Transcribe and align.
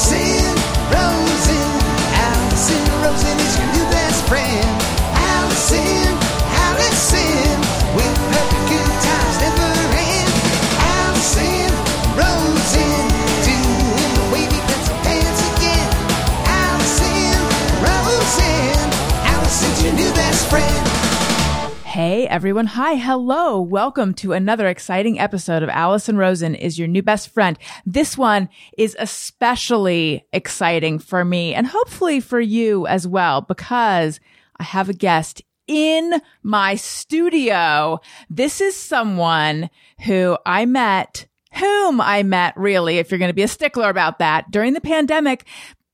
Alison 0.00 0.39
everyone. 22.30 22.66
Hi. 22.66 22.94
Hello. 22.94 23.60
Welcome 23.60 24.14
to 24.14 24.32
another 24.32 24.68
exciting 24.68 25.18
episode 25.18 25.64
of 25.64 25.68
Alison 25.68 26.16
Rosen 26.16 26.54
is 26.54 26.78
your 26.78 26.86
new 26.86 27.02
best 27.02 27.28
friend. 27.28 27.58
This 27.84 28.16
one 28.16 28.48
is 28.78 28.96
especially 29.00 30.24
exciting 30.32 31.00
for 31.00 31.24
me 31.24 31.54
and 31.54 31.66
hopefully 31.66 32.20
for 32.20 32.38
you 32.38 32.86
as 32.86 33.04
well 33.04 33.40
because 33.40 34.20
I 34.58 34.62
have 34.62 34.88
a 34.88 34.94
guest 34.94 35.42
in 35.66 36.22
my 36.44 36.76
studio. 36.76 37.98
This 38.30 38.60
is 38.60 38.76
someone 38.76 39.68
who 40.04 40.38
I 40.46 40.66
met, 40.66 41.26
whom 41.54 42.00
I 42.00 42.22
met 42.22 42.56
really, 42.56 42.98
if 42.98 43.10
you're 43.10 43.18
going 43.18 43.30
to 43.30 43.34
be 43.34 43.42
a 43.42 43.48
stickler 43.48 43.90
about 43.90 44.20
that 44.20 44.52
during 44.52 44.74
the 44.74 44.80
pandemic. 44.80 45.46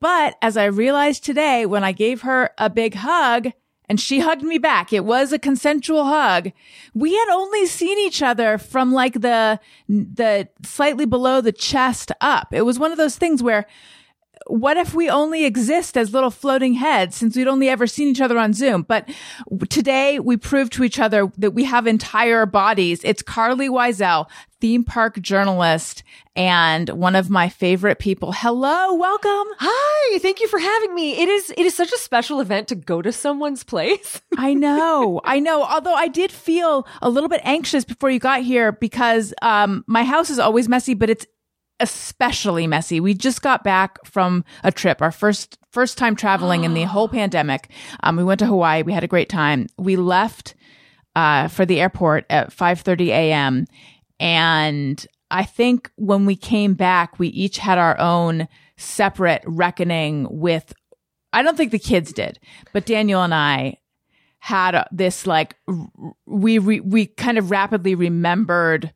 But 0.02 0.36
as 0.42 0.58
I 0.58 0.66
realized 0.66 1.24
today 1.24 1.64
when 1.64 1.82
I 1.82 1.92
gave 1.92 2.20
her 2.22 2.50
a 2.58 2.68
big 2.68 2.92
hug, 2.92 3.52
and 3.88 4.00
she 4.00 4.20
hugged 4.20 4.42
me 4.42 4.58
back. 4.58 4.92
It 4.92 5.04
was 5.04 5.32
a 5.32 5.38
consensual 5.38 6.04
hug. 6.04 6.52
We 6.94 7.14
had 7.14 7.28
only 7.28 7.66
seen 7.66 7.98
each 7.98 8.22
other 8.22 8.58
from 8.58 8.92
like 8.92 9.14
the, 9.14 9.60
the 9.88 10.48
slightly 10.64 11.06
below 11.06 11.40
the 11.40 11.52
chest 11.52 12.12
up. 12.20 12.52
It 12.52 12.62
was 12.62 12.78
one 12.78 12.92
of 12.92 12.98
those 12.98 13.16
things 13.16 13.42
where 13.42 13.66
what 14.48 14.76
if 14.76 14.94
we 14.94 15.10
only 15.10 15.44
exist 15.44 15.96
as 15.96 16.12
little 16.12 16.30
floating 16.30 16.74
heads 16.74 17.16
since 17.16 17.36
we'd 17.36 17.48
only 17.48 17.68
ever 17.68 17.86
seen 17.86 18.08
each 18.08 18.20
other 18.20 18.38
on 18.38 18.52
Zoom? 18.52 18.82
But 18.82 19.08
today 19.68 20.20
we 20.20 20.36
proved 20.36 20.72
to 20.74 20.84
each 20.84 20.98
other 20.98 21.30
that 21.38 21.52
we 21.52 21.64
have 21.64 21.86
entire 21.86 22.46
bodies. 22.46 23.00
It's 23.02 23.22
Carlye 23.22 23.68
Wisel, 23.68 24.28
theme 24.60 24.84
park 24.84 25.20
journalist 25.20 26.02
and 26.34 26.88
one 26.90 27.16
of 27.16 27.28
my 27.28 27.48
favorite 27.48 27.98
people. 27.98 28.32
Hello, 28.32 28.94
welcome. 28.94 29.46
Hi, 29.58 30.18
thank 30.18 30.40
you 30.40 30.48
for 30.48 30.58
having 30.58 30.94
me. 30.94 31.18
It 31.18 31.28
is 31.28 31.50
it 31.50 31.66
is 31.66 31.74
such 31.74 31.92
a 31.92 31.98
special 31.98 32.40
event 32.40 32.68
to 32.68 32.74
go 32.74 33.02
to 33.02 33.12
someone's 33.12 33.64
place. 33.64 34.20
I 34.36 34.54
know, 34.54 35.20
I 35.24 35.40
know. 35.40 35.64
Although 35.64 35.94
I 35.94 36.08
did 36.08 36.30
feel 36.30 36.86
a 37.02 37.10
little 37.10 37.28
bit 37.28 37.40
anxious 37.42 37.84
before 37.84 38.10
you 38.10 38.18
got 38.18 38.42
here 38.42 38.72
because 38.72 39.34
um, 39.42 39.84
my 39.86 40.04
house 40.04 40.30
is 40.30 40.38
always 40.38 40.68
messy, 40.68 40.94
but 40.94 41.10
it's 41.10 41.26
especially 41.80 42.66
messy. 42.66 43.00
We 43.00 43.14
just 43.14 43.42
got 43.42 43.64
back 43.64 44.04
from 44.04 44.44
a 44.64 44.72
trip, 44.72 45.02
our 45.02 45.12
first 45.12 45.58
first 45.70 45.98
time 45.98 46.16
traveling 46.16 46.64
in 46.64 46.74
the 46.74 46.82
whole 46.84 47.08
pandemic. 47.08 47.70
Um, 48.02 48.16
we 48.16 48.24
went 48.24 48.40
to 48.40 48.46
Hawaii. 48.46 48.82
We 48.82 48.92
had 48.92 49.04
a 49.04 49.08
great 49.08 49.28
time. 49.28 49.66
We 49.78 49.96
left 49.96 50.54
uh, 51.14 51.48
for 51.48 51.66
the 51.66 51.80
airport 51.80 52.26
at 52.30 52.50
5:30 52.50 53.08
a.m. 53.08 53.66
and 54.20 55.06
I 55.30 55.44
think 55.44 55.90
when 55.96 56.24
we 56.24 56.36
came 56.36 56.74
back, 56.74 57.18
we 57.18 57.28
each 57.28 57.58
had 57.58 57.78
our 57.78 57.98
own 57.98 58.48
separate 58.76 59.42
reckoning 59.46 60.28
with. 60.30 60.72
I 61.32 61.42
don't 61.42 61.56
think 61.56 61.72
the 61.72 61.78
kids 61.78 62.12
did, 62.12 62.38
but 62.72 62.86
Daniel 62.86 63.22
and 63.22 63.34
I 63.34 63.78
had 64.38 64.86
this 64.92 65.26
like 65.26 65.56
r- 65.66 65.88
we 66.24 66.58
re- 66.58 66.80
we 66.80 67.06
kind 67.06 67.36
of 67.36 67.50
rapidly 67.50 67.94
remembered 67.94 68.92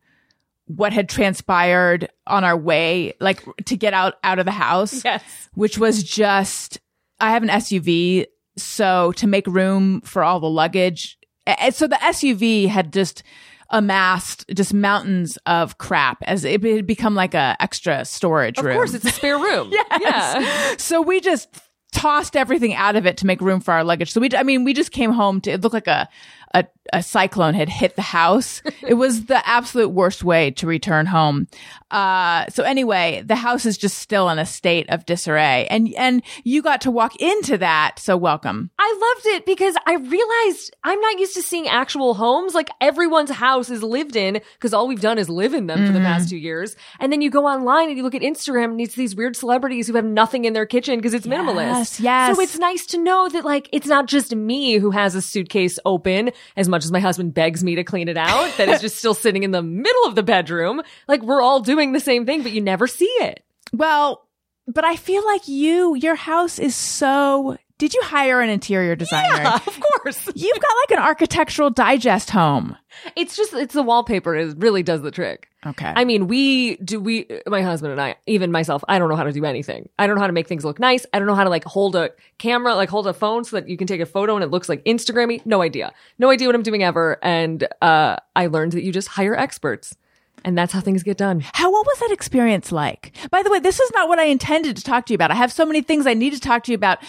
what 0.75 0.93
had 0.93 1.09
transpired 1.09 2.09
on 2.27 2.43
our 2.43 2.57
way 2.57 3.13
like 3.19 3.43
to 3.65 3.75
get 3.77 3.93
out 3.93 4.15
out 4.23 4.39
of 4.39 4.45
the 4.45 4.51
house 4.51 5.03
Yes. 5.03 5.23
which 5.53 5.77
was 5.77 6.03
just 6.03 6.79
i 7.19 7.31
have 7.31 7.43
an 7.43 7.49
suv 7.49 8.25
so 8.57 9.11
to 9.13 9.27
make 9.27 9.47
room 9.47 10.01
for 10.01 10.23
all 10.23 10.39
the 10.39 10.49
luggage 10.49 11.17
and 11.47 11.73
so 11.73 11.87
the 11.87 11.95
suv 11.95 12.67
had 12.67 12.93
just 12.93 13.23
amassed 13.71 14.45
just 14.53 14.73
mountains 14.73 15.37
of 15.45 15.77
crap 15.77 16.17
as 16.23 16.43
it 16.43 16.61
had 16.63 16.85
become 16.85 17.15
like 17.15 17.33
a 17.33 17.55
extra 17.59 18.03
storage 18.05 18.57
Of 18.57 18.65
room 18.65 18.73
Of 18.73 18.77
course, 18.77 18.93
it's 18.93 19.05
a 19.05 19.11
spare 19.11 19.37
room. 19.37 19.71
Yeah. 20.01 20.75
so 20.77 21.01
we 21.01 21.21
just 21.21 21.47
tossed 21.93 22.35
everything 22.35 22.73
out 22.73 22.95
of 22.95 23.05
it 23.05 23.17
to 23.17 23.25
make 23.25 23.39
room 23.41 23.59
for 23.61 23.73
our 23.73 23.83
luggage. 23.83 24.11
So 24.11 24.19
we, 24.21 24.29
I 24.35 24.43
mean, 24.43 24.63
we 24.65 24.73
just 24.73 24.91
came 24.91 25.11
home 25.11 25.39
to, 25.41 25.51
it 25.51 25.61
looked 25.61 25.73
like 25.73 25.87
a, 25.87 26.07
a, 26.53 26.65
a 26.93 27.03
cyclone 27.03 27.53
had 27.53 27.69
hit 27.69 27.95
the 27.95 28.01
house. 28.01 28.61
it 28.81 28.95
was 28.95 29.25
the 29.25 29.47
absolute 29.47 29.89
worst 29.89 30.23
way 30.23 30.51
to 30.51 30.67
return 30.67 31.05
home. 31.05 31.47
Uh, 31.89 32.45
so 32.49 32.63
anyway, 32.63 33.21
the 33.25 33.35
house 33.35 33.65
is 33.65 33.77
just 33.77 33.97
still 33.97 34.29
in 34.29 34.39
a 34.39 34.45
state 34.45 34.89
of 34.89 35.05
disarray 35.05 35.67
and, 35.69 35.93
and 35.95 36.23
you 36.43 36.61
got 36.61 36.81
to 36.81 36.91
walk 36.91 37.15
into 37.17 37.57
that. 37.57 37.99
So 37.99 38.15
welcome. 38.15 38.71
I 38.79 39.13
loved 39.15 39.27
it 39.35 39.45
because 39.45 39.75
I 39.85 39.95
realized 39.95 40.75
I'm 40.83 40.99
not 41.01 41.19
used 41.19 41.35
to 41.35 41.41
seeing 41.41 41.67
actual 41.67 42.13
homes. 42.13 42.55
Like 42.55 42.69
everyone's 42.79 43.29
house 43.29 43.69
is 43.69 43.83
lived 43.83 44.15
in 44.15 44.41
because 44.53 44.73
all 44.73 44.87
we've 44.87 45.01
done 45.01 45.17
is 45.17 45.29
live 45.29 45.53
in 45.53 45.67
them 45.67 45.85
for 45.85 45.93
the 45.93 45.99
past 45.99 46.29
two 46.29 46.37
years. 46.37 46.75
And 46.99 47.11
then 47.11 47.21
you 47.21 47.29
go 47.29 47.45
online 47.45 47.89
and 47.89 47.97
you 47.97 48.03
look 48.03 48.15
at 48.15 48.21
Instagram 48.21 48.71
and 48.71 48.81
it's 48.81 48.95
these 48.95 49.15
weird 49.15 49.35
celebrities 49.35 49.87
who 49.87 49.95
have 49.95 50.05
nothing 50.05 50.45
in 50.45 50.53
their 50.53 50.65
kitchen 50.65 50.97
because 50.97 51.13
it's 51.13 51.27
minimalist. 51.27 51.99
Yes, 51.99 51.99
yes. 51.99 52.35
So 52.35 52.41
it's 52.41 52.57
nice 52.57 52.85
to 52.87 52.97
know 52.97 53.29
that 53.29 53.43
like 53.43 53.69
it's 53.71 53.87
not 53.87 54.07
just 54.07 54.33
me 54.33 54.77
who 54.77 54.91
has 54.91 55.13
a 55.13 55.21
suitcase 55.21 55.77
open 55.85 56.31
as 56.55 56.69
much 56.71 56.83
as 56.83 56.91
my 56.91 56.99
husband 56.99 57.33
begs 57.33 57.63
me 57.63 57.75
to 57.75 57.83
clean 57.83 58.07
it 58.07 58.17
out 58.17 58.57
that 58.57 58.67
is 58.69 58.81
just 58.81 58.97
still 58.97 59.13
sitting 59.13 59.43
in 59.43 59.51
the 59.51 59.61
middle 59.61 60.05
of 60.05 60.15
the 60.15 60.23
bedroom. 60.23 60.81
Like 61.07 61.21
we're 61.21 61.41
all 61.41 61.59
doing 61.59 61.91
the 61.91 61.99
same 61.99 62.25
thing, 62.25 62.41
but 62.41 62.51
you 62.51 62.61
never 62.61 62.87
see 62.87 63.05
it. 63.19 63.43
Well, 63.71 64.27
but 64.67 64.83
I 64.83 64.95
feel 64.95 65.25
like 65.25 65.47
you, 65.47 65.95
your 65.95 66.15
house 66.15 66.57
is 66.57 66.75
so, 66.75 67.57
did 67.81 67.95
you 67.95 68.01
hire 68.03 68.41
an 68.41 68.49
interior 68.51 68.95
designer? 68.95 69.41
Yeah, 69.41 69.55
of 69.65 69.79
course. 69.79 70.29
You've 70.35 70.59
got 70.59 70.69
like 70.83 70.99
an 70.99 70.99
architectural 70.99 71.71
digest 71.71 72.29
home. 72.29 72.77
It's 73.15 73.35
just 73.35 73.55
it's 73.55 73.73
the 73.73 73.81
wallpaper. 73.81 74.35
It 74.35 74.55
really 74.59 74.83
does 74.83 75.01
the 75.01 75.09
trick. 75.09 75.49
Okay. 75.65 75.91
I 75.95 76.05
mean, 76.05 76.27
we 76.27 76.75
do 76.75 76.99
we 76.99 77.25
my 77.47 77.63
husband 77.63 77.91
and 77.91 77.99
I, 77.99 78.17
even 78.27 78.51
myself, 78.51 78.83
I 78.87 78.99
don't 78.99 79.09
know 79.09 79.15
how 79.15 79.23
to 79.23 79.31
do 79.31 79.45
anything. 79.45 79.89
I 79.97 80.05
don't 80.05 80.15
know 80.15 80.21
how 80.21 80.27
to 80.27 80.33
make 80.33 80.47
things 80.47 80.63
look 80.63 80.79
nice. 80.79 81.07
I 81.11 81.17
don't 81.17 81.27
know 81.27 81.33
how 81.33 81.43
to 81.43 81.49
like 81.49 81.63
hold 81.63 81.95
a 81.95 82.11
camera, 82.37 82.75
like 82.75 82.89
hold 82.89 83.07
a 83.07 83.13
phone 83.13 83.45
so 83.45 83.55
that 83.55 83.67
you 83.67 83.77
can 83.77 83.87
take 83.87 83.99
a 83.99 84.05
photo 84.05 84.35
and 84.35 84.43
it 84.43 84.51
looks 84.51 84.69
like 84.69 84.85
Instagrammy. 84.85 85.43
No 85.47 85.63
idea. 85.63 85.91
No 86.19 86.29
idea 86.29 86.47
what 86.49 86.53
I'm 86.53 86.61
doing 86.61 86.83
ever. 86.83 87.17
And 87.23 87.67
uh 87.81 88.17
I 88.35 88.45
learned 88.45 88.73
that 88.73 88.83
you 88.83 88.91
just 88.91 89.07
hire 89.07 89.35
experts. 89.35 89.95
And 90.43 90.57
that's 90.57 90.73
how 90.73 90.81
things 90.81 91.03
get 91.03 91.17
done. 91.17 91.43
How 91.53 91.71
what 91.71 91.85
was 91.85 91.99
that 91.99 92.11
experience 92.11 92.71
like? 92.71 93.15
By 93.29 93.43
the 93.43 93.51
way, 93.51 93.59
this 93.59 93.79
is 93.79 93.91
not 93.93 94.09
what 94.09 94.19
I 94.19 94.23
intended 94.23 94.75
to 94.77 94.83
talk 94.83 95.05
to 95.05 95.13
you 95.13 95.15
about. 95.15 95.31
I 95.31 95.35
have 95.35 95.51
so 95.51 95.65
many 95.65 95.81
things 95.81 96.07
I 96.07 96.13
need 96.13 96.33
to 96.33 96.39
talk 96.39 96.63
to 96.63 96.71
you 96.71 96.75
about. 96.75 96.99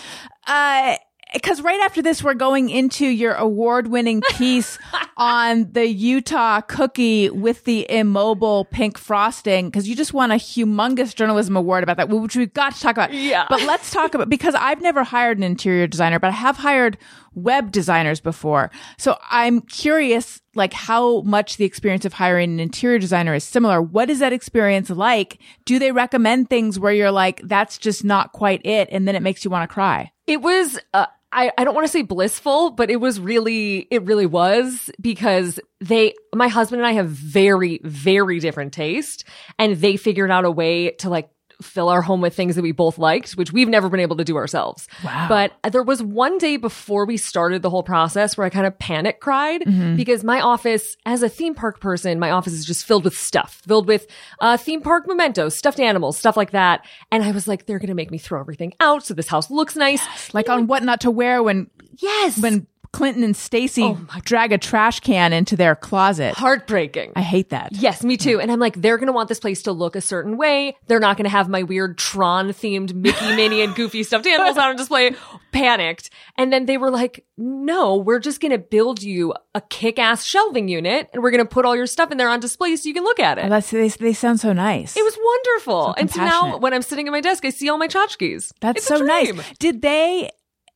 Uh 0.47 0.97
because 1.33 1.63
right 1.63 1.81
after 1.81 2.03
this, 2.03 2.23
we're 2.23 2.35
going 2.35 2.69
into 2.69 3.07
your 3.07 3.33
award 3.35 3.87
winning 3.87 4.21
piece 4.33 4.79
on 5.17 5.73
the 5.73 5.87
Utah 5.87 6.61
cookie 6.61 7.31
with 7.31 7.65
the 7.65 7.91
immobile 7.91 8.67
pink 8.67 8.99
frosting. 8.99 9.71
Cause 9.71 9.87
you 9.87 9.97
just 9.97 10.13
won 10.13 10.31
a 10.31 10.35
humongous 10.35 11.15
journalism 11.15 11.57
award 11.57 11.83
about 11.83 11.97
that, 11.97 12.09
which 12.09 12.37
we've 12.37 12.53
got 12.53 12.75
to 12.75 12.81
talk 12.81 12.97
about. 12.97 13.13
Yeah. 13.13 13.47
But 13.49 13.63
let's 13.63 13.91
talk 13.91 14.15
about, 14.15 14.29
because 14.29 14.55
I've 14.55 14.83
never 14.83 15.05
hired 15.05 15.39
an 15.39 15.45
interior 15.45 15.87
designer, 15.87 16.19
but 16.19 16.29
I 16.29 16.33
have 16.35 16.59
hired 16.59 16.99
web 17.35 17.73
designers 17.73 18.21
before. 18.21 18.71
So 18.99 19.19
I'm 19.31 19.61
curious, 19.63 20.41
like 20.55 20.73
how 20.73 21.23
much 21.23 21.57
the 21.57 21.65
experience 21.65 22.05
of 22.05 22.13
hiring 22.13 22.53
an 22.53 22.61
interior 22.61 22.99
designer 22.99 23.35
is 23.35 23.45
similar. 23.45 23.81
What 23.81 24.11
is 24.11 24.19
that 24.19 24.33
experience 24.33 24.91
like? 24.91 25.39
Do 25.65 25.79
they 25.79 25.93
recommend 25.93 26.51
things 26.51 26.79
where 26.79 26.93
you're 26.93 27.11
like, 27.11 27.41
that's 27.45 27.79
just 27.79 28.05
not 28.05 28.33
quite 28.33 28.65
it? 28.67 28.89
And 28.93 29.09
then 29.09 29.17
it 29.17 29.23
makes 29.23 29.45
you 29.45 29.51
want 29.51 29.69
to 29.69 29.73
cry. 29.73 30.13
It 30.27 30.43
was, 30.43 30.79
uh, 30.95 31.07
I, 31.33 31.51
I 31.57 31.65
don't 31.65 31.75
want 31.75 31.87
to 31.87 31.93
say 31.93 32.03
blissful, 32.03 32.73
but 32.73 32.91
it 32.91 32.97
was 32.97 33.19
really, 33.19 33.89
it 33.91 34.03
really 34.03 34.27
was 34.27 34.91
because 35.01 35.59
they, 35.81 36.13
my 36.35 36.49
husband 36.49 36.83
and 36.83 36.87
I 36.87 36.93
have 36.93 37.09
very, 37.09 37.81
very 37.83 38.39
different 38.39 38.75
taste 38.75 39.25
and 39.59 39.77
they 39.77 39.97
figured 39.97 40.31
out 40.31 40.45
a 40.45 40.51
way 40.51 40.91
to 40.99 41.09
like 41.09 41.31
fill 41.63 41.89
our 41.89 42.03
home 42.03 42.21
with 42.21 42.35
things 42.35 42.57
that 42.57 42.63
we 42.63 42.73
both 42.73 42.99
liked, 42.99 43.33
which 43.33 43.53
we've 43.53 43.69
never 43.69 43.89
been 43.89 44.01
able 44.01 44.17
to 44.17 44.25
do 44.25 44.37
ourselves. 44.37 44.89
Wow. 45.05 45.27
But 45.29 45.73
there 45.73 45.83
was 45.83 46.03
one 46.03 46.39
day 46.39 46.57
before 46.57 47.07
we 47.07 47.17
started 47.17 47.63
the 47.63 47.71
whole 47.71 47.83
process 47.83 48.37
where 48.37 48.47
I 48.47 48.51
kind 48.51 48.67
of 48.67 48.79
panic 48.79 49.21
cried 49.21 49.63
because 49.97 50.25
my 50.25 50.41
office, 50.41 50.97
as 51.07 51.23
a 51.23 51.29
theme 51.29 51.55
park 51.55 51.81
person, 51.81 52.19
my 52.19 52.31
office 52.31 52.53
is 52.53 52.65
just 52.65 52.85
filled 52.85 53.05
with 53.05 53.17
stuff, 53.17 53.63
filled 53.67 53.87
with 53.87 54.07
uh, 54.41 54.57
theme 54.57 54.83
park 54.83 55.07
mementos, 55.07 55.57
stuffed 55.57 55.81
animals, 55.81 56.19
stuff 56.19 56.37
like 56.37 56.51
that. 56.51 56.85
And 57.11 57.23
I 57.23 57.31
was 57.31 57.47
like, 57.49 57.67
they're 57.67 57.79
going 57.79 57.89
to 57.89 57.95
make 57.95 58.11
me 58.11 58.19
throw 58.19 58.41
everything 58.41 58.75
out 58.81 59.05
so 59.05 59.15
this 59.15 59.29
house 59.29 59.51
looks 59.51 59.77
nice. 59.77 60.03
Like 60.35 60.49
on 60.49 60.67
what 60.67 60.83
not 60.83 61.01
to 61.03 61.11
wear 61.11 61.43
when, 61.43 61.71
Yes. 61.99 62.41
when 62.41 62.67
Clinton 62.93 63.25
and 63.25 63.37
Stacy 63.37 63.83
Oh 63.85 63.99
drag 64.25 64.53
a 64.53 64.59
trash 64.59 65.01
can 65.01 65.33
into 65.33 65.57
their 65.57 65.75
closet. 65.75 66.35
Heartbreaking. 66.35 67.13
I 67.17 67.23
hate 67.23 67.51
that. 67.51 67.73
Yes, 67.73 68.05
me 68.05 68.17
too. 68.17 68.41
And 68.41 68.53
I'm 68.53 68.61
like, 68.61 68.81
they're 68.81 68.99
going 68.99 69.07
to 69.07 69.13
want 69.13 69.29
this 69.29 69.41
place 69.41 69.63
to 69.63 69.73
look 69.73 69.97
a 69.97 70.01
certain 70.01 70.37
way. 70.37 70.77
They're 70.87 71.01
not 71.01 71.17
going 71.17 71.25
to 71.25 71.31
have 71.31 71.49
my 71.49 71.63
weird 71.63 71.99
Tron 71.99 72.49
themed 72.51 72.95
Mickey, 72.95 73.27
Minnie, 73.37 73.63
and 73.63 73.75
Goofy 73.75 74.03
stuffed 74.03 74.27
animals 74.27 74.59
out 74.59 74.71
on 74.71 74.77
display. 74.77 75.15
Panicked. 75.53 76.11
And 76.37 76.53
then 76.53 76.67
they 76.67 76.77
were 76.77 76.91
like, 76.91 77.25
no, 77.37 77.97
we're 77.97 78.21
just 78.21 78.41
going 78.41 78.53
to 78.53 78.59
build 78.59 79.03
you 79.03 79.35
a 79.55 79.61
kick 79.61 79.99
ass 79.99 80.25
shelving 80.25 80.69
unit 80.69 81.09
and 81.13 81.23
we're 81.23 81.31
going 81.31 81.45
to 81.45 81.49
put 81.49 81.65
all 81.65 81.75
your 81.77 81.87
stuff 81.87 82.11
in 82.13 82.19
there 82.19 82.29
on 82.29 82.41
display 82.41 82.77
so 82.77 82.89
you 82.89 82.95
can 82.95 83.05
look 83.05 83.21
at 83.21 83.39
it. 83.39 83.47
Oh, 83.47 83.49
that's 83.49 83.71
they, 83.71 83.89
they 83.89 84.13
sound 84.13 84.41
so 84.41 84.53
nice. 84.53 84.97
it 84.97 85.03
was 85.03 85.19
wonderful. 85.23 85.95
and 85.97 86.11
so 86.11 86.21
now 86.21 86.59
when 86.59 86.73
I'm 86.75 86.83
sitting 86.83 87.09
at 87.09 87.11
my 87.11 87.21
desk, 87.21 87.45
I 87.45 87.51
see 87.51 87.69
all 87.69 87.79
my 87.79 87.89
tchotchkes. 87.89 88.53
That's 88.61 88.79
It's 88.79 88.87
so 88.87 88.99
nice. 88.99 89.33
Did 89.59 89.83
they 89.83 90.31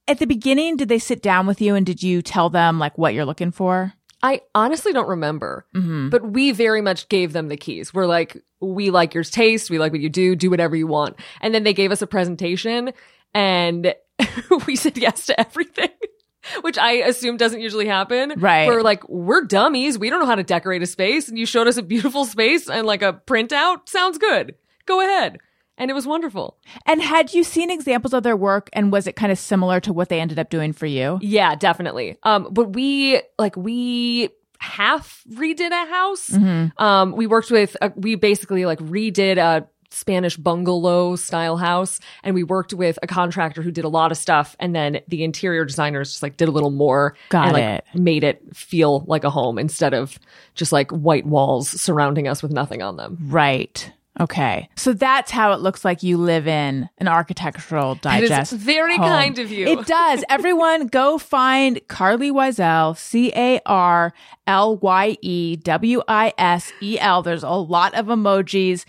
at 0.08 0.18
the 0.18 0.26
beginning? 0.26 0.76
Did 0.76 0.88
they 0.88 0.98
sit 0.98 1.22
down 1.22 1.46
with 1.46 1.60
you 1.60 1.74
and 1.74 1.84
did 1.86 2.02
you 2.02 2.22
tell 2.22 2.50
them 2.50 2.78
like 2.78 2.96
what 2.98 3.14
you're 3.14 3.24
looking 3.24 3.50
for? 3.50 3.92
I 4.22 4.40
honestly 4.54 4.92
don't 4.92 5.08
remember, 5.08 5.66
Mm-hmm. 5.74 6.08
but 6.08 6.30
we 6.32 6.50
very 6.52 6.80
much 6.80 7.08
gave 7.08 7.32
them 7.32 7.48
the 7.48 7.56
keys. 7.56 7.92
We're 7.92 8.06
like, 8.06 8.42
we 8.60 8.90
like 8.90 9.14
your 9.14 9.24
taste. 9.24 9.70
We 9.70 9.78
like 9.78 9.92
what 9.92 10.00
you 10.00 10.08
do. 10.08 10.34
Do 10.34 10.50
whatever 10.50 10.74
you 10.74 10.86
want. 10.86 11.16
And 11.42 11.54
then 11.54 11.64
they 11.64 11.74
gave 11.74 11.92
us 11.92 12.00
a 12.02 12.06
presentation 12.06 12.92
and 13.34 13.94
we 14.66 14.76
said 14.76 14.96
yes 14.96 15.26
to 15.26 15.38
everything. 15.38 15.90
Which 16.62 16.78
I 16.78 16.92
assume 16.92 17.36
doesn't 17.36 17.60
usually 17.60 17.86
happen. 17.88 18.32
Right. 18.36 18.68
We're 18.68 18.82
like, 18.82 19.06
we're 19.08 19.44
dummies. 19.44 19.98
We 19.98 20.10
don't 20.10 20.20
know 20.20 20.26
how 20.26 20.36
to 20.36 20.44
decorate 20.44 20.80
a 20.80 20.86
space. 20.86 21.28
And 21.28 21.36
you 21.36 21.44
showed 21.44 21.66
us 21.66 21.76
a 21.76 21.82
beautiful 21.82 22.24
space 22.24 22.70
and 22.70 22.86
like 22.86 23.02
a 23.02 23.20
printout. 23.26 23.88
Sounds 23.88 24.16
good. 24.16 24.54
Go 24.86 25.00
ahead. 25.00 25.38
And 25.78 25.90
it 25.90 25.94
was 25.94 26.06
wonderful. 26.06 26.56
And 26.86 27.02
had 27.02 27.34
you 27.34 27.44
seen 27.44 27.70
examples 27.70 28.14
of 28.14 28.22
their 28.22 28.36
work 28.36 28.70
and 28.72 28.90
was 28.90 29.06
it 29.06 29.14
kind 29.14 29.30
of 29.30 29.38
similar 29.38 29.80
to 29.80 29.92
what 29.92 30.08
they 30.08 30.20
ended 30.20 30.38
up 30.38 30.50
doing 30.50 30.72
for 30.72 30.86
you? 30.86 31.18
Yeah, 31.20 31.54
definitely. 31.54 32.16
Um, 32.22 32.48
but 32.50 32.72
we 32.72 33.20
like 33.38 33.56
we 33.56 34.30
half 34.58 35.22
redid 35.30 35.70
a 35.70 35.86
house. 35.90 36.30
Mm-hmm. 36.30 36.82
Um, 36.82 37.12
we 37.12 37.26
worked 37.26 37.50
with 37.50 37.76
uh 37.82 37.90
we 37.94 38.14
basically 38.14 38.64
like 38.64 38.78
redid 38.78 39.36
a 39.36 39.68
Spanish 39.90 40.36
bungalow 40.36 41.16
style 41.16 41.56
house, 41.56 42.00
and 42.22 42.34
we 42.34 42.42
worked 42.42 42.74
with 42.74 42.98
a 43.02 43.06
contractor 43.06 43.62
who 43.62 43.70
did 43.70 43.84
a 43.84 43.88
lot 43.88 44.12
of 44.12 44.18
stuff, 44.18 44.54
and 44.60 44.74
then 44.74 45.00
the 45.08 45.24
interior 45.24 45.64
designers 45.64 46.10
just 46.10 46.22
like 46.22 46.36
did 46.36 46.48
a 46.48 46.50
little 46.50 46.70
more 46.70 47.16
Got 47.30 47.44
and 47.46 47.52
like 47.54 47.64
it. 47.64 47.84
made 47.94 48.22
it 48.22 48.42
feel 48.54 49.04
like 49.06 49.24
a 49.24 49.30
home 49.30 49.58
instead 49.58 49.94
of 49.94 50.18
just 50.54 50.70
like 50.72 50.90
white 50.90 51.24
walls 51.24 51.68
surrounding 51.68 52.28
us 52.28 52.42
with 52.42 52.52
nothing 52.52 52.82
on 52.82 52.96
them. 52.96 53.16
Right. 53.22 53.90
Okay. 54.18 54.68
So 54.76 54.92
that's 54.92 55.30
how 55.30 55.52
it 55.52 55.60
looks 55.60 55.84
like 55.84 56.02
you 56.02 56.16
live 56.16 56.46
in 56.48 56.88
an 56.98 57.08
architectural 57.08 57.92
is 57.92 57.98
digest. 58.00 58.52
very 58.52 58.96
home. 58.96 59.06
kind 59.06 59.38
of 59.38 59.50
you. 59.50 59.66
It 59.66 59.86
does. 59.86 60.24
Everyone 60.30 60.86
go 60.86 61.18
find 61.18 61.76
Carlye 61.88 62.32
Wisel, 62.32 62.96
C 62.96 63.30
A 63.36 63.60
R 63.66 64.12
L 64.46 64.76
Y 64.78 65.16
E 65.20 65.56
W 65.56 66.02
I 66.08 66.32
S 66.38 66.72
E 66.80 66.98
L. 66.98 67.22
There's 67.22 67.42
a 67.42 67.50
lot 67.50 67.94
of 67.94 68.06
emojis 68.06 68.84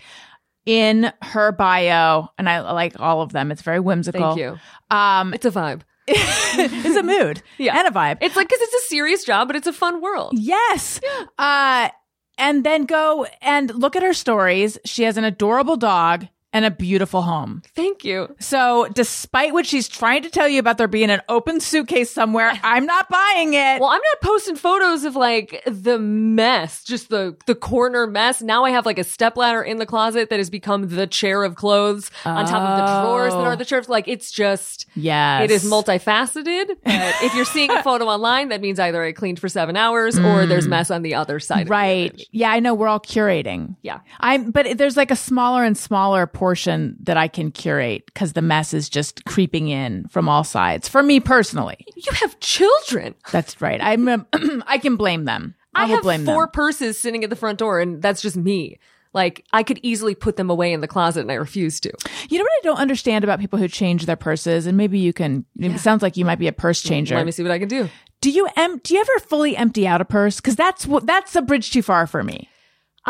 in 0.64 1.12
her 1.22 1.52
bio 1.52 2.28
and 2.38 2.48
I 2.48 2.60
like 2.72 2.98
all 3.00 3.22
of 3.22 3.32
them. 3.32 3.50
It's 3.52 3.62
very 3.62 3.80
whimsical. 3.80 4.34
Thank 4.34 4.38
you. 4.38 4.58
Um, 4.90 5.34
It's 5.34 5.44
a 5.46 5.50
vibe. 5.50 5.80
it's 6.10 6.96
a 6.96 7.02
mood 7.02 7.42
Yeah. 7.58 7.78
and 7.78 7.86
a 7.86 7.90
vibe. 7.90 8.18
It's 8.22 8.34
like 8.34 8.48
because 8.48 8.62
it's 8.62 8.74
a 8.86 8.88
serious 8.88 9.24
job, 9.24 9.46
but 9.48 9.56
it's 9.56 9.66
a 9.66 9.72
fun 9.74 10.00
world. 10.00 10.32
Yes. 10.34 11.00
Uh, 11.38 11.90
and 12.38 12.64
then 12.64 12.84
go 12.84 13.26
and 13.42 13.74
look 13.74 13.96
at 13.96 14.02
her 14.02 14.14
stories. 14.14 14.78
She 14.84 15.02
has 15.02 15.16
an 15.16 15.24
adorable 15.24 15.76
dog 15.76 16.28
and 16.52 16.64
a 16.64 16.70
beautiful 16.70 17.22
home. 17.22 17.62
Thank 17.76 18.04
you. 18.04 18.34
So, 18.40 18.88
despite 18.94 19.52
what 19.52 19.66
she's 19.66 19.86
trying 19.88 20.22
to 20.22 20.30
tell 20.30 20.48
you 20.48 20.58
about 20.60 20.78
there 20.78 20.88
being 20.88 21.10
an 21.10 21.20
open 21.28 21.60
suitcase 21.60 22.10
somewhere, 22.10 22.52
I'm 22.62 22.86
not 22.86 23.08
buying 23.08 23.54
it. 23.54 23.80
Well, 23.80 23.90
I'm 23.90 24.00
not 24.02 24.20
posting 24.22 24.56
photos 24.56 25.04
of 25.04 25.14
like 25.16 25.62
the 25.66 25.98
mess, 25.98 26.84
just 26.84 27.08
the 27.10 27.36
the 27.46 27.54
corner 27.54 28.06
mess. 28.06 28.40
Now 28.42 28.64
I 28.64 28.70
have 28.70 28.86
like 28.86 28.98
a 28.98 29.04
stepladder 29.04 29.62
in 29.62 29.78
the 29.78 29.86
closet 29.86 30.30
that 30.30 30.38
has 30.38 30.50
become 30.50 30.88
the 30.88 31.06
chair 31.06 31.44
of 31.44 31.54
clothes 31.54 32.10
on 32.24 32.46
top 32.46 32.62
of 32.62 32.78
the 32.78 33.02
drawers 33.02 33.32
that 33.32 33.38
Oh. 33.40 33.44
are 33.44 33.56
the 33.56 33.64
chairs. 33.64 33.88
Like 33.88 34.08
it's 34.08 34.30
just 34.32 34.86
yes. 34.94 35.44
it 35.44 35.50
is 35.50 35.64
multifaceted. 35.64 36.68
But 36.84 37.14
if 37.22 37.34
you're 37.34 37.44
seeing 37.44 37.70
a 37.70 37.82
photo 37.88 38.06
online, 38.06 38.48
that 38.48 38.60
means 38.60 38.78
either 38.80 39.02
I 39.02 39.12
cleaned 39.12 39.38
for 39.38 39.48
seven 39.48 39.76
hours 39.76 40.18
or 40.18 40.46
there's 40.46 40.66
mess 40.66 40.90
on 40.90 41.02
the 41.02 41.14
other 41.14 41.38
side. 41.40 41.62
of 41.62 41.68
the 41.68 41.68
Mm. 41.68 41.78
Right. 41.78 42.22
Yeah, 42.32 42.50
I 42.50 42.60
know 42.60 42.72
we're 42.74 42.88
all 42.88 43.00
curating. 43.00 43.76
Yeah. 43.82 44.00
I'm, 44.20 44.50
but 44.50 44.78
there's 44.78 44.96
like 44.96 45.10
a 45.10 45.16
smaller 45.16 45.64
and 45.64 45.76
smaller 45.76 46.26
portion 46.38 46.96
that 47.00 47.16
I 47.16 47.26
can 47.26 47.50
curate 47.50 48.06
because 48.06 48.34
the 48.34 48.42
mess 48.42 48.72
is 48.72 48.88
just 48.88 49.24
creeping 49.24 49.68
in 49.68 50.06
from 50.06 50.28
all 50.28 50.44
sides. 50.44 50.88
For 50.88 51.02
me 51.02 51.18
personally, 51.18 51.84
You 51.96 52.12
have 52.12 52.38
children. 52.38 53.16
that's 53.32 53.60
right. 53.60 53.80
I'm, 53.82 54.06
a, 54.06 54.24
I 54.66 54.78
can 54.78 54.94
blame 54.94 55.24
them. 55.24 55.56
I, 55.74 55.82
I, 55.82 55.86
will 55.86 55.94
have 55.96 56.02
blame 56.04 56.24
four 56.24 56.44
them. 56.44 56.52
purses 56.52 56.96
sitting 56.96 57.24
at 57.24 57.30
the 57.30 57.36
front 57.36 57.58
door, 57.58 57.80
and 57.80 58.00
that's 58.00 58.22
just 58.22 58.36
me. 58.36 58.78
Like 59.12 59.44
I 59.52 59.64
could 59.64 59.80
easily 59.82 60.14
put 60.14 60.36
them 60.36 60.48
away 60.48 60.72
in 60.72 60.80
the 60.80 60.86
closet, 60.86 61.22
and 61.22 61.32
I 61.32 61.34
refuse 61.34 61.80
to. 61.80 61.92
You 62.28 62.38
know 62.38 62.44
what 62.44 62.52
I 62.52 62.60
don't 62.62 62.78
understand 62.78 63.24
about 63.24 63.40
people 63.40 63.58
who 63.58 63.66
change 63.66 64.06
their 64.06 64.16
purses, 64.16 64.66
and 64.66 64.76
maybe 64.76 65.00
you 65.00 65.12
can. 65.12 65.44
It 65.58 65.80
sounds 65.80 66.02
like 66.02 66.16
you 66.16 66.24
might 66.24 66.38
be 66.38 66.46
a 66.46 66.52
purse 66.52 66.80
changer. 66.82 67.16
Let 67.16 67.26
me 67.26 67.32
see 67.32 67.42
what 67.42 67.50
I 67.50 67.58
can 67.58 67.68
do. 67.68 67.88
do 68.20 68.30
you 68.30 68.48
em- 68.56 68.78
Do 68.78 68.94
you 68.94 69.00
ever 69.00 69.18
fully 69.26 69.56
empty 69.56 69.88
out 69.88 70.00
a 70.00 70.04
purse? 70.04 70.36
Because 70.36 70.54
that's 70.54 70.86
what 70.86 71.04
that's 71.06 71.34
a 71.34 71.42
bridge 71.42 71.72
too 71.72 71.82
far 71.82 72.06
for 72.06 72.22
me. 72.22 72.48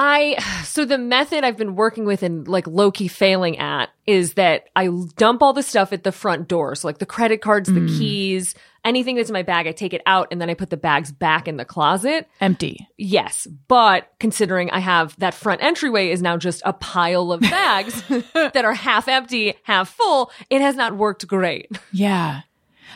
I 0.00 0.40
so 0.62 0.84
the 0.84 0.96
method 0.96 1.42
I've 1.42 1.56
been 1.56 1.74
working 1.74 2.04
with 2.04 2.22
and 2.22 2.46
like 2.46 2.68
low 2.68 2.92
key 2.92 3.08
failing 3.08 3.58
at 3.58 3.90
is 4.06 4.34
that 4.34 4.68
I 4.76 4.90
dump 5.16 5.42
all 5.42 5.52
the 5.52 5.62
stuff 5.62 5.92
at 5.92 6.04
the 6.04 6.12
front 6.12 6.46
door. 6.46 6.76
So 6.76 6.86
like 6.86 6.98
the 6.98 7.04
credit 7.04 7.42
cards, 7.42 7.68
the 7.68 7.80
mm. 7.80 7.98
keys, 7.98 8.54
anything 8.84 9.16
that's 9.16 9.28
in 9.28 9.32
my 9.32 9.42
bag, 9.42 9.66
I 9.66 9.72
take 9.72 9.92
it 9.92 10.02
out 10.06 10.28
and 10.30 10.40
then 10.40 10.48
I 10.48 10.54
put 10.54 10.70
the 10.70 10.76
bags 10.76 11.10
back 11.10 11.48
in 11.48 11.56
the 11.56 11.64
closet. 11.64 12.28
Empty. 12.40 12.86
Yes, 12.96 13.48
but 13.66 14.08
considering 14.20 14.70
I 14.70 14.78
have 14.78 15.18
that 15.18 15.34
front 15.34 15.64
entryway 15.64 16.10
is 16.10 16.22
now 16.22 16.36
just 16.36 16.62
a 16.64 16.72
pile 16.72 17.32
of 17.32 17.40
bags 17.40 18.00
that 18.34 18.64
are 18.64 18.74
half 18.74 19.08
empty, 19.08 19.54
half 19.64 19.88
full, 19.88 20.30
it 20.48 20.60
has 20.60 20.76
not 20.76 20.96
worked 20.96 21.26
great. 21.26 21.76
Yeah, 21.90 22.42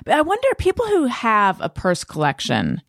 but 0.04 0.14
I 0.14 0.20
wonder 0.20 0.48
people 0.56 0.86
who 0.86 1.06
have 1.06 1.60
a 1.60 1.68
purse 1.68 2.04
collection. 2.04 2.80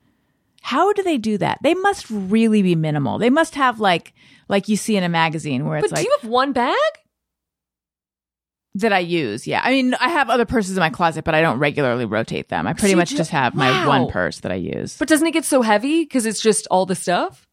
How 0.65 0.93
do 0.93 1.03
they 1.03 1.17
do 1.17 1.37
that? 1.39 1.59
They 1.61 1.73
must 1.73 2.09
really 2.09 2.61
be 2.61 2.73
minimal. 2.73 3.19
They 3.19 3.29
must 3.29 3.55
have 3.55 3.79
like 3.81 4.13
like 4.47 4.69
you 4.69 4.77
see 4.77 4.95
in 4.95 5.03
a 5.03 5.09
magazine 5.09 5.65
where 5.67 5.77
it's 5.77 5.89
But 5.89 5.97
like 5.97 6.03
do 6.05 6.09
you 6.09 6.17
have 6.21 6.29
one 6.29 6.53
bag? 6.53 6.77
that 8.75 8.91
I 8.93 8.99
use. 8.99 9.45
Yeah, 9.45 9.61
I 9.63 9.69
mean 9.71 9.93
I 9.95 10.09
have 10.09 10.29
other 10.29 10.45
purses 10.45 10.75
in 10.77 10.79
my 10.81 10.89
closet, 10.89 11.23
but 11.25 11.35
I 11.35 11.41
don't 11.41 11.59
regularly 11.59 12.05
rotate 12.05 12.49
them. 12.49 12.65
I 12.65 12.73
pretty 12.73 12.91
you 12.91 12.97
much 12.97 13.09
ju- 13.09 13.17
just 13.17 13.29
have 13.31 13.53
my 13.53 13.85
one 13.87 14.09
purse 14.09 14.39
that 14.39 14.51
I 14.51 14.55
use. 14.55 14.97
But 14.97 15.07
doesn't 15.09 15.27
it 15.27 15.31
get 15.31 15.45
so 15.45 15.61
heavy 15.61 16.03
because 16.03 16.25
it's 16.25 16.41
just 16.41 16.65
all 16.71 16.85
the 16.85 16.95
stuff? 16.95 17.47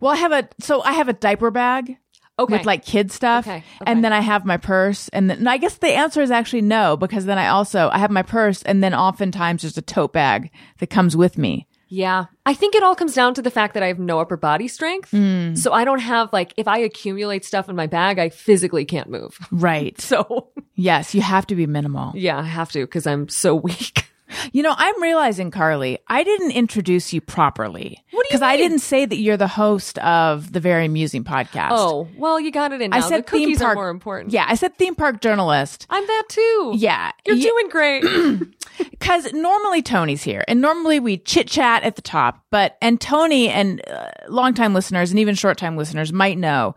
Well, 0.00 0.12
I 0.12 0.16
have 0.16 0.32
a 0.32 0.48
so 0.60 0.82
I 0.82 0.92
have 0.92 1.08
a 1.08 1.12
diaper 1.14 1.50
bag 1.50 1.96
Okay. 2.38 2.58
with 2.58 2.66
like 2.66 2.84
kid 2.84 3.10
stuff, 3.10 3.46
Okay, 3.46 3.56
okay. 3.56 3.64
and 3.90 4.04
then 4.04 4.12
I 4.12 4.20
have 4.20 4.44
my 4.44 4.58
purse, 4.58 5.08
and 5.08 5.30
then 5.30 5.38
and 5.38 5.48
I 5.48 5.56
guess 5.56 5.78
the 5.78 5.88
answer 5.88 6.20
is 6.20 6.30
actually 6.30 6.60
no 6.62 6.96
because 6.98 7.24
then 7.24 7.38
I 7.38 7.48
also 7.48 7.88
I 7.90 7.96
have 7.98 8.10
my 8.10 8.22
purse, 8.22 8.62
and 8.62 8.84
then 8.84 8.94
oftentimes 8.94 9.62
there's 9.62 9.78
a 9.78 9.82
tote 9.82 10.12
bag 10.12 10.50
that 10.78 10.90
comes 10.90 11.16
with 11.16 11.38
me. 11.38 11.66
Yeah. 11.88 12.26
I 12.44 12.54
think 12.54 12.74
it 12.74 12.82
all 12.82 12.94
comes 12.94 13.14
down 13.14 13.34
to 13.34 13.42
the 13.42 13.50
fact 13.50 13.74
that 13.74 13.82
I 13.82 13.86
have 13.88 13.98
no 13.98 14.18
upper 14.18 14.36
body 14.36 14.68
strength. 14.68 15.10
Hmm. 15.10 15.54
So 15.54 15.72
I 15.72 15.84
don't 15.84 16.00
have 16.00 16.32
like 16.32 16.52
if 16.56 16.66
I 16.68 16.78
accumulate 16.78 17.44
stuff 17.44 17.68
in 17.68 17.76
my 17.76 17.86
bag, 17.86 18.18
I 18.18 18.28
physically 18.28 18.84
can't 18.84 19.08
move. 19.08 19.38
Right. 19.52 20.00
So 20.00 20.48
yes, 20.74 21.14
you 21.14 21.20
have 21.22 21.46
to 21.48 21.54
be 21.54 21.66
minimal. 21.66 22.12
yeah, 22.14 22.38
I 22.38 22.42
have 22.42 22.70
to 22.72 22.84
because 22.84 23.06
I'm 23.06 23.28
so 23.28 23.54
weak. 23.54 24.04
You 24.52 24.64
know, 24.64 24.74
I'm 24.76 25.00
realizing, 25.00 25.52
Carlye, 25.52 25.98
I 26.08 26.24
didn't 26.24 26.50
introduce 26.50 27.12
you 27.12 27.20
properly. 27.20 28.02
What 28.10 28.24
do 28.24 28.26
you 28.34 28.38
Because 28.38 28.42
I 28.42 28.56
didn't 28.56 28.80
say 28.80 29.06
that 29.06 29.16
you're 29.18 29.36
the 29.36 29.46
host 29.46 29.98
of 30.00 30.52
the 30.52 30.58
Very 30.58 30.86
Amusing 30.86 31.22
podcast. 31.22 31.68
Oh, 31.70 32.08
well, 32.16 32.40
you 32.40 32.50
got 32.50 32.72
it 32.72 32.80
in 32.82 32.90
now. 32.90 32.96
I 32.96 33.00
said 33.00 33.18
the 33.20 33.22
cookies 33.22 33.46
theme 33.46 33.58
park. 33.58 33.76
are 33.76 33.80
more 33.82 33.88
important. 33.88 34.32
Yeah, 34.32 34.44
I 34.48 34.56
said 34.56 34.76
theme 34.76 34.96
park 34.96 35.20
journalist. 35.20 35.86
I'm 35.90 36.04
that 36.04 36.24
too. 36.28 36.72
Yeah, 36.76 37.12
You're 37.24 37.36
Ye- 37.36 37.42
doing 37.42 37.68
great. 37.68 38.02
Because 38.90 39.32
normally 39.32 39.82
Tony's 39.82 40.22
here, 40.22 40.44
and 40.48 40.60
normally 40.60 40.98
we 40.98 41.18
chit 41.18 41.46
chat 41.46 41.84
at 41.84 41.96
the 41.96 42.02
top. 42.02 42.44
But 42.50 42.76
and 42.82 43.00
Tony 43.00 43.48
and 43.48 43.80
uh, 43.88 44.10
longtime 44.28 44.74
listeners 44.74 45.10
and 45.10 45.20
even 45.20 45.34
short 45.34 45.58
time 45.58 45.76
listeners 45.76 46.12
might 46.12 46.38
know. 46.38 46.74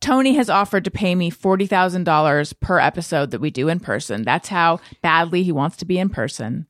Tony 0.00 0.34
has 0.34 0.50
offered 0.50 0.84
to 0.84 0.90
pay 0.90 1.14
me 1.14 1.30
forty 1.30 1.66
thousand 1.66 2.04
dollars 2.04 2.52
per 2.52 2.78
episode 2.78 3.30
that 3.30 3.40
we 3.40 3.50
do 3.50 3.68
in 3.68 3.80
person. 3.80 4.22
That's 4.24 4.48
how 4.48 4.80
badly 5.00 5.42
he 5.42 5.52
wants 5.52 5.78
to 5.78 5.84
be 5.84 5.98
in 5.98 6.10
person, 6.10 6.66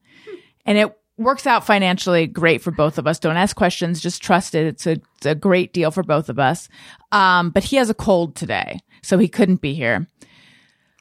and 0.64 0.78
it 0.78 0.96
works 1.20 1.46
out 1.46 1.66
financially 1.66 2.26
great 2.26 2.62
for 2.62 2.70
both 2.70 2.96
of 2.98 3.06
us. 3.06 3.18
Don't 3.18 3.36
ask 3.36 3.54
questions, 3.54 4.00
just 4.00 4.22
trust 4.22 4.54
it. 4.54 4.66
It's 4.66 4.86
a 4.86 4.92
it's 5.16 5.26
a 5.26 5.34
great 5.34 5.72
deal 5.72 5.90
for 5.90 6.02
both 6.02 6.28
of 6.28 6.38
us. 6.38 6.68
Um, 7.12 7.50
but 7.50 7.64
he 7.64 7.76
has 7.76 7.90
a 7.90 7.94
cold 7.94 8.34
today, 8.34 8.80
so 9.02 9.18
he 9.18 9.28
couldn't 9.28 9.60
be 9.60 9.74
here. 9.74 10.08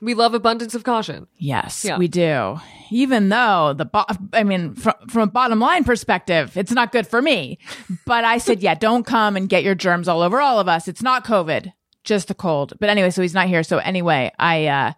We 0.02 0.14
love 0.14 0.34
abundance 0.34 0.76
of 0.76 0.84
caution. 0.84 1.28
Yes, 1.38 1.84
Yeah. 1.86 1.98
we 1.98 2.08
do. 2.08 2.60
Even 2.92 3.30
though 3.30 3.74
the, 3.78 3.86
bo- 3.86 4.06
I 4.34 4.44
mean, 4.44 4.74
from, 4.76 4.94
from 5.10 5.22
a 5.24 5.32
bottom 5.32 5.60
line 5.60 5.84
perspective, 5.84 6.56
it's 6.58 6.72
not 6.72 6.92
good 6.92 7.06
for 7.08 7.22
me. 7.22 7.60
But 8.06 8.24
I 8.24 8.38
said, 8.38 8.62
yeah, 8.62 8.76
don't 8.76 9.06
come 9.06 9.36
and 9.36 9.48
get 9.50 9.64
your 9.64 9.76
germs 9.76 10.08
all 10.08 10.22
over 10.22 10.40
all 10.42 10.60
of 10.60 10.68
us. 10.68 10.88
It's 10.88 11.02
not 11.04 11.26
COVID, 11.26 11.72
just 12.04 12.32
a 12.32 12.34
cold. 12.34 12.74
But 12.80 12.90
anyway, 12.90 13.10
so 13.12 13.22
he's 13.22 13.34
not 13.34 13.48
here. 13.48 13.62
So 13.64 13.78
anyway, 13.80 14.32
I, 14.40 14.68
uh, 14.68 14.94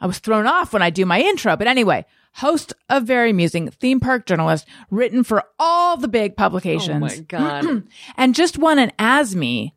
I 0.00 0.06
was 0.06 0.18
thrown 0.18 0.46
off 0.46 0.72
when 0.72 0.82
I 0.82 0.90
do 0.90 1.04
my 1.06 1.20
intro. 1.20 1.56
But 1.56 1.66
anyway, 1.68 2.06
host 2.34 2.72
of 2.88 3.04
Very 3.04 3.30
Amusing, 3.30 3.70
theme 3.70 4.00
park 4.00 4.26
journalist, 4.26 4.66
written 4.90 5.22
for 5.24 5.44
all 5.58 5.96
the 5.96 6.08
big 6.08 6.36
publications. 6.36 6.96
Oh 6.96 6.98
my 7.00 7.18
god. 7.18 7.84
and 8.16 8.34
just 8.34 8.58
won 8.58 8.78
an 8.78 8.92
ASME 8.98 9.72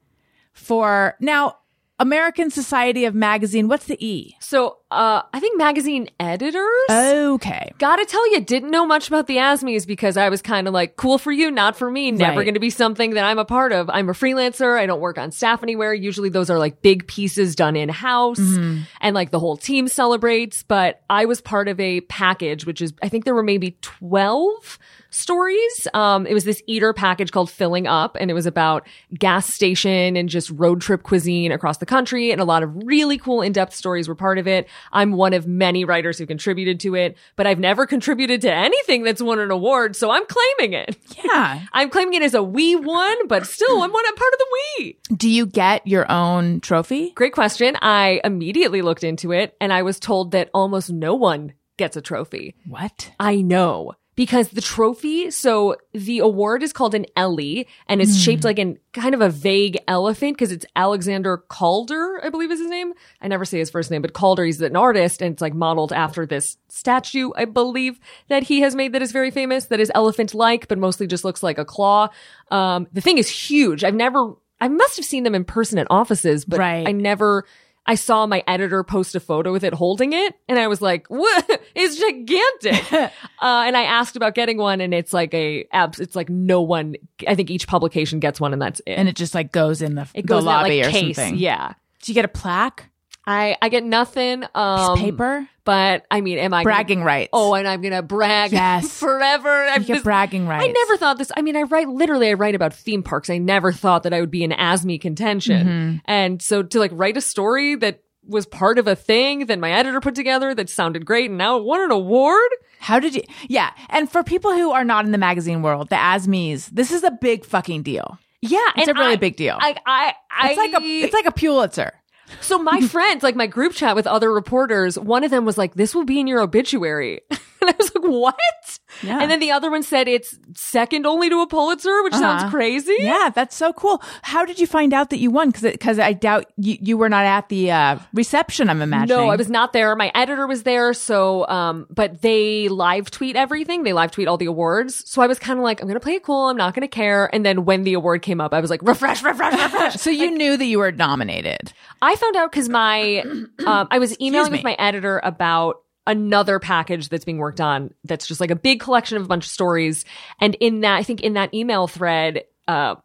for 0.53 1.15
now 1.19 1.57
American 2.01 2.49
Society 2.49 3.05
of 3.05 3.13
Magazine. 3.15 3.67
What's 3.67 3.85
the 3.85 3.97
E? 4.05 4.35
so, 4.39 4.77
uh, 4.91 5.21
I 5.33 5.39
think 5.39 5.57
magazine 5.57 6.09
editors. 6.19 6.65
Okay. 6.89 7.71
Gotta 7.77 8.05
tell 8.05 8.29
you, 8.33 8.41
didn't 8.41 8.71
know 8.71 8.85
much 8.85 9.07
about 9.07 9.27
the 9.27 9.37
ASMEs 9.37 9.87
because 9.87 10.17
I 10.17 10.27
was 10.27 10.41
kind 10.41 10.67
of 10.67 10.73
like, 10.73 10.97
cool 10.97 11.17
for 11.17 11.31
you, 11.31 11.49
not 11.49 11.77
for 11.77 11.89
me. 11.89 12.11
Never 12.11 12.39
Right. 12.39 12.43
going 12.43 12.55
to 12.55 12.59
be 12.59 12.69
something 12.71 13.11
that 13.11 13.23
I'm 13.23 13.39
a 13.39 13.45
part 13.45 13.71
of. 13.71 13.89
I'm 13.89 14.09
a 14.09 14.13
freelancer. 14.13 14.77
I 14.77 14.85
don't 14.87 14.99
work 14.99 15.17
on 15.17 15.31
staff 15.31 15.63
anywhere. 15.63 15.93
Usually 15.93 16.27
those 16.27 16.49
are 16.49 16.57
like 16.59 16.81
big 16.81 17.07
pieces 17.07 17.55
done 17.55 17.77
in 17.77 17.87
house 17.87 18.39
and 18.39 19.13
like 19.15 19.31
the 19.31 19.39
whole 19.39 19.55
team 19.55 19.87
celebrates. 19.87 20.63
But 20.63 21.01
I 21.09 21.23
was 21.25 21.39
part 21.39 21.69
of 21.69 21.79
a 21.79 22.01
package, 22.01 22.65
which 22.65 22.81
is, 22.81 22.91
I 23.01 23.07
think 23.07 23.23
there 23.23 23.35
were 23.35 23.43
maybe 23.43 23.77
12 23.81 24.77
stories. 25.11 25.87
Um, 25.93 26.25
it 26.25 26.33
was 26.33 26.43
this 26.43 26.63
eater 26.65 26.93
package 26.93 27.31
called 27.31 27.51
Filling 27.51 27.85
Up, 27.85 28.17
and 28.19 28.31
it 28.31 28.33
was 28.33 28.45
about 28.45 28.87
gas 29.17 29.53
station 29.53 30.15
and 30.15 30.27
just 30.27 30.49
road 30.51 30.81
trip 30.81 31.03
cuisine 31.03 31.51
across 31.51 31.77
the 31.77 31.85
country. 31.85 32.31
And 32.31 32.41
a 32.41 32.45
lot 32.45 32.63
of 32.63 32.75
really 32.75 33.17
cool 33.17 33.41
in 33.41 33.51
depth 33.51 33.75
stories 33.75 34.07
were 34.07 34.15
part 34.15 34.37
of 34.37 34.47
it. 34.47 34.67
I'm 34.91 35.11
one 35.11 35.33
of 35.33 35.45
many 35.45 35.85
writers 35.85 36.17
who 36.17 36.25
contributed 36.25 36.79
to 36.81 36.95
it, 36.95 37.17
but 37.35 37.45
I've 37.45 37.59
never 37.59 37.85
contributed 37.85 38.41
to 38.41 38.53
anything 38.53 39.03
that's 39.03 39.21
won 39.21 39.39
an 39.39 39.51
award, 39.51 39.95
so 39.95 40.09
I'm 40.09 40.25
claiming 40.25 40.73
it. 40.73 40.97
Yeah. 41.23 41.61
I'm 41.73 41.89
claiming 41.89 42.15
it 42.15 42.23
as 42.23 42.33
a 42.33 42.41
we 42.41 42.75
won, 42.75 43.27
but 43.27 43.45
still, 43.45 43.81
I'm 43.81 43.91
one 43.91 44.05
I'm 44.07 44.15
part 44.15 44.33
of 44.33 44.39
the 44.39 44.45
we. 44.79 44.99
Do 45.15 45.29
you 45.29 45.45
get 45.45 45.85
your 45.85 46.09
own 46.11 46.61
trophy? 46.61 47.11
Great 47.11 47.33
question. 47.33 47.77
I 47.81 48.21
immediately 48.23 48.81
looked 48.81 49.03
into 49.03 49.31
it, 49.31 49.55
and 49.59 49.71
I 49.73 49.83
was 49.83 49.99
told 49.99 50.31
that 50.31 50.49
almost 50.53 50.89
no 50.89 51.15
one 51.15 51.53
gets 51.77 51.97
a 51.97 52.01
trophy. 52.01 52.55
What? 52.65 53.11
I 53.19 53.41
know. 53.41 53.93
Because 54.15 54.49
the 54.49 54.61
trophy, 54.61 55.31
so 55.31 55.77
the 55.93 56.19
award 56.19 56.63
is 56.63 56.73
called 56.73 56.93
an 56.93 57.05
Ellie 57.15 57.65
and 57.87 58.01
it's 58.01 58.17
shaped 58.17 58.43
like 58.43 58.59
an 58.59 58.77
kind 58.91 59.15
of 59.15 59.21
a 59.21 59.29
vague 59.29 59.77
elephant 59.87 60.35
because 60.35 60.51
it's 60.51 60.65
Alexander 60.75 61.37
Calder, 61.37 62.19
I 62.21 62.29
believe 62.29 62.51
is 62.51 62.59
his 62.59 62.69
name. 62.69 62.93
I 63.21 63.29
never 63.29 63.45
say 63.45 63.59
his 63.59 63.69
first 63.69 63.89
name, 63.89 64.01
but 64.01 64.11
Calder, 64.11 64.43
he's 64.43 64.59
an 64.61 64.75
artist 64.75 65.21
and 65.21 65.31
it's 65.31 65.41
like 65.41 65.53
modeled 65.53 65.93
after 65.93 66.25
this 66.25 66.57
statue, 66.67 67.31
I 67.37 67.45
believe, 67.45 68.01
that 68.27 68.43
he 68.43 68.59
has 68.61 68.75
made 68.75 68.91
that 68.93 69.01
is 69.01 69.13
very 69.13 69.31
famous, 69.31 69.65
that 69.67 69.79
is 69.79 69.89
elephant 69.95 70.33
like, 70.33 70.67
but 70.67 70.77
mostly 70.77 71.07
just 71.07 71.23
looks 71.23 71.41
like 71.41 71.57
a 71.57 71.65
claw. 71.65 72.09
Um, 72.51 72.87
the 72.91 73.01
thing 73.01 73.17
is 73.17 73.29
huge. 73.29 73.85
I've 73.85 73.95
never, 73.95 74.33
I 74.59 74.67
must 74.67 74.97
have 74.97 75.05
seen 75.05 75.23
them 75.23 75.35
in 75.35 75.45
person 75.45 75.79
at 75.79 75.87
offices, 75.89 76.43
but 76.43 76.59
Right. 76.59 76.85
I 76.85 76.91
never, 76.91 77.45
I 77.85 77.95
saw 77.95 78.27
my 78.27 78.43
editor 78.47 78.83
post 78.83 79.15
a 79.15 79.19
photo 79.19 79.51
with 79.51 79.63
it 79.63 79.73
holding 79.73 80.13
it, 80.13 80.35
and 80.47 80.59
I 80.59 80.67
was 80.67 80.81
like, 80.81 81.07
"What? 81.07 81.61
It's 81.75 81.97
gigantic!" 81.97 82.93
uh, 82.93 83.09
and 83.41 83.75
I 83.75 83.83
asked 83.83 84.15
about 84.15 84.35
getting 84.35 84.57
one, 84.57 84.81
and 84.81 84.93
it's 84.93 85.13
like 85.13 85.33
a 85.33 85.65
abs. 85.71 85.99
It's 85.99 86.15
like 86.15 86.29
no 86.29 86.61
one. 86.61 86.95
I 87.27 87.33
think 87.35 87.49
each 87.49 87.67
publication 87.67 88.19
gets 88.19 88.39
one, 88.39 88.53
and 88.53 88.61
that's 88.61 88.81
it. 88.85 88.91
And 88.93 89.09
it 89.09 89.15
just 89.15 89.33
like 89.33 89.51
goes 89.51 89.81
in 89.81 89.95
the, 89.95 90.03
it 90.13 90.21
the 90.21 90.27
goes 90.27 90.39
in 90.43 90.45
that, 90.45 90.61
lobby 90.61 90.79
like, 90.81 90.89
or 90.89 90.91
case. 90.91 91.15
something. 91.15 91.37
Yeah, 91.37 91.73
Do 92.03 92.11
you 92.11 92.13
get 92.13 92.25
a 92.25 92.29
plaque? 92.29 92.90
I 93.25 93.55
I 93.61 93.69
get 93.69 93.83
nothing. 93.83 94.43
Um, 94.55 94.97
paper? 94.97 95.47
but 95.63 96.05
I 96.09 96.21
mean, 96.21 96.39
am 96.39 96.53
I 96.53 96.63
gonna- 96.63 96.75
Bragging 96.75 97.03
rights. 97.03 97.29
oh, 97.33 97.53
and 97.53 97.67
I'm 97.67 97.81
gonna 97.81 98.01
brag 98.01 98.51
Yes. 98.51 98.97
forever. 98.99 99.49
I'm 99.49 99.81
you 99.81 99.87
get 99.87 99.93
just- 99.95 100.03
bragging 100.03 100.47
rights. 100.47 100.65
I 100.67 100.71
never 100.71 100.97
thought 100.97 101.17
this. 101.17 101.31
I 101.37 101.41
mean, 101.41 101.55
I 101.55 101.63
write 101.63 101.87
literally. 101.89 102.29
I 102.29 102.33
write 102.33 102.55
about 102.55 102.73
theme 102.73 103.03
parks. 103.03 103.29
I 103.29 103.37
never 103.37 103.71
thought 103.71 104.03
that 104.03 104.13
I 104.13 104.19
would 104.21 104.31
be 104.31 104.43
in 104.43 104.51
ASME 104.51 104.99
contention, 104.99 105.67
Mm-hmm. 105.67 105.97
and 106.05 106.41
so 106.41 106.63
to 106.63 106.79
like 106.79 106.91
write 106.93 107.17
a 107.17 107.21
story 107.21 107.75
that 107.75 108.01
was 108.27 108.45
part 108.45 108.77
of 108.79 108.87
a 108.87 108.95
thing 108.95 109.47
that 109.47 109.57
my 109.59 109.71
editor 109.71 109.99
put 109.99 110.13
together 110.15 110.53
that 110.55 110.69
sounded 110.69 111.05
great, 111.05 111.29
and 111.29 111.37
now 111.37 111.57
it 111.57 111.63
won 111.63 111.81
an 111.81 111.91
award. 111.91 112.49
How 112.79 112.99
did 112.99 113.13
you? 113.15 113.21
Yeah. 113.47 113.71
And 113.89 114.11
for 114.11 114.23
people 114.23 114.51
who 114.53 114.71
are 114.71 114.83
not 114.83 115.05
in 115.05 115.11
the 115.11 115.17
magazine 115.19 115.61
world, 115.61 115.89
the 115.89 115.95
ASMEs, 115.95 116.69
this 116.71 116.91
is 116.91 117.03
a 117.03 117.11
big 117.11 117.45
fucking 117.45 117.83
deal. 117.83 118.17
Yeah, 118.43 118.57
It's 118.75 118.87
a 118.87 118.93
really 118.95 119.13
I- 119.13 119.17
big 119.17 119.35
deal. 119.35 119.55
I, 119.59 119.75
I, 119.85 120.13
I, 120.31 120.49
It's 120.49 120.57
like 120.57 120.73
a, 120.73 120.83
it's 120.83 121.13
like 121.13 121.25
a 121.27 121.31
Pulitzer. 121.31 121.93
So 122.39 122.57
my 122.57 122.81
friends, 122.87 123.23
like 123.23 123.35
my 123.35 123.47
group 123.47 123.73
chat 123.73 123.95
with 123.95 124.07
other 124.07 124.31
reporters, 124.31 124.97
one 124.97 125.23
of 125.23 125.31
them 125.31 125.45
was 125.45 125.57
like, 125.57 125.73
"This 125.73 125.93
will 125.93 126.05
be 126.05 126.19
in 126.19 126.27
your 126.27 126.41
obituary," 126.41 127.21
and 127.67 127.69
I 127.69 127.75
was 127.77 127.93
like, 127.95 128.03
"What?" 128.03 128.79
Yeah. 129.03 129.19
And 129.21 129.31
then 129.31 129.39
the 129.39 129.51
other 129.51 129.71
one 129.71 129.83
said 129.83 130.07
it's 130.07 130.37
second 130.55 131.05
only 131.05 131.29
to 131.29 131.41
a 131.41 131.47
Pulitzer, 131.47 132.03
which 132.03 132.13
Uh-huh. 132.13 132.39
sounds 132.39 132.51
crazy. 132.53 132.95
Yeah, 132.99 133.29
that's 133.33 133.55
so 133.55 133.71
cool. 133.73 134.01
How 134.21 134.45
did 134.45 134.59
you 134.59 134.67
find 134.67 134.93
out 134.93 135.09
that 135.11 135.19
you 135.19 135.31
won? 135.31 135.49
Because 135.51 135.63
because 135.71 135.99
I 135.99 136.13
doubt 136.13 136.45
you, 136.57 136.77
you 136.81 136.97
were 136.97 137.09
not 137.09 137.25
at 137.25 137.49
the 137.49 137.71
uh, 137.71 137.99
reception. 138.13 138.69
I'm 138.69 138.81
imagining. 138.81 139.17
No, 139.25 139.29
I 139.29 139.35
was 139.37 139.49
not 139.49 139.73
there. 139.73 139.95
My 139.95 140.11
editor 140.13 140.45
was 140.47 140.63
there. 140.63 140.93
So, 140.93 141.47
um, 141.47 141.87
but 141.89 142.21
they 142.21 142.67
live 142.67 143.09
tweet 143.11 143.35
everything. 143.35 143.83
They 143.83 143.93
live 143.93 144.11
tweet 144.11 144.27
all 144.27 144.37
the 144.37 144.45
awards. 144.47 145.09
So 145.09 145.21
I 145.21 145.27
was 145.27 145.39
kind 145.39 145.57
of 145.59 145.63
like, 145.63 145.81
I'm 145.81 145.87
going 145.87 145.95
to 145.99 146.03
play 146.03 146.13
it 146.15 146.23
cool. 146.23 146.49
I'm 146.49 146.57
not 146.57 146.73
going 146.73 146.81
to 146.81 146.87
care. 146.87 147.29
And 147.33 147.45
then 147.45 147.65
when 147.65 147.83
the 147.83 147.93
award 147.93 148.21
came 148.21 148.41
up, 148.41 148.53
I 148.53 148.59
was 148.59 148.69
like, 148.69 148.81
refresh, 148.83 149.23
refresh, 149.23 149.53
refresh. 149.53 149.95
So 150.01 150.09
you 150.09 150.31
knew 150.31 150.57
that 150.57 150.65
you 150.65 150.79
were 150.79 150.91
nominated. 150.91 151.73
I 152.01 152.15
found 152.15 152.35
out 152.35 152.51
because 152.51 152.69
my, 152.69 153.21
um, 153.65 153.87
I 153.91 153.99
was 153.99 154.19
emailing 154.19 154.51
with 154.51 154.63
my 154.63 154.73
editor 154.79 155.19
about 155.23 155.77
another 156.07 156.59
package 156.59 157.09
that's 157.09 157.25
being 157.25 157.37
worked 157.37 157.61
on 157.61 157.93
that's 158.03 158.27
just 158.27 158.41
like 158.41 158.51
a 158.51 158.55
big 158.55 158.79
collection 158.79 159.17
of 159.17 159.23
a 159.23 159.27
bunch 159.27 159.45
of 159.45 159.51
stories. 159.51 160.05
And 160.39 160.55
in 160.55 160.81
that, 160.81 160.95
I 160.95 161.03
think 161.03 161.21
in 161.21 161.33
that 161.33 161.53
email 161.53 161.87
thread, 161.87 162.43
uh, 162.67 162.95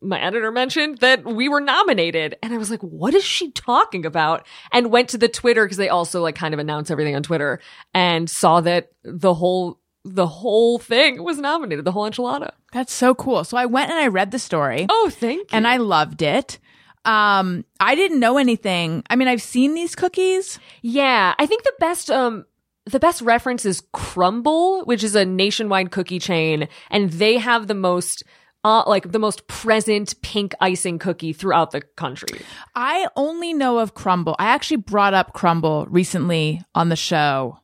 my 0.00 0.20
editor 0.20 0.50
mentioned 0.50 0.98
that 0.98 1.24
we 1.24 1.48
were 1.48 1.60
nominated 1.60 2.36
and 2.42 2.54
I 2.54 2.58
was 2.58 2.70
like, 2.70 2.80
what 2.80 3.14
is 3.14 3.24
she 3.24 3.50
talking 3.50 4.06
about? 4.06 4.46
And 4.72 4.90
went 4.90 5.10
to 5.10 5.18
the 5.18 5.28
Twitter 5.28 5.64
because 5.64 5.76
they 5.76 5.88
also 5.88 6.22
like 6.22 6.34
kind 6.34 6.54
of 6.54 6.60
announce 6.60 6.90
everything 6.90 7.14
on 7.14 7.22
Twitter 7.22 7.60
and 7.92 8.30
saw 8.30 8.60
that 8.62 8.90
the 9.02 9.34
whole, 9.34 9.78
the 10.04 10.26
whole 10.26 10.78
thing 10.78 11.22
was 11.22 11.38
nominated, 11.38 11.84
the 11.84 11.92
whole 11.92 12.08
enchilada. 12.08 12.52
That's 12.72 12.92
so 12.92 13.14
cool. 13.14 13.44
So 13.44 13.58
I 13.58 13.66
went 13.66 13.90
and 13.90 13.98
I 13.98 14.06
read 14.06 14.30
the 14.30 14.38
story. 14.38 14.86
Oh, 14.88 15.10
thank 15.12 15.52
you. 15.52 15.56
and 15.56 15.66
I 15.66 15.76
loved 15.76 16.22
it. 16.22 16.58
Um, 17.04 17.64
I 17.78 17.94
didn't 17.94 18.20
know 18.20 18.36
anything. 18.36 19.02
I 19.08 19.16
mean, 19.16 19.28
I've 19.28 19.42
seen 19.42 19.74
these 19.74 19.94
cookies. 19.94 20.58
Yeah, 20.82 21.34
I 21.38 21.46
think 21.46 21.62
the 21.62 21.72
best 21.78 22.10
um 22.10 22.44
the 22.86 23.00
best 23.00 23.22
reference 23.22 23.64
is 23.64 23.82
Crumbl, 23.94 24.86
which 24.86 25.04
is 25.04 25.14
a 25.14 25.24
nationwide 25.24 25.90
cookie 25.90 26.18
chain, 26.18 26.68
and 26.90 27.10
they 27.10 27.38
have 27.38 27.66
the 27.66 27.74
most 27.74 28.24
uh, 28.64 28.84
like 28.86 29.12
the 29.12 29.18
most 29.18 29.46
present 29.46 30.20
pink 30.22 30.54
icing 30.60 30.98
cookie 30.98 31.32
throughout 31.32 31.70
the 31.70 31.80
country. 31.80 32.40
I 32.74 33.08
only 33.16 33.54
know 33.54 33.78
of 33.78 33.94
Crumbl. 33.94 34.36
I 34.38 34.46
actually 34.46 34.78
brought 34.78 35.14
up 35.14 35.34
Crumbl 35.34 35.86
recently 35.88 36.62
on 36.74 36.90
the 36.90 36.96
show 36.96 37.58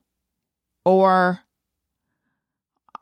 or 0.85 1.41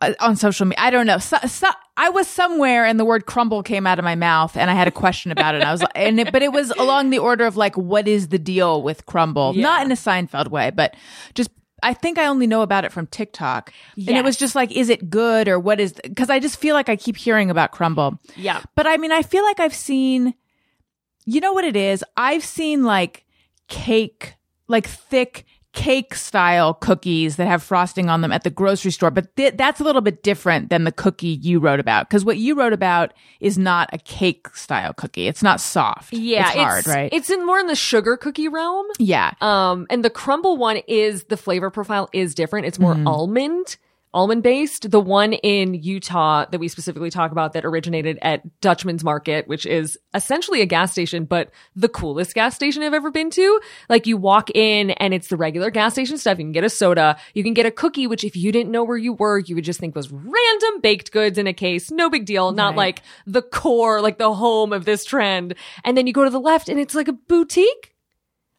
uh, 0.02 0.14
on 0.20 0.36
social 0.36 0.66
media. 0.66 0.84
I 0.84 0.90
don't 0.90 1.08
know. 1.08 1.20
So, 1.20 1.38
so, 1.48 1.70
I 1.98 2.10
was 2.10 2.28
somewhere 2.28 2.86
and 2.86 3.00
the 3.00 3.06
word 3.06 3.26
crumble 3.26 3.64
came 3.64 3.88
out 3.88 4.00
of 4.00 4.06
my 4.06 4.16
mouth 4.16 4.58
and 4.58 4.70
I 4.70 4.74
had 4.74 4.88
a 4.88 4.92
question 4.92 5.32
about 5.32 5.56
it. 5.56 5.62
And 5.62 5.70
I 5.70 5.72
was 5.72 5.82
like, 5.82 5.92
and 5.96 6.20
it, 6.20 6.32
but 6.32 6.42
it 6.42 6.52
was 6.52 6.72
along 6.72 7.10
the 7.10 7.20
order 7.20 7.46
of 7.46 7.56
like, 7.56 7.78
what 7.78 8.08
is 8.08 8.28
the 8.28 8.40
deal 8.40 8.82
with 8.82 9.06
Crumbl? 9.06 9.56
Yeah. 9.56 9.62
Not 9.62 9.86
in 9.86 9.92
a 9.92 9.96
Seinfeld 9.96 10.50
way, 10.50 10.72
but 10.72 10.96
just, 11.36 11.50
I 11.82 11.94
think 11.94 12.18
I 12.18 12.26
only 12.26 12.48
know 12.48 12.64
about 12.64 12.84
it 12.84 12.92
from 12.92 13.08
TikTok. 13.08 13.72
And 13.96 14.10
it 14.10 14.24
was 14.24 14.36
just 14.36 14.56
like, 14.56 14.72
is 14.72 14.90
it 14.90 15.10
good 15.10 15.48
or 15.48 15.58
what 15.60 15.80
is, 15.80 15.94
cause 16.18 16.30
I 16.30 16.40
just 16.40 16.58
feel 16.58 16.76
like 16.76 16.90
I 16.90 16.96
keep 16.96 17.16
hearing 17.16 17.50
about 17.50 17.72
Crumbl. 17.72 18.20
Yeah. 18.36 18.62
But 18.76 18.88
I 18.88 18.98
mean, 18.98 19.12
I 19.12 19.22
feel 19.22 19.44
like 19.44 19.60
I've 19.60 19.76
seen, 19.76 20.34
you 21.26 21.40
know 21.40 21.54
what 21.54 21.64
it 21.64 21.76
is? 21.76 22.04
I've 22.18 22.44
seen 22.44 22.84
like 22.84 23.26
cake, 23.68 24.36
like 24.68 24.88
thick 24.88 25.46
cake 25.76 26.16
style 26.16 26.74
cookies 26.74 27.36
that 27.36 27.48
have 27.48 27.62
frosting 27.62 28.10
on 28.10 28.22
them 28.22 28.32
at 28.32 28.44
the 28.44 28.50
grocery 28.50 28.92
store. 28.92 29.12
But 29.12 29.36
th- 29.36 29.56
that's 29.58 29.80
a 29.80 29.84
little 29.84 30.02
bit 30.02 30.24
different 30.24 30.70
than 30.70 30.84
the 30.86 30.92
cookie 30.92 31.28
you 31.42 31.60
wrote 31.60 31.80
about. 31.80 32.10
Cause 32.10 32.26
what 32.26 32.38
you 32.38 32.56
wrote 32.56 32.74
about 32.74 33.14
is 33.40 33.58
not 33.58 33.90
a 33.94 33.98
cake 34.00 34.48
style 34.56 34.94
cookie. 34.94 35.28
It's 35.28 35.44
not 35.44 35.62
soft. 35.62 36.14
Yeah, 36.14 36.48
It's 36.48 36.56
hard, 36.56 36.88
right? 36.88 37.10
It's 37.14 37.30
in 37.30 37.46
more 37.46 37.60
in 37.60 37.68
the 37.68 37.76
sugar 37.76 38.18
cookie 38.18 38.48
realm. 38.48 38.88
yeah. 38.98 39.34
Um, 39.42 39.86
and 39.90 40.04
the 40.04 40.10
Crumbl 40.10 40.58
one 40.58 40.78
is 40.88 41.26
the 41.26 41.38
flavor 41.38 41.70
profile 41.70 42.10
is 42.14 42.34
different. 42.34 42.66
It's 42.66 42.80
more 42.80 42.96
Mm-hmm. 42.96 43.08
almond, 43.08 43.78
almond 44.16 44.42
based. 44.42 44.90
The 44.90 45.00
one 45.00 45.34
in 45.34 45.74
Utah 45.76 46.46
that 46.50 46.60
we 46.60 46.68
specifically 46.68 47.12
talk 47.12 47.32
about 47.32 47.54
that 47.54 47.66
originated 47.66 48.18
at 48.22 48.42
Dutchman's 48.62 49.04
Market, 49.04 49.48
which 49.48 49.66
is 49.66 49.98
essentially 50.14 50.62
a 50.62 50.66
gas 50.66 50.92
station, 50.92 51.26
but 51.26 51.52
the 51.76 51.90
coolest 51.90 52.34
gas 52.34 52.56
station 52.56 52.82
I've 52.82 52.94
ever 52.94 53.12
been 53.12 53.30
to. 53.32 53.60
Like 53.90 54.08
you 54.08 54.18
walk 54.18 54.50
in 54.56 54.92
and 54.92 55.14
it's 55.14 55.28
the 55.28 55.38
regular 55.38 55.70
gas 55.70 55.94
station 55.94 56.18
stuff. 56.18 56.40
You 56.40 56.46
can 56.46 56.52
get 56.54 56.64
a 56.64 56.70
soda. 56.70 57.18
You 57.34 57.44
can 57.44 57.54
get 57.54 57.66
a 57.66 57.72
cookie, 57.72 58.08
which 58.08 58.24
if 58.24 58.36
you 58.36 58.52
didn't 58.52 58.72
know 58.72 58.84
where 58.84 58.98
you 58.98 59.14
were, 59.14 59.38
you 59.40 59.54
would 59.56 59.66
just 59.66 59.80
think 59.80 59.96
was 59.96 60.12
random 60.12 60.82
baked 60.82 61.12
goods 61.12 61.38
in 61.38 61.46
a 61.46 61.54
case. 61.54 61.92
No 61.92 62.10
big 62.10 62.26
deal. 62.26 62.52
Not 62.54 62.70
Right. 62.70 62.78
like 62.78 63.02
the 63.28 63.42
core, 63.42 64.02
like 64.02 64.18
the 64.18 64.34
home 64.34 64.72
of 64.74 64.86
this 64.86 65.04
trend. 65.06 65.56
And 65.84 65.98
then 65.98 66.08
you 66.08 66.14
go 66.14 66.24
to 66.24 66.30
the 66.30 66.40
left 66.40 66.70
and 66.70 66.80
it's 66.80 66.96
like 66.96 67.08
a 67.10 67.14
boutique. 67.14 67.95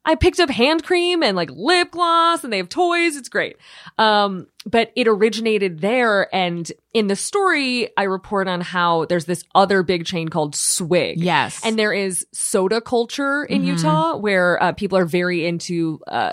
I 0.07 0.15
picked 0.15 0.39
up 0.39 0.49
hand 0.49 0.83
cream 0.83 1.21
and 1.21 1.35
like 1.35 1.51
lip 1.51 1.91
gloss 1.91 2.43
and 2.43 2.51
they 2.51 2.57
have 2.57 2.69
toys. 2.69 3.17
It's 3.17 3.29
great. 3.29 3.57
Um, 3.97 4.47
but 4.65 4.91
it 4.95 5.07
originated 5.07 5.81
there. 5.81 6.33
And 6.33 6.71
in 6.93 7.07
the 7.07 7.15
story, 7.15 7.89
I 7.97 8.03
report 8.03 8.47
on 8.47 8.61
how 8.61 9.05
there's 9.05 9.25
this 9.25 9.43
other 9.53 9.83
big 9.83 10.05
chain 10.05 10.29
called 10.29 10.55
Swig. 10.55 11.19
Yes. 11.19 11.61
And 11.63 11.77
there 11.77 11.93
is 11.93 12.25
soda 12.31 12.81
culture 12.81 13.43
in 13.43 13.63
Utah 13.63 14.15
where 14.17 14.61
uh, 14.63 14.71
people 14.71 14.97
are 14.97 15.05
very 15.05 15.45
into, 15.45 15.99
uh, 16.07 16.31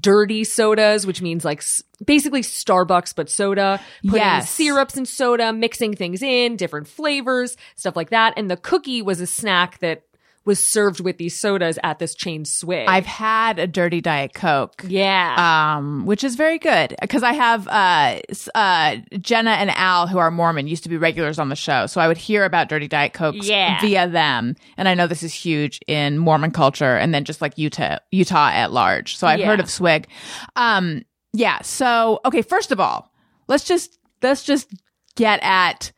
dirty 0.00 0.44
sodas, 0.44 1.06
which 1.06 1.20
means 1.20 1.44
like 1.44 1.62
basically 2.04 2.40
Starbucks, 2.40 3.14
but 3.14 3.28
soda, 3.28 3.80
putting 4.02 4.16
Yes. 4.16 4.50
syrups 4.50 4.96
in 4.96 5.04
soda, 5.04 5.52
mixing 5.52 5.94
things 5.94 6.22
in, 6.22 6.56
different 6.56 6.88
flavors, 6.88 7.56
stuff 7.76 7.94
like 7.94 8.10
that. 8.10 8.32
And 8.36 8.50
the 8.50 8.56
cookie 8.56 9.02
was 9.02 9.20
a 9.20 9.26
snack 9.26 9.78
that 9.80 10.04
was 10.44 10.64
served 10.64 11.00
with 11.00 11.18
these 11.18 11.38
sodas 11.38 11.78
at 11.82 11.98
this 11.98 12.14
chain 12.14 12.44
Swig. 12.44 12.86
I've 12.88 13.04
had 13.06 13.58
a 13.58 13.66
dirty 13.66 14.00
diet 14.00 14.32
coke. 14.34 14.82
yeah. 14.86 15.76
Um, 15.76 16.06
which 16.06 16.24
is 16.24 16.36
very 16.36 16.58
good 16.58 16.94
because 17.02 17.22
I 17.22 17.32
have 17.34 17.68
uh, 17.68 18.18
uh, 18.54 18.96
Jenna 19.20 19.50
and 19.50 19.70
Al 19.70 20.06
who 20.06 20.16
are 20.18 20.30
Mormon 20.30 20.66
used 20.66 20.82
to 20.84 20.88
be 20.88 20.96
regulars 20.96 21.38
on 21.38 21.48
the 21.50 21.56
show, 21.56 21.86
so 21.86 22.00
I 22.00 22.08
would 22.08 22.16
hear 22.16 22.44
about 22.44 22.68
dirty 22.68 22.88
diet 22.88 23.12
cokes 23.12 23.46
Yeah. 23.46 23.80
via 23.80 24.08
them, 24.08 24.56
and 24.76 24.88
I 24.88 24.94
know 24.94 25.06
this 25.06 25.22
is 25.22 25.34
huge 25.34 25.80
in 25.86 26.16
Mormon 26.18 26.50
culture, 26.50 26.96
and 26.96 27.12
then 27.12 27.24
just 27.24 27.42
like 27.42 27.58
Utah, 27.58 27.98
Utah 28.10 28.48
at 28.50 28.72
large. 28.72 29.16
So 29.16 29.26
I've 29.26 29.40
heard 29.44 29.60
of 29.60 29.68
Swig. 29.70 30.08
Um, 30.56 31.04
yeah. 31.34 31.60
So 31.62 32.20
okay, 32.24 32.40
first 32.42 32.72
of 32.72 32.80
all, 32.80 33.12
let's 33.48 33.64
just 33.64 33.98
let's 34.22 34.44
just 34.44 34.72
get 35.14 35.40
at 35.42 35.92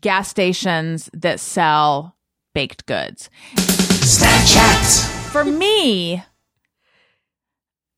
gas 0.00 0.28
stations 0.28 1.10
that 1.12 1.40
sell 1.40 2.15
baked 2.56 2.86
goods. 2.86 3.28
Snack 3.58 4.46
Chat. 4.46 4.86
For 5.30 5.44
me, 5.44 6.22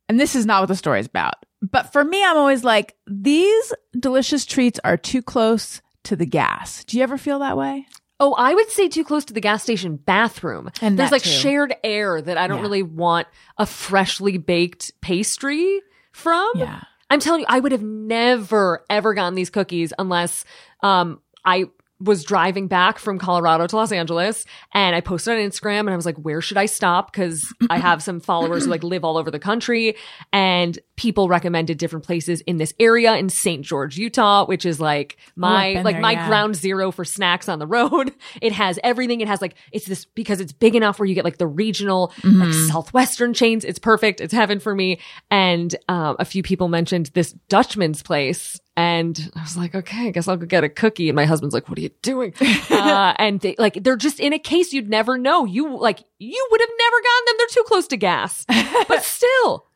and 0.09 0.19
this 0.19 0.35
is 0.35 0.47
not 0.47 0.63
what 0.63 0.67
the 0.67 0.75
story 0.75 0.99
is 0.99 1.07
about, 1.07 1.35
but 1.63 1.93
for 1.93 2.03
me, 2.03 2.25
I'm 2.25 2.37
always 2.37 2.65
like, 2.65 2.97
these 3.07 3.73
delicious 3.97 4.45
treats 4.45 4.81
are 4.83 4.97
too 4.97 5.23
close 5.23 5.81
to 6.03 6.17
the 6.17 6.27
gas. 6.27 6.83
Do 6.87 6.97
you 6.97 7.05
ever 7.05 7.17
feel 7.19 7.39
that 7.39 7.57
way? 7.57 7.87
Oh, 8.19 8.35
I 8.37 8.53
would 8.53 8.69
say 8.71 8.89
too 8.89 9.05
close 9.05 9.25
to 9.27 9.33
the 9.33 9.41
gas 9.41 9.63
station 9.63 9.95
bathroom. 9.95 10.73
And 10.83 10.99
there's 10.99 11.13
like 11.13 11.23
too. 11.23 11.31
shared 11.31 11.77
air 11.85 12.21
that 12.21 12.37
I 12.37 12.49
don't 12.49 12.57
Yeah. 12.57 12.63
really 12.63 12.83
want 12.83 13.29
a 13.59 13.65
freshly 13.67 14.39
baked 14.39 14.91
pastry 15.01 15.81
from. 16.11 16.51
Yeah. 16.57 16.81
I'm 17.11 17.21
telling 17.21 17.43
you, 17.43 17.47
I 17.49 17.61
would 17.61 17.71
have 17.71 17.85
never 17.85 18.85
ever 18.91 19.15
gotten 19.15 19.37
these 19.37 19.51
cookies 19.51 19.93
unless 20.01 20.45
um 20.83 21.21
I 21.45 21.67
was 22.01 22.23
driving 22.23 22.69
back 22.69 22.99
from 22.99 23.19
Colorado 23.19 23.67
to 23.67 23.77
Los 23.77 23.91
Angeles 23.91 24.45
and 24.73 24.95
I 24.95 25.01
posted 25.01 25.35
on 25.35 25.41
Instagram 25.41 25.81
and 25.81 25.91
I 25.91 25.97
was 25.97 26.07
like, 26.07 26.17
where 26.17 26.41
should 26.41 26.57
I 26.57 26.67
stop? 26.67 27.13
Cause 27.13 27.53
I 27.71 27.79
have 27.79 28.03
some 28.03 28.21
followers 28.21 28.65
who 28.65 28.71
like 28.71 28.85
live 28.85 29.05
all 29.05 29.17
over 29.17 29.31
the 29.33 29.41
country 29.41 29.97
and 30.33 30.79
people 30.95 31.29
recommended 31.29 31.77
different 31.79 32.05
places 32.05 32.41
in 32.43 32.57
this 32.57 32.73
area 32.79 33.17
in 33.17 33.29
St. 33.29 33.65
George, 33.65 33.97
Utah, 33.97 34.47
which 34.47 34.65
is 34.65 34.79
like 34.81 35.17
my, 35.35 35.81
like 35.83 35.97
there, 35.97 36.01
my 36.01 36.13
yeah. 36.13 36.29
ground 36.29 36.55
zero 36.55 36.93
for 36.93 37.05
snacks 37.05 37.49
on 37.49 37.59
the 37.59 37.67
road. 37.67 38.13
It 38.41 38.53
has 38.53 38.79
everything. 38.85 39.21
It 39.21 39.27
has 39.27 39.41
like, 39.41 39.55
it's 39.73 39.87
this 39.87 40.05
because 40.05 40.41
it's 40.41 40.53
big 40.53 40.77
enough 40.77 40.99
where 40.99 41.07
you 41.07 41.15
get 41.15 41.25
like 41.25 41.39
the 41.39 41.47
regional, 41.47 42.13
like 42.23 42.53
Southwestern 42.53 43.35
chains. 43.35 43.65
It's 43.65 43.79
perfect. 43.79 44.21
It's 44.21 44.33
heaven 44.33 44.61
for 44.61 44.75
me. 44.75 45.01
And, 45.31 45.75
um, 45.89 46.17
a 46.19 46.25
few 46.25 46.43
people 46.43 46.69
mentioned 46.69 47.11
this 47.15 47.33
Dutchman's 47.49 48.03
place. 48.03 48.61
And 48.79 49.33
I 49.35 49.41
was 49.41 49.57
like, 49.57 49.75
okay, 49.75 50.07
I 50.07 50.11
guess 50.13 50.29
I'll 50.29 50.37
go 50.37 50.47
get 50.47 50.63
a 50.63 50.69
cookie. 50.69 51.09
And 51.09 51.17
my 51.17 51.25
husband's 51.25 51.53
like, 51.53 51.69
what 51.69 51.79
are 51.79 51.81
you 51.81 51.91
doing? 52.01 52.33
uh, 52.71 53.13
and 53.19 53.41
they, 53.41 53.57
like, 53.59 53.83
they're 53.83 53.97
just 53.97 54.21
in 54.21 54.33
a 54.33 54.39
case 54.39 54.73
you'd 54.73 54.89
never 54.89 55.19
know. 55.19 55.45
You, 55.45 55.77
like, 55.77 56.05
you 56.21 56.49
would 56.49 56.61
have 56.61 56.71
never 56.79 56.97
gotten 56.97 57.25
them. 57.27 57.35
They're 57.39 57.47
too 57.49 57.65
close 57.67 57.89
to 57.89 57.97
gas. 57.97 58.47
But 58.89 59.03
still. 59.03 59.67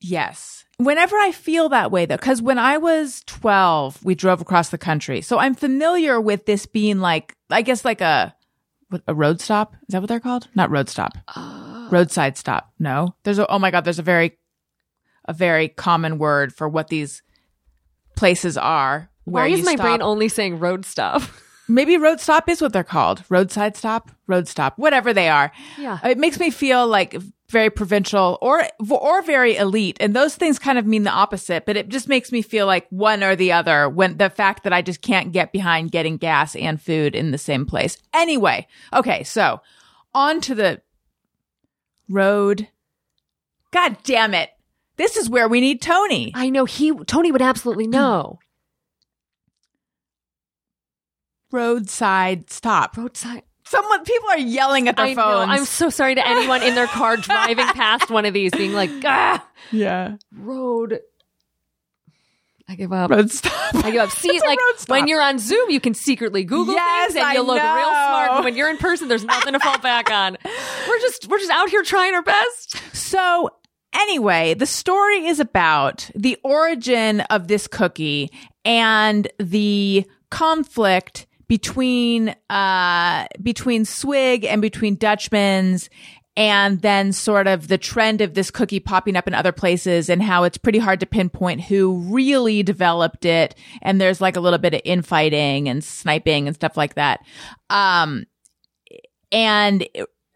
Yes. 0.00 0.64
Whenever 0.76 1.16
I 1.16 1.32
feel 1.32 1.70
that 1.70 1.90
way 1.90 2.06
though, 2.06 2.16
because 2.16 2.40
when 2.40 2.58
I 2.58 2.78
was 2.78 3.24
12, 3.26 4.04
we 4.04 4.14
drove 4.14 4.40
across 4.40 4.68
the 4.68 4.78
country. 4.78 5.20
So 5.20 5.38
I'm 5.38 5.56
familiar 5.56 6.20
with 6.20 6.46
this 6.46 6.64
being 6.64 7.00
like, 7.00 7.34
I 7.50 7.62
guess 7.62 7.84
like 7.84 8.00
a, 8.00 8.36
what, 8.88 9.02
a 9.08 9.14
road 9.14 9.40
stop. 9.40 9.74
Is 9.88 9.94
that 9.94 10.00
what 10.00 10.08
they're 10.08 10.20
called? 10.20 10.46
Not 10.54 10.70
road 10.70 10.88
stop. 10.88 11.18
Roadside 11.90 12.38
stop. 12.38 12.72
No, 12.78 13.16
there's 13.24 13.40
a, 13.40 13.50
oh 13.50 13.58
my 13.58 13.72
God, 13.72 13.84
there's 13.84 13.98
a 13.98 14.04
very, 14.04 14.38
a 15.24 15.32
very 15.32 15.66
common 15.68 16.18
word 16.18 16.54
for 16.54 16.68
what 16.68 16.86
these 16.86 17.22
places 18.16 18.56
are. 18.56 19.10
Where 19.24 19.44
Why 19.44 19.50
is 19.50 19.64
my 19.64 19.76
brain 19.76 20.02
only 20.02 20.28
saying 20.28 20.58
road 20.58 20.84
stuff? 20.84 21.42
Maybe 21.68 21.96
road 21.96 22.20
stop 22.20 22.48
is 22.48 22.60
what 22.60 22.72
they're 22.72 22.84
called. 22.84 23.24
Roadside 23.28 23.76
stop, 23.76 24.10
road 24.28 24.46
stop, 24.46 24.78
whatever 24.78 25.12
they 25.12 25.28
are. 25.28 25.50
Yeah. 25.78 25.98
It 26.04 26.16
makes 26.16 26.38
me 26.38 26.50
feel 26.50 26.86
like 26.86 27.16
very 27.48 27.70
provincial 27.70 28.38
or 28.40 28.64
or 28.90 29.22
very 29.22 29.56
elite 29.56 29.96
and 30.00 30.16
those 30.16 30.34
things 30.34 30.58
kind 30.58 30.78
of 30.78 30.84
mean 30.84 31.04
the 31.04 31.10
opposite 31.10 31.64
but 31.64 31.76
it 31.76 31.88
just 31.88 32.08
makes 32.08 32.32
me 32.32 32.42
feel 32.42 32.66
like 32.66 32.88
one 32.90 33.22
or 33.22 33.36
the 33.36 33.52
other 33.52 33.88
when 33.88 34.16
the 34.16 34.28
fact 34.28 34.64
that 34.64 34.72
I 34.72 34.82
just 34.82 35.00
can't 35.00 35.30
get 35.30 35.52
behind 35.52 35.92
getting 35.92 36.16
gas 36.16 36.56
and 36.56 36.82
food 36.82 37.14
in 37.14 37.30
the 37.30 37.38
same 37.38 37.64
place. 37.64 37.98
Anyway, 38.12 38.66
okay, 38.92 39.22
so 39.22 39.60
on 40.12 40.40
to 40.42 40.54
the 40.54 40.82
road. 42.08 42.68
God 43.70 43.96
damn 44.02 44.34
it. 44.34 44.50
This 44.96 45.16
is 45.16 45.28
where 45.28 45.48
we 45.48 45.60
need 45.60 45.82
Tony. 45.82 46.32
I 46.34 46.50
know 46.50 46.64
he, 46.64 46.92
Tony 47.04 47.32
would 47.32 47.42
absolutely 47.42 47.86
know. 47.86 48.38
Roadside 51.52 52.50
stop. 52.50 52.96
Roadside. 52.96 53.42
Someone 53.64 54.04
people 54.04 54.28
are 54.30 54.38
yelling 54.38 54.88
at 54.88 54.96
their 54.96 55.06
I 55.06 55.12
know. 55.14 55.22
phones. 55.22 55.50
I'm 55.50 55.64
so 55.64 55.90
sorry 55.90 56.14
to 56.14 56.26
anyone 56.26 56.62
in 56.62 56.74
their 56.74 56.86
car 56.86 57.16
driving 57.16 57.66
past 57.66 58.10
one 58.10 58.24
of 58.24 58.32
these, 58.32 58.52
being 58.52 58.72
like, 58.72 58.90
"Ah, 59.04 59.44
yeah. 59.72 60.16
road." 60.32 61.00
I 62.68 62.74
give 62.74 62.92
up. 62.92 63.10
Road 63.10 63.30
stop. 63.30 63.74
I 63.76 63.90
give 63.92 64.00
up. 64.02 64.10
See, 64.18 64.40
like 64.40 64.58
when 64.88 65.06
you're 65.08 65.22
on 65.22 65.38
Zoom, 65.38 65.70
you 65.70 65.80
can 65.80 65.94
secretly 65.94 66.42
Google 66.44 66.74
Yes, 66.74 67.12
things 67.12 67.24
and 67.24 67.34
you 67.34 67.42
look 67.42 67.62
real 67.62 67.90
smart. 67.90 68.30
But 68.32 68.44
when 68.44 68.56
you're 68.56 68.70
in 68.70 68.76
person, 68.76 69.08
there's 69.08 69.24
nothing 69.24 69.52
to 69.52 69.60
fall 69.60 69.78
back 69.78 70.10
on. 70.10 70.36
We're 70.88 70.98
just 71.00 71.28
we're 71.28 71.38
just 71.38 71.50
out 71.50 71.68
here 71.70 71.82
trying 71.84 72.14
our 72.14 72.22
best. 72.22 72.76
So 72.92 73.50
anyway, 74.00 74.54
the 74.54 74.66
story 74.66 75.26
is 75.26 75.40
about 75.40 76.10
the 76.14 76.38
origin 76.42 77.20
of 77.22 77.48
this 77.48 77.66
cookie 77.66 78.30
and 78.64 79.28
the 79.38 80.04
conflict 80.30 81.26
between 81.48 82.34
uh 82.50 83.26
between 83.40 83.84
Swig 83.84 84.44
and 84.44 84.60
between 84.60 84.96
Dutchman's 84.96 85.88
and 86.36 86.82
then 86.82 87.12
sort 87.12 87.46
of 87.46 87.68
the 87.68 87.78
trend 87.78 88.20
of 88.20 88.34
this 88.34 88.50
cookie 88.50 88.80
popping 88.80 89.16
up 89.16 89.26
in 89.26 89.32
other 89.32 89.52
places 89.52 90.10
and 90.10 90.22
how 90.22 90.44
it's 90.44 90.58
pretty 90.58 90.78
hard 90.78 91.00
to 91.00 91.06
pinpoint 91.06 91.62
who 91.62 91.98
really 92.12 92.62
developed 92.62 93.24
it 93.24 93.54
and 93.80 94.00
there's 94.00 94.20
like 94.20 94.36
a 94.36 94.40
little 94.40 94.58
bit 94.58 94.74
of 94.74 94.80
infighting 94.84 95.68
and 95.68 95.82
sniping 95.82 96.46
and 96.46 96.56
stuff 96.56 96.76
like 96.76 96.94
that. 96.94 97.20
Um 97.70 98.24
and 99.32 99.86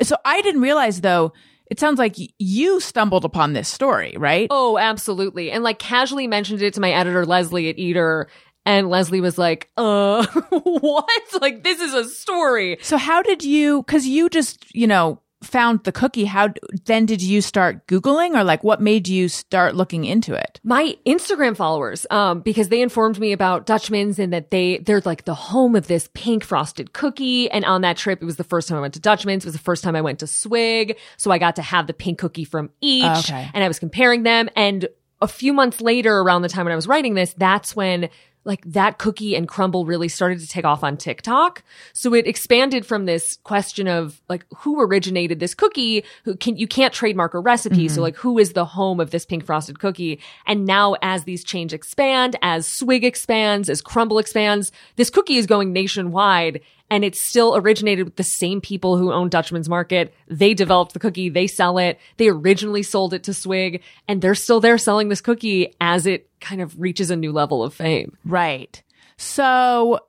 so 0.03 0.17
I 0.25 0.41
didn't 0.43 0.63
realize 0.63 1.01
though, 1.01 1.33
it 1.71 1.79
sounds 1.79 1.99
like 1.99 2.17
you 2.39 2.81
stumbled 2.81 3.25
upon 3.25 3.53
this 3.53 3.69
story, 3.69 4.15
right? 4.19 4.49
Oh, 4.51 4.77
absolutely. 4.77 5.53
And 5.53 5.63
like 5.63 5.79
casually 5.79 6.27
mentioned 6.27 6.61
it 6.63 6.75
to 6.75 6.81
my 6.81 6.91
editor 6.91 7.25
Lesley 7.25 7.69
at 7.69 7.79
Eater, 7.79 8.29
and 8.67 8.91
Lesley 8.91 9.21
was 9.21 9.39
like, 9.39 9.71
"Uh, 9.77 10.27
what? 10.51 11.41
Like 11.41 11.63
this 11.63 11.81
is 11.81 11.95
a 11.95 12.05
story." 12.09 12.79
So 12.83 12.97
how 12.97 13.23
did 13.23 13.45
you, 13.45 13.85
cause 13.85 14.05
you 14.05 14.29
just, 14.29 14.75
you 14.75 14.87
know, 14.89 15.21
found 15.43 15.85
the 15.85 15.93
cookie. 15.93 16.27
How 16.27 16.51
then 16.85 17.07
did 17.07 17.23
you 17.23 17.41
start 17.41 17.87
Googling 17.87 18.39
or 18.39 18.45
like 18.45 18.63
what 18.63 18.81
made 18.81 19.09
you 19.09 19.29
start 19.29 19.75
looking 19.75 20.05
into 20.05 20.35
it? 20.35 20.61
my 20.63 20.95
Instagram 21.07 21.57
followers, 21.57 22.07
um, 22.11 22.41
because 22.41 22.69
they 22.69 22.83
informed 22.83 23.19
me 23.19 23.33
about 23.33 23.65
Dutchman's 23.65 24.19
and 24.19 24.33
that 24.33 24.51
they, 24.51 24.79
they're 24.79 25.01
like 25.05 25.25
the 25.25 25.35
home 25.35 25.75
of 25.75 25.87
this 25.87 26.11
pink 26.13 26.45
frosted 26.45 26.93
cookie. 26.93 27.51
And 27.51 27.65
on 27.65 27.81
that 27.81 27.97
trip, 27.97 28.21
it 28.21 28.27
was 28.27 28.37
the 28.37 28.45
first 28.45 28.69
time 28.69 28.77
I 28.77 28.81
went 28.83 28.95
to 28.95 29.01
Dutchman's. 29.01 29.45
It 29.45 29.49
was 29.49 29.55
the 29.55 29.61
first 29.61 29.83
time 29.83 29.97
I 29.97 30.03
went 30.03 30.19
to 30.19 30.27
Swig. 30.27 30.99
So 31.17 31.31
I 31.31 31.39
got 31.39 31.57
to 31.57 31.63
have 31.63 31.87
the 31.87 31.95
pink 31.95 32.19
cookie 32.19 32.45
from 32.45 32.71
each 32.83 33.05
Okay. 33.31 33.51
and 33.55 33.65
I 33.65 33.69
was 33.69 33.79
comparing 33.79 34.23
them. 34.25 34.51
And 34.55 34.87
a 35.23 35.29
few 35.29 35.53
months 35.53 35.81
later, 35.81 36.19
around 36.19 36.43
the 36.43 36.49
time 36.49 36.65
when 36.67 36.73
I 36.73 36.77
was 36.77 36.87
writing 36.87 37.15
this, 37.15 37.35
that's 37.37 37.75
when 37.75 38.09
like 38.45 38.63
that 38.65 38.99
cookie 38.99 39.37
and 39.37 39.47
Crumbl 39.47 39.87
really 39.87 40.09
started 40.09 40.41
to 40.41 40.49
take 40.49 40.65
off 40.65 40.83
on 40.83 40.97
TikTok. 40.97 41.63
So 41.93 42.15
it 42.15 42.27
expanded 42.27 42.87
from 42.87 43.05
this 43.05 43.39
question 43.45 43.87
of 43.87 44.21
like 44.29 44.47
who 44.59 44.81
originated 44.81 45.41
this 45.41 45.55
cookie? 45.55 46.05
Who 46.25 46.37
can 46.37 46.57
you 46.57 46.67
can't 46.67 46.95
trademark 46.95 47.35
a 47.35 47.39
recipe. 47.39 47.89
So 47.89 47.95
mm-hmm. 47.95 48.03
like 48.03 48.17
who 48.17 48.39
is 48.39 48.53
the 48.55 48.65
home 48.65 48.99
of 49.01 49.11
this 49.11 49.27
pink 49.27 49.45
frosted 49.45 49.79
cookie? 49.79 50.21
And 50.47 50.65
now 50.65 50.97
as 51.03 51.25
these 51.25 51.45
chains 51.45 51.73
expand, 51.73 52.37
as 52.41 52.67
Swig 52.67 53.05
expands, 53.05 53.69
as 53.69 53.83
Crumbl 53.83 54.21
expands, 54.21 54.73
this 54.97 55.11
cookie 55.11 55.37
is 55.37 55.47
going 55.47 55.73
nationwide 55.73 56.61
and 56.91 57.05
it's 57.05 57.21
still 57.21 57.57
originated 57.57 58.05
with 58.05 58.17
the 58.17 58.25
same 58.25 58.61
people 58.61 58.97
who 58.97 59.13
own 59.13 59.29
Dutchman's 59.29 59.69
Market. 59.69 60.13
They 60.29 60.55
developed 60.55 60.93
the 60.93 60.99
cookie, 60.99 61.29
they 61.29 61.47
sell 61.47 61.79
it. 61.79 61.99
They 62.17 62.29
originally 62.29 62.83
sold 62.83 63.15
it 63.15 63.23
to 63.25 63.35
Swig, 63.35 63.83
and 64.09 64.21
they're 64.21 64.35
still 64.35 64.61
there 64.61 64.79
selling 64.79 65.09
this 65.09 65.21
cookie 65.21 65.75
as 65.81 66.07
it 66.07 66.29
kind 66.41 66.61
of 66.61 66.79
reaches 66.81 67.11
a 67.11 67.17
new 67.17 67.33
level 67.33 67.63
of 67.63 67.73
fame. 67.73 68.17
Right. 68.25 68.83
So 69.17 70.01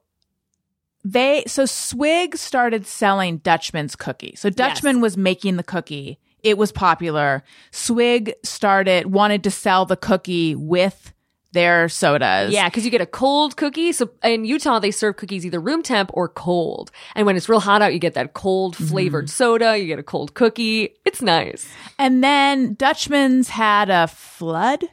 they, 1.04 1.44
so 1.48 1.65
Swig 1.65 2.36
started 2.38 2.86
selling 2.86 3.38
Dutchman's 3.38 3.96
cookie. 3.96 4.36
So 4.36 4.50
Dutchman 4.50 5.02
was 5.02 5.17
making 5.17 5.58
the 5.58 5.63
cookie 5.63 6.20
it 6.44 6.58
was 6.58 6.72
popular. 6.72 7.44
Swig 7.72 8.34
started 8.44 9.08
wanted 9.08 9.44
to 9.44 9.52
sell 9.52 9.86
the 9.86 9.98
cookie 9.98 10.56
with 10.56 11.13
their 11.54 11.90
sodas. 11.90 12.52
Yeah, 12.54 12.70
because 12.70 12.86
you 12.86 12.92
get 12.92 13.02
a 13.02 13.06
cold 13.06 13.58
cookie. 13.58 13.92
So 13.92 14.10
in 14.24 14.46
Utah, 14.46 14.80
they 14.80 14.92
serve 14.92 15.18
cookies 15.18 15.46
either 15.46 15.60
room 15.60 15.84
temp 15.84 16.12
or 16.14 16.30
cold. 16.30 16.92
And 17.16 17.26
when 17.26 17.36
it's 17.36 17.50
real 17.50 17.60
hot 17.60 17.82
out, 17.82 17.94
you 17.94 18.00
get 18.00 18.14
that 18.14 18.34
cold 18.34 18.76
flavored 18.76 19.30
soda. 19.30 19.78
You 19.78 19.88
get 19.88 20.00
a 20.00 20.04
cold 20.04 20.34
cookie. 20.34 20.96
It's 21.06 21.22
nice. 21.22 21.68
And 21.98 22.24
then 22.24 22.76
Dutchman's 22.76 23.50
had 23.50 23.90
a 23.90 24.08
flood. 24.08 24.84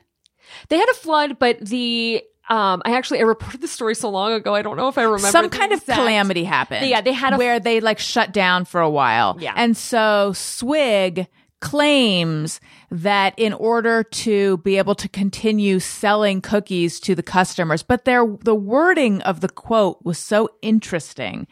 They 0.68 0.78
had 0.78 0.88
a 0.88 0.94
flood, 0.94 1.38
but 1.38 1.60
the 1.60 2.22
um, 2.48 2.80
I 2.84 2.92
actually 2.96 3.18
I 3.20 3.22
reported 3.22 3.60
the 3.60 3.68
story 3.68 3.94
so 3.94 4.08
long 4.08 4.32
ago. 4.32 4.54
I 4.54 4.62
don't 4.62 4.76
know 4.76 4.88
if 4.88 4.96
I 4.96 5.02
remember 5.02 5.28
Some 5.28 5.50
kind 5.50 5.72
of 5.72 5.80
exact- 5.80 5.98
calamity 5.98 6.44
happened. 6.44 6.86
Yeah, 6.88 7.02
they 7.02 7.12
had 7.12 7.34
a 7.34 7.36
where 7.36 7.60
they 7.60 7.80
like 7.80 7.98
shut 7.98 8.32
down 8.32 8.64
for 8.64 8.80
a 8.80 8.88
while. 8.90 9.36
Yeah. 9.38 9.52
And 9.54 9.76
so 9.76 10.32
Swig 10.34 11.28
claims 11.60 12.60
that 12.90 13.34
in 13.36 13.52
order 13.52 14.02
to 14.02 14.58
be 14.58 14.78
able 14.78 14.94
to 14.94 15.08
continue 15.08 15.80
selling 15.80 16.40
cookies 16.40 17.00
to 17.00 17.14
the 17.14 17.22
customers, 17.22 17.82
but 17.82 18.04
their 18.04 18.26
the 18.42 18.54
wording 18.54 19.20
of 19.22 19.40
the 19.40 19.48
quote 19.48 19.98
was 20.04 20.18
so 20.18 20.48
interesting. 20.62 21.46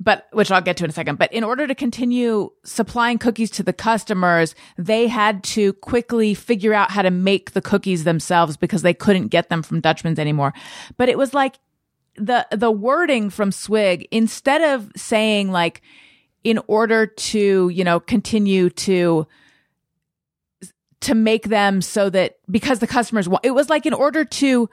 But 0.00 0.28
which 0.30 0.52
I'll 0.52 0.62
get 0.62 0.76
to 0.76 0.84
in 0.84 0.90
a 0.90 0.92
second. 0.92 1.18
But 1.18 1.32
in 1.32 1.42
order 1.42 1.66
to 1.66 1.74
continue 1.74 2.50
supplying 2.64 3.18
cookies 3.18 3.50
to 3.52 3.64
the 3.64 3.72
customers, 3.72 4.54
they 4.76 5.08
had 5.08 5.42
to 5.44 5.72
quickly 5.72 6.34
figure 6.34 6.72
out 6.72 6.92
how 6.92 7.02
to 7.02 7.10
make 7.10 7.50
the 7.50 7.60
cookies 7.60 8.04
themselves 8.04 8.56
because 8.56 8.82
they 8.82 8.94
couldn't 8.94 9.28
get 9.28 9.48
them 9.48 9.60
from 9.60 9.80
Dutchman's 9.80 10.20
anymore. 10.20 10.54
But 10.98 11.08
it 11.08 11.18
was 11.18 11.34
like 11.34 11.56
the 12.14 12.46
the 12.52 12.70
wording 12.70 13.28
from 13.28 13.50
Swig 13.50 14.06
instead 14.12 14.62
of 14.62 14.90
saying 14.96 15.50
like 15.50 15.82
in 16.44 16.58
order 16.66 17.06
to 17.06 17.68
you 17.68 17.84
know 17.84 18.00
continue 18.00 18.70
to 18.70 19.26
to 21.00 21.14
make 21.14 21.44
them 21.44 21.80
so 21.80 22.10
that 22.10 22.36
because 22.50 22.80
the 22.80 22.86
customers 22.86 23.28
want 23.28 23.44
it 23.44 23.52
was 23.52 23.68
like 23.68 23.86
in 23.86 23.94
order 23.94 24.24
to 24.24 24.68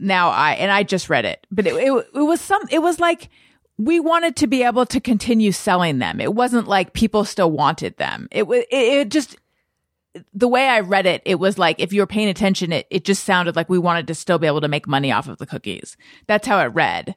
now 0.00 0.30
I 0.30 0.52
and 0.54 0.70
I 0.72 0.82
just 0.82 1.08
read 1.08 1.24
it 1.24 1.46
but 1.50 1.66
it, 1.66 1.74
it 1.74 2.06
it 2.14 2.22
was 2.22 2.40
some 2.40 2.62
it 2.70 2.80
was 2.80 2.98
like 2.98 3.28
we 3.76 4.00
wanted 4.00 4.34
to 4.36 4.48
be 4.48 4.64
able 4.64 4.86
to 4.86 5.00
continue 5.00 5.52
selling 5.52 5.98
them 5.98 6.20
it 6.20 6.34
wasn't 6.34 6.66
like 6.66 6.94
people 6.94 7.24
still 7.24 7.50
wanted 7.50 7.96
them 7.96 8.28
it 8.32 8.46
was 8.46 8.64
it, 8.70 8.76
it 8.76 9.08
just 9.10 9.36
the 10.34 10.48
way 10.48 10.68
I 10.68 10.80
read 10.80 11.06
it, 11.06 11.22
it 11.24 11.36
was 11.36 11.58
like 11.58 11.78
if 11.78 11.92
you 11.92 12.00
were 12.00 12.06
paying 12.06 12.28
attention, 12.28 12.72
it, 12.72 12.86
it 12.90 13.04
just 13.04 13.24
sounded 13.24 13.56
like 13.56 13.68
we 13.68 13.78
wanted 13.78 14.06
to 14.08 14.14
still 14.14 14.38
be 14.38 14.46
able 14.46 14.60
to 14.60 14.68
make 14.68 14.88
money 14.88 15.12
off 15.12 15.28
of 15.28 15.38
the 15.38 15.46
cookies. 15.46 15.96
That's 16.26 16.46
how 16.46 16.58
it 16.60 16.74
read. 16.74 17.14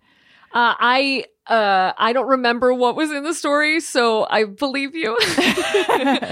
Uh, 0.53 0.75
I 0.77 1.25
uh, 1.51 1.93
I 1.97 2.13
don't 2.13 2.27
remember 2.27 2.73
what 2.73 2.95
was 2.95 3.11
in 3.11 3.23
the 3.23 3.33
story, 3.33 3.79
so 3.81 4.25
I 4.29 4.45
believe 4.45 4.95
you. 4.95 5.17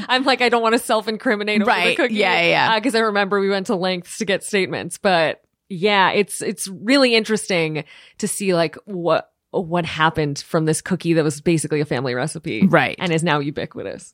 I'm 0.08 0.24
like 0.24 0.42
I 0.42 0.50
don't 0.50 0.62
want 0.62 0.74
to 0.74 0.80
self 0.80 1.08
incriminate 1.08 1.62
over 1.62 1.72
the 1.72 1.96
cookie. 1.96 2.16
Yeah, 2.16 2.42
yeah, 2.42 2.48
yeah. 2.48 2.80
Because 2.80 2.96
I 2.96 3.00
remember 3.00 3.40
we 3.40 3.50
went 3.50 3.68
to 3.68 3.76
lengths 3.76 4.18
to 4.20 4.26
get 4.26 4.44
statements, 4.44 4.98
but 4.98 5.42
yeah, 5.70 6.12
it's 6.12 6.42
it's 6.42 6.68
really 6.68 7.16
interesting 7.16 7.84
to 8.20 8.28
see 8.28 8.54
like 8.54 8.76
what 8.86 9.32
what 9.52 9.86
happened 9.86 10.40
from 10.40 10.66
this 10.66 10.82
cookie 10.82 11.14
that 11.14 11.24
was 11.24 11.42
basically 11.42 11.82
a 11.82 11.86
family 11.86 12.14
recipe, 12.14 12.66
Right. 12.68 12.96
and 13.00 13.12
is 13.12 13.24
now 13.24 13.40
ubiquitous. 13.40 14.14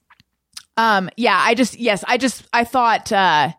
Um, 0.77 1.09
yeah, 1.17 1.37
I 1.41 1.55
just, 1.55 1.77
yes, 1.79 2.03
I 2.07 2.17
just, 2.17 2.45
I 2.51 2.63
thought, 2.65 3.11
uh, 3.11 3.51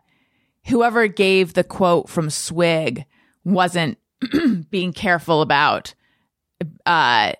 whoever 0.67 1.07
gave 1.07 1.53
the 1.53 1.63
quote 1.63 2.09
from 2.09 2.29
Swig 2.29 3.05
wasn't 3.43 3.97
being 4.69 4.91
careful 4.93 5.41
about, 5.41 5.93
uh, 6.85 7.33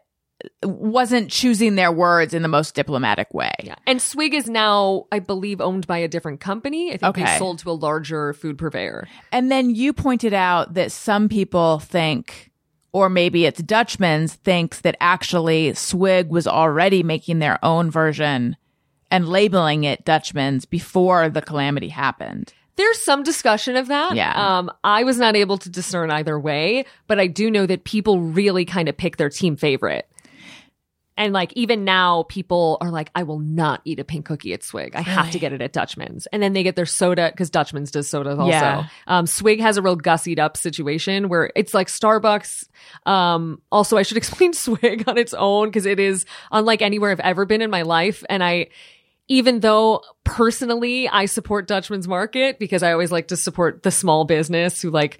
wasn't 0.63 1.31
choosing 1.31 1.75
their 1.75 1.91
words 1.91 2.33
in 2.33 2.41
the 2.43 2.47
most 2.47 2.75
diplomatic 2.75 3.33
way. 3.33 3.51
Yeah, 3.63 3.75
and 3.87 4.01
Swig 4.01 4.33
is 4.33 4.47
now, 4.47 5.05
I 5.11 5.19
believe, 5.19 5.59
owned 5.61 5.87
by 5.87 5.97
a 5.97 6.07
different 6.07 6.39
company. 6.39 6.89
I 6.93 6.97
think 6.97 7.15
they 7.15 7.23
Okay. 7.23 7.37
sold 7.37 7.59
to 7.59 7.71
a 7.71 7.73
larger 7.73 8.33
food 8.33 8.57
purveyor. 8.57 9.07
And 9.31 9.51
then 9.51 9.73
you 9.73 9.93
pointed 9.93 10.33
out 10.33 10.75
that 10.75 10.91
some 10.91 11.27
people 11.27 11.79
think, 11.79 12.51
or 12.93 13.09
maybe 13.09 13.45
it's 13.45 13.61
Dutchman's 13.61 14.33
thinks 14.35 14.81
that 14.81 14.95
actually 14.99 15.73
Swig 15.73 16.29
was 16.29 16.45
already 16.47 17.01
making 17.03 17.39
their 17.39 17.57
own 17.65 17.89
version 17.89 18.55
and 19.09 19.27
labeling 19.27 19.85
it 19.85 20.05
Dutchman's 20.05 20.65
before 20.65 21.29
the 21.29 21.41
calamity 21.41 21.89
happened. 21.89 22.53
There's 22.77 23.03
some 23.03 23.23
discussion 23.23 23.75
of 23.75 23.87
that. 23.87 24.15
Yeah. 24.15 24.33
Um, 24.33 24.71
I 24.83 25.03
was 25.03 25.17
not 25.17 25.35
able 25.35 25.57
to 25.57 25.69
discern 25.69 26.11
either 26.11 26.39
way, 26.39 26.85
but 27.07 27.19
I 27.19 27.27
do 27.27 27.51
know 27.51 27.65
that 27.65 27.83
people 27.83 28.21
really 28.21 28.65
kind 28.65 28.87
of 28.87 28.95
pick 28.95 29.17
their 29.17 29.29
team 29.29 29.57
favorite. 29.57 30.07
And 31.17 31.33
like 31.33 31.51
even 31.53 31.83
now, 31.83 32.23
people 32.29 32.77
are 32.79 32.91
like, 32.91 33.09
I 33.15 33.23
will 33.23 33.39
not 33.39 33.81
eat 33.85 33.99
a 33.99 34.03
pink 34.03 34.27
cookie 34.27 34.53
at 34.53 34.63
Swig. 34.63 34.95
I 34.95 35.01
have 35.01 35.31
to 35.31 35.39
get 35.39 35.51
it 35.51 35.63
at 35.63 35.73
Dutchman's. 35.73 36.27
And 36.27 36.43
then 36.43 36.53
they 36.53 36.61
get 36.61 36.75
their 36.75 36.85
soda 36.85 37.31
because 37.31 37.49
Dutchman's 37.49 37.89
does 37.89 38.07
sodas 38.07 38.37
also. 38.37 38.51
Yeah. 38.51 38.87
Um, 39.07 39.25
Swig 39.25 39.59
has 39.59 39.77
a 39.77 39.81
real 39.81 39.97
gussied 39.97 40.37
up 40.37 40.55
situation 40.55 41.27
where 41.27 41.51
it's 41.55 41.73
like 41.73 41.87
Starbucks. 41.87 42.67
Um, 43.07 43.59
also, 43.71 43.97
I 43.97 44.03
should 44.03 44.17
explain 44.17 44.53
Swig 44.53 45.05
on 45.07 45.17
its 45.17 45.33
own 45.33 45.69
because 45.69 45.87
it 45.87 45.99
is 45.99 46.25
unlike 46.51 46.83
anywhere 46.83 47.09
I've 47.09 47.19
ever 47.21 47.45
been 47.47 47.63
in 47.63 47.71
my 47.71 47.81
life. 47.81 48.23
And 48.29 48.43
I, 48.43 48.67
even 49.27 49.59
though 49.59 50.01
personally 50.23 51.07
I 51.07 51.25
support 51.25 51.67
Dutchman's 51.67 52.07
Market 52.07 52.59
because 52.59 52.83
I 52.83 52.91
always 52.91 53.11
like 53.11 53.29
to 53.29 53.37
support 53.37 53.83
the 53.83 53.91
small 53.91 54.25
business 54.25 54.81
who 54.81 54.89
like, 54.89 55.19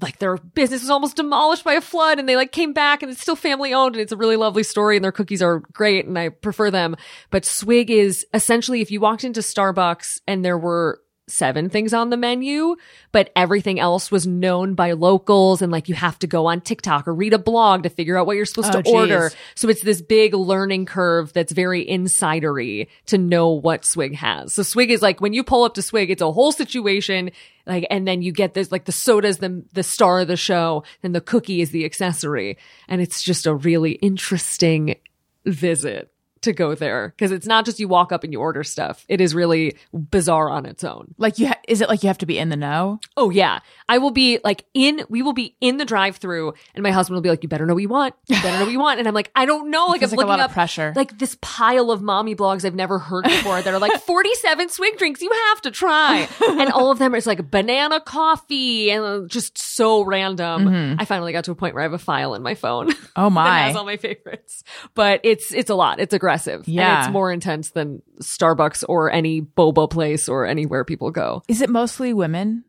like 0.00 0.18
their 0.18 0.36
business 0.36 0.82
was 0.82 0.90
almost 0.90 1.16
demolished 1.16 1.64
by 1.64 1.74
a 1.74 1.80
flood 1.80 2.18
and 2.18 2.28
they 2.28 2.36
like 2.36 2.52
came 2.52 2.72
back 2.72 3.02
and 3.02 3.10
it's 3.10 3.20
still 3.20 3.36
family 3.36 3.74
owned 3.74 3.96
and 3.96 4.02
it's 4.02 4.12
a 4.12 4.16
really 4.16 4.36
lovely 4.36 4.62
story 4.62 4.96
and 4.96 5.04
their 5.04 5.12
cookies 5.12 5.42
are 5.42 5.60
great 5.72 6.06
and 6.06 6.18
I 6.18 6.28
prefer 6.28 6.70
them. 6.70 6.96
But 7.30 7.44
Swig 7.44 7.90
is 7.90 8.24
essentially 8.32 8.80
if 8.80 8.90
you 8.90 9.00
walked 9.00 9.24
into 9.24 9.40
Starbucks 9.40 10.20
and 10.26 10.44
there 10.44 10.58
were 10.58 11.00
seven 11.30 11.68
things 11.68 11.94
on 11.94 12.10
the 12.10 12.16
menu, 12.16 12.76
but 13.12 13.30
everything 13.36 13.78
else 13.80 14.10
was 14.10 14.26
known 14.26 14.74
by 14.74 14.92
locals 14.92 15.62
and 15.62 15.70
like 15.70 15.88
you 15.88 15.94
have 15.94 16.18
to 16.20 16.26
go 16.26 16.46
on 16.46 16.60
TikTok 16.60 17.06
or 17.08 17.14
read 17.14 17.32
a 17.32 17.38
blog 17.38 17.82
to 17.82 17.88
figure 17.88 18.18
out 18.18 18.26
what 18.26 18.36
you're 18.36 18.44
supposed 18.44 18.74
Oh, 18.74 18.82
to 18.82 18.90
order. 18.90 19.30
So 19.54 19.68
it's 19.68 19.82
this 19.82 20.00
big 20.02 20.34
learning 20.34 20.86
curve 20.86 21.32
that's 21.32 21.52
very 21.52 21.84
insidery 21.86 22.88
to 23.06 23.18
know 23.18 23.50
what 23.50 23.84
Swig 23.84 24.14
has. 24.16 24.54
So 24.54 24.62
Swig 24.62 24.90
is 24.90 25.02
like 25.02 25.20
when 25.20 25.32
you 25.32 25.44
pull 25.44 25.64
up 25.64 25.74
to 25.74 25.82
Swig, 25.82 26.10
it's 26.10 26.22
a 26.22 26.32
whole 26.32 26.52
situation. 26.52 27.30
Like, 27.66 27.86
and 27.90 28.08
then 28.08 28.22
you 28.22 28.32
get 28.32 28.54
this, 28.54 28.72
like 28.72 28.86
the 28.86 28.92
soda's 28.92 29.38
the, 29.38 29.62
the 29.74 29.82
star 29.82 30.20
of 30.20 30.28
the 30.28 30.36
show, 30.36 30.84
and 31.02 31.14
the 31.14 31.20
cookie 31.20 31.60
is 31.60 31.70
the 31.70 31.84
accessory. 31.84 32.56
And 32.88 33.02
it's 33.02 33.22
just 33.22 33.46
a 33.46 33.54
really 33.54 33.92
interesting 33.92 34.96
visit 35.44 36.10
to 36.42 36.52
go 36.52 36.74
there. 36.74 37.14
Cause 37.18 37.30
it's 37.30 37.46
not 37.46 37.64
just 37.64 37.78
you 37.80 37.88
walk 37.88 38.12
up 38.12 38.24
and 38.24 38.32
you 38.32 38.40
order 38.40 38.62
stuff. 38.64 39.04
It 39.08 39.20
is 39.20 39.34
really 39.34 39.76
bizarre 39.92 40.48
on 40.50 40.66
its 40.66 40.84
own. 40.84 41.14
Like 41.18 41.38
you, 41.38 41.48
ha- 41.48 41.58
is 41.66 41.80
it 41.80 41.88
like 41.88 42.02
you 42.02 42.08
have 42.08 42.18
to 42.18 42.26
be 42.26 42.38
in 42.38 42.48
the 42.48 42.56
know? 42.56 43.00
Oh 43.16 43.30
yeah. 43.30 43.60
I 43.88 43.98
will 43.98 44.10
be 44.10 44.38
like 44.44 44.64
in, 44.74 45.02
we 45.08 45.22
will 45.22 45.32
be 45.32 45.56
in 45.60 45.76
the 45.78 45.84
drive 45.84 46.16
through 46.16 46.54
and 46.74 46.82
my 46.82 46.90
husband 46.90 47.14
will 47.16 47.22
be 47.22 47.28
like, 47.30 47.42
you 47.42 47.48
better 47.48 47.66
know 47.66 47.74
what 47.74 47.82
you 47.82 47.88
want. 47.88 48.14
You 48.26 48.36
better 48.42 48.58
know 48.58 48.64
what 48.64 48.72
you 48.72 48.80
want. 48.80 48.98
And 48.98 49.08
I'm 49.08 49.14
like, 49.14 49.30
I 49.34 49.46
don't 49.46 49.70
know. 49.70 49.86
Like 49.86 50.02
I'm 50.02 50.10
like 50.10 50.18
a 50.18 50.26
looking 50.26 50.40
up 50.40 50.52
pressure. 50.52 50.92
like 50.96 51.18
this 51.18 51.36
pile 51.40 51.90
of 51.90 52.02
mommy 52.02 52.34
blogs 52.34 52.64
I've 52.64 52.74
never 52.74 52.98
heard 52.98 53.24
before 53.24 53.60
that 53.62 53.72
are 53.72 53.78
like 53.78 54.00
47 54.02 54.68
swig 54.68 54.98
drinks 54.98 55.20
you 55.22 55.30
have 55.48 55.62
to 55.62 55.70
try. 55.70 56.28
and 56.48 56.70
all 56.72 56.90
of 56.90 56.98
them 56.98 57.14
is 57.14 57.26
like 57.26 57.50
banana 57.50 58.00
coffee 58.00 58.90
and 58.90 59.28
just 59.30 59.58
so 59.58 60.02
random. 60.02 60.64
Mm-hmm. 60.66 61.00
I 61.00 61.04
finally 61.04 61.32
got 61.32 61.44
to 61.44 61.50
a 61.50 61.54
point 61.54 61.74
where 61.74 61.82
I 61.82 61.84
have 61.84 61.92
a 61.92 61.98
file 61.98 62.34
in 62.34 62.42
my 62.42 62.54
phone. 62.54 62.92
Oh 63.16 63.24
that 63.24 63.30
my. 63.30 63.58
has 63.60 63.76
all 63.76 63.84
my 63.84 63.96
favorites. 63.96 64.62
But 64.94 65.20
it's 65.24 65.52
it's 65.52 65.70
a 65.70 65.74
lot. 65.74 66.00
It's 66.00 66.14
aggressive. 66.28 66.68
Yeah. 66.68 66.98
And 66.98 67.06
it's 67.06 67.12
more 67.12 67.32
intense 67.32 67.70
than 67.70 68.02
Starbucks 68.20 68.84
or 68.88 69.10
any 69.10 69.40
boba 69.40 69.88
place 69.90 70.28
or 70.28 70.46
anywhere 70.46 70.84
people 70.84 71.10
go. 71.10 71.42
Is 71.48 71.62
it 71.62 71.70
mostly 71.70 72.12
women? 72.12 72.64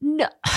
No. 0.00 0.26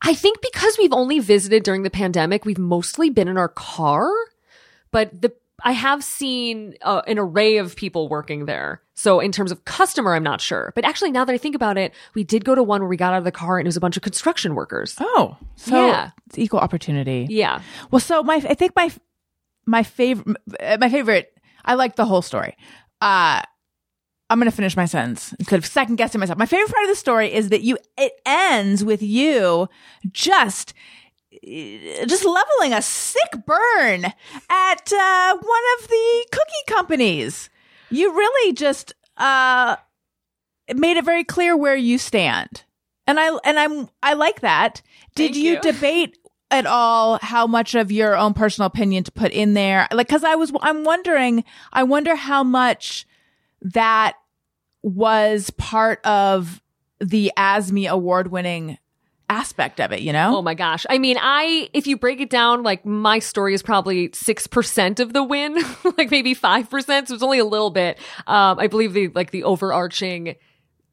I 0.00 0.14
think 0.14 0.40
because 0.40 0.78
we've 0.78 0.92
only 0.92 1.18
visited 1.18 1.64
during 1.64 1.82
the 1.82 1.90
pandemic, 1.90 2.44
we've 2.44 2.56
mostly 2.56 3.10
been 3.10 3.28
in 3.28 3.36
our 3.36 3.48
car, 3.48 4.08
but 4.90 5.20
the 5.20 5.32
I 5.64 5.72
have 5.72 6.04
seen 6.04 6.74
uh, 6.82 7.02
an 7.08 7.18
array 7.18 7.56
of 7.58 7.74
people 7.74 8.08
working 8.08 8.46
there. 8.46 8.80
So 8.94 9.18
in 9.18 9.32
terms 9.32 9.50
of 9.50 9.64
customer, 9.64 10.14
I'm 10.14 10.22
not 10.22 10.40
sure. 10.40 10.72
But 10.76 10.84
actually, 10.84 11.10
now 11.10 11.24
that 11.24 11.32
I 11.32 11.38
think 11.38 11.56
about 11.56 11.76
it, 11.76 11.92
we 12.14 12.22
did 12.22 12.44
go 12.44 12.54
to 12.54 12.62
one 12.62 12.80
where 12.80 12.88
we 12.88 12.96
got 12.96 13.12
out 13.12 13.18
of 13.18 13.24
the 13.24 13.32
car 13.32 13.58
and 13.58 13.66
it 13.66 13.68
was 13.68 13.76
a 13.76 13.80
bunch 13.80 13.96
of 13.96 14.04
construction 14.04 14.54
workers. 14.54 14.94
Oh, 15.00 15.36
so 15.56 15.88
Yeah. 15.88 16.10
it's 16.28 16.38
equal 16.38 16.60
opportunity. 16.60 17.26
Yeah. 17.28 17.60
Well, 17.90 17.98
so 17.98 18.22
my 18.22 18.36
I 18.36 18.54
think 18.54 18.72
my 18.76 18.92
my 19.68 19.82
favorite 19.82 20.36
my 20.80 20.88
favorite 20.88 21.32
I 21.64 21.74
like 21.74 21.96
the 21.96 22.06
whole 22.06 22.22
story. 22.22 22.56
Uh 23.00 23.42
I'm 24.30 24.38
going 24.38 24.50
to 24.50 24.54
finish 24.54 24.76
my 24.76 24.84
sentence 24.84 25.32
instead 25.38 25.58
of 25.58 25.64
second 25.64 25.96
guessing 25.96 26.18
myself. 26.20 26.38
My 26.38 26.44
favorite 26.44 26.70
part 26.70 26.84
of 26.84 26.90
the 26.90 26.96
story 26.96 27.32
is 27.32 27.48
that 27.48 27.62
you 27.62 27.78
it 27.96 28.12
ends 28.26 28.84
with 28.84 29.02
you 29.02 29.68
just 30.12 30.74
just 31.42 32.24
leveling 32.24 32.72
a 32.72 32.82
sick 32.82 33.46
burn 33.46 34.04
at 34.04 34.92
uh, 34.92 35.36
one 35.36 35.62
of 35.78 35.88
the 35.88 36.26
cookie 36.32 36.74
companies. 36.74 37.50
You 37.90 38.12
really 38.12 38.52
just 38.54 38.94
uh, 39.16 39.76
made 40.74 40.96
it 40.96 41.04
very 41.04 41.24
clear 41.24 41.56
where 41.56 41.76
you 41.76 41.98
stand, 41.98 42.64
and 43.06 43.18
I 43.18 43.36
and 43.44 43.58
I'm 43.58 43.88
I 44.02 44.14
like 44.14 44.40
that. 44.40 44.82
Did 45.14 45.36
you, 45.36 45.52
you. 45.52 45.60
debate 45.60 46.18
at 46.50 46.66
all 46.66 47.18
how 47.20 47.46
much 47.46 47.74
of 47.74 47.92
your 47.92 48.16
own 48.16 48.34
personal 48.34 48.66
opinion 48.66 49.04
to 49.04 49.12
put 49.12 49.32
in 49.32 49.54
there? 49.54 49.88
Like, 49.92 50.08
because 50.08 50.24
I 50.24 50.34
was 50.34 50.52
I'm 50.60 50.84
wondering, 50.84 51.44
I 51.72 51.82
wonder 51.82 52.14
how 52.14 52.42
much 52.42 53.06
that 53.62 54.14
was 54.82 55.50
part 55.50 56.04
of 56.04 56.62
the 57.00 57.32
ASME 57.36 57.88
award 57.88 58.30
winning 58.30 58.78
aspect 59.30 59.80
of 59.80 59.92
it, 59.92 60.00
you 60.00 60.12
know? 60.12 60.38
Oh 60.38 60.42
my 60.42 60.54
gosh. 60.54 60.86
I 60.88 60.98
mean, 60.98 61.16
I, 61.20 61.68
if 61.72 61.86
you 61.86 61.96
break 61.96 62.20
it 62.20 62.30
down, 62.30 62.62
like 62.62 62.86
my 62.86 63.18
story 63.18 63.54
is 63.54 63.62
probably 63.62 64.08
6% 64.08 65.00
of 65.00 65.12
the 65.12 65.22
win, 65.22 65.54
like 65.98 66.10
maybe 66.10 66.34
5%. 66.34 67.08
So 67.08 67.14
it's 67.14 67.22
only 67.22 67.38
a 67.38 67.44
little 67.44 67.70
bit. 67.70 67.98
Um, 68.26 68.58
I 68.58 68.68
believe 68.68 68.94
the, 68.94 69.08
like 69.08 69.30
the 69.30 69.44
overarching 69.44 70.36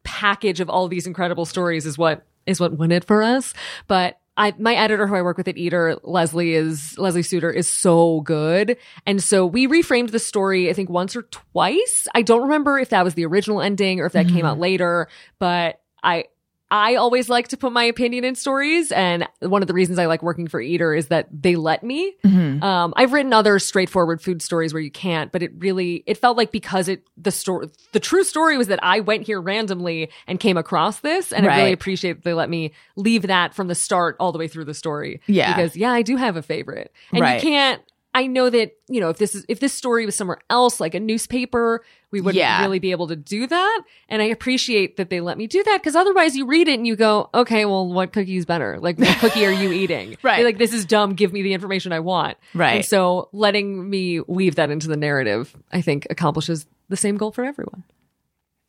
package 0.03 0.59
of 0.59 0.69
all 0.69 0.87
these 0.87 1.07
incredible 1.07 1.45
stories 1.45 1.85
is 1.85 1.97
what, 1.97 2.25
is 2.45 2.59
what 2.59 2.73
won 2.73 2.91
it 2.91 3.05
for 3.05 3.23
us. 3.23 3.53
But 3.87 4.19
I, 4.37 4.53
my 4.57 4.75
editor 4.75 5.07
who 5.07 5.15
I 5.15 5.21
work 5.21 5.37
with 5.37 5.47
at 5.47 5.57
Eater, 5.57 5.97
Lesley 6.03 6.53
is, 6.53 6.97
Lesley 6.97 7.23
Suter 7.23 7.49
is 7.49 7.69
so 7.69 8.21
good. 8.21 8.77
And 9.05 9.23
so 9.23 9.45
we 9.45 9.67
reframed 9.67 10.11
the 10.11 10.19
story, 10.19 10.69
I 10.69 10.73
think 10.73 10.89
once 10.89 11.15
or 11.15 11.23
twice. 11.23 12.07
I 12.13 12.21
don't 12.21 12.43
remember 12.43 12.77
if 12.77 12.89
that 12.89 13.03
was 13.03 13.13
the 13.13 13.25
original 13.25 13.61
ending 13.61 14.01
or 14.01 14.05
if 14.05 14.13
that 14.13 14.27
came 14.27 14.45
out 14.45 14.53
mm-hmm. 14.53 14.61
later, 14.61 15.07
but 15.39 15.79
I, 16.03 16.25
I 16.71 16.95
always 16.95 17.29
like 17.29 17.49
to 17.49 17.57
put 17.57 17.71
my 17.71 17.83
opinion 17.83 18.23
in 18.23 18.33
stories. 18.35 18.91
And 18.91 19.27
one 19.39 19.61
of 19.61 19.67
the 19.67 19.73
reasons 19.73 19.99
I 19.99 20.07
like 20.07 20.23
working 20.23 20.47
for 20.47 20.59
Eater 20.59 20.95
is 20.95 21.07
that 21.07 21.27
they 21.31 21.55
let 21.55 21.83
me. 21.83 22.15
Um, 22.23 22.93
I've 22.97 23.13
written 23.13 23.33
other 23.33 23.59
straightforward 23.59 24.21
food 24.21 24.41
stories 24.41 24.73
where 24.73 24.81
you 24.81 24.89
can't, 24.89 25.31
but 25.31 25.43
it 25.43 25.51
really, 25.59 26.03
it 26.07 26.17
felt 26.17 26.37
like 26.37 26.51
because 26.51 26.87
it, 26.87 27.03
the 27.17 27.31
story, 27.31 27.69
the 27.91 27.99
true 27.99 28.23
story 28.23 28.57
was 28.57 28.67
that 28.67 28.79
I 28.83 28.99
went 28.99 29.23
here 29.27 29.39
randomly 29.39 30.09
and 30.25 30.39
came 30.39 30.57
across 30.57 31.01
this. 31.01 31.31
And 31.31 31.47
I 31.47 31.57
really 31.57 31.71
appreciate 31.71 32.13
that 32.13 32.23
they 32.23 32.33
let 32.33 32.49
me 32.49 32.73
leave 32.95 33.23
that 33.27 33.53
from 33.53 33.67
the 33.67 33.75
start 33.75 34.15
all 34.19 34.31
the 34.31 34.39
way 34.39 34.47
through 34.47 34.65
the 34.65 34.73
story. 34.73 35.21
Yeah. 35.27 35.55
Because 35.55 35.77
yeah, 35.77 35.91
I 35.91 36.01
do 36.01 36.15
have 36.17 36.35
a 36.35 36.41
favorite. 36.41 36.91
And 37.11 37.21
Right. 37.21 37.35
you 37.35 37.41
can't, 37.49 37.81
I 38.15 38.27
know 38.27 38.49
that, 38.49 38.71
you 38.87 39.01
know, 39.01 39.09
if 39.09 39.17
this 39.17 39.35
is, 39.35 39.45
if 39.49 39.59
this 39.59 39.73
story 39.73 40.05
was 40.05 40.15
somewhere 40.15 40.39
else, 40.49 40.79
like 40.79 40.95
a 40.95 40.99
newspaper, 41.01 41.83
we 42.11 42.21
wouldn't 42.21 42.39
Yeah. 42.39 42.61
really 42.61 42.79
be 42.79 42.91
able 42.91 43.07
to 43.09 43.15
do 43.17 43.45
that. 43.45 43.81
And 44.07 44.21
I 44.21 44.25
appreciate 44.25 44.95
that 44.95 45.09
they 45.09 45.19
let 45.19 45.37
me 45.37 45.47
do 45.47 45.61
that 45.63 45.81
because 45.81 45.97
otherwise 45.97 46.33
you 46.35 46.45
read 46.45 46.69
it 46.69 46.75
and 46.75 46.87
you 46.87 46.95
go, 46.95 47.29
okay, 47.33 47.65
well, 47.65 47.85
what 47.91 48.13
cookie 48.13 48.37
is 48.37 48.45
better? 48.45 48.79
Like, 48.79 48.97
what 48.97 49.17
cookie 49.19 49.45
are 49.45 49.51
you 49.51 49.71
eating? 49.73 50.15
Right. 50.23 50.37
You're 50.39 50.47
like, 50.47 50.57
this 50.57 50.71
is 50.73 50.85
dumb. 50.85 51.13
Give 51.13 51.33
me 51.33 51.41
the 51.41 51.53
information 51.53 51.91
I 51.91 51.99
want. 51.99 52.37
Right. 52.53 52.77
And 52.77 52.85
so 52.85 53.27
letting 53.33 53.89
me 53.89 54.21
weave 54.21 54.55
that 54.55 54.71
into 54.71 54.87
the 54.87 54.97
narrative, 54.97 55.53
I 55.73 55.81
think 55.81 56.07
accomplishes 56.09 56.65
the 56.87 56.97
same 56.97 57.17
goal 57.17 57.31
for 57.33 57.43
everyone. 57.43 57.83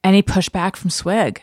Any 0.02 0.22
pushback 0.24 0.74
from 0.76 0.90
Swig? 0.90 1.40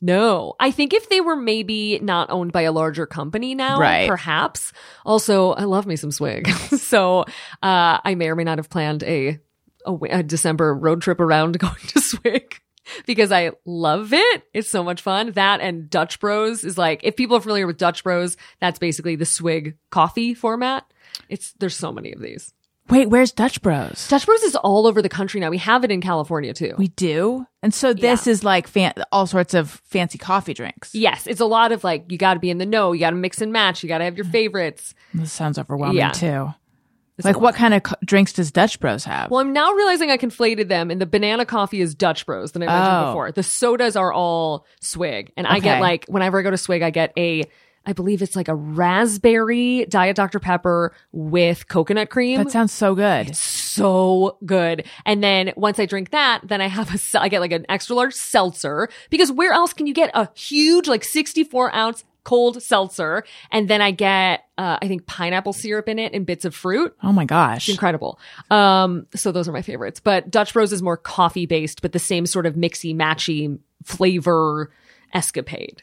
No, 0.00 0.54
I 0.58 0.70
think 0.70 0.94
if 0.94 1.08
they 1.08 1.20
were 1.20 1.36
maybe 1.36 1.98
not 2.00 2.30
owned 2.30 2.52
by 2.52 2.62
a 2.62 2.72
larger 2.72 3.06
company 3.06 3.54
now, 3.54 3.78
Right. 3.78 4.08
perhaps. 4.08 4.72
Also, 5.04 5.52
I 5.52 5.64
love 5.64 5.86
me 5.86 5.96
some 5.96 6.10
swig. 6.10 6.48
so, 6.78 7.20
uh, 7.62 7.98
I 8.02 8.14
may 8.16 8.28
or 8.28 8.34
may 8.36 8.44
not 8.44 8.58
have 8.58 8.70
planned 8.70 9.02
a, 9.02 9.38
a, 9.84 9.92
a 10.10 10.22
December 10.22 10.74
road 10.74 11.02
trip 11.02 11.20
around 11.20 11.58
going 11.58 11.74
to 11.88 12.00
swig 12.00 12.60
because 13.06 13.30
I 13.30 13.52
love 13.66 14.12
it. 14.14 14.42
It's 14.54 14.70
so 14.70 14.82
much 14.82 15.02
fun. 15.02 15.32
That 15.32 15.60
and 15.60 15.90
Dutch 15.90 16.18
Bros 16.18 16.64
is 16.64 16.78
like, 16.78 17.00
if 17.04 17.14
people 17.14 17.36
are 17.36 17.40
familiar 17.40 17.66
with 17.66 17.76
Dutch 17.76 18.02
Bros, 18.02 18.36
that's 18.58 18.78
basically 18.78 19.16
the 19.16 19.26
swig 19.26 19.76
coffee 19.90 20.32
format. 20.32 20.90
It's, 21.28 21.52
there's 21.58 21.76
so 21.76 21.92
many 21.92 22.12
of 22.12 22.20
these. 22.20 22.54
Wait, 22.90 23.08
where's 23.08 23.30
Dutch 23.32 23.62
Bros? 23.62 24.08
Dutch 24.08 24.26
Bros 24.26 24.42
is 24.42 24.56
all 24.56 24.86
over 24.86 25.00
the 25.00 25.08
country 25.08 25.40
now. 25.40 25.48
We 25.50 25.58
have 25.58 25.84
it 25.84 25.90
in 25.90 26.00
California 26.00 26.52
too. 26.52 26.74
We 26.76 26.88
do. 26.88 27.46
And 27.62 27.72
so 27.72 27.92
this 27.94 28.26
is 28.26 28.42
like 28.42 28.66
fan- 28.66 28.94
all 29.12 29.26
sorts 29.26 29.54
of 29.54 29.70
fancy 29.84 30.18
coffee 30.18 30.54
drinks. 30.54 30.94
Yes, 30.94 31.26
it's 31.26 31.40
a 31.40 31.46
lot 31.46 31.72
of 31.72 31.84
like 31.84 32.10
you 32.10 32.18
got 32.18 32.34
to 32.34 32.40
be 32.40 32.50
in 32.50 32.58
the 32.58 32.66
know, 32.66 32.92
you 32.92 33.00
got 33.00 33.10
to 33.10 33.16
mix 33.16 33.40
and 33.40 33.52
match, 33.52 33.82
you 33.82 33.88
got 33.88 33.98
to 33.98 34.04
have 34.04 34.16
your 34.16 34.26
favorites. 34.26 34.94
This 35.14 35.32
sounds 35.32 35.58
overwhelming 35.58 35.98
Yeah. 35.98 36.10
too. 36.10 36.48
It's 37.18 37.26
like 37.26 37.38
what 37.38 37.54
kind 37.54 37.74
of 37.74 37.82
co- 37.82 37.96
drinks 38.02 38.32
does 38.32 38.50
Dutch 38.50 38.80
Bros 38.80 39.04
have? 39.04 39.30
Well, 39.30 39.40
I'm 39.40 39.52
now 39.52 39.72
realizing 39.72 40.10
I 40.10 40.16
conflated 40.16 40.68
them, 40.68 40.90
and 40.90 40.98
the 41.02 41.04
banana 41.06 41.44
coffee 41.44 41.82
is 41.82 41.94
Dutch 41.94 42.24
Bros 42.24 42.52
that 42.52 42.62
I 42.62 42.66
mentioned 42.66 42.96
Oh. 42.96 43.06
before. 43.10 43.30
The 43.32 43.42
sodas 43.42 43.94
are 43.94 44.10
all 44.10 44.64
Swig, 44.80 45.30
and 45.36 45.46
I 45.46 45.58
get 45.58 45.82
like 45.82 46.06
whenever 46.06 46.38
I 46.38 46.42
go 46.42 46.50
to 46.50 46.56
Swig, 46.56 46.80
I 46.82 46.88
get 46.90 47.12
a. 47.18 47.44
I 47.86 47.92
believe 47.92 48.20
it's 48.22 48.36
like 48.36 48.48
a 48.48 48.54
raspberry 48.54 49.86
Diet 49.86 50.16
Dr 50.16 50.38
Pepper 50.38 50.94
with 51.12 51.68
coconut 51.68 52.10
cream. 52.10 52.38
that 52.38 52.50
sounds 52.50 52.72
so 52.72 52.94
good. 52.94 53.30
It's 53.30 53.38
so 53.40 54.36
good. 54.44 54.86
And 55.06 55.24
then 55.24 55.52
once 55.56 55.78
I 55.78 55.86
drink 55.86 56.10
that, 56.10 56.42
then 56.44 56.60
I 56.60 56.66
have 56.66 56.94
a, 56.94 57.20
I 57.20 57.28
get 57.28 57.40
like 57.40 57.52
an 57.52 57.64
extra 57.68 57.96
large 57.96 58.14
seltzer 58.14 58.88
because 59.08 59.32
where 59.32 59.52
else 59.52 59.72
can 59.72 59.86
you 59.86 59.94
get 59.94 60.10
a 60.14 60.28
huge, 60.34 60.88
like 60.88 61.04
64 61.04 61.74
ounce 61.74 62.04
cold 62.22 62.62
seltzer? 62.62 63.24
And 63.50 63.68
then 63.68 63.80
I 63.80 63.92
get, 63.92 64.44
uh, 64.58 64.78
I 64.82 64.86
think 64.86 65.06
pineapple 65.06 65.54
syrup 65.54 65.88
in 65.88 65.98
it 65.98 66.12
and 66.12 66.26
bits 66.26 66.44
of 66.44 66.54
fruit. 66.54 66.94
Oh 67.02 67.12
my 67.12 67.24
gosh. 67.24 67.68
Incredible. 67.70 68.20
Um, 68.50 69.06
so 69.14 69.32
those 69.32 69.48
are 69.48 69.52
my 69.52 69.62
favorites, 69.62 70.00
but 70.00 70.30
Dutch 70.30 70.52
Bros 70.52 70.72
is 70.72 70.82
more 70.82 70.98
coffee 70.98 71.46
based, 71.46 71.80
but 71.80 71.92
the 71.92 71.98
same 71.98 72.26
sort 72.26 72.44
of 72.44 72.54
mixy 72.56 72.94
matchy 72.94 73.58
flavor 73.84 74.70
escapade. 75.14 75.82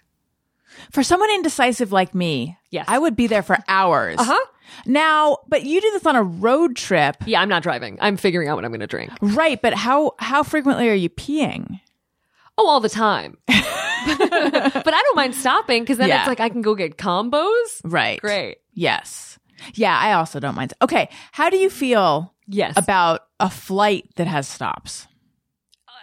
For 0.92 1.04
someone 1.04 1.30
indecisive 1.32 1.92
like 1.92 2.14
me, 2.16 2.58
Yes. 2.72 2.86
I 2.88 3.00
would 3.00 3.16
be 3.16 3.28
there 3.28 3.44
for 3.44 3.58
hours. 3.68 4.18
Uh-huh. 4.20 4.46
Now, 4.86 5.38
but 5.48 5.64
you 5.64 5.80
do 5.80 5.92
this 5.92 6.06
on 6.06 6.16
a 6.18 6.24
road 6.24 6.76
trip, 6.76 7.16
Yeah, 7.26 7.42
I'm 7.42 7.48
not 7.50 7.64
driving. 7.64 7.98
I'm 8.02 8.18
figuring 8.18 8.50
out 8.50 8.56
what 8.56 8.66
I'm 8.66 8.72
going 8.72 8.82
to 8.82 8.88
drink. 8.88 9.12
right? 9.22 9.62
But 9.62 9.74
how 9.74 10.14
how 10.20 10.44
frequently 10.44 10.90
are 10.90 10.94
you 10.94 11.10
peeing? 11.10 11.80
Oh, 12.58 12.68
all 12.68 12.80
the 12.80 12.90
time. 12.90 13.38
but 13.48 13.58
I 14.94 15.02
don't 15.04 15.16
mind 15.16 15.36
stopping 15.36 15.84
because 15.84 15.98
then 15.98 16.10
Yeah. 16.10 16.20
it's 16.20 16.28
like 16.28 16.40
I 16.40 16.50
can 16.50 16.62
go 16.62 16.76
get 16.76 16.98
combos. 16.98 17.82
Right. 17.84 18.20
Great. 18.20 18.58
Yes. 18.74 19.40
Yeah, 19.74 19.98
I 19.98 20.14
also 20.14 20.40
don't 20.40 20.56
mind. 20.56 20.74
Okay, 20.82 21.10
how 21.32 21.50
do 21.50 21.58
you 21.58 21.70
feel 21.70 22.34
Yes. 22.48 22.74
about 22.78 23.22
a 23.40 23.50
flight 23.50 24.08
that 24.16 24.28
has 24.28 24.48
stops? 24.48 25.08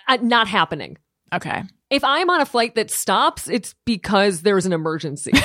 Uh, 0.09 0.19
not 0.21 0.49
happening. 0.49 0.99
Okay. 1.35 1.63
If 1.91 2.03
I'm 2.03 2.31
on 2.31 2.41
a 2.41 2.47
flight 2.47 2.75
that 2.75 2.91
stops, 2.91 3.49
it's 3.49 3.75
because 3.85 4.43
there's 4.43 4.67
an 4.67 4.73
emergency. 4.73 5.33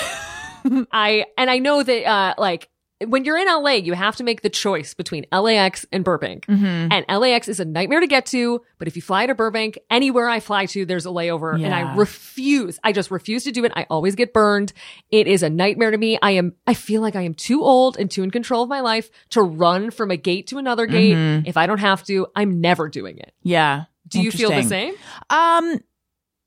I 0.91 1.25
and 1.37 1.49
I 1.49 1.59
know 1.59 1.83
that 1.83 2.05
uh 2.05 2.35
like 2.37 2.69
when 3.05 3.23
you're 3.23 3.37
in 3.37 3.47
LA, 3.47 3.71
you 3.71 3.93
have 3.93 4.17
to 4.17 4.23
make 4.23 4.41
the 4.41 4.49
choice 4.49 4.93
between 4.93 5.25
LAX 5.31 5.85
and 5.91 6.03
Burbank. 6.03 6.45
Mm-hmm. 6.47 6.91
And 6.91 7.05
LAX 7.07 7.47
is 7.47 7.59
a 7.59 7.65
nightmare 7.65 8.01
to 8.01 8.07
get 8.07 8.25
to, 8.27 8.61
but 8.77 8.89
if 8.89 8.95
you 8.97 9.01
fly 9.01 9.25
to 9.25 9.33
Burbank, 9.33 9.79
anywhere 9.89 10.27
I 10.27 10.41
fly 10.41 10.65
to, 10.67 10.85
there's 10.85 11.05
a 11.05 11.09
layover 11.09 11.55
and 11.55 11.73
I 11.73 11.95
refuse. 11.95 12.77
I 12.83 12.91
just 12.91 13.09
refuse 13.09 13.45
to 13.45 13.51
do 13.51 13.63
it. 13.63 13.71
I 13.75 13.85
always 13.89 14.15
get 14.15 14.33
burned. 14.33 14.73
It 15.11 15.27
is 15.27 15.43
a 15.43 15.49
nightmare 15.49 15.91
to 15.91 15.97
me. 15.97 16.19
I 16.21 16.31
am 16.31 16.55
I 16.67 16.73
feel 16.73 17.01
like 17.01 17.15
I 17.15 17.21
am 17.21 17.33
too 17.33 17.63
old 17.63 17.97
and 17.97 18.11
too 18.11 18.23
in 18.23 18.31
control 18.31 18.63
of 18.63 18.69
my 18.69 18.81
life 18.81 19.09
to 19.29 19.41
run 19.41 19.91
from 19.91 20.11
a 20.11 20.17
gate 20.17 20.47
to 20.47 20.57
another 20.57 20.85
gate. 20.85 21.15
Mm-hmm. 21.15 21.47
If 21.47 21.55
I 21.55 21.67
don't 21.67 21.79
have 21.79 22.03
to, 22.05 22.27
I'm 22.35 22.59
never 22.59 22.89
doing 22.89 23.17
it. 23.17 23.33
Yeah. 23.43 23.85
Do 24.09 24.21
you 24.21 24.31
feel 24.31 24.49
the 24.49 24.63
same? 24.63 24.93
Um, 25.29 25.79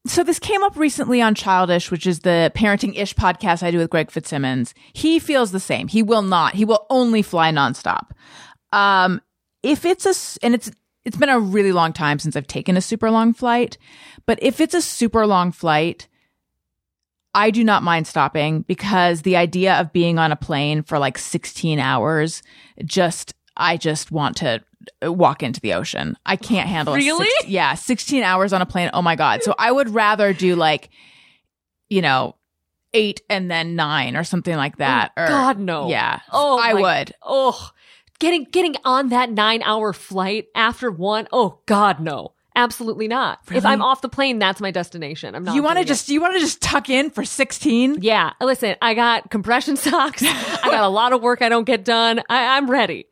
so 0.07 0.25
this 0.25 0.38
came 0.38 0.62
up 0.64 0.77
recently 0.77 1.20
on 1.20 1.35
Childish, 1.35 1.90
which 1.90 2.07
is 2.07 2.20
the 2.20 2.51
parenting 2.55 2.96
ish 2.96 3.14
podcast 3.14 3.62
I 3.62 3.70
do 3.70 3.79
with 3.79 3.90
Greg 3.90 4.11
Fitzsimmons. 4.11 4.75
He 4.92 5.18
feels 5.18 5.53
the 5.53 5.61
same. 5.61 5.88
He 5.88 6.03
will 6.03 6.22
not. 6.22 6.55
He 6.55 6.64
will 6.64 6.87
only 6.90 7.22
fly 7.22 7.53
nonstop. 7.53 8.11
Um, 8.72 9.20
if 9.62 9.85
it's 9.85 10.07
a 10.07 10.44
and 10.44 10.55
it's 10.55 10.70
it's 11.05 11.16
been 11.16 11.29
a 11.29 11.38
really 11.38 11.72
long 11.72 11.92
time 11.92 12.18
since 12.18 12.37
I've 12.37 12.46
taken 12.46 12.77
a 12.77 12.81
super 12.81 13.11
long 13.11 13.33
flight, 13.33 13.79
but 14.27 14.38
if 14.42 14.61
it's 14.61 14.75
a 14.75 14.83
super 14.83 15.27
long 15.27 15.53
flight, 15.53 16.09
I 17.35 17.51
do 17.51 17.64
not 17.64 17.83
mind 17.83 18.07
stopping 18.07 18.62
because 18.62 19.22
the 19.22 19.37
idea 19.37 19.75
of 19.81 19.92
being 19.92 20.18
on 20.18 20.33
a 20.33 20.37
plane 20.37 20.83
for 20.83 20.98
like 20.98 21.18
16 21.18 21.79
hours 21.79 22.42
just 22.85 23.35
I 23.57 23.77
just 23.77 24.11
want 24.11 24.37
to 24.38 24.62
walk 25.02 25.42
into 25.42 25.60
the 25.60 25.74
ocean. 25.74 26.16
I 26.26 26.36
can't 26.36 26.68
handle 26.68 26.94
Really? 26.94 27.26
six- 27.26 27.48
yeah, 27.48 27.74
16 27.74 28.22
hours 28.22 28.52
on 28.52 28.62
a 28.62 28.66
plane. 28.66 28.90
Oh 28.92 29.02
my 29.02 29.16
god. 29.16 29.42
So 29.42 29.54
I 29.58 29.70
would 29.72 29.90
rather 29.90 30.32
do 30.32 30.56
like 30.56 30.90
you 31.88 32.00
know, 32.00 32.36
8 32.94 33.20
and 33.28 33.50
then 33.50 33.76
9 33.76 34.16
or 34.16 34.24
something 34.24 34.56
like 34.56 34.72
oh, 34.76 34.78
that 34.78 35.12
or 35.16 35.26
God 35.26 35.58
no. 35.58 35.88
Yeah. 35.88 36.20
Oh, 36.32 36.58
I 36.58 36.72
my- 36.72 36.80
would. 36.80 37.12
Oh, 37.22 37.70
getting 38.18 38.44
getting 38.44 38.76
on 38.84 39.08
that 39.10 39.30
nine 39.30 39.62
hour 39.62 39.92
flight 39.92 40.46
after 40.54 40.90
one. 40.90 41.26
Oh 41.32 41.58
God, 41.66 42.00
no, 42.00 42.32
absolutely 42.54 43.08
not. 43.08 43.40
If 43.50 43.66
I'm 43.66 43.82
off 43.82 44.00
the 44.00 44.08
plane, 44.08 44.38
that's 44.38 44.60
my 44.60 44.70
destination. 44.70 45.34
I'm 45.34 45.44
not. 45.44 45.54
You 45.54 45.62
want 45.62 45.72
to 45.76 45.80
doing 45.80 45.86
it. 45.86 45.88
just 45.88 46.08
you 46.08 46.20
want 46.20 46.34
to 46.34 46.40
just 46.40 46.62
tuck 46.62 46.88
in 46.88 47.10
for 47.10 47.24
16? 47.24 47.98
Yeah, 48.00 48.32
listen. 48.40 48.76
I 48.80 48.94
got 48.94 49.30
compression 49.30 49.76
socks. 49.76 50.22
I 50.22 50.60
got 50.64 50.84
a 50.84 50.88
lot 50.88 51.12
of 51.12 51.20
work 51.20 51.42
I 51.42 51.48
don't 51.48 51.64
get 51.64 51.84
done. 51.84 52.22
I, 52.30 52.56
I'm 52.56 52.70
ready. 52.70 53.06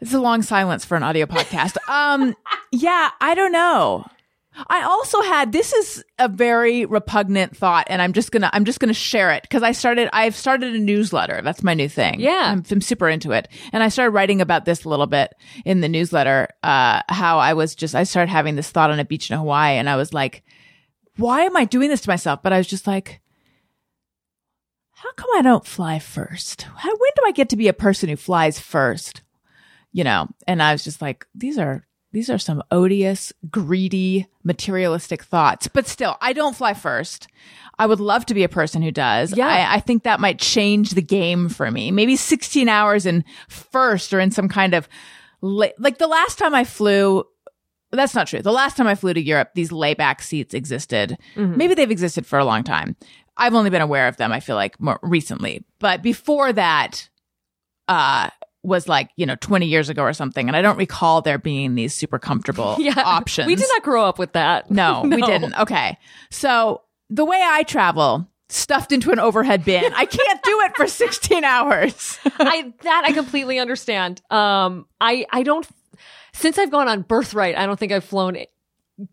It's 0.00 0.12
a 0.12 0.20
long 0.20 0.42
silence 0.42 0.84
for 0.84 0.96
an 0.96 1.02
audio 1.02 1.26
podcast. 1.26 1.76
Um, 1.88 2.34
yeah, 2.72 3.10
I 3.20 3.34
don't 3.34 3.52
know. 3.52 4.04
I 4.68 4.82
also 4.82 5.20
had 5.22 5.52
this 5.52 5.72
is 5.72 6.04
a 6.18 6.28
very 6.28 6.84
repugnant 6.86 7.56
thought, 7.56 7.86
and 7.88 8.00
I'm 8.00 8.12
just 8.12 8.32
gonna 8.32 8.50
I'm 8.52 8.64
just 8.64 8.80
gonna 8.80 8.94
share 8.94 9.32
it 9.32 9.42
because 9.42 9.62
I 9.62 9.72
started 9.72 10.08
I've 10.12 10.34
started 10.34 10.74
a 10.74 10.78
newsletter. 10.78 11.42
That's 11.42 11.62
my 11.62 11.74
new 11.74 11.88
thing. 11.88 12.20
Yeah. 12.20 12.52
I'm, 12.52 12.64
I'm 12.70 12.80
super 12.80 13.08
into 13.08 13.32
it, 13.32 13.48
and 13.72 13.82
I 13.82 13.88
started 13.88 14.10
writing 14.12 14.40
about 14.40 14.64
this 14.64 14.84
a 14.84 14.88
little 14.88 15.06
bit 15.06 15.34
in 15.64 15.80
the 15.80 15.88
newsletter. 15.88 16.48
Uh, 16.62 17.02
how 17.08 17.38
I 17.38 17.52
was 17.54 17.74
just 17.74 17.94
I 17.94 18.04
started 18.04 18.30
having 18.30 18.56
this 18.56 18.70
thought 18.70 18.90
on 18.90 18.98
a 18.98 19.04
beach 19.04 19.30
in 19.30 19.36
Hawaii, 19.38 19.76
and 19.76 19.88
I 19.88 19.96
was 19.96 20.12
like, 20.12 20.42
why 21.16 21.42
am 21.42 21.56
I 21.56 21.64
doing 21.64 21.88
this 21.88 22.02
to 22.02 22.10
myself? 22.10 22.42
But 22.42 22.52
I 22.52 22.58
was 22.58 22.66
just 22.66 22.86
like. 22.86 23.20
How 24.92 25.12
come 25.12 25.28
I 25.36 25.42
don't 25.42 25.66
fly 25.66 25.98
first? 25.98 26.62
How, 26.62 26.88
when 26.88 27.10
do 27.16 27.22
I 27.26 27.30
get 27.32 27.50
to 27.50 27.56
be 27.56 27.68
a 27.68 27.74
person 27.74 28.08
who 28.08 28.16
flies 28.16 28.58
first? 28.58 29.20
You 29.96 30.04
know, 30.04 30.28
and 30.46 30.62
I 30.62 30.72
was 30.72 30.84
just 30.84 31.00
like, 31.00 31.26
these 31.34 31.56
are 31.58 31.86
these 32.12 32.28
are 32.28 32.36
some 32.36 32.62
odious, 32.70 33.32
greedy, 33.50 34.26
materialistic 34.44 35.22
thoughts. 35.22 35.68
But 35.68 35.86
still, 35.86 36.18
I 36.20 36.34
don't 36.34 36.54
fly 36.54 36.74
first. 36.74 37.28
I 37.78 37.86
would 37.86 37.98
love 37.98 38.26
to 38.26 38.34
be 38.34 38.44
a 38.44 38.48
person 38.48 38.82
who 38.82 38.90
does. 38.90 39.34
Yeah. 39.34 39.48
I, 39.48 39.76
I 39.76 39.80
think 39.80 40.02
that 40.02 40.20
might 40.20 40.38
change 40.38 40.90
the 40.90 41.00
game 41.02 41.48
for 41.48 41.70
me. 41.70 41.90
Maybe 41.90 42.14
16 42.14 42.68
hours 42.68 43.06
in 43.06 43.24
first 43.48 44.12
or 44.12 44.20
in 44.20 44.30
some 44.30 44.50
kind 44.50 44.74
of 44.74 44.86
la- 45.40 45.68
like 45.78 45.96
the 45.96 46.06
last 46.06 46.36
time 46.38 46.54
I 46.54 46.64
flew. 46.64 47.24
That's 47.90 48.14
not 48.14 48.26
true. 48.26 48.42
The 48.42 48.52
last 48.52 48.76
time 48.76 48.86
I 48.86 48.96
flew 48.96 49.14
to 49.14 49.22
Europe, 49.22 49.52
these 49.54 49.72
layback 49.72 50.20
seats 50.20 50.52
existed. 50.52 51.16
Maybe 51.56 51.72
they've 51.72 51.90
existed 51.90 52.26
for 52.26 52.38
a 52.38 52.44
long 52.44 52.64
time. 52.64 52.96
I've 53.38 53.54
only 53.54 53.70
been 53.70 53.80
aware 53.80 54.08
of 54.08 54.18
them, 54.18 54.30
I 54.30 54.40
feel 54.40 54.56
like 54.56 54.78
more 54.78 54.98
recently. 55.02 55.64
But 55.78 56.02
before 56.02 56.52
that, 56.52 57.08
uh, 57.88 58.28
was 58.66 58.88
like, 58.88 59.10
you 59.16 59.24
know, 59.26 59.36
20 59.36 59.66
years 59.66 59.88
ago 59.88 60.02
or 60.02 60.12
something. 60.12 60.48
And 60.48 60.56
I 60.56 60.62
don't 60.62 60.76
recall 60.76 61.22
there 61.22 61.38
being 61.38 61.74
these 61.76 61.94
super 61.94 62.18
comfortable 62.18 62.76
Yeah. 62.80 62.94
options. 62.96 63.46
We 63.46 63.54
did 63.54 63.68
not 63.72 63.82
grow 63.82 64.04
up 64.04 64.18
with 64.18 64.32
that. 64.32 64.70
No, 64.70 65.02
we 65.04 65.22
didn't. 65.22 65.54
Okay. 65.58 65.96
So 66.30 66.82
the 67.08 67.24
way 67.24 67.40
I 67.42 67.62
travel, 67.62 68.28
stuffed 68.48 68.92
into 68.92 69.10
an 69.12 69.18
overhead 69.20 69.64
bin, 69.64 69.92
I 69.94 70.04
can't 70.04 70.42
do 70.42 70.60
it 70.62 70.76
for 70.76 70.86
16 70.88 71.44
hours. 71.44 72.18
I 72.38 72.72
that 72.82 73.04
I 73.06 73.12
completely 73.12 73.58
understand. 73.58 74.20
Um, 74.30 74.86
I 75.00 75.26
I 75.32 75.42
don't. 75.42 75.66
Since 76.32 76.58
I've 76.58 76.70
gone 76.70 76.86
on 76.88 77.02
Birthright, 77.02 77.56
I 77.56 77.64
don't 77.66 77.78
think 77.78 77.92
I've 77.92 78.04
flown 78.04 78.36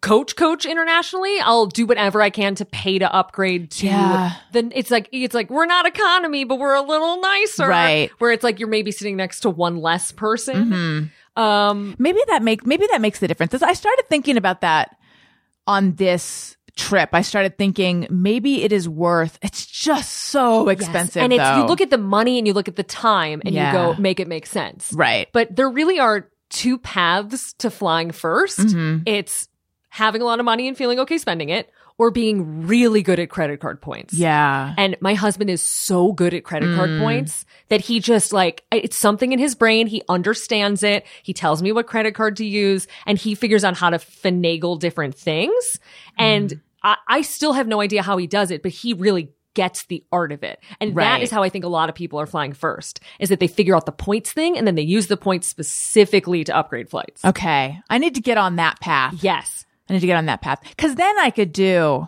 coach 0.01 0.35
coach 0.35 0.65
internationally. 0.65 1.39
I'll 1.39 1.65
do 1.65 1.85
whatever 1.85 2.21
I 2.21 2.29
can 2.29 2.55
to 2.55 2.65
pay 2.65 2.99
to 2.99 3.13
upgrade 3.13 3.71
to. 3.71 3.87
Yeah. 3.87 4.31
Then 4.51 4.71
it's 4.75 4.89
like 4.91 5.09
it's 5.11 5.33
like 5.35 5.49
we're 5.49 5.65
not 5.65 5.85
economy, 5.85 6.43
but 6.45 6.57
we're 6.59 6.73
a 6.75 6.81
little 6.81 7.19
nicer. 7.19 7.67
Right. 7.67 8.09
Where 8.19 8.31
it's 8.31 8.43
like 8.43 8.59
you're 8.59 8.69
maybe 8.69 8.91
sitting 8.91 9.17
next 9.17 9.41
to 9.41 9.49
one 9.49 9.77
less 9.77 10.11
person. 10.11 10.65
Mm-hmm. 10.65 11.41
Um. 11.41 11.95
maybe 11.97 12.19
that 12.27 12.43
make 12.43 12.65
maybe 12.65 12.85
that 12.91 13.01
makes 13.01 13.19
the 13.19 13.27
difference. 13.27 13.53
I 13.61 13.73
started 13.73 14.05
thinking 14.09 14.37
about 14.37 14.61
that 14.61 14.95
on 15.65 15.95
this 15.95 16.55
trip. 16.75 17.09
I 17.13 17.21
started 17.21 17.57
thinking 17.57 18.07
maybe 18.09 18.63
it 18.63 18.71
is 18.71 18.87
worth. 18.87 19.37
It's 19.41 19.65
just 19.65 20.11
so 20.13 20.69
expensive, 20.69 21.21
and 21.23 21.33
it's 21.33 21.43
though. 21.43 21.57
you 21.57 21.65
look 21.65 21.81
at 21.81 21.89
the 21.89 21.97
money 21.97 22.37
and 22.37 22.47
you 22.47 22.53
look 22.53 22.67
at 22.67 22.75
the 22.75 22.83
time 22.83 23.41
and 23.45 23.53
Yeah. 23.53 23.71
you 23.71 23.93
go 23.95 24.01
make 24.01 24.19
it 24.19 24.27
make 24.27 24.45
sense. 24.45 24.93
right. 24.93 25.27
But 25.33 25.55
there 25.55 25.69
really 25.69 25.99
are 25.99 26.29
two 26.49 26.77
paths 26.77 27.53
to 27.53 27.71
flying 27.71 28.11
1st 28.11 28.59
Mm-hmm. 28.59 28.97
It's 29.07 29.47
having 29.93 30.23
a 30.23 30.25
lot 30.25 30.39
of 30.39 30.45
money 30.45 30.67
and 30.67 30.75
feeling 30.75 30.99
okay 30.99 31.19
spending 31.19 31.49
it, 31.49 31.69
or 31.99 32.09
being 32.09 32.65
really 32.65 33.03
good 33.03 33.19
at 33.19 33.29
credit 33.29 33.59
card 33.59 33.79
points. 33.79 34.15
Yeah. 34.15 34.73
And 34.75 34.97
my 34.99 35.13
husband 35.13 35.51
is 35.51 35.61
so 35.61 36.11
good 36.11 36.33
at 36.33 36.43
credit 36.43 36.75
card 36.75 36.89
mm. 36.89 36.99
points 36.99 37.45
that 37.69 37.81
he 37.81 37.99
just 37.99 38.33
like, 38.33 38.63
it's 38.71 38.97
something 38.97 39.31
in 39.31 39.37
his 39.37 39.53
brain. 39.53 39.85
He 39.85 40.01
understands 40.09 40.81
it. 40.81 41.05
He 41.21 41.33
tells 41.33 41.61
me 41.61 41.71
what 41.71 41.85
credit 41.85 42.15
card 42.15 42.37
to 42.37 42.45
use 42.45 42.87
and 43.05 43.19
he 43.19 43.35
figures 43.35 43.63
out 43.63 43.77
how 43.77 43.91
to 43.91 43.99
finagle 43.99 44.79
different 44.79 45.13
things. 45.13 45.79
And 46.17 46.49
mm. 46.49 46.61
I, 46.81 46.97
I 47.07 47.21
still 47.21 47.53
have 47.53 47.67
no 47.67 47.79
idea 47.79 48.01
how 48.01 48.17
he 48.17 48.25
does 48.25 48.49
it, 48.49 48.63
but 48.63 48.71
he 48.71 48.93
really 48.95 49.31
gets 49.53 49.85
the 49.85 50.03
art 50.11 50.31
of 50.31 50.41
it. 50.41 50.59
And 50.79 50.95
Right. 50.95 51.03
that 51.03 51.21
is 51.21 51.29
how 51.29 51.43
I 51.43 51.49
think 51.49 51.63
a 51.63 51.67
lot 51.67 51.89
of 51.89 51.93
people 51.93 52.19
are 52.19 52.25
flying 52.25 52.53
first 52.53 53.01
is 53.19 53.29
that 53.29 53.39
they 53.39 53.47
figure 53.47 53.75
out 53.75 53.85
the 53.85 53.91
points 53.91 54.31
thing 54.33 54.57
and 54.57 54.65
then 54.65 54.73
they 54.73 54.81
use 54.81 55.07
the 55.07 55.17
points 55.17 55.47
specifically 55.47 56.43
to 56.45 56.55
upgrade 56.55 56.89
flights. 56.89 57.23
Okay. 57.23 57.79
I 57.87 57.99
need 57.99 58.15
to 58.15 58.21
get 58.21 58.39
on 58.39 58.55
that 58.55 58.79
path. 58.79 59.13
Yes. 59.21 59.67
I 59.89 59.93
need 59.93 59.99
to 59.99 60.07
get 60.07 60.17
on 60.17 60.25
that 60.27 60.41
path 60.41 60.61
because 60.63 60.95
then 60.95 61.17
I 61.19 61.29
could 61.29 61.51
do. 61.51 62.07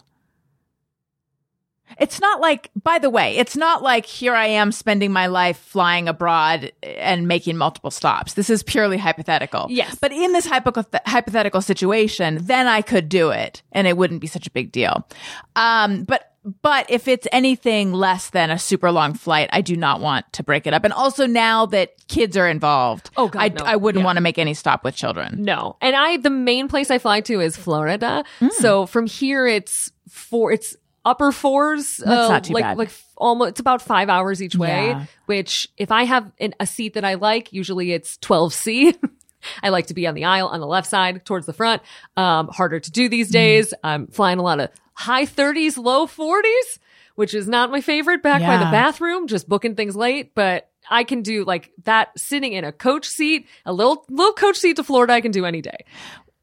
It's 1.99 2.19
not 2.19 2.41
like, 2.41 2.71
by 2.81 2.99
the 2.99 3.09
way, 3.09 3.37
it's 3.37 3.55
not 3.55 3.81
like 3.81 4.05
here 4.05 4.33
I 4.33 4.47
am 4.47 4.71
spending 4.71 5.11
my 5.13 5.27
life 5.27 5.57
flying 5.57 6.09
abroad 6.09 6.71
and 6.83 7.27
making 7.27 7.57
multiple 7.57 7.91
stops. 7.91 8.33
This 8.33 8.49
is 8.49 8.63
purely 8.63 8.97
hypothetical. 8.97 9.67
Yes. 9.69 9.95
But 10.01 10.11
in 10.11 10.33
this 10.33 10.45
hypo- 10.45 10.83
hypothetical 11.05 11.61
situation, 11.61 12.39
then 12.41 12.67
I 12.67 12.81
could 12.81 13.07
do 13.07 13.29
it 13.29 13.61
and 13.71 13.87
it 13.87 13.97
wouldn't 13.97 14.19
be 14.19 14.27
such 14.27 14.47
a 14.47 14.51
big 14.51 14.71
deal. 14.71 15.07
Um, 15.55 16.03
but 16.03 16.34
but 16.61 16.85
if 16.89 17.07
it's 17.07 17.27
anything 17.31 17.91
less 17.91 18.29
than 18.29 18.51
a 18.51 18.59
super 18.59 18.91
long 18.91 19.13
flight, 19.15 19.49
I 19.51 19.61
do 19.61 19.75
not 19.75 19.99
want 19.99 20.31
to 20.33 20.43
break 20.43 20.67
it 20.67 20.73
up. 20.73 20.83
And 20.83 20.93
also 20.93 21.25
now 21.25 21.65
that 21.67 21.93
kids 22.07 22.37
are 22.37 22.47
involved, 22.47 23.09
Oh, 23.17 23.27
God, 23.29 23.41
I, 23.41 23.47
no. 23.49 23.63
I 23.65 23.75
wouldn't 23.77 24.01
Yeah. 24.01 24.05
want 24.05 24.17
to 24.17 24.21
make 24.21 24.37
any 24.37 24.53
stop 24.53 24.83
with 24.83 24.95
children. 24.95 25.43
No. 25.43 25.75
And 25.81 25.95
I, 25.95 26.17
the 26.17 26.29
main 26.29 26.67
place 26.67 26.91
I 26.91 26.99
fly 26.99 27.21
to 27.21 27.39
is 27.41 27.57
Florida. 27.57 28.23
Hmm. 28.39 28.49
So 28.51 28.85
from 28.85 29.07
here, 29.07 29.47
it's 29.47 29.91
four, 30.07 30.51
it's 30.51 30.75
upper 31.03 31.31
fours. 31.31 31.99
uh, 32.05 32.09
That's 32.09 32.29
not 32.29 32.43
too 32.43 32.53
like, 32.53 32.63
bad. 32.63 32.77
Like 32.77 32.89
almost, 33.17 33.49
it's 33.51 33.59
about 33.59 33.81
five 33.81 34.09
hours 34.09 34.41
each 34.41 34.55
way, 34.55 34.87
Yeah. 34.89 35.05
which 35.25 35.67
if 35.77 35.91
I 35.91 36.03
have 36.03 36.31
an, 36.39 36.53
a 36.59 36.67
seat 36.67 36.93
that 36.93 37.03
I 37.05 37.15
like, 37.15 37.53
usually 37.53 37.91
it's 37.91 38.17
12C. 38.19 38.95
I 39.63 39.69
like 39.69 39.87
to 39.87 39.93
be 39.93 40.07
on 40.07 40.15
the 40.15 40.25
aisle 40.25 40.47
on 40.47 40.59
the 40.59 40.65
left 40.67 40.87
side 40.89 41.23
towards 41.25 41.45
the 41.45 41.53
front. 41.53 41.81
Um, 42.17 42.47
harder 42.47 42.79
to 42.79 42.91
do 42.91 43.09
these 43.09 43.29
days. 43.29 43.73
I'm 43.83 44.07
flying 44.07 44.39
a 44.39 44.41
lot 44.41 44.59
of 44.59 44.69
high 44.95 45.25
30s, 45.25 45.77
low 45.77 46.07
40s, 46.07 46.79
which 47.15 47.33
is 47.33 47.47
not 47.47 47.71
my 47.71 47.81
favorite 47.81 48.23
back 48.23 48.41
by 48.41 48.57
the 48.57 48.71
bathroom, 48.71 49.27
just 49.27 49.47
booking 49.47 49.75
things 49.75 49.95
late, 49.95 50.33
but 50.35 50.69
I 50.89 51.03
can 51.03 51.21
do 51.21 51.43
like 51.45 51.71
that 51.83 52.17
sitting 52.17 52.53
in 52.53 52.63
a 52.63 52.71
coach 52.71 53.07
seat, 53.07 53.47
a 53.65 53.73
little 53.73 54.05
little 54.09 54.33
coach 54.33 54.57
seat 54.57 54.75
to 54.77 54.83
Florida 54.83 55.13
I 55.13 55.21
can 55.21 55.31
do 55.31 55.45
any 55.45 55.61
day. 55.61 55.85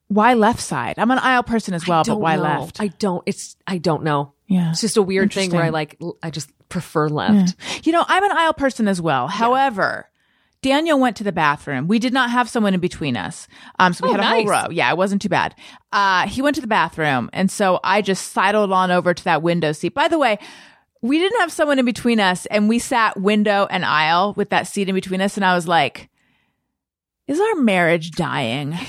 Why 0.09 0.35
left 0.35 0.61
side? 0.61 0.99
I'm 0.99 1.11
an 1.11 1.19
aisle 1.19 1.43
person 1.43 1.75
as 1.75 1.87
well, 1.87 2.05
but 2.05 2.21
why 2.21 2.37
know. 2.37 2.43
left? 2.43 2.81
I 2.81 2.89
don't 2.89 3.23
it's 3.27 3.57
I 3.67 3.79
don't 3.79 4.03
know. 4.03 4.33
yeah. 4.47 4.71
It's 4.71 4.81
just 4.81 4.97
a 4.97 5.03
weird 5.03 5.33
thing 5.33 5.51
where 5.51 5.63
I 5.63 5.71
like 5.71 5.99
I 6.23 6.31
just 6.31 6.51
prefer 6.69 7.09
left. 7.09 7.55
You 7.85 7.93
know, 7.93 8.05
I'm 8.07 8.25
an 8.25 8.33
aisle 8.33 8.55
person 8.55 8.89
as 8.89 9.01
well. 9.01 9.29
However, 9.29 10.09
Daniel 10.63 10.99
went 10.99 11.17
to 11.17 11.25
the 11.25 11.33
bathroom. 11.33 11.89
We 11.89 11.99
did 11.99 12.13
not 12.13 12.31
have 12.31 12.49
someone 12.49 12.73
in 12.73 12.81
between 12.81 13.17
us. 13.17 13.49
Um, 13.79 13.93
so 13.93 14.05
we 14.07 14.11
Oh, 14.11 14.13
had 14.15 14.21
a 14.21 14.27
whole 14.29 14.47
row. 14.47 14.69
Yeah, 14.71 14.91
it 14.91 14.97
wasn't 14.97 15.21
too 15.21 15.29
bad. 15.29 15.55
Uh, 15.93 16.27
he 16.29 16.41
went 16.41 16.55
to 16.55 16.61
the 16.61 16.67
bathroom. 16.69 17.29
And 17.33 17.51
so 17.51 17.81
I 17.83 18.01
just 18.01 18.31
sidled 18.33 18.71
on 18.73 18.91
over 18.91 19.13
to 19.13 19.25
that 19.25 19.43
window 19.43 19.73
seat. 19.73 19.93
By 19.95 20.09
the 20.09 20.19
way, 20.19 20.39
we 21.03 21.19
didn't 21.19 21.41
have 21.41 21.51
someone 21.51 21.81
in 21.81 21.85
between 21.85 22.21
us 22.21 22.47
and 22.47 22.69
we 22.69 22.79
sat 22.79 23.21
window 23.21 23.67
and 23.71 23.85
aisle 23.85 24.35
with 24.37 24.51
that 24.51 24.69
seat 24.69 24.89
in 24.89 24.95
between 24.95 25.21
us. 25.21 25.37
And 25.37 25.45
I 25.45 25.55
was 25.55 25.67
like, 25.67 26.09
is 27.27 27.41
our 27.41 27.55
marriage 27.57 28.13
dying? 28.13 28.75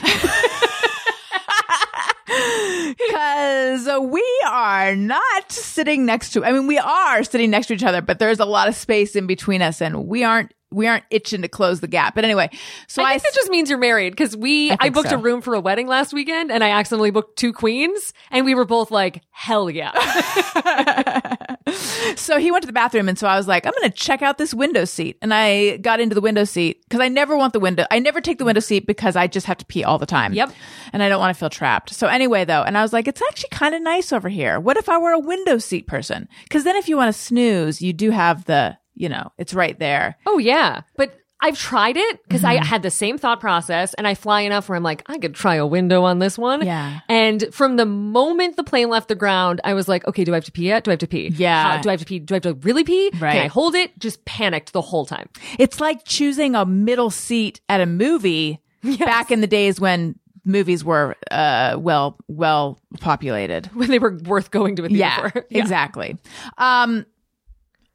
Because 2.95 3.87
we 4.01 4.41
are 4.47 4.95
not 4.95 5.51
sitting 5.51 6.05
next 6.05 6.31
to, 6.31 6.43
I 6.43 6.51
mean, 6.51 6.67
we 6.67 6.77
are 6.77 7.23
sitting 7.23 7.49
next 7.51 7.67
to 7.67 7.73
each 7.73 7.83
other, 7.83 8.01
but 8.01 8.19
there's 8.19 8.39
a 8.39 8.45
lot 8.45 8.67
of 8.67 8.75
space 8.75 9.15
in 9.15 9.27
between 9.27 9.61
us 9.61 9.81
and 9.81 10.07
we 10.07 10.23
aren't, 10.23 10.53
we 10.73 10.87
aren't 10.87 11.05
itching 11.09 11.41
to 11.41 11.47
close 11.47 11.79
the 11.79 11.87
gap. 11.87 12.15
But 12.15 12.25
anyway, 12.25 12.49
so 12.87 13.03
I 13.03 13.07
I, 13.07 13.11
think 13.19 13.23
that 13.23 13.33
just 13.35 13.49
means 13.51 13.69
you're 13.69 13.79
married 13.79 14.11
because 14.11 14.35
we 14.35 14.71
I 14.71 14.77
I, 14.79 14.89
booked 14.89 15.09
so. 15.09 15.15
a 15.15 15.19
room 15.19 15.41
for 15.41 15.53
a 15.53 15.59
wedding 15.59 15.87
last 15.87 16.13
weekend 16.13 16.51
and 16.51 16.63
I 16.63 16.71
accidentally 16.71 17.11
booked 17.11 17.37
two 17.37 17.53
queens 17.53 18.13
and 18.31 18.45
we 18.45 18.55
were 18.55 18.65
both 18.65 18.91
like 18.91 19.21
hell 19.31 19.69
yeah. 19.69 19.91
so 22.15 22.37
he 22.37 22.51
went 22.51 22.63
to 22.63 22.67
the 22.67 22.73
bathroom 22.73 23.09
and 23.09 23.17
so 23.17 23.27
I 23.27 23.37
was 23.37 23.47
like, 23.47 23.65
I'm 23.65 23.73
going 23.79 23.89
to 23.89 23.97
check 23.97 24.21
out 24.21 24.37
this 24.37 24.53
window 24.53 24.85
seat. 24.85 25.17
And 25.21 25.33
I 25.33 25.77
got 25.77 25.99
into 25.99 26.15
the 26.15 26.21
window 26.21 26.43
seat 26.43 26.81
because 26.83 26.99
I 26.99 27.07
never 27.07 27.37
want 27.37 27.53
the 27.53 27.59
window. 27.59 27.85
I 27.91 27.99
never 27.99 28.21
take 28.21 28.37
the 28.37 28.45
window 28.45 28.59
seat 28.59 28.85
because 28.87 29.15
I 29.15 29.27
just 29.27 29.45
have 29.47 29.57
to 29.57 29.65
pee 29.65 29.83
all 29.83 29.97
the 29.97 30.05
time. 30.05 30.33
Yep. 30.33 30.51
And 30.91 31.03
I 31.03 31.09
don't 31.09 31.19
want 31.19 31.35
to 31.35 31.39
feel 31.39 31.49
trapped. 31.49 31.91
So 31.91 32.07
anyway, 32.07 32.45
though, 32.45 32.63
and 32.63 32.77
I 32.77 32.81
was 32.81 32.93
like, 32.93 33.07
it's 33.07 33.21
actually 33.21 33.49
kind 33.49 33.75
of 33.75 33.81
nice 33.81 34.11
over 34.11 34.29
here. 34.29 34.59
What 34.59 34.77
if 34.77 34.89
I 34.89 34.97
were 34.97 35.11
a 35.11 35.19
window 35.19 35.57
seat 35.57 35.87
person? 35.87 36.27
Because 36.43 36.63
then 36.63 36.75
if 36.75 36.87
you 36.87 36.97
want 36.97 37.13
to 37.13 37.19
snooze, 37.19 37.81
you 37.81 37.93
do 37.93 38.11
have 38.11 38.45
the, 38.45 38.77
you 38.95 39.09
know, 39.09 39.31
it's 39.37 39.53
right 39.53 39.77
there. 39.79 40.17
Oh 40.25 40.37
yeah, 40.37 40.81
but 40.97 41.17
I've 41.41 41.57
tried 41.57 41.97
it 41.97 42.23
because 42.23 42.41
Mm-hmm. 42.43 42.61
I 42.61 42.65
had 42.65 42.83
the 42.83 42.91
same 42.91 43.17
thought 43.17 43.41
process, 43.41 43.93
and 43.95 44.07
I 44.07 44.15
fly 44.15 44.41
enough 44.41 44.69
where 44.69 44.77
I'm 44.77 44.83
like, 44.83 45.03
I 45.07 45.17
could 45.17 45.35
try 45.35 45.55
a 45.55 45.65
window 45.67 46.03
on 46.03 46.19
this 46.19 46.37
one. 46.37 46.65
Yeah. 46.65 47.01
And 47.09 47.53
from 47.53 47.75
the 47.75 47.85
moment 47.85 48.55
the 48.55 48.63
plane 48.63 48.87
left 48.89 49.09
the 49.09 49.15
ground, 49.15 49.59
I 49.65 49.73
was 49.73 49.89
like, 49.89 50.07
okay, 50.07 50.23
do 50.23 50.31
I 50.31 50.35
have 50.35 50.45
to 50.45 50.53
pee 50.53 50.67
yet? 50.67 50.85
Do 50.85 50.91
I 50.91 50.93
have 50.93 50.99
to 50.99 51.07
pee? 51.07 51.27
Yeah. 51.35 51.71
How- 51.75 51.81
do 51.81 51.89
I 51.89 51.93
have 51.93 51.99
to 51.99 52.05
pee? 52.05 52.19
Do 52.19 52.33
I 52.33 52.37
have 52.37 52.43
to 52.43 52.53
really 52.53 52.85
pee? 52.85 53.09
Right. 53.19 53.33
Can 53.33 53.41
I 53.43 53.47
hold 53.47 53.75
it? 53.75 53.97
Just 53.99 54.23
panicked 54.23 54.71
the 54.71 54.81
whole 54.81 55.05
time. 55.05 55.27
It's 55.59 55.81
like 55.81 56.05
choosing 56.05 56.55
a 56.55 56.65
middle 56.65 57.09
seat 57.09 57.59
at 57.67 57.81
a 57.81 57.85
movie 57.85 58.61
back 58.99 59.29
in 59.31 59.41
the 59.41 59.47
days 59.47 59.81
when 59.81 60.17
movies 60.45 60.83
were 60.83 61.15
uh 61.31 61.75
well 61.79 62.17
well 62.29 62.79
populated. 63.01 63.65
When 63.73 63.89
they 63.89 63.99
were 63.99 64.17
worth 64.25 64.49
going 64.51 64.75
to 64.77 64.83
a 64.85 64.87
theater 64.87 64.97
Yeah, 64.99 65.27
for. 65.29 65.45
exactly. 65.49 66.17
Um 66.57 67.05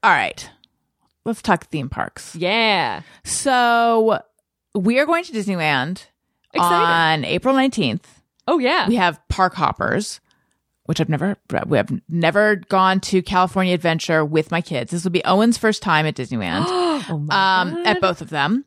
all 0.02 0.10
right. 0.12 0.48
Let's 1.24 1.42
talk 1.42 1.66
theme 1.66 1.88
parks. 1.88 2.34
Yeah. 2.34 3.02
So 3.24 4.20
we 4.74 4.98
are 4.98 5.06
going 5.06 5.24
to 5.24 5.32
Disneyland 5.32 6.06
Excited. 6.54 7.22
on 7.22 7.24
April 7.24 7.54
19th. 7.54 8.04
Oh 8.46 8.58
yeah. 8.58 8.88
We 8.88 8.96
have 8.96 9.20
park 9.28 9.54
hoppers, 9.54 10.20
which 10.84 11.00
I've 11.00 11.08
never 11.08 11.36
we 11.66 11.76
have 11.76 11.92
never 12.08 12.56
gone 12.56 13.00
to 13.00 13.20
California 13.22 13.74
Adventure 13.74 14.24
with 14.24 14.50
my 14.50 14.62
kids. 14.62 14.90
This 14.90 15.04
will 15.04 15.10
be 15.10 15.24
Owen's 15.24 15.58
first 15.58 15.82
time 15.82 16.06
at 16.06 16.14
Disneyland. 16.14 16.64
oh 16.68 17.18
my 17.18 17.60
um, 17.60 17.74
God. 17.74 17.86
at 17.86 18.00
both 18.00 18.22
of 18.22 18.30
them. 18.30 18.64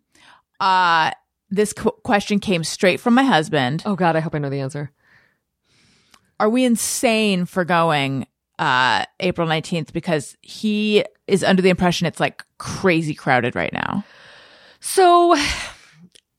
Uh, 0.59 1.11
this 1.49 1.73
qu- 1.73 1.91
question 2.03 2.39
came 2.39 2.63
straight 2.63 2.99
from 2.99 3.15
my 3.15 3.23
husband. 3.23 3.81
Oh 3.85 3.95
god, 3.95 4.15
I 4.15 4.19
hope 4.19 4.35
I 4.35 4.39
know 4.39 4.49
the 4.49 4.59
answer. 4.59 4.91
Are 6.39 6.49
we 6.49 6.63
insane 6.65 7.45
for 7.45 7.65
going 7.65 8.27
uh, 8.61 9.03
April 9.19 9.45
19th? 9.45 9.91
Because 9.91 10.37
he 10.41 11.03
is 11.27 11.43
under 11.43 11.61
the 11.61 11.69
impression 11.69 12.07
it's 12.07 12.21
like 12.21 12.43
crazy 12.57 13.13
crowded 13.13 13.55
right 13.55 13.73
now. 13.73 14.05
So 14.79 15.35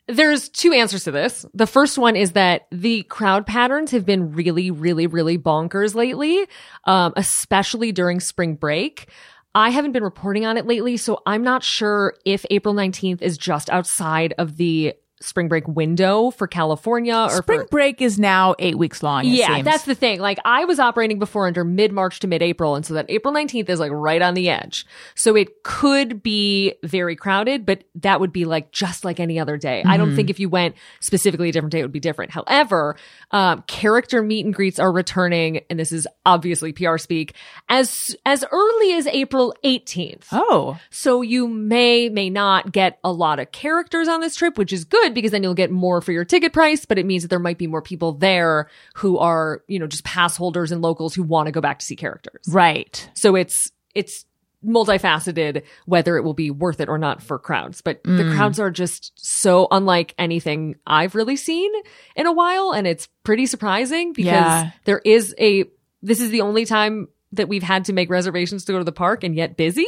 There's 0.09 0.49
two 0.49 0.72
answers 0.72 1.05
to 1.05 1.11
this. 1.12 1.47
The 1.55 1.66
first 1.66 1.97
one 1.97 2.16
is 2.16 2.32
that 2.32 2.66
the 2.70 3.05
crowd 3.05 3.47
patterns 3.47 3.92
have 3.92 4.05
been 4.05 4.32
really, 4.32 4.70
really, 4.70 5.07
really 5.07 5.38
bonkers 5.38 5.94
lately, 5.94 6.44
um, 6.84 7.12
especially 7.16 7.92
during 7.92 8.18
spring 8.18 8.57
break. 8.57 9.09
I 9.55 9.70
haven't 9.70 9.92
been 9.92 10.03
reporting 10.03 10.44
on 10.44 10.57
it 10.57 10.66
lately, 10.66 10.97
so 10.97 11.22
I'm 11.24 11.42
not 11.42 11.62
sure 11.62 12.14
if 12.24 12.44
April 12.51 12.74
19th 12.74 13.22
is 13.22 13.38
just 13.38 13.70
outside 13.70 14.34
of 14.38 14.57
the 14.57 14.94
spring 15.23 15.49
break 15.49 15.66
window 15.68 16.31
for 16.31 16.47
California 16.47 17.14
or 17.14 17.43
Spring 17.43 17.61
for 17.61 17.66
break 17.66 18.03
is 18.03 18.18
now 18.18 18.55
eight 18.59 18.77
weeks 18.77 19.03
long. 19.03 19.25
it 19.25 19.29
yeah, 19.29 19.55
seems. 19.55 19.64
that's 19.64 19.85
the 19.85 19.95
thing. 19.95 20.20
Like 20.20 20.39
I 20.45 20.64
was 20.64 20.79
operating 20.79 21.18
before 21.18 21.47
under 21.47 21.64
mid 21.64 21.93
March 21.93 22.20
to 22.20 22.27
mid 22.27 22.43
April, 22.43 22.75
and 22.75 22.85
so 22.85 22.95
that 22.95 23.07
April 23.09 23.33
19th 23.33 23.68
is 23.68 23.81
like 23.81 23.93
right 23.93 24.20
on 24.20 24.35
the 24.35 24.49
edge. 24.49 24.87
So 25.14 25.37
it 25.37 25.62
could 25.62 26.23
be 26.23 26.75
very 26.83 27.16
crowded, 27.16 27.64
but 27.64 27.85
that 27.97 28.20
would 28.20 28.33
be 28.33 28.45
like 28.45 28.73
just 28.73 29.05
like 29.05 29.20
any 29.20 29.39
other 29.39 29.57
day. 29.57 29.83
I 29.87 29.97
don't 29.97 30.16
think 30.16 30.31
if 30.31 30.41
you 30.41 30.49
went 30.49 30.75
specifically 31.01 31.49
a 31.49 31.53
different 31.53 31.73
day, 31.73 31.81
it 31.81 31.83
would 31.83 31.93
be 31.93 32.01
different. 32.01 32.33
However, 32.33 32.97
um, 33.31 33.62
character 33.66 34.23
meet 34.23 34.45
and 34.45 34.55
greets 34.55 34.79
are 34.79 34.93
returning, 34.93 35.61
and 35.70 35.79
this 35.79 35.93
is 35.93 36.07
obviously 36.27 36.73
PR 36.73 36.99
speak 36.99 37.35
as 37.68 38.14
as 38.27 38.45
early 38.51 38.93
as 38.95 39.07
April 39.07 39.55
18th. 39.64 40.27
Oh, 40.33 40.79
So 40.91 41.23
you 41.23 41.49
may, 41.49 42.09
may 42.09 42.31
not 42.31 42.73
get 42.73 42.99
a 43.05 43.12
lot 43.12 43.39
of 43.39 43.53
characters 43.53 44.09
on 44.09 44.20
this 44.20 44.37
trip, 44.37 44.59
which 44.59 44.73
is 44.73 44.85
good 44.85 45.11
because 45.14 45.30
then 45.30 45.42
you'll 45.42 45.54
get 45.54 45.70
more 45.70 46.00
for 46.00 46.12
your 46.12 46.24
ticket 46.24 46.52
price, 46.52 46.84
but 46.84 46.98
it 46.98 47.06
means 47.06 47.22
that 47.22 47.28
there 47.28 47.38
might 47.38 47.58
be 47.58 47.66
more 47.66 47.82
people 47.82 48.12
there 48.12 48.68
who 48.94 49.18
are, 49.18 49.62
you 49.68 49.78
know, 49.78 49.86
just 49.86 50.04
pass 50.04 50.36
holders 50.36 50.72
and 50.72 50.82
locals 50.82 51.14
who 51.14 51.22
want 51.22 51.46
to 51.46 51.52
go 51.52 51.60
back 51.60 51.78
to 51.78 51.84
see 51.84 51.96
characters. 51.96 52.42
right. 52.48 53.08
So 53.14 53.34
it's, 53.36 53.70
it's 53.94 54.24
multifaceted 54.64 55.62
whether 55.86 56.16
it 56.16 56.22
will 56.22 56.34
be 56.34 56.50
worth 56.50 56.80
it 56.80 56.88
or 56.88 56.98
not 56.98 57.22
for 57.22 57.38
crowds. 57.38 57.80
But 57.80 58.02
the 58.04 58.30
crowds 58.34 58.60
are 58.60 58.70
just 58.70 59.12
so 59.16 59.66
unlike 59.70 60.14
anything 60.18 60.76
I've 60.86 61.14
really 61.14 61.36
seen 61.36 61.70
in 62.16 62.26
a 62.26 62.32
while. 62.32 62.72
And 62.72 62.86
it's 62.86 63.08
pretty 63.24 63.46
surprising 63.46 64.12
because 64.12 64.26
Yeah. 64.26 64.70
there 64.84 65.00
is 65.04 65.34
a, 65.38 65.64
this 66.02 66.20
is 66.20 66.30
the 66.30 66.42
only 66.42 66.64
time 66.64 67.08
that 67.32 67.48
we've 67.48 67.62
had 67.62 67.86
to 67.86 67.92
make 67.92 68.10
reservations 68.10 68.64
to 68.66 68.72
go 68.72 68.78
to 68.78 68.84
the 68.84 68.92
park 68.92 69.24
and 69.24 69.34
yet 69.34 69.56
busy. 69.56 69.86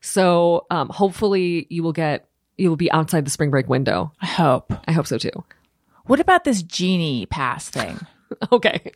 So, 0.00 0.66
um, 0.70 0.88
hopefully 0.88 1.66
you 1.70 1.82
will 1.82 1.92
get, 1.92 2.28
you 2.56 2.68
will 2.68 2.76
be 2.76 2.90
outside 2.92 3.24
the 3.24 3.30
spring 3.30 3.50
break 3.50 3.68
window. 3.68 4.12
I 4.20 4.26
hope. 4.26 4.72
I 4.86 4.92
hope 4.92 5.06
so 5.06 5.18
too. 5.18 5.44
What 6.04 6.20
about 6.20 6.44
this 6.44 6.62
genie 6.62 7.26
pass 7.26 7.68
thing? 7.68 7.98
Okay. 8.52 8.92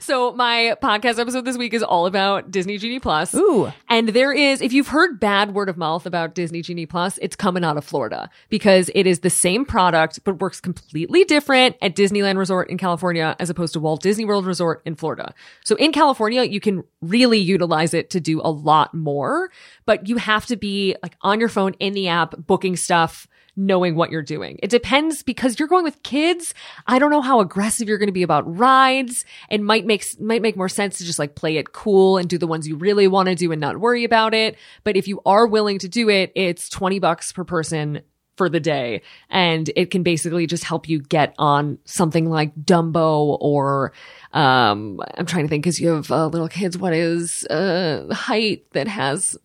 so 0.00 0.32
my 0.32 0.76
podcast 0.82 1.18
episode 1.18 1.44
this 1.44 1.56
week 1.56 1.74
is 1.74 1.82
all 1.82 2.06
about 2.06 2.50
Disney 2.50 2.78
Genie 2.78 3.00
Plus. 3.00 3.34
Ooh. 3.34 3.72
And 3.88 4.10
there 4.10 4.32
is, 4.32 4.60
if 4.62 4.72
you've 4.72 4.88
heard 4.88 5.18
bad 5.18 5.54
word 5.54 5.68
of 5.68 5.76
mouth 5.76 6.06
about 6.06 6.34
Disney 6.34 6.62
Genie 6.62 6.86
Plus, 6.86 7.18
it's 7.18 7.34
coming 7.34 7.64
out 7.64 7.76
of 7.76 7.84
Florida 7.84 8.30
because 8.48 8.90
it 8.94 9.06
is 9.06 9.20
the 9.20 9.30
same 9.30 9.64
product, 9.64 10.20
but 10.24 10.40
works 10.40 10.60
completely 10.60 11.24
different 11.24 11.76
at 11.82 11.96
Disneyland 11.96 12.38
Resort 12.38 12.70
in 12.70 12.78
California 12.78 13.34
as 13.38 13.50
opposed 13.50 13.72
to 13.72 13.80
Walt 13.80 14.02
Disney 14.02 14.24
World 14.24 14.46
Resort 14.46 14.82
in 14.84 14.94
Florida. 14.94 15.34
So 15.64 15.74
in 15.76 15.92
California, 15.92 16.44
you 16.44 16.60
can 16.60 16.84
really 17.02 17.38
utilize 17.38 17.92
it 17.92 18.10
to 18.10 18.20
do 18.20 18.40
a 18.40 18.50
lot 18.50 18.94
more, 18.94 19.50
but 19.84 20.08
you 20.08 20.16
have 20.16 20.46
to 20.46 20.56
be 20.56 20.96
like 21.02 21.16
on 21.22 21.40
your 21.40 21.48
phone 21.48 21.74
in 21.74 21.92
the 21.92 22.08
app, 22.08 22.34
booking 22.46 22.76
stuff 22.76 23.26
knowing 23.56 23.94
what 23.94 24.10
you're 24.10 24.22
doing. 24.22 24.58
It 24.62 24.70
depends 24.70 25.22
because 25.22 25.58
you're 25.58 25.68
going 25.68 25.84
with 25.84 26.02
kids. 26.02 26.52
I 26.86 26.98
don't 26.98 27.10
know 27.10 27.22
how 27.22 27.40
aggressive 27.40 27.88
you're 27.88 27.98
going 27.98 28.08
to 28.08 28.12
be 28.12 28.22
about 28.22 28.56
rides 28.56 29.24
and 29.48 29.64
might 29.64 29.86
make, 29.86 30.04
might 30.20 30.42
make 30.42 30.56
more 30.56 30.68
sense 30.68 30.98
to 30.98 31.04
just 31.04 31.18
like 31.18 31.34
play 31.34 31.56
it 31.56 31.72
cool 31.72 32.18
and 32.18 32.28
do 32.28 32.38
the 32.38 32.46
ones 32.46 32.68
you 32.68 32.76
really 32.76 33.08
want 33.08 33.28
to 33.28 33.34
do 33.34 33.52
and 33.52 33.60
not 33.60 33.78
worry 33.78 34.04
about 34.04 34.34
it. 34.34 34.56
But 34.84 34.96
if 34.96 35.08
you 35.08 35.20
are 35.24 35.46
willing 35.46 35.78
to 35.80 35.88
do 35.88 36.08
it, 36.10 36.32
it's 36.34 36.68
20 36.68 36.98
bucks 36.98 37.32
per 37.32 37.44
person 37.44 38.02
for 38.36 38.48
the 38.48 38.60
day. 38.60 39.02
And 39.30 39.70
it 39.74 39.90
can 39.90 40.02
basically 40.02 40.46
just 40.46 40.64
help 40.64 40.88
you 40.88 41.00
get 41.00 41.34
on 41.38 41.78
something 41.84 42.28
like 42.28 42.54
Dumbo 42.54 43.38
or, 43.40 43.92
um, 44.32 45.00
I'm 45.16 45.26
trying 45.26 45.44
to 45.44 45.48
think 45.48 45.64
because 45.64 45.80
you 45.80 45.88
have 45.94 46.10
uh, 46.10 46.26
little 46.26 46.48
kids. 46.48 46.76
What 46.76 46.92
is, 46.92 47.46
uh, 47.46 48.12
height 48.12 48.70
that 48.72 48.88
has 48.88 49.38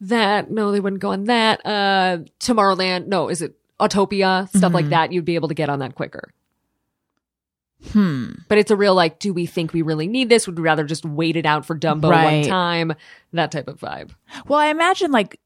that? 0.00 0.50
No, 0.50 0.72
they 0.72 0.80
wouldn't 0.80 1.02
go 1.02 1.10
on 1.12 1.24
that. 1.24 1.64
Uh, 1.64 2.18
Tomorrowland. 2.40 3.06
No, 3.06 3.28
is 3.28 3.42
it 3.42 3.54
Autopia? 3.78 4.48
Stuff 4.56 4.72
like 4.72 4.88
that. 4.90 5.12
You'd 5.12 5.24
be 5.24 5.34
able 5.34 5.48
to 5.48 5.54
get 5.54 5.68
on 5.68 5.78
that 5.80 5.94
quicker. 5.94 6.32
Hmm. 7.92 8.32
But 8.48 8.58
it's 8.58 8.70
a 8.70 8.76
real 8.76 8.94
like, 8.94 9.18
do 9.18 9.32
we 9.32 9.46
think 9.46 9.72
we 9.72 9.80
really 9.82 10.06
need 10.06 10.28
this? 10.28 10.46
Would 10.46 10.58
we 10.58 10.62
rather 10.62 10.84
just 10.84 11.04
wait 11.04 11.36
it 11.36 11.46
out 11.46 11.64
for 11.64 11.74
Dumbo 11.78 12.10
one 12.12 12.42
time? 12.42 12.92
That 13.32 13.50
type 13.52 13.68
of 13.68 13.78
vibe. 13.80 14.10
Well, 14.46 14.58
I 14.58 14.66
imagine 14.66 15.12
like 15.12 15.40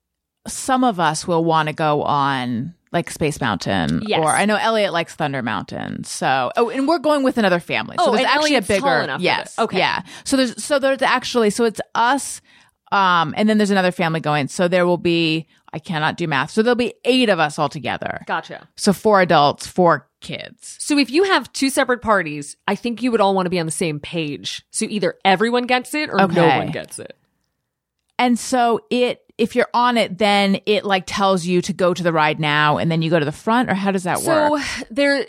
some 0.48 0.82
of 0.82 0.98
us 0.98 1.28
will 1.28 1.44
want 1.44 1.68
to 1.68 1.72
go 1.72 2.02
on 2.02 2.74
like 2.90 3.10
Space 3.10 3.40
Mountain, 3.40 4.02
Yes. 4.06 4.20
or 4.20 4.28
I 4.28 4.44
know 4.46 4.56
Elliot 4.56 4.92
likes 4.92 5.14
Thunder 5.14 5.42
Mountain. 5.42 6.04
So, 6.04 6.50
oh, 6.56 6.70
and 6.70 6.86
we're 6.88 6.98
going 6.98 7.22
with 7.22 7.38
another 7.38 7.58
family. 7.60 7.96
So 7.98 8.06
Oh, 8.10 8.12
there's 8.12 8.24
actually 8.26 8.50
Elliot's 8.50 8.70
a 8.70 8.72
bigger, 8.74 9.00
enough 9.00 9.20
yes. 9.20 9.58
Okay. 9.58 9.78
yeah. 9.78 10.02
So 10.24 10.36
there's 10.36 10.62
so 10.62 10.78
there's 10.78 11.02
actually 11.02 11.50
so 11.50 11.64
it's 11.64 11.80
us, 11.94 12.40
um, 12.94 13.34
and 13.36 13.48
then 13.48 13.58
there's 13.58 13.72
another 13.72 13.90
family 13.90 14.20
going. 14.20 14.46
So 14.46 14.68
there 14.68 14.86
will 14.86 14.96
be 14.96 15.48
I 15.72 15.80
cannot 15.80 16.16
do 16.16 16.28
math. 16.28 16.52
So 16.52 16.62
there'll 16.62 16.76
be 16.76 16.94
eight 17.04 17.28
of 17.28 17.40
us 17.40 17.58
all 17.58 17.68
together. 17.68 18.22
Gotcha. 18.26 18.68
So 18.76 18.92
four 18.92 19.20
adults, 19.20 19.66
four 19.66 20.08
kids. 20.20 20.76
So 20.78 20.96
if 20.96 21.10
you 21.10 21.24
have 21.24 21.52
two 21.52 21.68
separate 21.68 22.00
parties, 22.00 22.56
I 22.68 22.76
think 22.76 23.02
you 23.02 23.10
would 23.10 23.20
all 23.20 23.34
want 23.34 23.46
to 23.46 23.50
be 23.50 23.58
on 23.58 23.66
the 23.66 23.72
same 23.72 23.98
page. 23.98 24.64
So 24.70 24.86
either 24.88 25.18
everyone 25.24 25.64
gets 25.64 25.92
it 25.92 26.10
or 26.10 26.28
no 26.28 26.46
one 26.46 26.70
gets 26.70 27.00
it. 27.00 27.16
And 28.16 28.38
so 28.38 28.86
it, 28.88 29.22
if 29.36 29.56
you're 29.56 29.68
on 29.74 29.96
it, 29.96 30.16
then 30.16 30.60
it 30.64 30.84
like 30.84 31.02
tells 31.04 31.44
you 31.44 31.60
to 31.62 31.72
go 31.72 31.92
to 31.92 32.02
the 32.04 32.12
ride 32.12 32.38
now, 32.38 32.78
and 32.78 32.88
then 32.88 33.02
you 33.02 33.10
go 33.10 33.18
to 33.18 33.24
the 33.24 33.32
front, 33.32 33.68
or 33.68 33.74
how 33.74 33.90
does 33.90 34.04
that 34.04 34.20
So 34.20 34.52
work? 34.52 34.62
So 34.62 34.84
there 34.92 35.26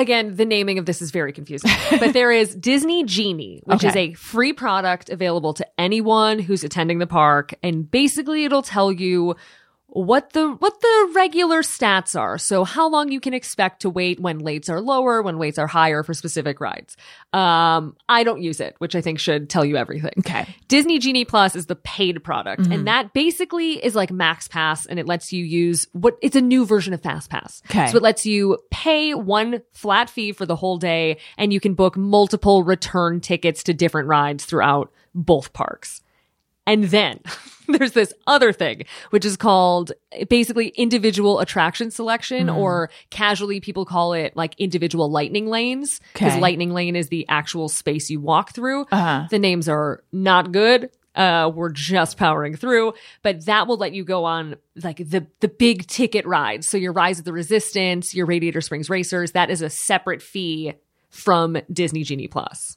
again, 0.00 0.36
the 0.36 0.44
naming 0.44 0.78
of 0.78 0.86
this 0.86 1.02
is 1.02 1.10
very 1.10 1.32
confusing. 1.32 1.70
but 1.98 2.12
there 2.12 2.32
is 2.32 2.54
Disney 2.54 3.04
Genie, 3.04 3.62
which 3.64 3.84
is 3.84 3.94
a 3.96 4.14
free 4.14 4.52
product 4.52 5.10
available 5.10 5.54
to 5.54 5.66
anyone 5.78 6.38
who's 6.38 6.64
attending 6.64 6.98
the 6.98 7.06
park 7.06 7.54
and 7.62 7.90
basically 7.90 8.44
it'll 8.44 8.62
tell 8.62 8.92
you 8.92 9.36
what 9.90 10.34
the 10.34 10.50
what 10.52 10.80
the 10.80 11.12
regular 11.14 11.62
stats 11.62 12.18
are. 12.18 12.36
So 12.36 12.64
how 12.64 12.88
long 12.88 13.10
you 13.10 13.20
can 13.20 13.32
expect 13.32 13.80
to 13.82 13.90
wait 13.90 14.20
when 14.20 14.40
lates 14.40 14.68
are 14.68 14.82
lower, 14.82 15.22
when 15.22 15.38
waits 15.38 15.58
are 15.58 15.66
higher 15.66 16.02
for 16.02 16.12
specific 16.12 16.60
rides. 16.60 16.96
Um 17.32 17.96
I 18.08 18.22
don't 18.22 18.42
use 18.42 18.60
it, 18.60 18.74
which 18.78 18.94
I 18.94 19.00
think 19.00 19.18
should 19.18 19.48
tell 19.48 19.64
you 19.64 19.76
everything. 19.76 20.12
Okay. 20.18 20.46
Disney 20.68 20.98
Genie 20.98 21.24
Plus 21.24 21.56
is 21.56 21.66
the 21.66 21.76
paid 21.76 22.22
product, 22.22 22.66
and 22.66 22.86
that 22.86 23.14
basically 23.14 23.82
is 23.84 23.94
like 23.94 24.10
Max 24.10 24.46
Pass, 24.46 24.84
and 24.84 24.98
it 24.98 25.06
lets 25.06 25.32
you 25.32 25.42
use 25.44 25.86
what 25.92 26.18
it's 26.20 26.36
a 26.36 26.42
new 26.42 26.66
version 26.66 26.92
of 26.92 27.02
Fast 27.02 27.30
Pass. 27.30 27.62
Okay. 27.70 27.86
So 27.88 27.96
it 27.96 28.02
lets 28.02 28.26
you 28.26 28.58
pay 28.70 29.14
one 29.14 29.62
flat 29.72 30.10
fee 30.10 30.32
for 30.32 30.44
the 30.44 30.56
whole 30.56 30.76
day, 30.76 31.16
and 31.38 31.52
you 31.52 31.60
can 31.60 31.72
book 31.72 31.96
multiple 31.96 32.62
return 32.62 33.20
tickets 33.20 33.62
to 33.64 33.74
different 33.74 34.08
rides 34.08 34.44
throughout 34.44 34.92
both 35.14 35.52
parks. 35.54 36.02
And 36.68 36.84
then 36.84 37.20
there's 37.68 37.92
this 37.92 38.12
other 38.26 38.52
thing, 38.52 38.84
which 39.10 39.24
is 39.24 39.36
called 39.36 39.92
basically 40.28 40.68
individual 40.68 41.40
attraction 41.40 41.90
selection, 41.90 42.48
or 42.48 42.90
casually 43.10 43.60
people 43.60 43.84
call 43.84 44.12
it 44.12 44.36
like 44.36 44.54
individual 44.58 45.10
lightning 45.10 45.48
lanes. 45.48 46.00
Because 46.12 46.32
Okay. 46.32 46.40
lightning 46.40 46.72
lane 46.72 46.94
is 46.96 47.08
the 47.08 47.26
actual 47.28 47.68
space 47.68 48.08
you 48.10 48.20
walk 48.20 48.54
through. 48.54 48.82
Uh-huh. 48.92 49.26
The 49.30 49.38
names 49.38 49.68
are 49.68 50.02
not 50.12 50.52
good. 50.52 50.90
Uh, 51.14 51.50
we're 51.52 51.72
just 51.72 52.16
powering 52.16 52.54
through, 52.54 52.92
but 53.22 53.44
that 53.46 53.66
will 53.66 53.76
let 53.76 53.92
you 53.92 54.04
go 54.04 54.24
on 54.24 54.54
like 54.84 54.98
the 54.98 55.26
the 55.40 55.48
big 55.48 55.84
ticket 55.88 56.24
rides. 56.26 56.68
So 56.68 56.76
your 56.76 56.92
Rise 56.92 57.18
of 57.18 57.24
the 57.24 57.32
Resistance, 57.32 58.14
your 58.14 58.24
Radiator 58.26 58.60
Springs 58.60 58.88
Racers, 58.88 59.32
that 59.32 59.50
is 59.50 59.60
a 59.60 59.68
separate 59.68 60.22
fee 60.22 60.74
from 61.10 61.56
Disney 61.72 62.04
Genie 62.04 62.28
Plus. 62.28 62.76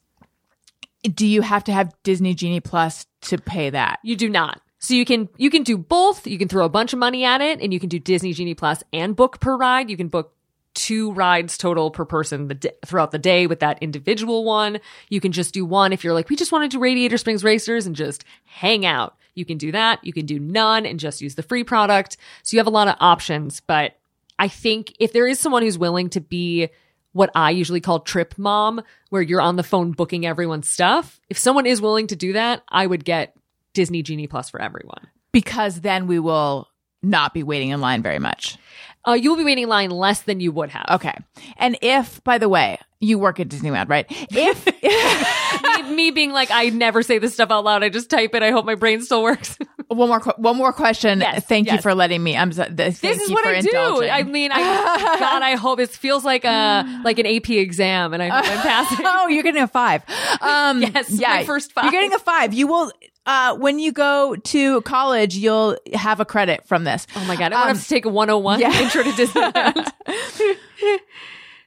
Do 1.03 1.25
you 1.25 1.41
have 1.41 1.63
to 1.65 1.71
have 1.71 1.93
Disney 2.03 2.33
Genie 2.33 2.59
Plus 2.59 3.05
to 3.21 3.37
pay 3.37 3.69
that? 3.71 3.99
You 4.03 4.15
do 4.15 4.29
not. 4.29 4.61
So 4.79 4.93
you 4.93 5.05
can 5.05 5.29
you 5.37 5.49
can 5.49 5.63
do 5.63 5.77
both. 5.77 6.25
You 6.25 6.37
can 6.37 6.47
throw 6.47 6.65
a 6.65 6.69
bunch 6.69 6.93
of 6.93 6.99
money 6.99 7.23
at 7.23 7.41
it, 7.41 7.61
and 7.61 7.71
you 7.73 7.79
can 7.79 7.89
do 7.89 7.99
Disney 7.99 8.33
Genie 8.33 8.55
Plus 8.55 8.83
and 8.91 9.15
book 9.15 9.39
per 9.39 9.55
ride. 9.55 9.89
You 9.89 9.97
can 9.97 10.07
book 10.07 10.33
two 10.73 11.11
rides 11.11 11.57
total 11.57 11.91
per 11.91 12.05
person 12.05 12.47
the 12.47 12.55
d- 12.55 12.71
throughout 12.85 13.11
the 13.11 13.19
day 13.19 13.45
with 13.45 13.59
that 13.59 13.81
individual 13.81 14.43
one. 14.43 14.79
You 15.09 15.19
can 15.19 15.31
just 15.31 15.53
do 15.53 15.65
one 15.65 15.93
if 15.93 16.03
you're 16.03 16.13
like, 16.13 16.29
we 16.29 16.35
just 16.35 16.51
want 16.51 16.69
to 16.69 16.75
do 16.75 16.81
Radiator 16.81 17.17
Springs 17.17 17.43
Racers 17.43 17.85
and 17.85 17.95
just 17.95 18.23
hang 18.45 18.85
out. 18.85 19.17
You 19.35 19.45
can 19.45 19.57
do 19.57 19.71
that. 19.71 20.03
You 20.03 20.13
can 20.13 20.25
do 20.25 20.39
none 20.39 20.85
and 20.85 20.99
just 20.99 21.21
use 21.21 21.35
the 21.35 21.43
free 21.43 21.63
product. 21.63 22.17
So 22.43 22.55
you 22.55 22.59
have 22.59 22.67
a 22.67 22.71
lot 22.71 22.87
of 22.87 22.95
options. 22.99 23.59
But 23.61 23.97
I 24.39 24.47
think 24.47 24.93
if 24.99 25.13
there 25.13 25.27
is 25.27 25.39
someone 25.39 25.63
who's 25.63 25.77
willing 25.77 26.09
to 26.11 26.21
be 26.21 26.69
what 27.13 27.29
I 27.35 27.51
usually 27.51 27.81
call 27.81 27.99
trip 27.99 28.35
mom, 28.37 28.81
where 29.09 29.21
you're 29.21 29.41
on 29.41 29.55
the 29.55 29.63
phone 29.63 29.91
booking 29.91 30.25
everyone's 30.25 30.69
stuff, 30.69 31.19
if 31.29 31.37
someone 31.37 31.65
is 31.65 31.81
willing 31.81 32.07
to 32.07 32.15
do 32.15 32.33
that, 32.33 32.63
I 32.69 32.87
would 32.87 33.05
get 33.05 33.35
Disney 33.73 34.01
Genie 34.03 34.27
Plus 34.27 34.49
for 34.49 34.61
everyone. 34.61 35.07
Because 35.31 35.81
then 35.81 36.07
we 36.07 36.19
will 36.19 36.67
not 37.03 37.33
be 37.33 37.43
waiting 37.43 37.69
in 37.69 37.81
line 37.81 38.01
very 38.01 38.19
much. 38.19 38.57
Uh, 39.07 39.13
you 39.13 39.31
will 39.31 39.37
be 39.37 39.43
waiting 39.43 39.63
in 39.63 39.69
line 39.69 39.89
less 39.89 40.21
than 40.21 40.39
you 40.39 40.51
would 40.51 40.69
have. 40.69 40.85
Okay. 40.91 41.15
And 41.57 41.75
if, 41.81 42.23
by 42.23 42.37
the 42.37 42.47
way, 42.47 42.77
you 42.99 43.17
work 43.17 43.39
at 43.39 43.47
Disneyland, 43.47 43.89
right? 43.89 44.05
If, 44.09 44.65
me, 45.89 45.95
me 45.95 46.11
being 46.11 46.31
like, 46.31 46.51
I 46.51 46.69
never 46.69 47.01
say 47.01 47.17
this 47.17 47.33
stuff 47.33 47.49
out 47.49 47.63
loud. 47.63 47.83
I 47.83 47.89
just 47.89 48.11
type 48.11 48.35
it. 48.35 48.43
I 48.43 48.51
hope 48.51 48.63
my 48.65 48.75
brain 48.75 49.01
still 49.01 49.23
works. 49.23 49.57
One 49.87 50.07
more, 50.07 50.19
one 50.37 50.55
more 50.55 50.71
question. 50.71 51.19
Yes, 51.19 51.43
Thank 51.45 51.69
you 51.69 51.77
for 51.81 51.93
letting 51.93 52.23
me. 52.23 52.37
I'm. 52.37 52.53
so- 52.53 52.63
th- 52.63 53.01
This 53.01 53.03
is 53.21 53.29
what 53.29 53.45
I 53.45 53.59
do. 53.59 54.03
I 54.09 54.23
mean, 54.23 54.49
I 54.53 54.59
God, 55.19 55.41
I 55.41 55.55
hope 55.55 55.81
it 55.81 55.89
feels 55.89 56.23
like 56.23 56.45
a 56.45 57.01
like 57.03 57.19
an 57.19 57.25
AP 57.25 57.49
exam, 57.49 58.13
and 58.13 58.23
I'm, 58.23 58.31
I'm 58.31 58.43
passing. 58.61 59.05
oh, 59.05 59.27
you're 59.27 59.43
getting 59.43 59.61
a 59.63 59.67
five. 59.67 60.01
Um, 60.39 60.81
Yes, 60.81 61.11
my 61.19 61.43
first 61.43 61.73
five. 61.73 61.83
You're 61.83 61.91
getting 61.91 62.13
a 62.13 62.19
five. 62.19 62.53
You 62.53 62.67
will. 62.67 62.89
Uh, 63.25 63.55
when 63.57 63.77
you 63.79 63.91
go 63.91 64.35
to 64.35 64.81
college, 64.81 65.35
you'll 65.35 65.77
have 65.93 66.19
a 66.19 66.25
credit 66.25 66.67
from 66.67 66.83
this. 66.83 67.05
Oh 67.15 67.23
my 67.25 67.35
god, 67.35 67.53
I 67.53 67.55
want 67.55 67.69
Um, 67.69 67.75
to 67.75 67.77
have 67.79 67.83
to 67.83 67.89
take 67.89 68.05
a 68.05 68.09
101 68.09 68.59
yeah. 68.59 68.81
intro 68.81 69.03
to 69.03 69.09
Disneyland. 69.11 69.91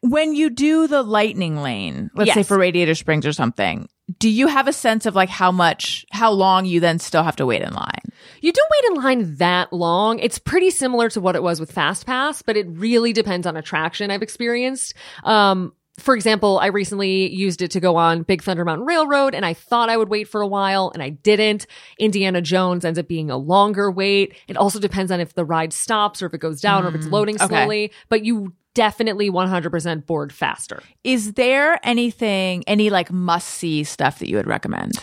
When 0.01 0.35
you 0.35 0.51
do 0.51 0.87
the 0.87 1.03
lightning 1.03 1.63
lane, 1.63 2.11
let's 2.15 2.35
say 2.35 2.43
for 2.43 2.59
Radiator 2.59 2.95
Springs 2.95 3.25
or 3.25 3.33
something, 3.33 3.89
do 4.19 4.29
you 4.29 4.49
have 4.49 4.69
a 4.69 4.73
sense 4.73 5.07
of 5.07 5.15
like 5.15 5.31
how 5.31 5.51
much, 5.51 6.05
how 6.11 6.31
long 6.31 6.67
you 6.67 6.79
then 6.79 6.99
still 6.99 7.23
have 7.23 7.37
to 7.37 7.47
wait 7.47 7.63
in 7.63 7.73
line? 7.73 8.03
You 8.43 8.53
don't 8.53 8.71
wait 8.71 8.85
in 8.91 9.03
line 9.03 9.37
that 9.37 9.73
long. 9.73 10.19
It's 10.19 10.39
pretty 10.39 10.69
similar 10.69 11.09
to 11.09 11.23
what 11.23 11.37
it 11.37 11.43
was 11.43 11.59
with 11.59 11.73
Fast 11.73 12.05
Pass, 12.05 12.43
but 12.43 12.55
it 12.55 12.67
really 12.69 13.15
depends 13.15 13.47
on 13.47 13.57
attraction 13.57 14.11
I've 14.11 14.21
experienced. 14.21 14.93
Um, 15.23 15.73
for 15.99 16.15
example, 16.15 16.59
I 16.59 16.67
recently 16.67 17.33
used 17.33 17.63
it 17.63 17.71
to 17.73 17.81
go 17.81 17.97
on 17.97 18.23
Big 18.23 18.43
Thunder 18.43 18.65
Mountain 18.65 18.87
Railroad 18.87 19.35
and 19.35 19.47
I 19.47 19.55
thought 19.55 19.89
I 19.89 19.97
would 19.97 20.09
wait 20.09 20.29
for 20.29 20.41
a 20.41 20.47
while 20.47 20.91
and 20.93 21.03
I 21.03 21.11
didn't. 21.11 21.67
Indiana 21.99 22.43
Jones 22.43 22.85
ends 22.85 22.99
up 22.99 23.07
being 23.07 23.31
a 23.31 23.37
longer 23.37 23.91
wait. 23.91 24.35
It 24.49 24.57
also 24.57 24.81
depends 24.81 25.13
on 25.13 25.21
if 25.21 25.35
the 25.35 25.45
ride 25.45 25.73
stops 25.73 26.21
or 26.21 26.27
if 26.27 26.35
it 26.35 26.39
goes 26.39 26.61
down 26.61 26.85
or 26.85 26.89
if 26.89 26.97
it's 26.97 27.07
mm, 27.07 27.13
loading 27.13 27.37
okay. 27.37 27.47
slowly, 27.47 27.93
but 28.09 28.25
you 28.25 28.53
definitely 28.75 29.31
100% 29.31 30.05
board 30.05 30.33
faster. 30.33 30.83
Is 31.05 31.35
there 31.35 31.79
anything, 31.85 32.65
any 32.67 32.91
like 32.91 33.13
must 33.13 33.49
see 33.49 33.85
stuff 33.85 34.19
that 34.19 34.29
you 34.29 34.37
would 34.37 34.49
recommend? 34.49 34.99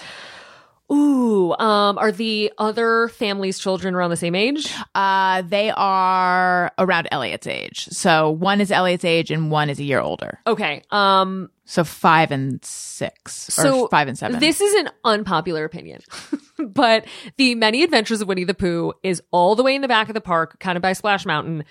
Ooh, 0.92 1.54
um, 1.54 1.98
are 1.98 2.12
the 2.12 2.52
other 2.58 3.08
family's 3.10 3.58
children 3.60 3.96
around 3.96 4.10
the 4.10 4.18
same 4.18 4.36
age? 4.36 4.74
Uh, 4.94 5.42
they 5.44 5.72
are 5.72 6.72
around 6.78 7.08
Elliot's 7.12 7.48
age. 7.48 7.86
So 7.86 8.30
one 8.30 8.60
is 8.60 8.72
Elliot's 8.72 9.06
age 9.06 9.32
and 9.32 9.50
one 9.52 9.70
is 9.70 9.80
a 9.80 9.84
year 9.84 10.00
older. 10.00 10.40
Okay. 10.46 10.84
Um, 10.92 11.50
So 11.66 11.84
five 11.86 12.32
and 12.32 12.64
six, 12.66 13.34
So 13.34 13.84
or 13.84 13.90
five 13.90 14.10
and 14.10 14.18
seven. 14.18 14.40
This 14.40 14.60
is 14.60 14.74
an 14.76 14.90
unpopular 15.06 15.64
opinion, 15.64 16.02
but 16.60 17.06
the 17.38 17.56
Many 17.56 17.84
Adventures 17.84 18.20
of 18.22 18.28
Winnie 18.28 18.44
the 18.44 18.54
Pooh 18.54 18.94
is 19.04 19.22
all 19.32 19.56
the 19.56 19.64
way 19.64 19.76
in 19.76 19.82
the 19.82 19.88
back 19.88 20.10
of 20.10 20.14
the 20.14 20.22
park, 20.22 20.60
kind 20.60 20.76
of 20.76 20.82
by 20.82 20.92
Splash 20.94 21.26
Mountain. 21.26 21.64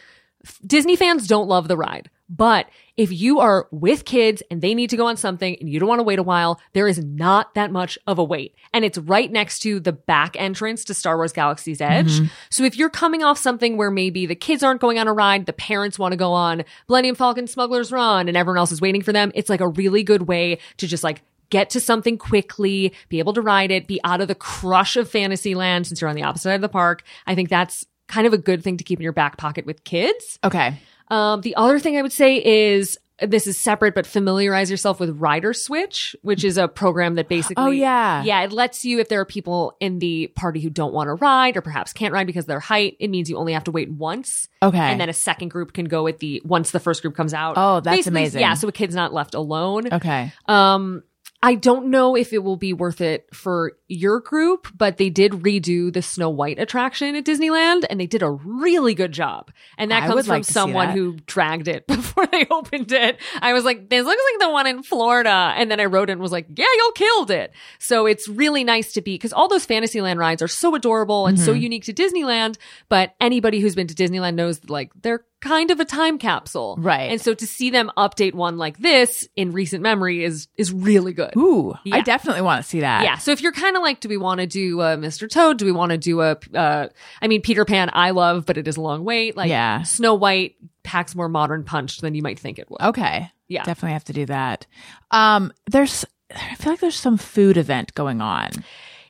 Disney 0.67 0.97
fans 0.97 1.27
don't 1.27 1.49
love 1.49 1.69
the 1.69 1.77
ride, 1.77 2.09
but 2.31 2.69
if 2.97 3.11
you 3.11 3.41
are 3.41 3.67
with 3.73 4.05
kids 4.05 4.41
and 4.51 4.63
they 4.63 4.73
need 4.73 4.89
to 4.91 4.97
go 4.97 5.07
on 5.07 5.17
something 5.17 5.57
and 5.59 5.69
you 5.69 5.81
don't 5.81 5.89
want 5.89 5.99
to 5.99 6.05
wait 6.05 6.21
a 6.21 6.23
while, 6.23 6.61
there 6.75 6.87
is 6.87 7.05
not 7.05 7.55
that 7.55 7.73
much 7.73 7.99
of 8.07 8.21
a 8.21 8.25
wait. 8.25 8.55
And 8.73 8.85
it's 8.85 8.99
right 8.99 9.31
next 9.31 9.59
to 9.61 9.81
the 9.81 9.93
back 9.93 10.37
entrance 10.39 10.85
to 10.85 10.95
Star 10.95 11.17
Wars 11.17 11.33
Galaxy's 11.33 11.81
Edge. 11.81 12.21
Mm-hmm. 12.21 12.27
So 12.49 12.63
if 12.63 12.77
you're 12.77 12.89
coming 12.89 13.25
off 13.25 13.37
something 13.37 13.77
where 13.77 13.91
maybe 13.91 14.27
the 14.27 14.37
kids 14.37 14.63
aren't 14.63 14.81
going 14.81 14.99
on 14.99 15.09
a 15.09 15.13
ride, 15.13 15.47
the 15.47 15.53
parents 15.53 15.99
want 15.99 16.13
to 16.13 16.17
go 16.17 16.33
on 16.33 16.63
Millennium 16.89 17.17
Falcon 17.17 17.49
Smuggler's 17.49 17.91
Run 17.91 18.29
and 18.29 18.37
everyone 18.37 18.59
else 18.59 18.71
is 18.71 18.81
waiting 18.81 19.03
for 19.03 19.13
them, 19.13 19.33
it's 19.35 19.51
like 19.51 19.61
a 19.61 19.69
really 19.69 20.05
good 20.05 20.23
way 20.23 20.61
to 20.77 20.87
just 20.87 21.03
like 21.03 21.23
get 21.51 21.71
to 21.71 21.81
something 21.81 22.17
quickly, 22.17 22.95
be 23.09 23.19
able 23.19 23.33
to 23.33 23.43
ride 23.43 23.73
it, 23.73 23.89
be 23.89 24.01
out 24.05 24.21
of 24.21 24.29
the 24.29 24.37
crush 24.37 24.97
of 24.97 25.11
Fantasyland 25.11 25.89
since 25.89 26.01
you're 26.01 26.11
on 26.11 26.15
the 26.15 26.23
opposite 26.23 26.45
side 26.45 26.55
of 26.55 26.61
the 26.61 26.69
park. 26.69 27.03
I 27.27 27.35
think 27.35 27.49
that's 27.49 27.85
kind 28.07 28.27
of 28.27 28.33
a 28.33 28.39
good 28.39 28.63
thing 28.63 28.77
to 28.77 28.85
keep 28.85 28.99
in 28.99 29.03
your 29.03 29.13
back 29.13 29.37
pocket 29.37 29.67
with 29.67 29.83
kids. 29.85 30.39
okay. 30.45 30.79
Um, 31.11 31.41
the 31.43 31.55
other 31.57 31.79
thing 31.79 31.97
I 31.97 32.03
would 32.03 32.13
say 32.13 32.37
is 32.45 32.99
this 33.23 33.47
is 33.47 33.59
separate, 33.59 33.95
but 33.95 34.07
familiarize 34.07 34.71
yourself 34.71 34.99
with 34.99 35.11
Rider 35.21 35.53
Switch, 35.53 36.17
which 36.23 36.43
is 36.43 36.57
a 36.57 36.67
program 36.69 37.17
that 37.17 37.29
basically, 37.29 37.63
Oh, 37.63 37.69
yeah. 37.69 38.23
yeah, 38.23 38.41
it 38.43 38.51
lets 38.51 38.83
you 38.83 38.99
if 38.99 39.11
there 39.11 39.21
are 39.21 39.27
people 39.27 39.77
in 39.79 39.99
the 39.99 40.29
party 40.37 40.59
who 40.61 40.71
don't 40.71 40.95
want 40.95 41.09
to 41.09 41.15
ride 41.15 41.55
or 41.57 41.61
perhaps 41.61 41.93
can't 41.93 42.15
ride 42.15 42.27
because 42.27 42.45
of 42.45 42.49
their 42.49 42.61
height. 42.61 42.97
It 42.99 43.09
means 43.11 43.29
you 43.29 43.37
only 43.37 43.53
have 43.53 43.65
to 43.65 43.71
wait 43.71 43.91
once, 43.91 44.49
Okay. 44.63 44.79
and 44.79 44.99
then 44.99 45.11
a 45.11 45.13
second 45.13 45.49
group 45.51 45.75
can 45.75 45.85
go 45.85 46.07
at 46.07 46.21
the 46.21 46.41
once 46.47 46.71
the 46.71 46.81
first 46.81 47.03
group 47.03 47.15
comes 47.15 47.35
out. 47.35 47.55
Oh, 47.59 47.81
that's 47.81 47.99
Basically, 47.99 48.21
amazing. 48.23 48.41
Yeah, 48.41 48.55
so 48.55 48.69
a 48.69 48.73
kid's 48.73 48.95
not 48.95 49.13
left 49.13 49.35
alone. 49.35 49.93
okay. 49.93 50.33
Um, 50.47 51.03
I 51.43 51.55
don't 51.55 51.87
know 51.87 52.17
if 52.17 52.35
it 52.35 52.45
will 52.45 52.57
be 52.59 52.75
worth 52.75 53.01
it 53.01 53.27
for 53.35 53.73
your 53.89 54.21
group, 54.21 54.69
but 54.77 54.99
they 54.99 55.09
did 55.09 55.33
redo 55.33 55.91
the 55.91 56.03
Snow 56.03 56.29
White 56.29 56.59
attraction 56.59 57.17
at 57.17 57.25
Disneyland 57.25 57.85
and 57.89 57.99
they 57.99 58.07
did 58.07 58.23
a 58.23 58.31
really 58.31 58.95
good 58.95 59.13
job. 59.13 59.51
And 59.79 59.91
that 59.91 60.03
I 60.03 60.07
comes 60.07 60.27
from 60.27 60.35
like 60.35 60.45
someone 60.45 60.91
who 60.91 61.15
dragged 61.25 61.67
it 61.67 61.87
before 61.87 62.27
they 62.27 62.47
opened 62.51 62.93
it. 62.93 63.19
I 63.41 63.55
was 63.55 63.65
like, 63.65 63.89
this 63.89 64.05
looks 64.05 64.23
like 64.33 64.41
the 64.47 64.53
one 64.53 64.67
in 64.67 64.83
Florida. 64.83 65.55
And 65.57 65.71
then 65.71 65.81
I 65.81 65.87
rode 65.87 66.11
it 66.11 66.13
and 66.13 66.21
was 66.21 66.31
like, 66.33 66.47
yeah, 66.55 66.67
y'all 66.77 66.93
killed 66.93 67.31
it. 67.31 67.53
So 67.79 68.05
it's 68.05 68.29
really 68.29 68.63
nice 68.63 68.93
to 68.93 69.01
be, 69.01 69.17
cause 69.19 69.33
all 69.33 69.49
those 69.49 69.65
Fantasyland 69.65 70.21
rides 70.21 70.43
are 70.43 70.49
so 70.49 70.75
adorable 70.75 71.27
and 71.27 71.39
Mm-hmm. 71.39 71.47
so 71.47 71.53
unique 71.53 71.85
to 71.85 71.95
Disneyland. 71.95 72.59
But 72.91 73.15
anybody 73.19 73.61
who's 73.61 73.75
been 73.75 73.87
to 73.87 73.95
Disneyland 73.95 74.35
knows 74.35 74.59
that 74.59 74.69
like 74.69 74.91
they're 75.01 75.25
kind 75.41 75.71
of 75.71 75.81
a 75.81 75.85
time 75.85 76.19
capsule. 76.19 76.77
Right. 76.79 77.11
And 77.11 77.21
so 77.21 77.33
to 77.35 77.47
see 77.47 77.71
them 77.71 77.91
update 77.97 78.35
one 78.35 78.59
like 78.59 78.79
this 78.79 79.27
in 79.37 79.53
recent 79.53 79.83
memory 79.83 80.23
is, 80.23 80.49
is 80.57 80.73
really 80.73 81.13
good. 81.13 81.33
Ooh, 81.37 81.75
I 81.91 82.03
definitely 82.03 82.43
want 82.43 82.63
to 82.63 82.69
see 82.69 82.81
that. 82.81 83.05
Yeah. 83.05 83.17
So 83.17 83.31
if 83.33 83.41
you're 83.41 83.53
kind 83.53 83.77
of 83.77 83.83
like, 83.83 84.01
do 84.01 84.09
we 84.09 84.17
want 84.19 84.41
to 84.41 84.47
do 84.47 84.81
uh, 84.81 84.97
Mr. 84.97 85.29
Toad? 85.31 85.59
Do 85.59 85.65
we 85.65 85.73
want 85.73 85.93
to 85.93 85.99
do 85.99 86.21
a, 86.21 86.37
uh, 86.55 86.89
I 87.23 87.29
mean, 87.29 87.41
Peter 87.43 87.65
Pan, 87.65 87.91
I 87.93 88.11
love, 88.11 88.45
but 88.45 88.59
it 88.59 88.69
is 88.69 88.77
a 88.77 88.81
long 88.83 89.05
wait. 89.05 89.37
Like, 89.37 89.49
Yeah. 89.49 89.83
Snow 89.83 90.15
White 90.15 90.57
packs 90.83 91.15
more 91.15 91.29
modern 91.29 91.65
punch 91.65 91.99
than 91.99 92.15
you 92.15 92.23
might 92.23 92.39
think 92.39 92.59
it 92.59 92.71
would. 92.71 92.81
Okay. 92.81 93.31
Yeah. 93.49 93.65
Definitely 93.65 93.95
have 93.95 94.05
to 94.05 94.13
do 94.13 94.27
that. 94.27 94.67
Um, 95.11 95.53
there's, 95.71 96.05
I 96.35 96.55
feel 96.57 96.73
like 96.73 96.81
there's 96.81 96.97
some 96.97 97.17
food 97.17 97.57
event 97.57 97.95
going 97.95 98.21
on. 98.21 98.51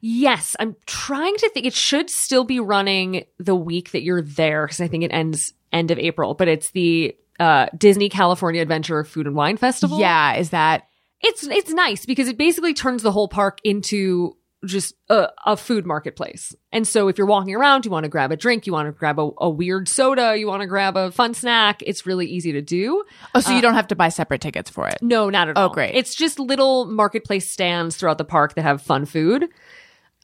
Yes. 0.01 0.57
I'm 0.59 0.76
trying 0.87 1.37
to 1.37 1.49
think. 1.51 1.66
It 1.66 1.74
should 1.74 2.09
still 2.09 2.45
be 2.45 2.59
running 2.61 3.24
the 3.39 3.55
week 3.55 3.91
that 3.93 4.03
you're 4.03 4.22
there 4.22 4.66
because 4.66 4.81
I 4.81 4.89
think 4.89 5.05
it 5.05 5.12
ends 5.12 5.53
end 5.73 5.91
of 5.91 5.99
April, 5.99 6.35
but 6.35 6.49
it's 6.49 6.71
the 6.73 7.16
uh, 7.39 7.66
Disney 7.77 8.09
California 8.09 8.61
Adventure 8.62 9.03
Food 9.05 9.27
and 9.27 9.35
Wine 9.37 9.57
Festival. 9.57 9.99
Yeah. 10.01 10.35
Is 10.35 10.51
that, 10.51 10.85
It's 11.23 11.47
it's 11.47 11.71
nice 11.73 12.05
because 12.07 12.29
it 12.29 12.37
basically 12.37 12.75
turns 12.75 13.03
the 13.03 13.12
whole 13.12 13.29
park 13.29 13.61
into 13.64 14.37
just 14.66 14.95
a, 15.09 15.29
a 15.47 15.57
food 15.57 15.87
marketplace. 15.87 16.55
And 16.71 16.87
so 16.87 17.09
if 17.09 17.16
you're 17.16 17.27
walking 17.27 17.55
around, 17.55 17.87
you 17.87 17.91
want 17.91 18.05
to 18.05 18.11
grab 18.11 18.31
a 18.31 18.37
drink, 18.37 18.66
you 18.66 18.75
want 18.75 18.89
to 18.89 18.93
grab 18.93 19.18
a, 19.18 19.31
a 19.39 19.49
weird 19.49 19.89
soda, 19.89 20.37
you 20.37 20.47
want 20.47 20.61
to 20.61 20.66
grab 20.66 20.99
a 20.99 21.11
fun 21.11 21.33
snack, 21.33 21.81
it's 21.87 22.05
really 22.05 22.27
easy 22.27 22.53
to 22.53 22.61
do. 22.61 23.03
oh, 23.35 23.41
so 23.41 23.55
you 23.55 23.62
don't 23.62 23.73
have 23.73 23.87
to 23.89 23.97
buy 23.97 24.11
separate 24.11 24.43
tickets 24.43 24.68
for 24.68 24.87
it. 24.87 24.99
No, 25.01 25.31
not 25.31 25.49
at 25.49 25.57
Oh, 25.57 25.62
all. 25.62 25.68
great. 25.71 25.95
It's 25.95 26.14
just 26.14 26.39
little 26.39 26.85
marketplace 26.85 27.49
stands 27.49 27.97
throughout 27.97 28.18
the 28.18 28.25
park 28.27 28.55
that 28.57 28.62
have 28.62 28.83
fun 28.83 29.07
food. 29.07 29.49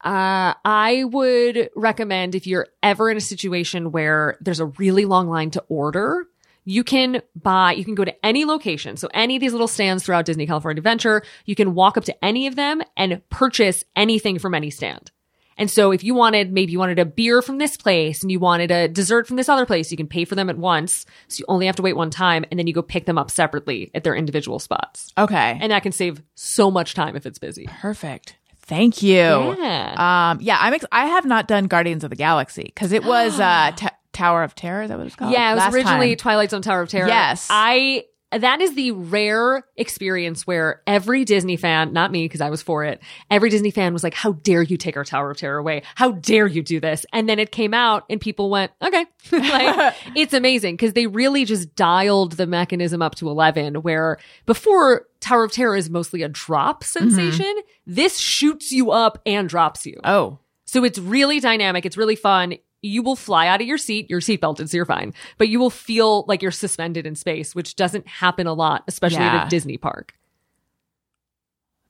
Uh, 0.07 0.55
I 0.65 1.03
would 1.03 1.69
recommend 1.75 2.37
if 2.37 2.47
you're 2.47 2.69
ever 2.81 3.11
in 3.11 3.17
a 3.17 3.21
situation 3.21 3.91
where 3.91 4.39
there's 4.41 4.61
a 4.61 4.67
really 4.67 5.05
long 5.05 5.29
line 5.29 5.51
to 5.51 5.65
order, 5.69 6.29
you 6.65 6.85
can 6.85 7.23
buy, 7.35 7.73
you 7.73 7.85
can 7.85 7.97
go 7.97 8.05
to 8.05 8.25
any 8.25 8.45
location. 8.45 8.97
So 8.97 9.09
any 9.13 9.35
of 9.35 9.41
these 9.41 9.51
little 9.51 9.67
stands 9.67 10.05
throughout 10.05 10.25
Disney 10.25 10.47
California 10.47 10.79
Adventure, 10.79 11.23
you 11.45 11.57
can 11.57 11.75
walk 11.75 11.97
up 11.97 12.05
to 12.05 12.25
any 12.25 12.47
of 12.47 12.55
them 12.55 12.83
and 12.97 13.21
purchase 13.31 13.83
anything 13.97 14.39
from 14.39 14.55
any 14.55 14.71
stand. 14.71 15.11
And 15.59 15.69
so 15.69 15.91
if 15.91 16.05
you 16.05 16.15
wanted, 16.15 16.53
maybe 16.53 16.71
you 16.71 16.79
wanted 16.79 17.01
a 17.01 17.05
beer 17.05 17.43
from 17.43 17.59
this 17.59 17.77
place 17.77 18.23
and 18.23 18.31
you 18.31 18.39
wanted 18.39 18.71
a 18.71 18.87
dessert 18.87 19.27
from 19.27 19.35
this 19.35 19.49
other 19.49 19.67
place, 19.67 19.91
you 19.91 19.97
can 19.97 20.07
pay 20.07 20.25
for 20.25 20.37
them 20.37 20.49
at 20.49 20.57
once. 20.57 21.05
So 21.27 21.41
you 21.41 21.47
only 21.49 21.67
have 21.67 21.77
to 21.77 21.83
wait 21.83 21.97
one 21.97 22.11
time 22.11 22.45
and 22.51 22.61
then 22.61 22.69
you 22.69 22.75
go 22.75 22.83
pick 22.83 23.07
them 23.07 23.19
up 23.19 23.31
separately 23.31 23.91
at 23.93 24.05
their 24.05 24.15
individual 24.15 24.61
spots. 24.61 25.13
Okay. 25.19 25.59
And 25.61 25.73
that 25.73 25.83
can 25.83 25.91
save 25.93 26.23
so 26.37 26.71
much 26.71 26.95
time 26.95 27.17
if 27.17 27.27
it's 27.27 27.41
busy. 27.41 27.67
Perfect. 27.81 28.37
Thank 28.67 29.03
you. 29.03 29.12
Yeah. 29.12 30.31
Um, 30.33 30.41
yeah, 30.41 30.59
I'm. 30.61 30.75
Ex- 30.75 30.85
I 30.91 31.07
have 31.07 31.25
not 31.25 31.47
done 31.47 31.67
Guardians 31.67 32.03
of 32.03 32.11
the 32.11 32.17
Galaxy 32.17 32.64
because 32.64 32.93
it 32.93 33.05
was 33.05 33.39
uh, 33.41 33.73
t- 33.77 33.87
Tower 34.12 34.43
of 34.43 34.55
Terror. 34.55 34.89
That 34.89 34.99
it's 35.01 35.14
called? 35.14 35.33
yeah, 35.33 35.53
it 35.53 35.55
was 35.55 35.64
Last 35.64 35.75
originally 35.75 36.17
time. 36.17 36.23
Twilight 36.23 36.51
Zone 36.51 36.62
Tower 36.62 36.83
of 36.83 36.89
Terror. 36.89 37.07
Yes. 37.07 37.47
I 37.49 38.05
that 38.33 38.61
is 38.61 38.75
the 38.75 38.91
rare 38.91 39.64
experience 39.77 40.47
where 40.47 40.83
every 40.87 41.25
Disney 41.25 41.57
fan, 41.57 41.93
not 41.93 42.11
me 42.11 42.25
because 42.25 42.41
I 42.41 42.51
was 42.51 42.61
for 42.61 42.83
it, 42.83 43.01
every 43.31 43.51
Disney 43.51 43.71
fan 43.71 43.93
was 43.93 44.03
like, 44.03 44.14
"How 44.14 44.33
dare 44.33 44.62
you 44.62 44.77
take 44.77 44.97
our 44.97 45.05
Tower 45.05 45.31
of 45.31 45.37
Terror 45.37 45.59
away? 45.59 45.83
How 45.95 46.11
dare 46.11 46.49
you 46.49 46.62
do 46.62 46.81
this?" 46.81 47.07
And 47.12 47.29
then 47.29 47.39
it 47.39 47.53
came 47.53 47.73
out, 47.73 48.05
and 48.11 48.21
people 48.21 48.51
went, 48.51 48.73
"Okay." 48.83 49.07
like 49.33 49.95
it's 50.17 50.35
amazing 50.35 50.75
because 50.75 50.93
they 50.95 51.07
really 51.07 51.45
just 51.45 51.75
dialed 51.77 52.33
the 52.33 52.47
mechanism 52.47 53.01
up 53.01 53.14
to 53.17 53.29
eleven. 53.31 53.77
Where 53.77 54.19
before 54.45 55.07
Tower 55.27 55.45
of 55.45 55.53
Terror 55.53 55.74
is 55.77 55.91
mostly 55.91 56.22
a 56.22 56.29
drop 56.29 56.85
mm-hmm. 56.85 57.11
sensation, 57.11 57.53
this 57.87 58.16
shoots 58.18 58.70
you 58.70 58.93
up 58.93 59.18
and 59.27 59.49
drops 59.49 59.85
you. 59.85 59.99
Oh, 60.05 60.39
So 60.66 60.85
it's 60.85 60.99
really 60.99 61.41
dynamic. 61.41 61.85
It's 61.85 61.97
really 61.97 62.14
fun. 62.16 62.55
You 62.83 63.03
will 63.03 63.16
fly 63.16 63.49
out 63.49 63.61
of 63.61 63.66
your 63.66 63.79
seat. 63.79 64.09
You're 64.09 64.20
seatbelted, 64.20 64.68
so 64.68 64.77
you're 64.77 64.85
fine. 64.87 65.14
But 65.39 65.49
you 65.49 65.59
will 65.59 65.70
feel 65.70 66.24
like 66.29 66.43
you're 66.43 66.53
suspended 66.53 67.07
in 67.07 67.16
space, 67.16 67.55
which 67.55 67.74
doesn't 67.74 68.07
happen 68.07 68.47
a 68.47 68.53
lot, 68.55 68.85
especially 68.87 69.18
Yeah. 69.24 69.39
at 69.39 69.47
a 69.47 69.51
Disney 69.51 69.77
park. 69.79 70.14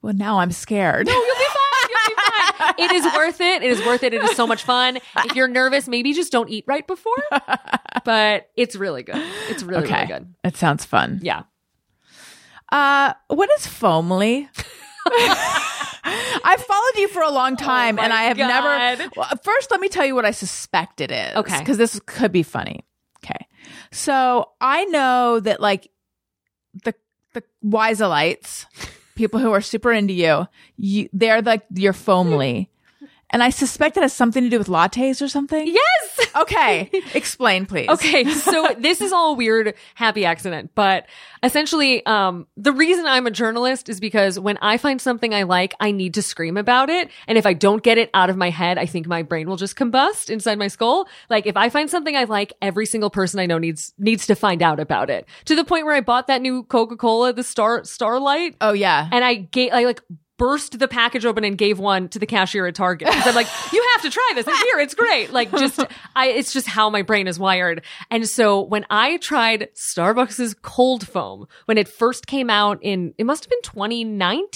well, 0.02 0.14
now 0.14 0.38
I'm 0.38 0.52
scared. 0.52 1.06
No, 1.06 1.12
you'll 1.12 1.22
be 1.36 1.44
fine. 1.44 1.90
You'll 1.90 2.08
be 2.08 2.14
fine. 2.14 2.74
It 2.78 2.92
is 2.92 3.04
worth 3.14 3.40
it. 3.40 3.62
It 3.62 3.70
is 3.70 3.84
worth 3.86 4.02
it. 4.02 4.14
It 4.14 4.22
is 4.22 4.36
so 4.36 4.46
much 4.46 4.62
fun. 4.64 4.98
If 5.24 5.34
you're 5.34 5.48
nervous, 5.48 5.88
maybe 5.88 6.12
just 6.12 6.32
don't 6.32 6.48
eat 6.48 6.64
right 6.66 6.86
before. 6.86 7.12
But 8.04 8.50
it's 8.56 8.76
really 8.76 9.02
good. 9.02 9.20
It's 9.48 9.62
really, 9.64 9.84
okay, 9.84 9.94
really 9.94 10.06
good. 10.06 10.34
it 10.44 10.56
sounds 10.56 10.84
fun. 10.84 11.18
Yeah. 11.22 11.42
Uh, 12.72 13.12
what 13.28 13.48
is 13.58 13.66
Fomily? 13.66 14.48
I 15.08 16.56
followed 16.58 17.00
you 17.00 17.08
for 17.08 17.22
a 17.22 17.30
long 17.30 17.56
time, 17.56 17.98
Oh 17.98 18.02
and 18.02 18.12
I 18.12 18.24
have 18.24 18.36
God. 18.36 18.46
never. 18.98 19.10
Well, 19.16 19.30
first, 19.42 19.70
let 19.70 19.80
me 19.80 19.88
tell 19.88 20.04
you 20.06 20.14
what 20.14 20.24
I 20.24 20.30
suspect 20.30 21.00
it 21.00 21.10
is. 21.10 21.36
Okay. 21.36 21.58
because 21.58 21.78
this 21.78 22.00
could 22.06 22.32
be 22.32 22.42
funny. 22.42 22.84
Okay, 23.24 23.46
so 23.90 24.50
I 24.60 24.84
know 24.86 25.40
that 25.40 25.60
like 25.60 25.90
the 26.84 26.94
the 27.34 27.42
Wiselites, 27.64 28.66
people 29.16 29.40
who 29.40 29.52
are 29.52 29.60
super 29.60 29.92
into 29.92 30.12
you, 30.12 30.46
you 30.76 31.08
they're 31.12 31.42
like 31.42 31.64
your 31.74 31.92
fomily. 31.92 32.68
And 33.30 33.42
I 33.42 33.50
suspect 33.50 33.96
it 33.96 34.02
has 34.02 34.12
something 34.12 34.44
to 34.44 34.48
do 34.48 34.58
with 34.58 34.68
lattes 34.68 35.20
or 35.20 35.28
something. 35.28 35.66
Yes. 35.66 36.20
Okay. 36.36 36.90
Explain, 37.14 37.64
please. 37.64 37.88
Okay, 37.88 38.24
so 38.26 38.68
this 38.78 39.00
is 39.00 39.10
all 39.10 39.32
a 39.32 39.34
weird 39.36 39.72
happy 39.94 40.26
accident, 40.26 40.70
but 40.74 41.06
essentially, 41.42 42.04
um, 42.04 42.46
the 42.58 42.72
reason 42.72 43.06
I'm 43.06 43.26
a 43.26 43.30
journalist 43.30 43.88
is 43.88 44.00
because 44.00 44.38
when 44.38 44.58
I 44.60 44.76
find 44.76 45.00
something 45.00 45.32
I 45.34 45.44
like, 45.44 45.72
I 45.80 45.92
need 45.92 46.12
to 46.14 46.20
scream 46.22 46.58
about 46.58 46.90
it. 46.90 47.10
And 47.26 47.38
if 47.38 47.46
I 47.46 47.54
don't 47.54 47.82
get 47.82 47.96
it 47.96 48.10
out 48.12 48.28
of 48.28 48.36
my 48.36 48.50
head, 48.50 48.76
I 48.76 48.84
think 48.84 49.06
my 49.06 49.22
brain 49.22 49.48
will 49.48 49.56
just 49.56 49.76
combust 49.76 50.28
inside 50.28 50.58
my 50.58 50.68
skull. 50.68 51.08
Like 51.30 51.46
if 51.46 51.56
I 51.56 51.70
find 51.70 51.88
something 51.88 52.14
I 52.14 52.24
like, 52.24 52.52
every 52.60 52.84
single 52.84 53.08
person 53.08 53.40
I 53.40 53.46
know 53.46 53.56
needs, 53.56 53.94
needs 53.96 54.26
to 54.26 54.34
find 54.34 54.62
out 54.62 54.78
about 54.78 55.08
it. 55.08 55.26
To 55.46 55.54
the 55.56 55.64
point 55.64 55.86
where 55.86 55.94
I 55.94 56.02
bought 56.02 56.26
that 56.26 56.42
new 56.42 56.64
Coca-Cola, 56.64 57.32
the 57.32 57.42
Star, 57.42 57.82
Starlight, 57.84 58.56
Oh 58.60 58.72
yeah. 58.74 59.08
and 59.10 59.24
I 59.24 59.36
gave, 59.36 59.72
I 59.72 59.84
like, 59.84 60.02
burst 60.38 60.78
the 60.78 60.88
package 60.88 61.24
open 61.24 61.44
and 61.44 61.56
gave 61.56 61.78
one 61.78 62.08
to 62.10 62.18
the 62.18 62.26
cashier 62.26 62.66
at 62.66 62.74
Target. 62.74 63.08
'Cause 63.08 63.26
I'm 63.26 63.34
like, 63.34 63.46
you 63.72 63.82
have 63.94 64.02
to 64.02 64.10
try 64.10 64.32
this. 64.34 64.46
And 64.46 64.56
here, 64.56 64.78
it's 64.80 64.94
great. 64.94 65.32
Like 65.32 65.50
just, 65.52 65.80
I, 66.14 66.28
it's 66.28 66.52
just 66.52 66.66
how 66.66 66.90
my 66.90 67.02
brain 67.02 67.26
is 67.26 67.38
wired. 67.38 67.82
And 68.10 68.28
so 68.28 68.60
when 68.60 68.84
I 68.90 69.16
tried 69.18 69.68
Starbucks's 69.74 70.54
cold 70.62 71.06
foam, 71.06 71.46
when 71.64 71.78
it 71.78 71.88
first 71.88 72.26
came 72.26 72.50
out 72.50 72.78
in, 72.82 73.14
it 73.18 73.24
must 73.24 73.44
have 73.44 73.50
been 73.50 73.62
2019, 73.62 74.48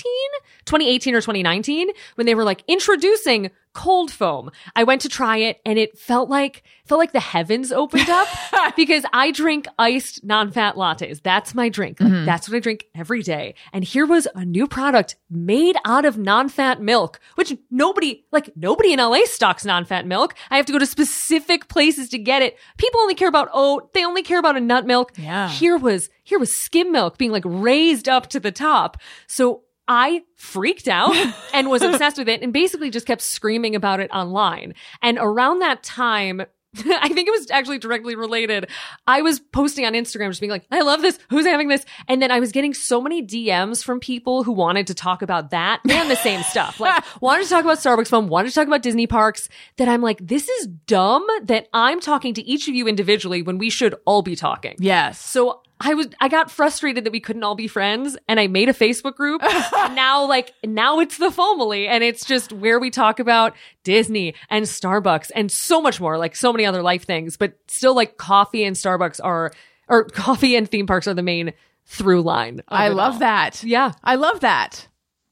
2018 0.66 1.14
or 1.14 1.20
2019, 1.20 1.89
when 2.16 2.26
they 2.26 2.35
were 2.35 2.45
like 2.45 2.62
introducing 2.68 3.51
cold 3.73 4.11
foam. 4.11 4.51
I 4.75 4.85
went 4.85 5.03
to 5.03 5.09
try 5.09 5.39
it 5.39 5.61
and 5.64 5.79
it 5.79 5.99
felt 5.99 6.29
like 6.29 6.62
felt 6.85 6.99
like 6.99 7.12
the 7.12 7.21
heavens 7.21 7.71
opened 7.71 8.09
up 8.09 8.29
because 8.77 9.05
I 9.12 9.31
drink 9.31 9.68
iced 9.79 10.25
non-fat 10.25 10.75
lattes. 10.75 11.23
That's 11.23 11.55
my 11.55 11.68
drink. 11.68 12.01
Like, 12.01 12.12
mm-hmm. 12.12 12.25
That's 12.25 12.49
what 12.49 12.57
I 12.57 12.61
drink 12.61 12.87
every 12.95 13.23
day. 13.23 13.55
And 13.73 13.85
here 13.85 14.07
was 14.07 14.27
a 14.35 14.45
new 14.45 14.66
product 14.66 15.16
made 15.31 15.77
out 15.85 16.05
of 16.05 16.18
non-fat 16.18 16.83
milk, 16.83 17.21
which 17.37 17.57
nobody 17.71 18.25
like 18.33 18.51
nobody 18.57 18.93
in 18.93 18.99
LA 18.99 19.25
stocks 19.25 19.64
non-fat 19.64 20.07
milk. 20.07 20.35
I 20.51 20.57
have 20.57 20.66
to 20.66 20.73
go 20.73 20.79
to 20.79 20.87
specific 20.87 21.68
places 21.68 22.09
to 22.11 22.18
get 22.18 22.43
it. 22.43 22.59
People 22.77 23.01
only 23.01 23.14
care 23.14 23.29
about 23.29 23.49
oat. 23.53 23.93
They 23.95 24.05
only 24.05 24.23
care 24.23 24.39
about 24.39 24.57
a 24.57 24.61
nut 24.61 24.87
milk. 24.87 25.12
Yeah. 25.16 25.49
Here 25.49 25.77
was 25.77 26.11
here 26.25 26.39
was 26.39 26.55
skim 26.57 26.91
milk 26.93 27.18
being 27.18 27.33
like 27.33 27.45
raised 27.47 28.09
up 28.09 28.29
to 28.29 28.41
the 28.41 28.53
top. 28.53 28.97
So 29.27 29.62
I 29.91 30.22
freaked 30.36 30.86
out 30.86 31.16
and 31.53 31.68
was 31.68 31.82
obsessed 31.82 32.16
with 32.16 32.28
it 32.28 32.43
and 32.43 32.53
basically 32.53 32.91
just 32.91 33.07
kept 33.07 33.22
screaming 33.22 33.74
about 33.74 33.99
it 33.99 34.09
online. 34.12 34.74
And 35.03 35.18
around 35.20 35.59
that 35.59 35.82
time, 35.82 36.43
I 36.76 37.09
think 37.09 37.26
it 37.26 37.32
was 37.32 37.51
actually 37.51 37.78
directly 37.78 38.14
related. 38.14 38.70
I 39.09 39.22
was 39.22 39.41
posting 39.41 39.84
on 39.86 39.95
Instagram 39.95 40.28
just 40.28 40.41
being 40.41 40.53
like, 40.53 40.64
I 40.70 40.82
love 40.82 41.03
this. 41.03 41.18
Who's 41.28 41.45
having 41.45 41.66
this? 41.66 41.84
And 42.07 42.22
then 42.22 42.30
I 42.30 42.38
was 42.38 42.53
getting 42.53 42.72
so 42.72 43.01
many 43.01 43.26
DMs 43.26 43.82
from 43.82 43.99
people 43.99 44.45
who 44.45 44.53
wanted 44.53 44.86
to 44.86 44.95
talk 44.95 45.22
about 45.22 45.51
that 45.51 45.80
and 45.91 46.09
the 46.09 46.14
same 46.14 46.43
stuff. 46.45 46.78
Like 46.78 47.03
wanted 47.20 47.43
to 47.43 47.51
talk 47.51 47.64
about 47.64 47.78
Starbucks 47.78 48.07
foam, 48.07 48.28
wanted 48.28 48.51
to 48.51 48.55
talk 48.55 48.68
about 48.68 48.82
Disney 48.82 49.09
parks 49.09 49.49
that 49.78 49.88
I'm 49.88 50.03
like, 50.03 50.24
this 50.24 50.49
is 50.49 50.68
dumb 50.68 51.26
that 51.47 51.66
I'm 51.72 51.99
talking 52.01 52.34
to 52.34 52.43
each 52.47 52.68
of 52.68 52.76
you 52.76 52.86
individually 52.86 53.43
when 53.43 53.59
we 53.59 53.70
should 53.70 53.97
all 54.05 54.22
be 54.22 54.36
talking. 54.36 54.76
Yes. 54.78 55.18
So 55.18 55.62
I 55.81 55.95
was, 55.95 56.09
I 56.20 56.28
got 56.28 56.51
frustrated 56.51 57.05
that 57.05 57.11
we 57.11 57.20
couldn't 57.20 57.43
all 57.43 57.55
be 57.55 57.66
friends 57.66 58.16
and 58.28 58.39
I 58.39 58.47
made 58.47 58.68
a 58.68 58.74
Facebook 58.74 59.16
group. 59.16 59.41
now, 59.72 60.26
like, 60.26 60.53
now 60.62 61.01
it's 61.01 61.16
the 61.16 61.31
Fomily 61.31 61.89
and 61.89 62.05
it's 62.05 62.24
just 62.26 62.53
where 62.53 62.78
we 62.78 62.91
talk 62.91 63.18
about 63.18 63.55
Disney 63.83 64.35
and 64.51 64.66
Starbucks 64.66 65.31
and 65.35 65.51
so 65.51 65.81
much 65.81 66.01
more, 66.01 66.18
like 66.18 66.37
so 66.37 66.53
many 66.53 66.66
other 66.66 66.83
life 66.83 67.05
things, 67.05 67.37
but 67.37 67.55
still 67.68 67.95
like 67.95 68.18
coffee 68.18 68.64
and 68.64 68.76
Starbucks 68.76 69.20
are, 69.24 69.53
or 69.89 70.05
coffee 70.11 70.55
and 70.55 70.70
theme 70.70 70.87
parks 70.87 71.09
are 71.09 71.14
the 71.14 71.22
main 71.22 71.55
through 71.87 72.22
line. 72.22 72.62
I 72.68 72.89
love 72.89 73.14
all. 73.14 73.18
that. 73.20 73.64
Yeah. 73.64 73.93
I 74.05 74.16
love 74.16 74.41
that. 74.41 74.87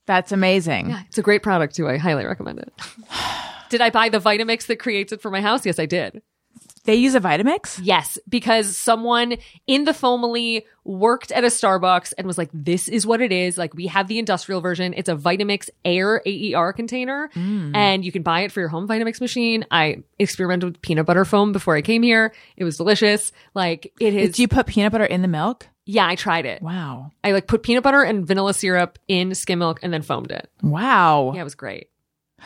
That's 0.06 0.32
amazing. 0.32 0.88
Yeah. 0.88 1.02
It's 1.08 1.18
a 1.18 1.22
great 1.22 1.42
product 1.42 1.76
too. 1.76 1.86
I 1.86 1.98
highly 1.98 2.24
recommend 2.24 2.60
it. 2.60 2.72
did 3.68 3.82
I 3.82 3.90
buy 3.90 4.08
the 4.08 4.18
Vitamix 4.18 4.66
that 4.66 4.78
creates 4.78 5.12
it 5.12 5.20
for 5.20 5.30
my 5.30 5.42
house? 5.42 5.66
Yes, 5.66 5.78
I 5.78 5.84
did. 5.84 6.22
They 6.88 6.94
use 6.94 7.14
a 7.14 7.20
Vitamix? 7.20 7.78
Yes, 7.82 8.16
because 8.26 8.74
someone 8.74 9.36
in 9.66 9.84
the 9.84 9.92
Fomily 9.92 10.64
worked 10.84 11.30
at 11.32 11.44
a 11.44 11.48
Starbucks 11.48 12.14
and 12.16 12.26
was 12.26 12.38
like, 12.38 12.48
this 12.54 12.88
is 12.88 13.06
what 13.06 13.20
it 13.20 13.30
is. 13.30 13.58
Like, 13.58 13.74
we 13.74 13.88
have 13.88 14.08
the 14.08 14.18
industrial 14.18 14.62
version. 14.62 14.94
It's 14.96 15.10
a 15.10 15.14
Vitamix 15.14 15.68
Air 15.84 16.22
AER 16.24 16.72
container 16.72 17.28
mm. 17.34 17.76
and 17.76 18.06
you 18.06 18.10
can 18.10 18.22
buy 18.22 18.40
it 18.40 18.52
for 18.52 18.60
your 18.60 18.70
home 18.70 18.88
Vitamix 18.88 19.20
machine. 19.20 19.66
I 19.70 19.98
experimented 20.18 20.70
with 20.70 20.80
peanut 20.80 21.04
butter 21.04 21.26
foam 21.26 21.52
before 21.52 21.76
I 21.76 21.82
came 21.82 22.02
here. 22.02 22.32
It 22.56 22.64
was 22.64 22.78
delicious. 22.78 23.32
Like, 23.52 23.92
it 24.00 24.14
is. 24.14 24.36
Do 24.36 24.40
you 24.40 24.48
put 24.48 24.64
peanut 24.66 24.90
butter 24.90 25.04
in 25.04 25.20
the 25.20 25.28
milk? 25.28 25.68
yeah, 25.84 26.06
I 26.06 26.16
tried 26.16 26.44
it. 26.44 26.60
Wow. 26.60 27.12
I 27.24 27.32
like 27.32 27.46
put 27.46 27.62
peanut 27.62 27.82
butter 27.82 28.02
and 28.02 28.26
vanilla 28.26 28.52
syrup 28.52 28.98
in 29.08 29.34
skim 29.34 29.58
milk 29.58 29.80
and 29.82 29.90
then 29.92 30.02
foamed 30.02 30.30
it. 30.30 30.50
Wow. 30.62 31.32
Yeah, 31.34 31.40
it 31.40 31.44
was 31.44 31.54
great. 31.54 31.88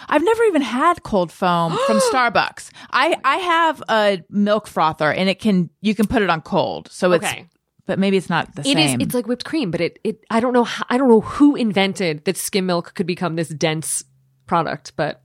I've 0.08 0.24
never 0.24 0.42
even 0.44 0.62
had 0.62 1.02
cold 1.02 1.30
foam 1.32 1.76
from 1.86 1.98
Starbucks. 2.12 2.70
I 2.90 3.16
I 3.24 3.36
have 3.36 3.82
a 3.88 4.22
milk 4.30 4.66
frother 4.66 5.12
and 5.12 5.28
it 5.28 5.38
can 5.38 5.70
you 5.80 5.94
can 5.94 6.06
put 6.06 6.22
it 6.22 6.30
on 6.30 6.40
cold. 6.40 6.88
So 6.90 7.12
it's 7.12 7.24
Okay. 7.24 7.46
but 7.86 7.98
maybe 7.98 8.16
it's 8.16 8.30
not 8.30 8.54
the 8.54 8.62
It 8.62 8.78
is. 8.78 8.90
same. 8.92 9.00
It's 9.00 9.14
like 9.14 9.26
whipped 9.26 9.44
cream, 9.44 9.70
but 9.70 9.80
it. 9.80 9.98
It. 10.04 10.24
I 10.30 10.40
don't 10.40 10.52
know. 10.52 10.64
How, 10.64 10.84
I 10.88 10.96
don't 10.98 11.08
know 11.08 11.20
who 11.20 11.56
invented 11.56 12.24
that 12.24 12.36
skim 12.36 12.66
milk 12.66 12.94
could 12.94 13.06
become 13.06 13.36
this 13.36 13.48
dense 13.48 14.02
product, 14.46 14.92
but 14.96 15.22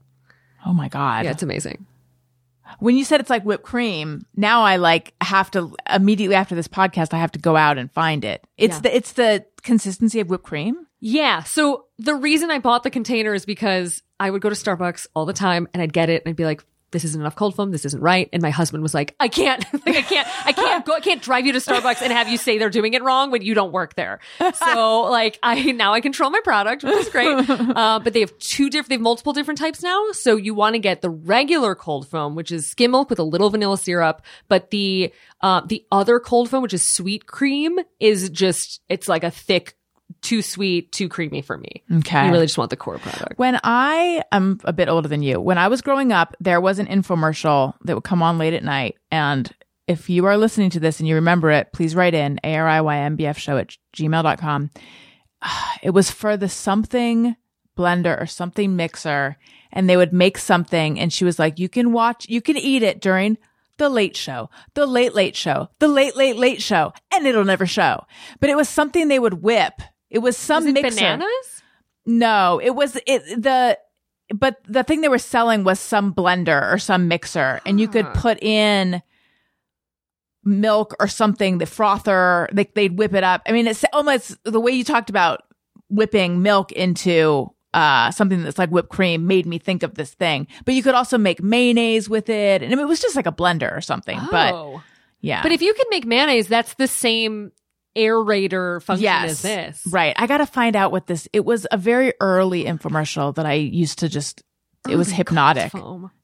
oh 0.66 0.72
my 0.72 0.88
god. 0.88 1.24
yeah, 1.24 1.30
it's 1.32 1.42
amazing. 1.42 1.86
when 2.80 2.96
you 2.96 3.04
said 3.04 3.20
it's 3.20 3.30
like 3.30 3.44
whipped 3.44 3.64
cream, 3.64 4.26
now 4.36 4.60
I 4.62 4.76
like 4.76 5.14
have 5.22 5.50
to 5.52 5.74
immediately 5.90 6.36
after 6.36 6.54
this 6.54 6.68
podcast 6.68 7.14
I 7.14 7.18
have 7.18 7.32
to 7.32 7.38
go 7.38 7.56
out 7.56 7.78
and 7.78 7.90
find 7.92 8.24
it. 8.24 8.44
It's 8.58 8.76
Yeah. 8.76 8.80
the 8.82 8.96
it's 8.96 9.12
the 9.12 9.44
consistency 9.62 10.20
of 10.20 10.28
whipped 10.28 10.44
cream. 10.44 10.86
Yeah. 11.00 11.42
So 11.44 11.86
the 11.98 12.14
reason 12.14 12.50
I 12.50 12.58
bought 12.58 12.82
the 12.82 12.90
container 12.90 13.32
is 13.32 13.46
because 13.46 14.02
I 14.20 14.30
would 14.30 14.42
go 14.42 14.48
to 14.48 14.54
Starbucks 14.54 15.06
all 15.14 15.26
the 15.26 15.32
time 15.32 15.68
and 15.72 15.82
I'd 15.82 15.92
get 15.92 16.10
it 16.10 16.22
and 16.24 16.30
I'd 16.30 16.36
be 16.36 16.44
like, 16.44 16.64
this 16.90 17.04
isn't 17.04 17.20
enough 17.20 17.36
cold 17.36 17.54
foam. 17.54 17.70
This 17.70 17.84
isn't 17.84 18.00
right. 18.00 18.30
And 18.32 18.40
my 18.42 18.50
husband 18.50 18.82
was 18.82 18.94
like, 18.94 19.14
I 19.20 19.28
can't, 19.28 19.62
like, 19.86 19.96
I 19.96 20.02
can't, 20.02 20.46
I 20.46 20.52
can't 20.52 20.86
go, 20.86 20.94
I 20.94 21.00
can't 21.00 21.20
drive 21.20 21.44
you 21.44 21.52
to 21.52 21.58
Starbucks 21.58 22.00
and 22.00 22.12
have 22.12 22.28
you 22.28 22.38
say 22.38 22.56
they're 22.56 22.70
doing 22.70 22.94
it 22.94 23.02
wrong 23.02 23.30
when 23.30 23.42
you 23.42 23.54
don't 23.54 23.72
work 23.72 23.94
there. 23.94 24.20
So 24.54 25.02
like, 25.02 25.38
I, 25.42 25.72
now 25.72 25.92
I 25.92 26.00
control 26.00 26.30
my 26.30 26.40
product, 26.42 26.84
which 26.84 26.94
is 26.94 27.08
great. 27.10 27.28
Uh, 27.78 27.98
but 27.98 28.12
they 28.12 28.20
have 28.20 28.36
two 28.38 28.70
different, 28.70 28.88
they 28.88 28.94
have 28.94 29.02
multiple 29.02 29.32
different 29.32 29.58
types 29.58 29.82
now. 29.82 30.10
So 30.12 30.36
you 30.36 30.54
want 30.54 30.74
to 30.74 30.78
get 30.78 31.02
the 31.02 31.10
regular 31.10 31.74
cold 31.74 32.08
foam, 32.08 32.34
which 32.34 32.50
is 32.50 32.66
skim 32.66 32.90
milk 32.92 33.10
with 33.10 33.18
a 33.18 33.22
little 33.22 33.50
vanilla 33.50 33.76
syrup. 33.76 34.22
But 34.48 34.70
the, 34.70 35.12
uh, 35.40 35.62
the 35.66 35.84
other 35.92 36.18
cold 36.18 36.48
foam, 36.48 36.62
which 36.62 36.72
is 36.74 36.88
sweet 36.88 37.26
cream 37.26 37.78
is 38.00 38.30
just, 38.30 38.80
it's 38.88 39.08
like 39.08 39.22
a 39.22 39.30
thick, 39.30 39.76
too 40.22 40.42
sweet, 40.42 40.92
too 40.92 41.08
creamy 41.08 41.42
for 41.42 41.56
me. 41.56 41.82
Okay. 41.98 42.26
You 42.26 42.32
really 42.32 42.46
just 42.46 42.58
want 42.58 42.70
the 42.70 42.76
core 42.76 42.98
product. 42.98 43.38
When 43.38 43.58
I 43.62 44.22
am 44.32 44.58
a 44.64 44.72
bit 44.72 44.88
older 44.88 45.08
than 45.08 45.22
you, 45.22 45.40
when 45.40 45.58
I 45.58 45.68
was 45.68 45.82
growing 45.82 46.12
up, 46.12 46.34
there 46.40 46.60
was 46.60 46.78
an 46.78 46.86
infomercial 46.86 47.74
that 47.84 47.94
would 47.94 48.04
come 48.04 48.22
on 48.22 48.38
late 48.38 48.54
at 48.54 48.64
night. 48.64 48.96
And 49.10 49.50
if 49.86 50.10
you 50.10 50.26
are 50.26 50.36
listening 50.36 50.70
to 50.70 50.80
this 50.80 51.00
and 51.00 51.08
you 51.08 51.16
remember 51.16 51.50
it, 51.50 51.72
please 51.72 51.94
write 51.94 52.14
in 52.14 52.40
ARIYMBF 52.44 53.36
show 53.38 53.56
at 53.56 53.76
gmail.com. 53.96 54.70
It 55.80 55.90
was 55.90 56.10
for 56.10 56.36
the 56.36 56.48
something 56.48 57.36
blender 57.76 58.20
or 58.20 58.26
something 58.26 58.74
mixer. 58.74 59.36
And 59.70 59.88
they 59.88 59.96
would 59.96 60.12
make 60.12 60.36
something. 60.36 60.98
And 60.98 61.12
she 61.12 61.24
was 61.24 61.38
like, 61.38 61.60
you 61.60 61.68
can 61.68 61.92
watch, 61.92 62.26
you 62.28 62.40
can 62.40 62.56
eat 62.56 62.82
it 62.82 63.00
during 63.00 63.38
the 63.78 63.88
late 63.88 64.16
show, 64.16 64.50
the 64.74 64.86
late, 64.86 65.14
late 65.14 65.36
show, 65.36 65.68
the 65.78 65.88
late, 65.88 66.16
late, 66.16 66.36
late 66.36 66.60
show, 66.60 66.92
and 67.12 67.26
it'll 67.26 67.44
never 67.44 67.66
show. 67.66 68.04
But 68.40 68.50
it 68.50 68.56
was 68.56 68.68
something 68.68 69.08
they 69.08 69.18
would 69.18 69.42
whip. 69.42 69.80
It 70.10 70.18
was 70.20 70.36
some 70.36 70.64
Is 70.64 70.68
it 70.70 70.82
mixer. 70.82 71.00
bananas? 71.00 71.62
No, 72.06 72.60
it 72.62 72.74
was 72.74 72.96
it 73.06 73.22
the 73.42 73.78
but 74.34 74.56
the 74.68 74.82
thing 74.84 75.00
they 75.00 75.08
were 75.08 75.18
selling 75.18 75.64
was 75.64 75.78
some 75.80 76.12
blender 76.14 76.72
or 76.72 76.78
some 76.78 77.08
mixer 77.08 77.60
and 77.66 77.80
you 77.80 77.88
could 77.88 78.06
put 78.14 78.42
in 78.42 79.02
milk 80.44 80.94
or 81.00 81.08
something 81.08 81.58
the 81.58 81.66
frother 81.66 82.48
they, 82.52 82.64
they'd 82.74 82.96
whip 82.98 83.12
it 83.12 83.24
up 83.24 83.42
i 83.46 83.52
mean 83.52 83.66
it's 83.66 83.84
almost 83.92 84.36
the 84.44 84.60
way 84.60 84.72
you 84.72 84.84
talked 84.84 85.10
about 85.10 85.42
whipping 85.90 86.40
milk 86.42 86.72
into 86.72 87.50
uh 87.74 88.10
something 88.10 88.42
that's 88.42 88.56
like 88.58 88.70
whipped 88.70 88.88
cream 88.88 89.26
made 89.26 89.44
me 89.44 89.58
think 89.58 89.82
of 89.82 89.94
this 89.96 90.14
thing 90.14 90.46
but 90.64 90.74
you 90.74 90.82
could 90.82 90.94
also 90.94 91.18
make 91.18 91.42
mayonnaise 91.42 92.08
with 92.08 92.30
it 92.30 92.62
and 92.62 92.72
it 92.72 92.88
was 92.88 93.00
just 93.00 93.16
like 93.16 93.26
a 93.26 93.32
blender 93.32 93.74
or 93.76 93.80
something 93.82 94.18
but 94.30 94.54
Oh. 94.54 94.82
yeah 95.20 95.42
But 95.42 95.52
if 95.52 95.60
you 95.60 95.74
can 95.74 95.86
make 95.90 96.06
mayonnaise, 96.06 96.48
that's 96.48 96.74
the 96.74 96.88
same 96.88 97.52
aerator 97.98 98.82
function 98.82 99.02
yes 99.04 99.30
as 99.30 99.42
this. 99.42 99.82
right 99.92 100.14
i 100.16 100.26
gotta 100.26 100.46
find 100.46 100.76
out 100.76 100.92
what 100.92 101.06
this 101.06 101.26
it 101.32 101.44
was 101.44 101.66
a 101.72 101.76
very 101.76 102.12
early 102.20 102.64
infomercial 102.64 103.34
that 103.34 103.44
i 103.46 103.54
used 103.54 103.98
to 103.98 104.08
just 104.08 104.42
it 104.88 104.96
was 104.96 105.10
Oh, 105.12 105.16
hypnotic 105.16 105.72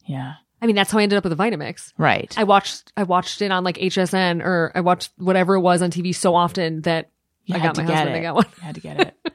yeah 0.07 0.35
I 0.62 0.66
mean, 0.66 0.77
that's 0.77 0.91
how 0.91 0.99
I 0.99 1.03
ended 1.03 1.18
up 1.18 1.25
with 1.25 1.37
the 1.37 1.43
Vitamix. 1.45 1.93
right 1.99 2.33
I 2.39 2.45
watched 2.45 2.91
I 2.97 3.03
watched 3.03 3.43
it 3.43 3.51
on 3.51 3.64
like 3.64 3.77
HSN 3.77 4.43
or 4.43 4.72
I 4.75 4.81
watched 4.81 5.11
whatever 5.18 5.57
it 5.57 5.61
was 5.61 5.83
on 5.83 5.91
TV 5.91 6.14
so 6.14 6.35
often 6.35 6.81
that 6.83 7.11
You 7.45 7.57
I 7.57 7.59
got 7.59 7.75
to 7.75 7.83
my 7.83 7.93
husband 7.93 8.11
it. 8.11 8.14
to 8.14 8.20
get 8.22 8.35
one. 8.35 8.47
You 8.57 8.62
had 8.62 8.75
to 8.77 8.81
get 8.81 9.01
it. 9.01 9.14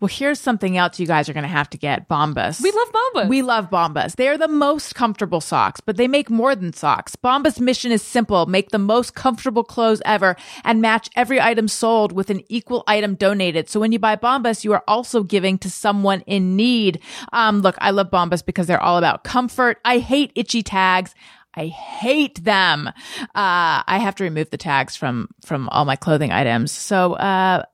Well, 0.00 0.08
here's 0.08 0.40
something 0.40 0.78
else 0.78 0.98
you 0.98 1.06
guys 1.06 1.28
are 1.28 1.34
going 1.34 1.42
to 1.42 1.48
have 1.48 1.68
to 1.70 1.78
get 1.78 2.08
Bombas. 2.08 2.62
We 2.62 2.72
love 2.72 2.88
Bombas. 2.90 3.28
We 3.28 3.42
love 3.42 3.68
Bombas. 3.68 4.16
They 4.16 4.28
are 4.28 4.38
the 4.38 4.48
most 4.48 4.94
comfortable 4.94 5.42
socks, 5.42 5.80
but 5.80 5.98
they 5.98 6.08
make 6.08 6.30
more 6.30 6.54
than 6.54 6.72
socks. 6.72 7.16
Bombas' 7.16 7.60
mission 7.60 7.92
is 7.92 8.02
simple 8.02 8.46
make 8.46 8.70
the 8.70 8.78
most 8.78 9.14
comfortable 9.14 9.62
clothes 9.62 10.00
ever 10.06 10.36
and 10.64 10.80
match 10.80 11.10
every 11.16 11.38
item 11.38 11.68
sold 11.68 12.12
with 12.12 12.30
an 12.30 12.42
equal 12.48 12.82
item 12.86 13.14
donated. 13.14 13.68
So 13.68 13.78
when 13.78 13.92
you 13.92 13.98
buy 13.98 14.16
Bombas, 14.16 14.64
you 14.64 14.72
are 14.72 14.84
also 14.88 15.22
giving 15.22 15.58
to 15.58 15.70
someone 15.70 16.22
in 16.22 16.56
need. 16.56 17.00
Um, 17.34 17.60
look, 17.60 17.76
I 17.78 17.90
love 17.90 18.10
Bombas 18.10 18.44
because 18.44 18.66
they're 18.66 18.82
all 18.82 18.96
about 18.96 19.22
comfort. 19.24 19.78
I 19.84 19.98
hate 19.98 20.32
itchy 20.34 20.62
tags. 20.62 21.14
I 21.54 21.66
hate 21.66 22.42
them. 22.44 22.88
Uh, 22.88 22.92
I 23.34 23.98
have 24.00 24.14
to 24.16 24.24
remove 24.24 24.50
the 24.50 24.56
tags 24.56 24.96
from, 24.96 25.28
from 25.44 25.68
all 25.70 25.84
my 25.84 25.96
clothing 25.96 26.32
items. 26.32 26.72
So, 26.72 27.14
uh, 27.14 27.64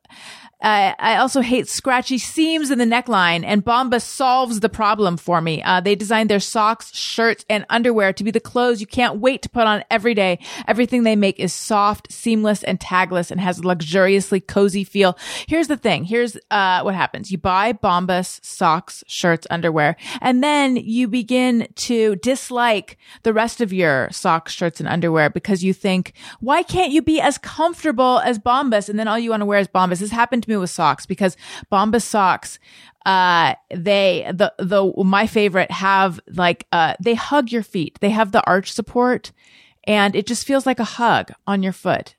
uh, 0.62 0.94
I 0.98 1.16
also 1.16 1.42
hate 1.42 1.68
scratchy 1.68 2.16
seams 2.16 2.70
in 2.70 2.78
the 2.78 2.86
neckline, 2.86 3.44
and 3.44 3.62
Bombas 3.62 4.02
solves 4.02 4.60
the 4.60 4.70
problem 4.70 5.18
for 5.18 5.42
me. 5.42 5.62
Uh, 5.62 5.80
they 5.80 5.94
designed 5.94 6.30
their 6.30 6.40
socks, 6.40 6.94
shirts, 6.94 7.44
and 7.50 7.66
underwear 7.68 8.14
to 8.14 8.24
be 8.24 8.30
the 8.30 8.40
clothes 8.40 8.80
you 8.80 8.86
can't 8.86 9.20
wait 9.20 9.42
to 9.42 9.50
put 9.50 9.66
on 9.66 9.84
every 9.90 10.14
day. 10.14 10.38
Everything 10.66 11.02
they 11.02 11.14
make 11.14 11.38
is 11.38 11.52
soft, 11.52 12.10
seamless, 12.10 12.62
and 12.62 12.80
tagless, 12.80 13.30
and 13.30 13.38
has 13.38 13.58
a 13.58 13.66
luxuriously 13.66 14.40
cozy 14.40 14.82
feel. 14.82 15.18
Here's 15.46 15.68
the 15.68 15.76
thing. 15.76 16.04
Here's 16.04 16.38
uh, 16.50 16.80
what 16.80 16.94
happens: 16.94 17.30
you 17.30 17.36
buy 17.36 17.74
Bombas 17.74 18.42
socks, 18.42 19.04
shirts, 19.06 19.46
underwear, 19.50 19.94
and 20.22 20.42
then 20.42 20.76
you 20.76 21.06
begin 21.06 21.68
to 21.74 22.16
dislike 22.16 22.96
the 23.24 23.34
rest 23.34 23.60
of 23.60 23.74
your 23.74 24.08
socks, 24.10 24.52
shirts, 24.52 24.80
and 24.80 24.88
underwear 24.88 25.28
because 25.28 25.62
you 25.62 25.74
think, 25.74 26.14
"Why 26.40 26.62
can't 26.62 26.92
you 26.92 27.02
be 27.02 27.20
as 27.20 27.36
comfortable 27.36 28.20
as 28.20 28.38
Bombas?" 28.38 28.88
And 28.88 28.98
then 28.98 29.06
all 29.06 29.18
you 29.18 29.30
want 29.30 29.42
to 29.42 29.46
wear 29.46 29.58
is 29.58 29.68
Bombas. 29.68 29.98
This 29.98 30.10
happened 30.10 30.45
me 30.48 30.56
with 30.56 30.70
socks 30.70 31.06
because 31.06 31.36
Bombas 31.70 32.02
socks, 32.02 32.58
uh, 33.04 33.54
they, 33.74 34.30
the, 34.34 34.52
the, 34.58 34.92
my 35.04 35.26
favorite 35.26 35.70
have 35.70 36.18
like, 36.28 36.66
uh, 36.72 36.94
they 37.00 37.14
hug 37.14 37.52
your 37.52 37.62
feet. 37.62 37.98
They 38.00 38.10
have 38.10 38.32
the 38.32 38.44
arch 38.46 38.72
support 38.72 39.32
and 39.84 40.16
it 40.16 40.26
just 40.26 40.46
feels 40.46 40.66
like 40.66 40.80
a 40.80 40.84
hug 40.84 41.32
on 41.46 41.62
your 41.62 41.72
foot 41.72 42.15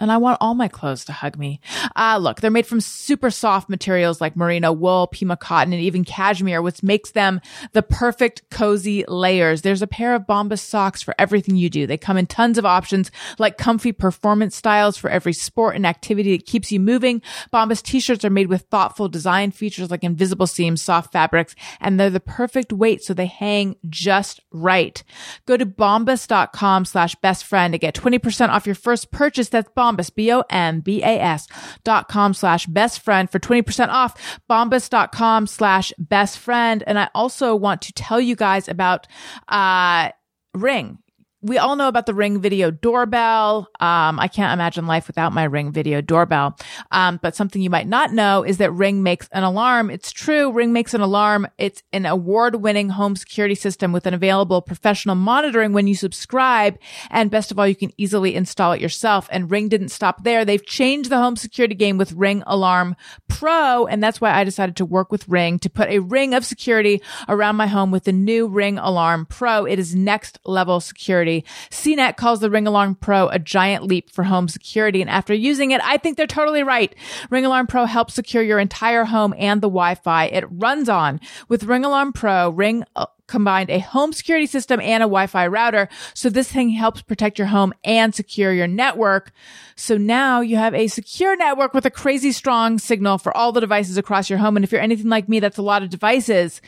and 0.00 0.10
I 0.10 0.16
want 0.16 0.38
all 0.40 0.54
my 0.54 0.68
clothes 0.68 1.04
to 1.06 1.12
hug 1.12 1.38
me. 1.38 1.60
Ah, 1.94 2.14
uh, 2.14 2.18
look, 2.18 2.40
they're 2.40 2.50
made 2.50 2.66
from 2.66 2.80
super 2.80 3.30
soft 3.30 3.68
materials 3.68 4.20
like 4.20 4.36
merino 4.36 4.72
wool, 4.72 5.06
pima 5.06 5.36
cotton, 5.36 5.72
and 5.72 5.82
even 5.82 6.04
cashmere, 6.04 6.60
which 6.62 6.82
makes 6.82 7.12
them 7.12 7.40
the 7.72 7.82
perfect 7.82 8.50
cozy 8.50 9.04
layers. 9.06 9.62
There's 9.62 9.82
a 9.82 9.86
pair 9.86 10.14
of 10.14 10.22
Bombas 10.22 10.60
socks 10.60 11.02
for 11.02 11.14
everything 11.18 11.56
you 11.56 11.70
do. 11.70 11.86
They 11.86 11.96
come 11.98 12.16
in 12.16 12.26
tons 12.26 12.58
of 12.58 12.66
options 12.66 13.10
like 13.38 13.58
comfy 13.58 13.92
performance 13.92 14.56
styles 14.56 14.96
for 14.96 15.10
every 15.10 15.32
sport 15.32 15.76
and 15.76 15.86
activity 15.86 16.36
that 16.36 16.46
keeps 16.46 16.72
you 16.72 16.80
moving. 16.80 17.22
Bombas 17.52 17.82
t-shirts 17.82 18.24
are 18.24 18.30
made 18.30 18.48
with 18.48 18.62
thoughtful 18.62 19.08
design 19.08 19.50
features 19.50 19.90
like 19.90 20.04
invisible 20.04 20.46
seams, 20.46 20.82
soft 20.82 21.12
fabrics, 21.12 21.54
and 21.80 21.98
they're 21.98 22.10
the 22.10 22.20
perfect 22.20 22.72
weight 22.72 23.02
so 23.02 23.14
they 23.14 23.26
hang 23.26 23.76
just 23.88 24.40
right. 24.50 25.02
Go 25.46 25.56
to 25.56 25.66
bombas.com 25.66 26.84
slash 26.84 27.14
best 27.16 27.44
friend 27.44 27.72
to 27.72 27.78
get 27.78 27.94
20% 27.94 28.48
off 28.48 28.66
your 28.66 28.74
first 28.74 29.10
purchase. 29.10 29.48
That's 29.48 29.70
Bombas 29.82 30.14
Bombas, 30.14 31.48
dot 31.82 32.08
com 32.08 32.34
slash 32.34 32.66
best 32.66 33.00
friend 33.00 33.28
for 33.28 33.38
20% 33.40 33.88
off. 33.88 34.40
Bombas 34.48 34.88
dot 34.88 35.10
com 35.12 35.46
slash 35.46 35.92
best 35.98 36.38
friend. 36.38 36.84
And 36.86 36.98
I 36.98 37.08
also 37.14 37.56
want 37.56 37.82
to 37.82 37.92
tell 37.92 38.20
you 38.20 38.36
guys 38.36 38.68
about, 38.68 39.06
uh, 39.48 40.10
Ring 40.54 40.98
we 41.42 41.58
all 41.58 41.74
know 41.74 41.88
about 41.88 42.06
the 42.06 42.14
Ring 42.14 42.40
Video 42.40 42.70
Doorbell. 42.70 43.68
Um, 43.80 44.20
I 44.20 44.28
can't 44.28 44.52
imagine 44.52 44.86
life 44.86 45.08
without 45.08 45.32
my 45.32 45.42
Ring 45.42 45.72
Video 45.72 46.00
Doorbell. 46.00 46.56
Um, 46.92 47.18
but 47.20 47.34
something 47.34 47.60
you 47.60 47.68
might 47.68 47.88
not 47.88 48.12
know 48.12 48.44
is 48.44 48.58
that 48.58 48.70
Ring 48.72 49.02
makes 49.02 49.28
an 49.32 49.42
alarm. 49.42 49.90
It's 49.90 50.12
true. 50.12 50.52
Ring 50.52 50.72
makes 50.72 50.94
an 50.94 51.00
alarm. 51.00 51.48
It's 51.58 51.82
an 51.92 52.06
award-winning 52.06 52.90
home 52.90 53.16
security 53.16 53.56
system 53.56 53.92
with 53.92 54.06
an 54.06 54.14
available 54.14 54.62
professional 54.62 55.16
monitoring 55.16 55.72
when 55.72 55.88
you 55.88 55.96
subscribe. 55.96 56.78
And 57.10 57.30
best 57.30 57.50
of 57.50 57.58
all, 57.58 57.66
you 57.66 57.74
can 57.74 57.92
easily 57.96 58.36
install 58.36 58.72
it 58.72 58.80
yourself. 58.80 59.28
And 59.32 59.50
Ring 59.50 59.68
didn't 59.68 59.88
stop 59.88 60.22
there. 60.22 60.44
They've 60.44 60.64
changed 60.64 61.10
the 61.10 61.18
home 61.18 61.34
security 61.34 61.74
game 61.74 61.98
with 61.98 62.12
Ring 62.12 62.44
Alarm 62.46 62.94
Pro. 63.26 63.86
And 63.86 64.00
that's 64.00 64.20
why 64.20 64.32
I 64.32 64.44
decided 64.44 64.76
to 64.76 64.84
work 64.84 65.10
with 65.10 65.28
Ring 65.28 65.58
to 65.58 65.70
put 65.70 65.88
a 65.88 65.98
ring 65.98 66.34
of 66.34 66.44
security 66.44 67.02
around 67.28 67.56
my 67.56 67.66
home 67.66 67.90
with 67.90 68.04
the 68.04 68.12
new 68.12 68.46
Ring 68.46 68.78
Alarm 68.78 69.26
Pro. 69.26 69.64
It 69.64 69.80
is 69.80 69.92
next 69.92 70.38
level 70.44 70.78
security 70.78 71.31
security. 71.40 71.96
CNET 71.96 72.16
calls 72.16 72.40
the 72.40 72.50
Ring 72.50 72.66
Alarm 72.66 72.96
Pro 72.96 73.28
a 73.28 73.38
giant 73.38 73.84
leap 73.84 74.10
for 74.10 74.24
home 74.24 74.48
security. 74.48 75.00
And 75.00 75.10
after 75.10 75.34
using 75.34 75.70
it, 75.70 75.80
I 75.82 75.96
think 75.96 76.16
they're 76.16 76.26
totally 76.26 76.62
right. 76.62 76.94
Ring 77.30 77.44
Alarm 77.44 77.66
Pro 77.66 77.86
helps 77.86 78.14
secure 78.14 78.42
your 78.42 78.58
entire 78.58 79.04
home 79.04 79.34
and 79.38 79.60
the 79.60 79.68
Wi-Fi 79.68 80.26
it 80.26 80.44
runs 80.50 80.88
on. 80.88 81.20
With 81.48 81.64
Ring 81.64 81.84
Alarm 81.84 82.12
Pro, 82.12 82.50
Ring 82.50 82.84
uh, 82.96 83.06
combined 83.26 83.70
a 83.70 83.78
home 83.78 84.12
security 84.12 84.46
system 84.46 84.80
and 84.80 85.02
a 85.02 85.06
Wi-Fi 85.06 85.46
router. 85.46 85.88
So 86.14 86.28
this 86.28 86.52
thing 86.52 86.70
helps 86.70 87.00
protect 87.00 87.38
your 87.38 87.48
home 87.48 87.72
and 87.82 88.14
secure 88.14 88.52
your 88.52 88.66
network. 88.66 89.32
So 89.74 89.96
now 89.96 90.40
you 90.40 90.56
have 90.56 90.74
a 90.74 90.86
secure 90.88 91.36
network 91.36 91.72
with 91.72 91.86
a 91.86 91.90
crazy 91.90 92.32
strong 92.32 92.78
signal 92.78 93.18
for 93.18 93.34
all 93.34 93.52
the 93.52 93.60
devices 93.60 93.96
across 93.96 94.28
your 94.28 94.38
home. 94.38 94.56
And 94.56 94.64
if 94.64 94.72
you're 94.72 94.82
anything 94.82 95.08
like 95.08 95.28
me, 95.28 95.40
that's 95.40 95.58
a 95.58 95.62
lot 95.62 95.82
of 95.82 95.88
devices. 95.88 96.60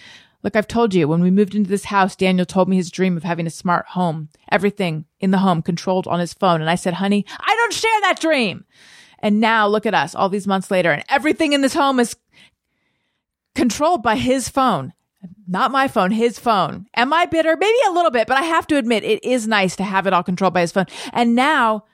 Look, 0.44 0.56
I've 0.56 0.68
told 0.68 0.92
you, 0.92 1.08
when 1.08 1.22
we 1.22 1.30
moved 1.30 1.54
into 1.54 1.70
this 1.70 1.86
house, 1.86 2.14
Daniel 2.14 2.44
told 2.44 2.68
me 2.68 2.76
his 2.76 2.90
dream 2.90 3.16
of 3.16 3.22
having 3.22 3.46
a 3.46 3.50
smart 3.50 3.86
home, 3.86 4.28
everything 4.52 5.06
in 5.18 5.30
the 5.30 5.38
home 5.38 5.62
controlled 5.62 6.06
on 6.06 6.20
his 6.20 6.34
phone. 6.34 6.60
And 6.60 6.68
I 6.68 6.74
said, 6.74 6.94
honey, 6.94 7.24
I 7.40 7.56
don't 7.56 7.72
share 7.72 8.00
that 8.02 8.20
dream. 8.20 8.66
And 9.20 9.40
now 9.40 9.66
look 9.66 9.86
at 9.86 9.94
us 9.94 10.14
all 10.14 10.28
these 10.28 10.46
months 10.46 10.70
later 10.70 10.92
and 10.92 11.02
everything 11.08 11.54
in 11.54 11.62
this 11.62 11.72
home 11.72 11.98
is 11.98 12.14
controlled 13.54 14.02
by 14.02 14.16
his 14.16 14.50
phone. 14.50 14.92
Not 15.48 15.70
my 15.70 15.88
phone, 15.88 16.10
his 16.10 16.38
phone. 16.38 16.86
Am 16.94 17.10
I 17.14 17.24
bitter? 17.24 17.56
Maybe 17.56 17.78
a 17.86 17.92
little 17.92 18.10
bit, 18.10 18.28
but 18.28 18.36
I 18.36 18.42
have 18.42 18.66
to 18.66 18.76
admit 18.76 19.02
it 19.02 19.24
is 19.24 19.48
nice 19.48 19.76
to 19.76 19.82
have 19.82 20.06
it 20.06 20.12
all 20.12 20.22
controlled 20.22 20.52
by 20.52 20.60
his 20.60 20.72
phone. 20.72 20.86
And 21.14 21.34
now 21.34 21.84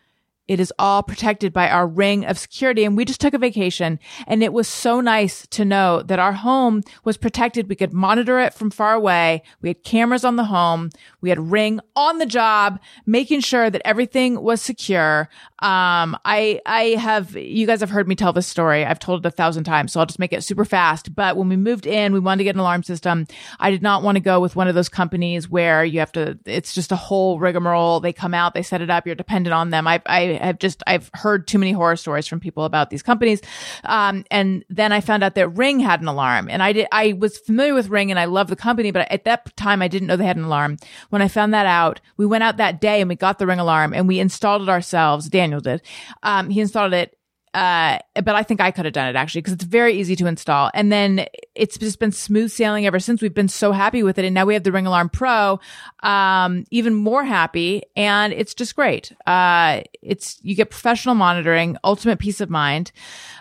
it 0.50 0.58
is 0.58 0.72
all 0.80 1.04
protected 1.04 1.52
by 1.52 1.68
our 1.70 1.86
ring 1.86 2.26
of 2.26 2.36
security. 2.36 2.84
And 2.84 2.96
we 2.96 3.04
just 3.04 3.20
took 3.20 3.34
a 3.34 3.38
vacation 3.38 4.00
and 4.26 4.42
it 4.42 4.52
was 4.52 4.66
so 4.66 5.00
nice 5.00 5.46
to 5.46 5.64
know 5.64 6.02
that 6.02 6.18
our 6.18 6.32
home 6.32 6.82
was 7.04 7.16
protected. 7.16 7.68
We 7.68 7.76
could 7.76 7.92
monitor 7.92 8.40
it 8.40 8.52
from 8.52 8.72
far 8.72 8.94
away. 8.94 9.44
We 9.62 9.68
had 9.68 9.84
cameras 9.84 10.24
on 10.24 10.34
the 10.34 10.42
home. 10.42 10.90
We 11.20 11.28
had 11.28 11.52
ring 11.52 11.78
on 11.94 12.18
the 12.18 12.26
job, 12.26 12.80
making 13.06 13.42
sure 13.42 13.70
that 13.70 13.82
everything 13.84 14.42
was 14.42 14.60
secure. 14.60 15.28
Um, 15.60 16.16
I, 16.24 16.60
I 16.66 16.96
have, 16.98 17.36
you 17.36 17.64
guys 17.64 17.78
have 17.78 17.90
heard 17.90 18.08
me 18.08 18.16
tell 18.16 18.32
this 18.32 18.48
story. 18.48 18.84
I've 18.84 18.98
told 18.98 19.24
it 19.24 19.28
a 19.28 19.30
thousand 19.30 19.64
times, 19.64 19.92
so 19.92 20.00
I'll 20.00 20.06
just 20.06 20.18
make 20.18 20.32
it 20.32 20.42
super 20.42 20.64
fast. 20.64 21.14
But 21.14 21.36
when 21.36 21.48
we 21.48 21.56
moved 21.56 21.86
in, 21.86 22.12
we 22.12 22.18
wanted 22.18 22.38
to 22.38 22.44
get 22.44 22.56
an 22.56 22.60
alarm 22.60 22.82
system. 22.82 23.26
I 23.60 23.70
did 23.70 23.82
not 23.82 24.02
want 24.02 24.16
to 24.16 24.20
go 24.20 24.40
with 24.40 24.56
one 24.56 24.66
of 24.66 24.74
those 24.74 24.88
companies 24.88 25.48
where 25.48 25.84
you 25.84 26.00
have 26.00 26.12
to, 26.12 26.38
it's 26.44 26.74
just 26.74 26.90
a 26.90 26.96
whole 26.96 27.38
rigmarole. 27.38 28.00
They 28.00 28.12
come 28.12 28.34
out, 28.34 28.54
they 28.54 28.62
set 28.62 28.82
it 28.82 28.90
up, 28.90 29.06
you're 29.06 29.14
dependent 29.14 29.54
on 29.54 29.70
them. 29.70 29.86
I, 29.86 30.02
I 30.06 30.39
have 30.46 30.58
just, 30.58 30.82
I've 30.86 31.10
heard 31.14 31.46
too 31.46 31.58
many 31.58 31.72
horror 31.72 31.96
stories 31.96 32.26
from 32.26 32.40
people 32.40 32.64
about 32.64 32.90
these 32.90 33.02
companies. 33.02 33.40
Um, 33.84 34.24
and 34.30 34.64
then 34.68 34.92
I 34.92 35.00
found 35.00 35.22
out 35.22 35.34
that 35.34 35.48
Ring 35.48 35.80
had 35.80 36.00
an 36.00 36.08
alarm 36.08 36.48
and 36.50 36.62
I 36.62 36.72
did, 36.72 36.86
I 36.92 37.12
was 37.14 37.38
familiar 37.38 37.74
with 37.74 37.88
Ring 37.88 38.10
and 38.10 38.18
I 38.18 38.24
love 38.24 38.48
the 38.48 38.56
company, 38.56 38.90
but 38.90 39.10
at 39.10 39.24
that 39.24 39.56
time 39.56 39.82
I 39.82 39.88
didn't 39.88 40.08
know 40.08 40.16
they 40.16 40.26
had 40.26 40.36
an 40.36 40.44
alarm. 40.44 40.78
When 41.10 41.22
I 41.22 41.28
found 41.28 41.54
that 41.54 41.66
out, 41.66 42.00
we 42.16 42.26
went 42.26 42.44
out 42.44 42.56
that 42.56 42.80
day 42.80 43.00
and 43.00 43.08
we 43.08 43.16
got 43.16 43.38
the 43.38 43.46
Ring 43.46 43.60
alarm 43.60 43.94
and 43.94 44.08
we 44.08 44.20
installed 44.20 44.62
it 44.62 44.68
ourselves. 44.68 45.28
Daniel 45.28 45.60
did. 45.60 45.82
Um, 46.22 46.50
he 46.50 46.60
installed 46.60 46.94
it 46.94 47.16
uh, 47.52 47.98
but 48.14 48.34
I 48.36 48.42
think 48.44 48.60
I 48.60 48.70
could 48.70 48.84
have 48.84 48.94
done 48.94 49.08
it 49.08 49.16
actually 49.16 49.40
because 49.40 49.54
it's 49.54 49.64
very 49.64 49.94
easy 49.94 50.14
to 50.16 50.26
install. 50.26 50.70
And 50.72 50.92
then 50.92 51.26
it's 51.56 51.76
just 51.76 51.98
been 51.98 52.12
smooth 52.12 52.50
sailing 52.50 52.86
ever 52.86 53.00
since. 53.00 53.20
We've 53.20 53.34
been 53.34 53.48
so 53.48 53.72
happy 53.72 54.04
with 54.04 54.18
it. 54.18 54.24
And 54.24 54.34
now 54.34 54.46
we 54.46 54.54
have 54.54 54.62
the 54.62 54.70
Ring 54.70 54.86
Alarm 54.86 55.08
Pro, 55.08 55.58
um, 56.02 56.64
even 56.70 56.94
more 56.94 57.24
happy. 57.24 57.82
And 57.96 58.32
it's 58.32 58.54
just 58.54 58.76
great. 58.76 59.12
Uh, 59.26 59.80
it's, 60.00 60.38
you 60.42 60.54
get 60.54 60.70
professional 60.70 61.16
monitoring, 61.16 61.76
ultimate 61.82 62.20
peace 62.20 62.40
of 62.40 62.50
mind. 62.50 62.92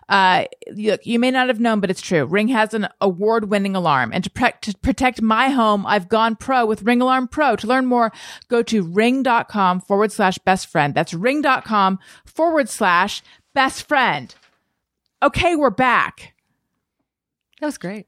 Uh, 0.09 0.45
look, 0.71 1.05
you 1.05 1.19
may 1.19 1.29
not 1.29 1.47
have 1.47 1.59
known, 1.59 1.79
but 1.79 1.91
it's 1.91 2.01
true. 2.01 2.25
Ring 2.25 2.47
has 2.47 2.73
an 2.73 2.87
award 2.99 3.51
winning 3.51 3.75
alarm. 3.75 4.11
And 4.11 4.23
to, 4.23 4.29
pre- 4.31 4.53
to 4.61 4.75
protect 4.79 5.21
my 5.21 5.49
home, 5.49 5.85
I've 5.85 6.09
gone 6.09 6.35
pro 6.35 6.65
with 6.65 6.81
Ring 6.81 6.99
Alarm 6.99 7.27
Pro. 7.27 7.55
To 7.57 7.67
learn 7.67 7.85
more, 7.85 8.11
go 8.47 8.63
to 8.63 8.81
ring.com 8.81 9.81
forward 9.81 10.11
slash 10.11 10.39
best 10.39 10.65
friend. 10.65 10.95
That's 10.95 11.13
ring.com 11.13 11.99
forward 12.25 12.69
slash 12.69 13.21
best 13.59 13.89
friend. 13.89 14.33
Okay, 15.21 15.57
we're 15.57 15.69
back. 15.69 16.33
That 17.59 17.65
was 17.65 17.77
great. 17.77 18.05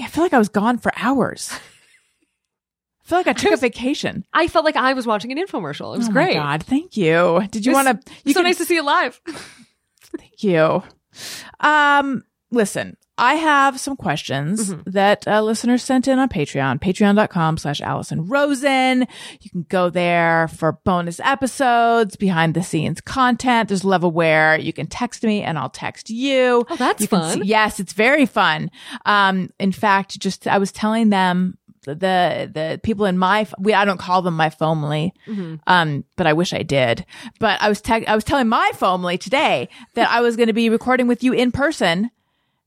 I 0.00 0.06
feel 0.06 0.24
like 0.24 0.32
I 0.32 0.38
was 0.38 0.48
gone 0.48 0.78
for 0.78 0.90
hours. 0.96 1.52
I 1.52 3.06
feel 3.06 3.18
like 3.18 3.26
I 3.26 3.34
took 3.34 3.52
a 3.52 3.58
vacation. 3.58 4.24
I 4.32 4.48
felt 4.48 4.64
like 4.64 4.74
I 4.74 4.94
was 4.94 5.06
watching 5.06 5.30
an 5.30 5.36
infomercial. 5.36 5.94
It 5.94 5.98
was 5.98 6.08
oh 6.08 6.12
great. 6.12 6.38
My 6.38 6.56
God, 6.56 6.62
thank 6.62 6.96
you. 6.96 7.46
Did 7.50 7.66
you 7.66 7.74
want 7.74 7.88
to? 7.88 8.12
It's 8.24 8.32
so 8.32 8.40
nice 8.40 8.56
to 8.56 8.64
see 8.64 8.76
you 8.76 8.82
live. 8.82 9.20
Thank 10.00 10.42
you. 10.42 10.82
Um, 11.60 12.24
listen, 12.50 12.96
I 13.18 13.34
have 13.36 13.80
some 13.80 13.96
questions 13.96 14.70
Mm-hmm. 14.70 14.90
that 14.90 15.26
uh, 15.26 15.40
listeners 15.42 15.82
sent 15.82 16.06
in 16.06 16.18
on 16.18 16.28
Patreon, 16.28 16.80
patreon.com 16.80 17.56
slash 17.58 17.80
Alison 17.80 18.26
Rosen. 18.26 19.06
You 19.40 19.50
can 19.50 19.64
go 19.68 19.88
there 19.90 20.48
for 20.48 20.72
bonus 20.84 21.18
episodes, 21.20 22.16
behind 22.16 22.54
the 22.54 22.62
scenes 22.62 23.00
content. 23.00 23.68
There's 23.68 23.84
a 23.84 23.88
level 23.88 24.10
where 24.10 24.58
you 24.58 24.72
can 24.72 24.86
text 24.86 25.22
me 25.22 25.42
and 25.42 25.58
I'll 25.58 25.70
text 25.70 26.10
you. 26.10 26.64
Oh, 26.68 26.76
that's 26.76 27.00
You 27.02 27.06
fun. 27.06 27.40
see- 27.42 27.46
yes, 27.48 27.80
it's 27.80 27.92
very 27.94 28.26
fun. 28.26 28.70
Um, 29.06 29.50
in 29.58 29.72
fact, 29.72 30.18
just 30.18 30.46
I 30.46 30.58
was 30.58 30.70
telling 30.72 31.10
them 31.10 31.56
the 31.84 32.50
the 32.52 32.80
people 32.82 33.06
in 33.06 33.16
my 33.16 33.46
we 33.60 33.72
I 33.72 33.84
don't 33.84 33.98
call 34.00 34.20
them 34.20 34.34
my 34.34 34.50
family, 34.50 35.14
um, 35.68 36.04
but 36.16 36.26
I 36.26 36.32
wish 36.32 36.52
I 36.52 36.62
did. 36.64 37.06
But 37.38 37.62
I 37.62 37.68
was 37.68 37.80
te- 37.80 38.06
I 38.06 38.14
was 38.16 38.24
telling 38.24 38.48
my 38.48 38.70
family 38.74 39.16
today 39.18 39.68
that 39.94 40.10
I 40.10 40.20
was 40.20 40.34
going 40.36 40.48
to 40.48 40.52
be 40.52 40.68
recording 40.68 41.06
with 41.06 41.22
you 41.22 41.32
in 41.32 41.52
person 41.52 42.10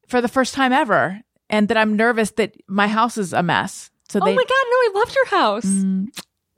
for 0.09 0.21
the 0.21 0.27
first 0.27 0.53
time 0.53 0.73
ever, 0.73 1.21
and 1.49 1.67
that 1.69 1.77
I'm 1.77 1.95
nervous 1.95 2.31
that 2.31 2.55
my 2.67 2.87
house 2.87 3.17
is 3.17 3.31
a 3.33 3.41
mess. 3.43 3.89
So 4.09 4.19
Oh 4.21 4.25
they 4.25 4.35
my 4.35 4.43
god, 4.43 4.49
no, 4.49 4.75
I 4.77 4.91
loved 4.95 5.15
your 5.15 5.25
house. 5.27 5.65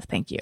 thank 0.09 0.31
you. 0.31 0.39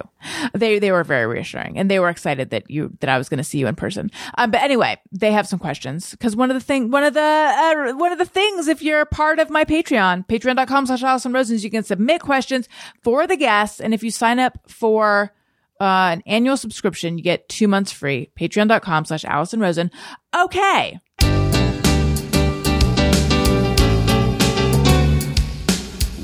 They 0.54 0.78
they 0.78 0.90
were 0.90 1.04
very 1.04 1.26
reassuring, 1.26 1.76
and 1.78 1.90
they 1.90 1.98
were 1.98 2.08
excited 2.08 2.50
that 2.50 2.70
you 2.70 2.96
that 3.00 3.10
I 3.10 3.18
was 3.18 3.28
going 3.28 3.38
to 3.38 3.44
see 3.44 3.58
you 3.58 3.66
in 3.66 3.74
person. 3.74 4.10
Um, 4.38 4.50
but 4.50 4.62
anyway, 4.62 4.98
they 5.12 5.32
have 5.32 5.46
some 5.46 5.58
questions 5.58 6.12
because 6.12 6.34
one 6.34 6.50
of 6.50 6.54
the 6.54 6.60
thing 6.64 6.90
one 6.90 7.04
of 7.04 7.12
the 7.14 7.20
uh, 7.20 7.92
one 7.96 8.12
of 8.12 8.18
the 8.18 8.24
things 8.24 8.68
if 8.68 8.80
you're 8.82 9.04
part 9.04 9.38
of 9.38 9.50
my 9.50 9.64
Patreon, 9.64 10.26
Patreon.com/slash 10.28 11.02
Alison 11.02 11.32
Rosens, 11.32 11.62
you 11.64 11.70
can 11.70 11.82
submit 11.84 12.22
questions 12.22 12.68
for 13.02 13.26
the 13.26 13.36
guests, 13.36 13.80
and 13.80 13.92
if 13.92 14.02
you 14.02 14.10
sign 14.10 14.38
up 14.38 14.58
for 14.66 15.32
uh, 15.80 16.12
an 16.12 16.22
annual 16.26 16.56
subscription, 16.56 17.18
you 17.18 17.24
get 17.24 17.48
two 17.48 17.66
months 17.68 17.90
free. 17.92 18.30
Patreon.com/slash 18.38 19.24
Alison 19.24 19.60
Rosen. 19.60 19.90
Okay. 20.34 20.98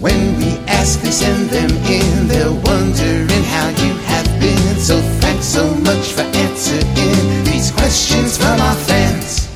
When 0.07 0.37
we 0.37 0.51
ask, 0.69 1.01
they 1.01 1.11
send 1.11 1.51
them 1.51 1.69
in. 1.69 2.29
They're 2.29 2.53
wondering 2.53 3.43
how 3.43 3.71
you 3.71 3.93
have 4.07 4.41
been. 4.41 4.77
So 4.77 5.01
thanks 5.19 5.47
so 5.47 5.69
much 5.79 6.13
for 6.13 6.21
answering 6.21 7.45
these 7.45 7.73
questions 7.73 8.39
from 8.39 8.61
our 8.61 8.77
fans. 8.77 9.51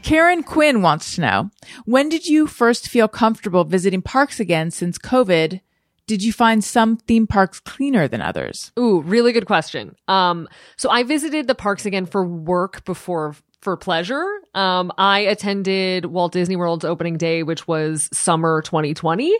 Karen 0.00 0.42
Quinn 0.42 0.80
wants 0.80 1.16
to 1.16 1.20
know 1.20 1.50
when 1.84 2.08
did 2.08 2.26
you 2.26 2.46
first 2.46 2.88
feel 2.88 3.08
comfortable 3.08 3.64
visiting 3.64 4.00
parks 4.00 4.40
again 4.40 4.70
since 4.70 4.96
COVID? 4.96 5.60
Did 6.06 6.22
you 6.22 6.32
find 6.32 6.64
some 6.64 6.96
theme 6.96 7.26
parks 7.26 7.60
cleaner 7.60 8.08
than 8.08 8.22
others? 8.22 8.72
Ooh, 8.78 9.02
really 9.02 9.32
good 9.32 9.44
question. 9.44 9.96
Um, 10.08 10.48
so 10.78 10.88
I 10.88 11.02
visited 11.02 11.46
the 11.46 11.54
parks 11.54 11.84
again 11.84 12.06
for 12.06 12.24
work 12.24 12.86
before 12.86 13.36
for 13.62 13.76
pleasure. 13.76 14.26
Um, 14.54 14.92
I 14.98 15.20
attended 15.20 16.06
Walt 16.06 16.32
Disney 16.32 16.56
World's 16.56 16.84
opening 16.84 17.16
day, 17.16 17.42
which 17.42 17.66
was 17.66 18.08
summer 18.12 18.60
2020. 18.62 19.34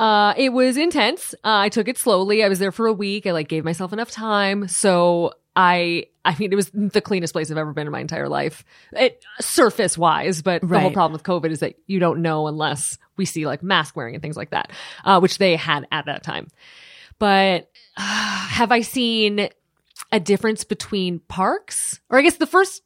Uh, 0.00 0.32
it 0.36 0.50
was 0.50 0.76
intense. 0.76 1.34
Uh, 1.44 1.58
I 1.58 1.68
took 1.68 1.88
it 1.88 1.98
slowly. 1.98 2.44
I 2.44 2.48
was 2.48 2.60
there 2.60 2.72
for 2.72 2.86
a 2.86 2.92
week. 2.92 3.26
I 3.26 3.32
like 3.32 3.48
gave 3.48 3.64
myself 3.64 3.92
enough 3.92 4.10
time. 4.10 4.68
So 4.68 5.32
I, 5.56 6.06
I 6.24 6.36
mean, 6.38 6.52
it 6.52 6.56
was 6.56 6.70
the 6.72 7.00
cleanest 7.00 7.32
place 7.32 7.50
I've 7.50 7.58
ever 7.58 7.72
been 7.72 7.88
in 7.88 7.92
my 7.92 8.00
entire 8.00 8.28
life. 8.28 8.64
It 8.92 9.24
surface 9.40 9.98
wise, 9.98 10.40
but 10.40 10.62
the 10.62 10.78
whole 10.78 10.92
problem 10.92 11.12
with 11.12 11.24
COVID 11.24 11.50
is 11.50 11.60
that 11.60 11.74
you 11.88 11.98
don't 11.98 12.22
know 12.22 12.46
unless 12.46 12.96
we 13.16 13.24
see 13.24 13.44
like 13.44 13.60
mask 13.60 13.96
wearing 13.96 14.14
and 14.14 14.22
things 14.22 14.36
like 14.36 14.50
that, 14.50 14.70
uh, 15.04 15.18
which 15.18 15.38
they 15.38 15.56
had 15.56 15.84
at 15.90 16.06
that 16.06 16.22
time. 16.22 16.46
But 17.18 17.68
uh, 17.96 18.00
have 18.48 18.70
I 18.70 18.82
seen 18.82 19.48
a 20.12 20.20
difference 20.20 20.62
between 20.62 21.18
parks? 21.18 21.98
Or 22.08 22.18
I 22.18 22.22
guess 22.22 22.36
the 22.36 22.46
first, 22.46 22.82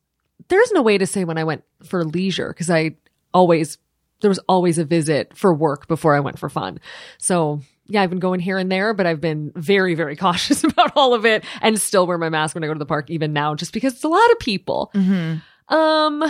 there's 0.48 0.72
no 0.72 0.82
way 0.82 0.98
to 0.98 1.06
say 1.06 1.24
when 1.24 1.38
I 1.38 1.44
went 1.44 1.64
for 1.84 2.04
leisure 2.04 2.48
because 2.48 2.70
I 2.70 2.96
always, 3.34 3.78
there 4.20 4.30
was 4.30 4.40
always 4.48 4.78
a 4.78 4.84
visit 4.84 5.36
for 5.36 5.52
work 5.52 5.88
before 5.88 6.14
I 6.14 6.20
went 6.20 6.38
for 6.38 6.48
fun. 6.48 6.80
So 7.18 7.60
yeah, 7.86 8.02
I've 8.02 8.10
been 8.10 8.20
going 8.20 8.40
here 8.40 8.58
and 8.58 8.70
there, 8.70 8.94
but 8.94 9.06
I've 9.06 9.20
been 9.20 9.52
very, 9.54 9.94
very 9.94 10.16
cautious 10.24 10.64
about 10.64 10.92
all 10.96 11.14
of 11.14 11.26
it 11.26 11.44
and 11.60 11.80
still 11.80 12.06
wear 12.06 12.18
my 12.18 12.28
mask 12.28 12.54
when 12.54 12.64
I 12.64 12.66
go 12.66 12.72
to 12.74 12.78
the 12.78 12.86
park 12.86 13.10
even 13.10 13.32
now, 13.32 13.54
just 13.54 13.72
because 13.72 13.94
it's 13.94 14.04
a 14.04 14.08
lot 14.08 14.30
of 14.30 14.38
people. 14.38 14.90
Um, 15.68 16.22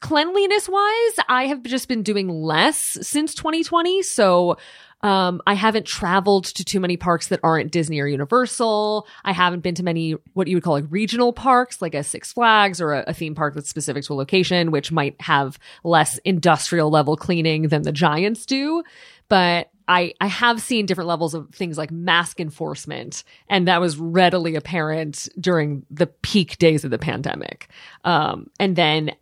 cleanliness 0.00 0.68
wise, 0.68 1.24
I 1.28 1.46
have 1.46 1.62
just 1.62 1.88
been 1.88 2.02
doing 2.02 2.28
less 2.28 2.98
since 3.00 3.34
2020. 3.34 4.02
So, 4.02 4.58
um, 5.02 5.42
I 5.46 5.54
haven't 5.54 5.86
traveled 5.86 6.44
to 6.44 6.64
too 6.64 6.78
many 6.78 6.96
parks 6.96 7.28
that 7.28 7.40
aren't 7.42 7.72
Disney 7.72 8.00
or 8.00 8.06
Universal. 8.06 9.06
I 9.24 9.32
haven't 9.32 9.60
been 9.60 9.74
to 9.74 9.82
many 9.82 10.12
what 10.34 10.46
you 10.46 10.56
would 10.56 10.62
call 10.62 10.74
like 10.74 10.84
regional 10.90 11.32
parks, 11.32 11.82
like 11.82 11.94
a 11.94 12.04
Six 12.04 12.32
Flags 12.32 12.80
or 12.80 12.92
a, 12.92 13.04
a 13.08 13.14
theme 13.14 13.34
park 13.34 13.54
that's 13.54 13.68
specific 13.68 14.04
to 14.04 14.12
a 14.12 14.14
location, 14.14 14.70
which 14.70 14.92
might 14.92 15.20
have 15.20 15.58
less 15.82 16.18
industrial 16.18 16.90
level 16.90 17.16
cleaning 17.16 17.68
than 17.68 17.82
the 17.82 17.92
Giants 17.92 18.46
do. 18.46 18.82
But 19.28 19.70
I, 19.88 20.14
I 20.20 20.26
have 20.26 20.62
seen 20.62 20.86
different 20.86 21.08
levels 21.08 21.34
of 21.34 21.50
things 21.50 21.76
like 21.76 21.90
mask 21.90 22.38
enforcement, 22.38 23.24
and 23.48 23.66
that 23.66 23.80
was 23.80 23.96
readily 23.96 24.54
apparent 24.54 25.28
during 25.40 25.84
the 25.90 26.06
peak 26.06 26.58
days 26.58 26.84
of 26.84 26.90
the 26.90 26.98
pandemic. 26.98 27.68
Um, 28.04 28.48
and 28.60 28.76
then 28.76 29.12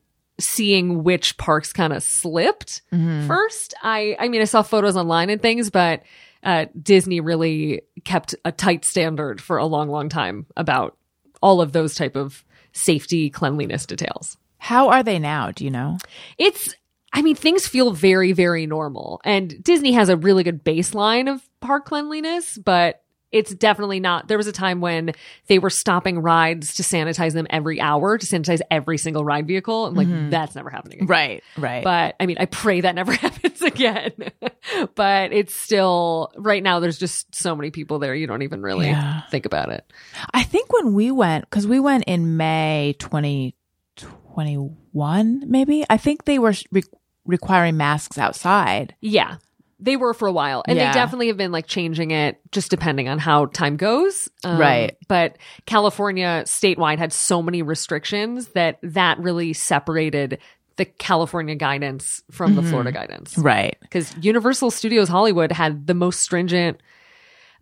seeing 0.40 1.04
which 1.04 1.36
parks 1.36 1.72
kind 1.72 1.92
of 1.92 2.02
slipped 2.02 2.82
first. 3.26 3.74
I, 3.82 4.16
I 4.18 4.28
mean, 4.28 4.40
I 4.40 4.44
saw 4.44 4.62
photos 4.62 4.96
online 4.96 5.30
and 5.30 5.40
things, 5.40 5.70
but 5.70 6.02
uh, 6.42 6.66
Disney 6.80 7.20
really 7.20 7.82
kept 8.04 8.34
a 8.44 8.52
tight 8.52 8.84
standard 8.84 9.40
for 9.40 9.58
a 9.58 9.66
long, 9.66 9.88
long 9.88 10.08
time 10.08 10.46
about 10.56 10.96
all 11.42 11.60
of 11.60 11.72
those 11.72 11.94
type 11.94 12.16
of 12.16 12.44
safety 12.72 13.30
cleanliness 13.30 13.86
details. 13.86 14.36
How 14.58 14.88
are 14.90 15.02
they 15.02 15.18
now? 15.18 15.50
Do 15.50 15.64
you 15.64 15.70
know? 15.70 15.98
It's, 16.38 16.74
I 17.12 17.22
mean, 17.22 17.34
things 17.34 17.66
feel 17.66 17.92
very, 17.92 18.32
very 18.32 18.66
normal. 18.66 19.20
And 19.24 19.62
Disney 19.62 19.92
has 19.92 20.08
a 20.08 20.16
really 20.16 20.42
good 20.42 20.64
baseline 20.64 21.32
of 21.32 21.46
park 21.60 21.86
cleanliness, 21.86 22.58
but 22.58 23.02
it's 23.32 23.54
definitely 23.54 24.00
not. 24.00 24.28
There 24.28 24.38
was 24.38 24.46
a 24.48 24.52
time 24.52 24.80
when 24.80 25.12
they 25.46 25.58
were 25.58 25.70
stopping 25.70 26.18
rides 26.18 26.74
to 26.74 26.82
sanitize 26.82 27.32
them 27.32 27.46
every 27.48 27.80
hour, 27.80 28.18
to 28.18 28.26
sanitize 28.26 28.60
every 28.70 28.98
single 28.98 29.24
ride 29.24 29.46
vehicle. 29.46 29.86
I'm 29.86 29.94
like, 29.94 30.08
mm-hmm. 30.08 30.30
that's 30.30 30.54
never 30.56 30.68
happening. 30.70 30.98
again. 30.98 31.08
Right, 31.08 31.42
right. 31.56 31.84
But 31.84 32.16
I 32.18 32.26
mean, 32.26 32.36
I 32.40 32.46
pray 32.46 32.80
that 32.80 32.94
never 32.94 33.12
happens 33.12 33.62
again. 33.62 34.12
but 34.96 35.32
it's 35.32 35.54
still, 35.54 36.32
right 36.36 36.62
now, 36.62 36.80
there's 36.80 36.98
just 36.98 37.32
so 37.34 37.54
many 37.54 37.70
people 37.70 38.00
there. 38.00 38.14
You 38.14 38.26
don't 38.26 38.42
even 38.42 38.62
really 38.62 38.88
Yeah. 38.88 39.22
think 39.30 39.46
about 39.46 39.70
it. 39.70 39.90
I 40.34 40.42
think 40.42 40.72
when 40.72 40.94
we 40.94 41.10
went, 41.12 41.48
because 41.48 41.66
we 41.66 41.78
went 41.78 42.04
in 42.06 42.36
May 42.36 42.96
2021, 42.98 45.50
maybe, 45.50 45.84
I 45.88 45.96
think 45.96 46.24
they 46.24 46.38
were 46.38 46.54
re- 46.72 46.82
requiring 47.24 47.76
masks 47.76 48.18
outside. 48.18 48.94
Yeah. 49.00 49.36
They 49.80 49.96
were 49.96 50.12
for 50.14 50.28
a 50.28 50.32
while. 50.32 50.62
And 50.68 50.76
Yeah. 50.76 50.92
they 50.92 50.98
definitely 50.98 51.28
have 51.28 51.36
been 51.36 51.52
like 51.52 51.66
changing 51.66 52.10
it 52.10 52.38
just 52.52 52.70
depending 52.70 53.08
on 53.08 53.18
how 53.18 53.46
time 53.46 53.76
goes. 53.76 54.28
Um, 54.44 54.58
Right. 54.58 54.96
But 55.08 55.38
California 55.66 56.42
statewide 56.46 56.98
had 56.98 57.12
so 57.12 57.42
many 57.42 57.62
restrictions 57.62 58.48
that 58.48 58.78
that 58.82 59.18
really 59.18 59.52
separated 59.52 60.38
the 60.76 60.84
California 60.86 61.54
guidance 61.56 62.22
from 62.30 62.54
the 62.54 62.62
Florida 62.62 62.92
guidance. 62.92 63.36
Right. 63.36 63.76
Because 63.82 64.14
Universal 64.20 64.70
Studios 64.70 65.08
Hollywood 65.08 65.52
had 65.52 65.86
the 65.86 65.94
most 65.94 66.20
stringent 66.20 66.80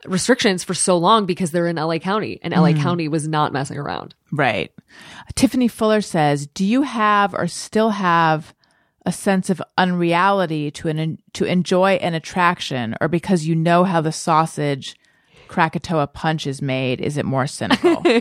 restrictions 0.07 0.63
for 0.63 0.75
so 0.75 0.97
long 0.97 1.27
because 1.27 1.51
they're 1.51 1.67
in 1.67 1.77
LA 1.77 1.99
County 1.99 2.39
and 2.43 2.55
LA 2.55 2.73
County 2.75 3.09
was 3.09 3.27
not 3.27 3.53
messing 3.53 3.77
around. 3.79 4.15
Right. 4.31 4.71
Tiffany 5.35 5.67
Fuller 5.67 6.01
says, 6.01 6.47
"Do 6.47 6.65
you 6.65 6.83
have 6.83 7.35
or 7.35 7.49
still 7.49 7.91
have 7.91 8.55
a 9.07 9.13
sense 9.13 9.51
of 9.51 9.63
unreality 9.77 10.71
to 10.73 10.89
an 10.89 11.19
to 11.33 11.45
enjoy 11.45 11.93
an 11.95 12.15
attraction, 12.15 12.95
or 13.01 13.09
because 13.09 13.47
you 13.47 13.55
know 13.55 13.85
how 13.85 14.01
the 14.01 14.13
sausage 14.13 14.97
Krakatoa 15.49 16.09
punch 16.09 16.47
is 16.47 16.61
made, 16.61 17.01
is 17.01 17.17
it 17.17 17.25
more 17.25 17.47
cynical?" 17.47 18.03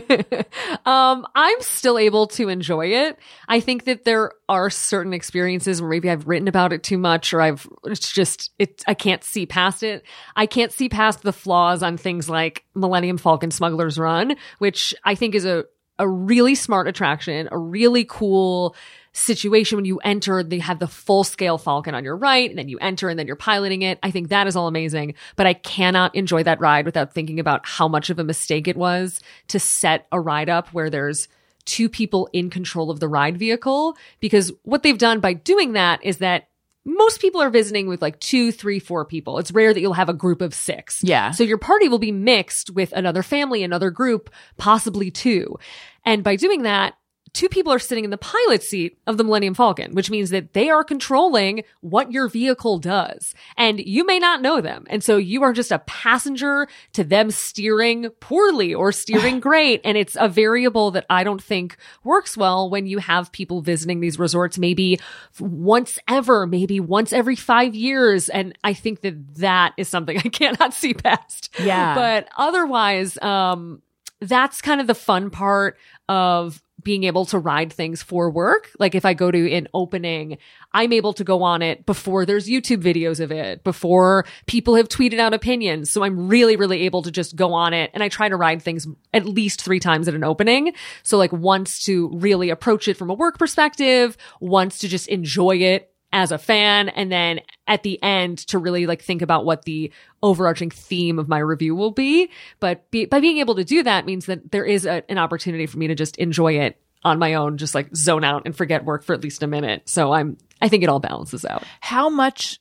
Um, 0.86 1.26
I'm 1.34 1.60
still 1.60 1.98
able 1.98 2.26
to 2.28 2.48
enjoy 2.48 2.86
it. 2.86 3.18
I 3.46 3.60
think 3.60 3.84
that 3.84 4.04
there 4.04 4.32
are 4.48 4.70
certain 4.70 5.12
experiences 5.12 5.82
where 5.82 5.90
maybe 5.90 6.08
I've 6.08 6.26
written 6.26 6.48
about 6.48 6.72
it 6.72 6.82
too 6.82 6.96
much 6.96 7.34
or 7.34 7.42
I've, 7.42 7.68
it's 7.84 8.10
just, 8.10 8.52
it, 8.58 8.82
I 8.86 8.94
can't 8.94 9.22
see 9.22 9.44
past 9.44 9.82
it. 9.82 10.02
I 10.34 10.46
can't 10.46 10.72
see 10.72 10.88
past 10.88 11.22
the 11.22 11.32
flaws 11.32 11.82
on 11.82 11.98
things 11.98 12.30
like 12.30 12.64
Millennium 12.74 13.18
Falcon 13.18 13.50
Smuggler's 13.50 13.98
Run, 13.98 14.36
which 14.58 14.94
I 15.04 15.14
think 15.14 15.34
is 15.34 15.44
a, 15.44 15.66
a 15.98 16.08
really 16.08 16.54
smart 16.54 16.88
attraction, 16.88 17.48
a 17.52 17.58
really 17.58 18.06
cool 18.08 18.74
situation 19.18 19.76
when 19.76 19.84
you 19.84 19.98
enter, 19.98 20.42
they 20.42 20.58
have 20.58 20.78
the 20.78 20.86
full 20.86 21.24
scale 21.24 21.58
Falcon 21.58 21.94
on 21.94 22.04
your 22.04 22.16
right, 22.16 22.48
and 22.48 22.58
then 22.58 22.68
you 22.68 22.78
enter 22.78 23.08
and 23.08 23.18
then 23.18 23.26
you're 23.26 23.36
piloting 23.36 23.82
it. 23.82 23.98
I 24.02 24.10
think 24.10 24.28
that 24.28 24.46
is 24.46 24.56
all 24.56 24.68
amazing, 24.68 25.14
but 25.36 25.46
I 25.46 25.54
cannot 25.54 26.14
enjoy 26.14 26.42
that 26.44 26.60
ride 26.60 26.86
without 26.86 27.12
thinking 27.12 27.40
about 27.40 27.66
how 27.66 27.88
much 27.88 28.10
of 28.10 28.18
a 28.18 28.24
mistake 28.24 28.68
it 28.68 28.76
was 28.76 29.20
to 29.48 29.58
set 29.58 30.06
a 30.12 30.20
ride 30.20 30.48
up 30.48 30.68
where 30.68 30.90
there's 30.90 31.28
two 31.64 31.88
people 31.88 32.28
in 32.32 32.48
control 32.48 32.90
of 32.90 33.00
the 33.00 33.08
ride 33.08 33.36
vehicle. 33.36 33.96
Because 34.20 34.52
what 34.62 34.82
they've 34.82 34.98
done 34.98 35.20
by 35.20 35.34
doing 35.34 35.74
that 35.74 36.02
is 36.02 36.18
that 36.18 36.48
most 36.84 37.20
people 37.20 37.42
are 37.42 37.50
visiting 37.50 37.86
with 37.86 38.00
like 38.00 38.18
two, 38.18 38.50
three, 38.50 38.78
four 38.78 39.04
people. 39.04 39.38
It's 39.38 39.52
rare 39.52 39.74
that 39.74 39.80
you'll 39.80 39.92
have 39.92 40.08
a 40.08 40.14
group 40.14 40.40
of 40.40 40.54
six. 40.54 41.04
Yeah. 41.04 41.32
So 41.32 41.44
your 41.44 41.58
party 41.58 41.88
will 41.88 41.98
be 41.98 42.12
mixed 42.12 42.70
with 42.70 42.92
another 42.92 43.22
family, 43.22 43.62
another 43.62 43.90
group, 43.90 44.30
possibly 44.56 45.10
two. 45.10 45.58
And 46.06 46.24
by 46.24 46.36
doing 46.36 46.62
that, 46.62 46.94
two 47.32 47.48
people 47.48 47.72
are 47.72 47.78
sitting 47.78 48.04
in 48.04 48.10
the 48.10 48.18
pilot 48.18 48.62
seat 48.62 48.98
of 49.06 49.16
the 49.16 49.24
Millennium 49.24 49.54
Falcon, 49.54 49.94
which 49.94 50.10
means 50.10 50.30
that 50.30 50.52
they 50.52 50.70
are 50.70 50.84
controlling 50.84 51.64
what 51.80 52.12
your 52.12 52.28
vehicle 52.28 52.78
does. 52.78 53.34
And 53.56 53.80
you 53.80 54.04
may 54.04 54.18
not 54.18 54.42
know 54.42 54.60
them. 54.60 54.86
And 54.88 55.02
so 55.02 55.16
you 55.16 55.42
are 55.42 55.52
just 55.52 55.72
a 55.72 55.80
passenger 55.80 56.68
to 56.92 57.04
them 57.04 57.30
steering 57.30 58.10
poorly 58.20 58.74
or 58.74 58.92
steering 58.92 59.40
great. 59.48 59.80
And 59.84 59.96
it's 59.96 60.16
a 60.18 60.28
variable 60.28 60.90
that 60.92 61.06
I 61.10 61.24
don't 61.24 61.42
think 61.42 61.76
works 62.04 62.36
well 62.36 62.70
when 62.70 62.86
you 62.86 62.98
have 62.98 63.32
people 63.32 63.60
visiting 63.60 64.00
these 64.00 64.18
resorts 64.18 64.58
maybe 64.58 64.98
once 65.40 65.98
ever, 66.08 66.46
maybe 66.46 66.80
once 66.80 67.12
every 67.12 67.36
five 67.36 67.74
years. 67.74 68.28
And 68.28 68.56
I 68.64 68.74
think 68.74 69.00
that 69.02 69.36
that 69.36 69.74
is 69.76 69.88
something 69.88 70.18
I 70.24 70.28
cannot 70.28 70.74
see 70.74 70.94
past. 70.94 71.54
Yeah. 71.58 71.94
But 71.94 72.28
otherwise, 72.36 73.18
um, 73.22 73.82
that's 74.20 74.60
kind 74.60 74.80
of 74.80 74.86
the 74.86 74.94
fun 74.94 75.30
part 75.30 75.78
of 76.08 76.60
being 76.82 77.04
able 77.04 77.24
to 77.26 77.38
ride 77.38 77.72
things 77.72 78.02
for 78.02 78.30
work. 78.30 78.70
Like 78.78 78.94
if 78.94 79.04
I 79.04 79.14
go 79.14 79.30
to 79.30 79.52
an 79.52 79.68
opening, 79.74 80.38
I'm 80.72 80.92
able 80.92 81.12
to 81.14 81.24
go 81.24 81.42
on 81.42 81.62
it 81.62 81.86
before 81.86 82.24
there's 82.24 82.48
YouTube 82.48 82.82
videos 82.82 83.20
of 83.20 83.32
it, 83.32 83.64
before 83.64 84.24
people 84.46 84.76
have 84.76 84.88
tweeted 84.88 85.18
out 85.18 85.34
opinions. 85.34 85.90
So 85.90 86.04
I'm 86.04 86.28
really, 86.28 86.56
really 86.56 86.82
able 86.82 87.02
to 87.02 87.10
just 87.10 87.36
go 87.36 87.52
on 87.52 87.74
it. 87.74 87.90
And 87.94 88.02
I 88.02 88.08
try 88.08 88.28
to 88.28 88.36
ride 88.36 88.62
things 88.62 88.86
at 89.12 89.26
least 89.26 89.62
three 89.62 89.80
times 89.80 90.08
at 90.08 90.14
an 90.14 90.24
opening. 90.24 90.72
So 91.02 91.18
like 91.18 91.32
once 91.32 91.80
to 91.84 92.10
really 92.14 92.50
approach 92.50 92.86
it 92.88 92.96
from 92.96 93.10
a 93.10 93.14
work 93.14 93.38
perspective, 93.38 94.16
once 94.40 94.78
to 94.78 94.88
just 94.88 95.08
enjoy 95.08 95.56
it 95.56 95.92
as 96.12 96.32
a 96.32 96.38
fan 96.38 96.88
and 96.88 97.12
then 97.12 97.40
at 97.66 97.82
the 97.82 98.02
end 98.02 98.38
to 98.38 98.58
really 98.58 98.86
like 98.86 99.02
think 99.02 99.20
about 99.20 99.44
what 99.44 99.64
the 99.64 99.92
overarching 100.22 100.70
theme 100.70 101.18
of 101.18 101.28
my 101.28 101.38
review 101.38 101.74
will 101.74 101.90
be 101.90 102.30
but 102.60 102.90
be, 102.90 103.04
by 103.04 103.20
being 103.20 103.38
able 103.38 103.54
to 103.54 103.64
do 103.64 103.82
that 103.82 104.06
means 104.06 104.26
that 104.26 104.50
there 104.50 104.64
is 104.64 104.86
a, 104.86 105.02
an 105.10 105.18
opportunity 105.18 105.66
for 105.66 105.78
me 105.78 105.86
to 105.86 105.94
just 105.94 106.16
enjoy 106.16 106.54
it 106.58 106.80
on 107.04 107.18
my 107.18 107.34
own 107.34 107.58
just 107.58 107.74
like 107.74 107.94
zone 107.94 108.24
out 108.24 108.42
and 108.46 108.56
forget 108.56 108.84
work 108.84 109.04
for 109.04 109.12
at 109.12 109.22
least 109.22 109.42
a 109.42 109.46
minute 109.46 109.82
so 109.86 110.12
i'm 110.12 110.36
i 110.62 110.68
think 110.68 110.82
it 110.82 110.88
all 110.88 110.98
balances 110.98 111.44
out 111.44 111.62
How 111.80 112.08
much 112.08 112.58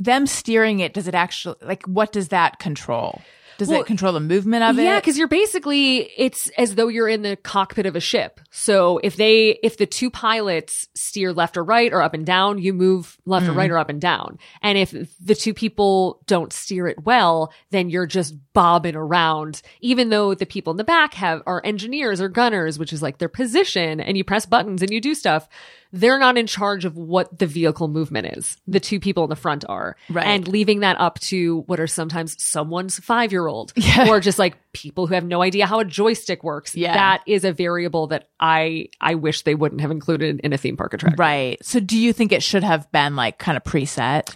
them 0.00 0.26
steering 0.26 0.80
it 0.80 0.94
does 0.94 1.06
it 1.06 1.14
actually 1.14 1.56
like? 1.62 1.86
What 1.86 2.10
does 2.10 2.28
that 2.28 2.58
control? 2.58 3.20
Does 3.60 3.68
Well, 3.68 3.82
it 3.82 3.86
control 3.86 4.14
the 4.14 4.20
movement 4.20 4.64
of 4.64 4.78
it? 4.78 4.84
yeah 4.84 4.98
because 4.98 5.18
you're 5.18 5.28
basically 5.28 6.10
it's 6.16 6.48
as 6.56 6.76
though 6.76 6.88
you're 6.88 7.10
in 7.10 7.20
the 7.20 7.36
cockpit 7.36 7.84
of 7.84 7.94
a 7.94 8.00
ship. 8.00 8.40
So 8.50 8.98
if 9.04 9.16
they 9.16 9.58
if 9.62 9.76
the 9.76 9.84
two 9.84 10.10
pilots 10.10 10.88
steer 10.94 11.34
left 11.34 11.58
or 11.58 11.62
right 11.62 11.92
or 11.92 12.00
up 12.00 12.14
and 12.14 12.24
down 12.24 12.56
you 12.56 12.72
move 12.72 13.18
left 13.26 13.46
or 13.46 13.52
right 13.52 13.66
mm-hmm. 13.68 13.74
or 13.74 13.78
up 13.78 13.90
and 13.90 14.00
down. 14.00 14.38
And 14.62 14.78
if 14.78 14.94
the 15.20 15.34
two 15.34 15.52
people 15.52 16.22
don't 16.26 16.54
steer 16.54 16.88
it 16.88 17.04
well 17.04 17.52
then 17.68 17.90
you're 17.90 18.06
just 18.06 18.34
bobbing 18.54 18.96
around. 18.96 19.60
Even 19.80 20.08
though 20.08 20.34
the 20.34 20.46
people 20.46 20.70
in 20.70 20.78
the 20.78 20.84
back 20.84 21.12
have 21.12 21.42
are 21.44 21.60
engineers 21.62 22.18
or 22.18 22.30
gunners 22.30 22.78
which 22.78 22.94
is 22.94 23.02
like 23.02 23.18
their 23.18 23.28
position 23.28 24.00
and 24.00 24.16
you 24.16 24.24
press 24.24 24.46
buttons 24.46 24.80
and 24.80 24.90
you 24.90 25.02
do 25.02 25.14
stuff 25.14 25.46
they're 25.92 26.18
not 26.20 26.38
in 26.38 26.46
charge 26.46 26.84
of 26.84 26.96
what 26.96 27.36
the 27.38 27.46
vehicle 27.46 27.88
movement 27.88 28.26
is 28.38 28.56
the 28.68 28.78
two 28.80 29.00
people 29.00 29.24
in 29.24 29.30
the 29.30 29.36
front 29.36 29.64
are 29.68 29.96
Right. 30.08 30.26
and 30.26 30.46
leaving 30.46 30.80
that 30.80 31.00
up 31.00 31.18
to 31.20 31.62
what 31.66 31.80
are 31.80 31.86
sometimes 31.88 32.36
someone's 32.42 32.98
five 33.00 33.32
year 33.32 33.46
old 33.46 33.72
Yeah. 33.76 34.08
or 34.08 34.20
just 34.20 34.38
like 34.38 34.56
people 34.72 35.06
who 35.08 35.14
have 35.14 35.24
no 35.24 35.42
idea 35.42 35.66
how 35.66 35.80
a 35.80 35.84
joystick 35.84 36.44
works. 36.44 36.76
Yeah. 36.76 36.94
That 36.94 37.22
is 37.26 37.44
a 37.44 37.52
variable 37.52 38.06
that 38.08 38.28
I 38.38 38.88
I 39.00 39.16
wish 39.16 39.42
they 39.42 39.54
wouldn't 39.56 39.80
have 39.80 39.90
included 39.90 40.40
in 40.44 40.52
a 40.52 40.56
theme 40.58 40.76
park 40.76 40.94
attraction. 40.94 41.18
Right. 41.18 41.58
So 41.64 41.80
do 41.80 41.98
you 41.98 42.12
think 42.12 42.30
it 42.32 42.42
should 42.42 42.62
have 42.62 42.90
been 42.92 43.16
like 43.16 43.38
kind 43.38 43.56
of 43.56 43.64
preset? 43.64 44.34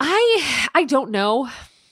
I 0.00 0.68
I 0.74 0.84
don't 0.84 1.10
know. 1.10 1.48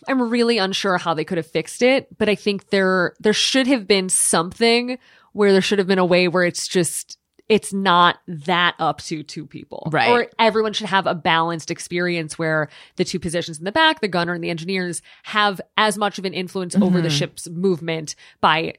I'm 0.09 0.31
really 0.31 0.59
unsure 0.59 0.99
how 0.99 1.15
they 1.15 1.25
could 1.25 1.39
have 1.39 1.47
fixed 1.47 1.83
it, 1.83 2.09
but 2.19 2.29
I 2.29 2.35
think 2.35 2.71
there 2.71 3.15
there 3.21 3.33
should 3.33 3.67
have 3.69 3.87
been 3.87 4.09
something 4.09 4.99
where 5.33 5.53
there 5.53 5.63
should 5.63 5.79
have 5.79 5.87
been 5.89 5.99
a 6.01 6.05
way 6.05 6.29
where 6.29 6.45
it's 6.45 6.67
just 6.69 7.19
it's 7.49 7.73
not 7.73 8.19
that 8.27 8.75
up 8.79 9.01
to 9.03 9.23
two 9.23 9.47
people. 9.47 9.89
Right. 9.93 10.09
Or 10.11 10.27
everyone 10.39 10.73
should 10.73 10.87
have 10.87 11.07
a 11.07 11.15
balanced 11.15 11.71
experience 11.71 12.39
where 12.39 12.69
the 12.97 13.05
two 13.05 13.19
positions 13.19 13.59
in 13.59 13.65
the 13.65 13.73
back, 13.73 14.01
the 14.01 14.09
gunner 14.09 14.33
and 14.33 14.43
the 14.43 14.51
engineers, 14.51 15.03
have 15.25 15.61
as 15.77 15.99
much 15.99 16.19
of 16.19 16.25
an 16.25 16.33
influence 16.35 16.75
over 16.77 16.87
Mm-hmm. 16.87 17.03
the 17.03 17.11
ship's 17.11 17.49
movement 17.51 18.15
by 18.41 18.75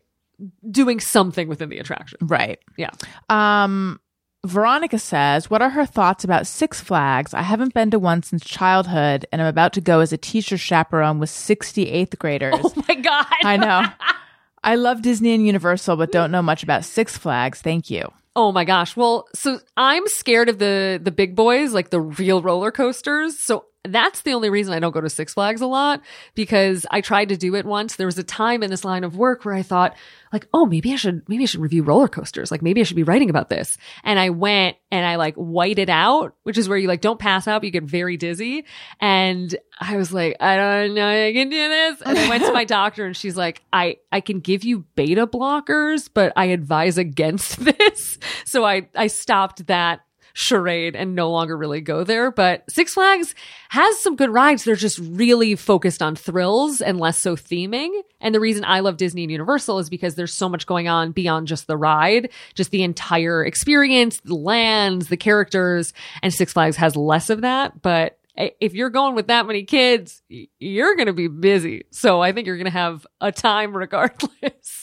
doing 0.72 1.00
something 1.00 1.48
within 1.48 1.70
the 1.70 1.78
attraction. 1.78 2.18
Right. 2.22 2.60
Yeah. 2.78 2.90
Um, 3.30 4.00
Veronica 4.46 5.00
says, 5.00 5.50
What 5.50 5.62
are 5.62 5.70
her 5.70 5.86
thoughts 5.86 6.24
about 6.24 6.48
Six 6.48 6.82
Flags? 6.82 7.34
I 7.34 7.44
haven't 7.44 7.74
been 7.74 7.92
to 7.92 8.00
one 8.00 8.24
since 8.24 8.44
childhood, 8.44 9.26
and 9.32 9.42
I'm 9.42 9.48
about 9.48 9.74
to 9.74 9.82
go 9.82 10.00
as 10.00 10.12
a 10.12 10.18
teacher 10.18 10.58
chaperone 10.58 11.20
with 11.20 11.30
68th 11.30 12.18
graders. 12.18 12.56
Oh 12.62 12.74
my 12.88 12.96
God. 12.96 13.26
I 13.44 13.58
know. 13.58 13.84
I 14.66 14.76
love 14.76 15.02
Disney 15.02 15.34
and 15.34 15.46
Universal, 15.46 15.98
but 15.98 16.12
don't 16.12 16.32
know 16.32 16.42
much 16.42 16.64
about 16.64 16.84
Six 16.86 17.18
Flags. 17.18 17.62
Thank 17.62 17.90
you. 17.90 18.12
Oh 18.36 18.52
my 18.52 18.66
gosh. 18.66 18.96
Well, 18.96 19.28
so 19.36 19.60
I'm 19.78 20.08
scared 20.08 20.50
of 20.50 20.58
the 20.58 21.00
the 21.02 21.12
big 21.12 21.36
boys, 21.36 21.74
like 21.74 21.90
the 21.92 22.02
real 22.02 22.42
roller 22.42 22.72
coasters. 22.72 23.40
So 23.40 23.66
that's 23.86 24.22
the 24.22 24.34
only 24.34 24.50
reason 24.50 24.74
I 24.74 24.80
don't 24.80 24.94
go 24.94 25.02
to 25.02 25.10
Six 25.10 25.34
Flags 25.34 25.62
a 25.62 25.68
lot 25.68 26.02
because 26.36 26.86
I 26.90 27.02
tried 27.02 27.30
to 27.30 27.38
do 27.38 27.56
it 27.56 27.66
once. 27.66 27.96
There 27.96 28.08
was 28.08 28.18
a 28.18 28.24
time 28.24 28.64
in 28.64 28.70
this 28.70 28.86
line 28.86 29.04
of 29.04 29.18
work 29.18 29.44
where 29.44 29.54
I 29.54 29.62
thought 29.62 29.96
like, 30.32 30.48
oh, 30.54 30.66
maybe 30.66 30.94
I 30.94 30.96
should 30.96 31.28
maybe 31.28 31.44
I 31.44 31.46
should 31.46 31.60
review 31.60 31.84
roller 31.84 32.08
coasters. 32.08 32.50
Like 32.50 32.62
maybe 32.62 32.80
I 32.80 32.86
should 32.86 32.96
be 32.96 33.04
writing 33.04 33.30
about 33.30 33.50
this. 33.50 33.78
And 34.04 34.18
I 34.18 34.30
went 34.30 34.78
and 34.90 35.06
I 35.06 35.18
like 35.18 35.36
whited 35.36 35.90
out, 35.90 36.34
which 36.44 36.58
is 36.58 36.70
where 36.70 36.78
you 36.78 36.88
like 36.88 37.02
don't 37.02 37.20
pass 37.20 37.48
out, 37.48 37.60
but 37.62 37.66
you 37.66 37.72
get 37.72 37.84
very 37.84 38.16
dizzy. 38.16 38.66
And 39.02 39.54
I 39.80 39.98
was 39.98 40.14
like, 40.14 40.38
I 40.40 40.56
don't 40.56 40.96
know 40.96 41.08
I 41.08 41.34
can 41.34 41.50
do 41.50 41.70
this. 41.70 42.02
And 42.06 42.18
I 42.18 42.30
went 42.30 42.46
to 42.46 42.54
my 42.54 42.64
doctor 42.66 43.06
and 43.06 43.16
she's 43.18 43.36
like, 43.36 43.64
I 43.74 43.98
I 44.12 44.22
can 44.22 44.40
give 44.40 44.64
you 44.64 44.86
beta 44.96 45.28
blockers, 45.28 46.10
but 46.12 46.32
I 46.38 46.46
advise 46.46 46.98
against 46.98 47.64
this. 47.78 48.18
So 48.46 48.64
I 48.66 48.88
I 48.96 49.08
stopped 49.08 49.68
that 49.68 50.02
charade 50.34 50.96
and 50.96 51.16
no 51.16 51.30
longer 51.32 51.56
really 51.56 51.82
go 51.82 52.04
there. 52.04 52.32
But 52.32 52.64
Six 52.70 52.94
Flags 52.94 53.34
has 53.70 54.00
some 54.00 54.16
good 54.16 54.32
rides. 54.32 54.64
They're 54.64 54.76
just 54.76 55.00
really 55.00 55.56
focused 55.56 56.02
on 56.02 56.16
thrills 56.16 56.82
and 56.82 57.00
less 57.00 57.20
so 57.20 57.36
theming. 57.36 57.90
And 58.20 58.34
the 58.34 58.40
reason 58.40 58.66
I 58.66 58.82
love 58.82 58.98
Disney 58.98 59.24
and 59.24 59.32
Universal 59.32 59.80
is 59.80 59.90
because 59.90 60.16
there's 60.16 60.34
so 60.34 60.50
much 60.50 60.66
going 60.66 60.88
on 60.88 61.12
beyond 61.12 61.48
just 61.48 61.68
the 61.68 61.78
ride, 61.78 62.30
just 62.56 62.72
the 62.72 62.84
entire 62.84 63.46
experience, 63.46 64.20
the 64.22 64.36
lands, 64.36 65.08
the 65.08 65.18
characters. 65.18 65.94
And 66.22 66.34
Six 66.34 66.54
Flags 66.54 66.78
has 66.78 66.96
less 66.96 67.30
of 67.30 67.42
that. 67.42 67.82
But 67.82 68.18
if 68.36 68.74
you're 68.74 68.90
going 68.90 69.16
with 69.16 69.28
that 69.28 69.46
many 69.46 69.64
kids, 69.64 70.24
you're 70.60 70.96
going 70.96 71.08
to 71.08 71.14
be 71.14 71.28
busy. 71.28 71.86
So 71.92 72.22
I 72.22 72.32
think 72.32 72.48
you're 72.48 72.58
going 72.58 72.66
to 72.66 72.72
have 72.72 73.06
a 73.22 73.32
time 73.32 73.76
regardless. 73.76 74.80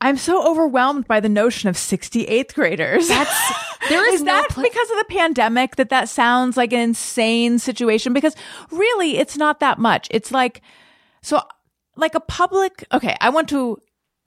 I'm 0.00 0.16
so 0.16 0.48
overwhelmed 0.48 1.08
by 1.08 1.18
the 1.20 1.28
notion 1.28 1.68
of 1.68 1.74
68th 1.76 2.54
graders. 2.54 3.08
That's 3.08 3.52
there 3.88 4.06
is, 4.08 4.16
is 4.16 4.22
no 4.22 4.32
that 4.32 4.48
pla- 4.50 4.62
because 4.62 4.90
of 4.90 4.98
the 4.98 5.06
pandemic 5.08 5.76
that 5.76 5.88
that 5.88 6.08
sounds 6.08 6.56
like 6.56 6.72
an 6.72 6.80
insane 6.80 7.58
situation? 7.58 8.12
Because 8.12 8.36
really, 8.70 9.18
it's 9.18 9.36
not 9.36 9.60
that 9.60 9.78
much. 9.78 10.06
It's 10.10 10.30
like, 10.30 10.62
so 11.22 11.40
like 11.96 12.14
a 12.14 12.20
public, 12.20 12.84
okay, 12.92 13.16
I 13.20 13.30
went 13.30 13.48
to, 13.48 13.78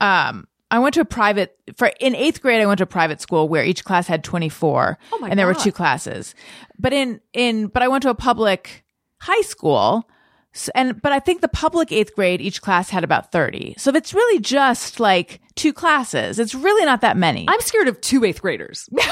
um, 0.02 0.48
I 0.70 0.80
went 0.80 0.94
to 0.96 1.02
a 1.02 1.06
private 1.06 1.58
for 1.76 1.92
in 2.00 2.16
eighth 2.16 2.42
grade. 2.42 2.62
I 2.62 2.66
went 2.66 2.78
to 2.78 2.84
a 2.84 2.88
private 2.88 3.20
school 3.22 3.50
where 3.50 3.64
each 3.64 3.84
class 3.84 4.08
had 4.08 4.24
24 4.24 4.98
Oh 5.12 5.20
my 5.20 5.30
and 5.30 5.38
there 5.38 5.46
were 5.46 5.54
two 5.54 5.72
classes. 5.72 6.34
But 6.80 6.94
in, 6.94 7.20
in, 7.34 7.68
but 7.68 7.84
I 7.84 7.90
went 7.90 8.04
to 8.04 8.10
a 8.10 8.16
public 8.16 8.84
high 9.20 9.42
school. 9.42 10.08
s 10.54 10.70
and, 10.74 11.02
but 11.02 11.12
I 11.12 11.20
think 11.20 11.42
the 11.42 11.50
public 11.50 11.92
eighth 11.92 12.16
grade, 12.16 12.40
each 12.42 12.62
class 12.62 12.90
had 12.90 13.04
about 13.04 13.34
30. 13.34 13.76
So 13.78 13.90
if 13.90 13.98
it's 13.98 14.14
really 14.14 14.40
just 14.40 15.00
like 15.00 15.42
two 15.56 15.74
classes. 15.74 16.40
It's 16.40 16.56
really 16.56 16.86
not 16.86 17.02
that 17.02 17.18
many. 17.18 17.46
I'm 17.48 17.62
scared 17.62 17.88
of 17.88 18.00
two 18.02 18.24
eighth 18.24 18.42
graders. 18.42 18.88
like, 18.92 19.06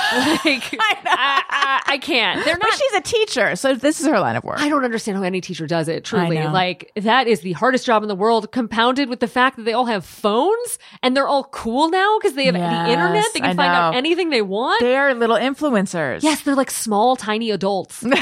I, 0.46 0.96
I, 1.06 1.82
I 1.86 1.98
can't. 1.98 2.44
They're 2.46 2.58
but 2.58 2.72
she's 2.74 2.94
a 2.94 3.02
teacher. 3.02 3.56
So 3.56 3.76
this 3.76 4.00
is 4.00 4.08
her 4.08 4.20
line 4.20 4.36
of 4.36 4.44
work. 4.44 4.60
I 4.60 4.70
don't 4.70 4.84
understand 4.86 5.18
how 5.18 5.24
any 5.24 5.42
teacher 5.42 5.68
does 5.68 5.88
it. 5.88 6.04
Truly, 6.06 6.38
like 6.44 6.92
that 6.96 7.28
is 7.28 7.42
the 7.42 7.54
hardest 7.54 7.86
job 7.86 8.04
in 8.04 8.10
the 8.10 8.16
world. 8.16 8.52
Compounded 8.52 9.10
with 9.10 9.20
the 9.20 9.28
fact 9.28 9.58
that 9.58 9.64
they 9.64 9.74
all 9.74 9.86
have 9.86 10.06
phones 10.06 10.80
and 11.04 11.16
they're 11.16 11.28
all 11.28 11.44
cool 11.46 11.90
now 11.90 12.18
because 12.20 12.36
they 12.36 12.46
have 12.46 12.56
Yes, 12.56 12.88
the 12.88 12.92
internet. 12.94 13.26
They 13.34 13.40
can 13.42 13.56
find 13.56 13.72
out 13.74 13.96
anything 13.96 14.30
they 14.30 14.42
want. 14.42 14.80
They're 14.82 15.14
little 15.16 15.38
influencers. 15.38 16.24
yes, 16.24 16.42
they're 16.44 16.56
like 16.56 16.72
small, 16.72 17.16
tiny 17.16 17.52
adults. 17.52 18.04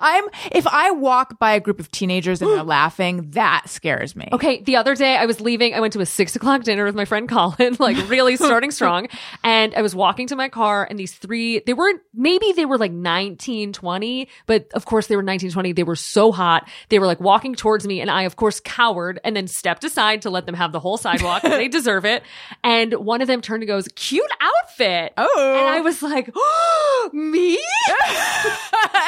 I'm 0.00 0.24
if 0.52 0.66
I 0.66 0.90
walk 0.90 1.38
by 1.38 1.52
a 1.52 1.60
group 1.60 1.80
of 1.80 1.90
teenagers 1.90 2.40
and 2.42 2.50
they're 2.50 2.62
laughing, 2.62 3.30
that 3.30 3.68
scares 3.68 4.14
me. 4.16 4.28
Okay, 4.32 4.62
the 4.62 4.76
other 4.76 4.94
day 4.94 5.16
I 5.16 5.26
was 5.26 5.40
leaving. 5.40 5.74
I 5.74 5.80
went 5.80 5.92
to 5.94 6.00
a 6.00 6.06
six 6.06 6.36
o'clock 6.36 6.62
dinner 6.62 6.84
with 6.84 6.94
my 6.94 7.04
friend 7.04 7.28
Colin, 7.28 7.37
like 7.78 8.08
really 8.08 8.36
starting 8.48 8.70
strong. 8.70 9.08
And 9.42 9.74
I 9.74 9.82
was 9.82 9.94
walking 9.94 10.26
to 10.28 10.36
my 10.36 10.48
car, 10.48 10.86
and 10.88 10.98
these 10.98 11.12
three, 11.12 11.60
they 11.60 11.74
weren't, 11.74 12.00
maybe 12.14 12.52
they 12.52 12.64
were 12.64 12.78
like 12.78 12.92
19, 12.92 13.72
20, 13.72 14.28
but 14.46 14.68
of 14.74 14.84
course 14.84 15.06
they 15.06 15.16
were 15.16 15.22
19, 15.22 15.50
20. 15.50 15.72
They 15.72 15.82
were 15.82 15.96
so 15.96 16.32
hot. 16.32 16.68
They 16.88 16.98
were 16.98 17.06
like 17.06 17.20
walking 17.20 17.54
towards 17.54 17.86
me, 17.86 18.00
and 18.00 18.10
I, 18.10 18.22
of 18.22 18.36
course, 18.36 18.60
cowered 18.60 19.20
and 19.24 19.36
then 19.36 19.46
stepped 19.46 19.84
aside 19.84 20.22
to 20.22 20.30
let 20.30 20.46
them 20.46 20.54
have 20.54 20.72
the 20.72 20.80
whole 20.80 20.96
sidewalk. 20.96 21.42
they 21.58 21.68
deserve 21.68 22.04
it. 22.04 22.22
And 22.62 22.94
one 22.94 23.20
of 23.20 23.28
them 23.28 23.40
turned 23.40 23.62
and 23.62 23.68
goes, 23.68 23.88
cute 23.94 24.30
outfit. 24.40 25.12
Oh. 25.16 25.54
And 25.56 25.66
I 25.66 25.80
was 25.80 26.02
like, 26.02 26.30
me? 27.12 27.58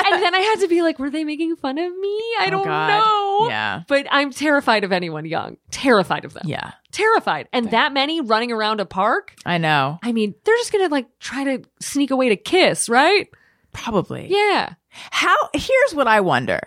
and 0.06 0.22
then 0.22 0.34
I 0.34 0.38
had 0.38 0.60
to 0.60 0.68
be 0.68 0.82
like, 0.82 0.98
were 0.98 1.10
they 1.10 1.24
making 1.24 1.56
fun 1.56 1.78
of 1.78 1.96
me? 1.96 2.18
I 2.38 2.44
oh, 2.46 2.50
don't 2.50 2.64
God. 2.64 2.88
know. 2.88 3.00
know. 3.44 3.48
Yeah. 3.48 3.82
But 3.88 4.06
I'm 4.10 4.30
terrified 4.30 4.84
of 4.84 4.92
anyone 4.92 5.24
young. 5.24 5.56
Terrified 5.70 6.24
of 6.24 6.34
them. 6.34 6.44
Yeah. 6.46 6.72
Terrified. 6.92 7.48
And 7.52 7.70
that 7.70 7.92
many 7.92 8.20
running 8.20 8.52
around 8.52 8.80
a 8.80 8.86
park? 8.86 9.34
I 9.46 9.58
know. 9.58 9.98
I 10.02 10.12
mean, 10.12 10.34
they're 10.44 10.56
just 10.56 10.72
going 10.72 10.84
to 10.84 10.90
like 10.90 11.06
try 11.18 11.44
to 11.44 11.62
sneak 11.80 12.10
away 12.10 12.28
to 12.30 12.36
kiss, 12.36 12.88
right? 12.88 13.28
Probably. 13.72 14.26
Yeah. 14.28 14.74
How, 14.88 15.36
here's 15.54 15.94
what 15.94 16.08
I 16.08 16.20
wonder. 16.20 16.60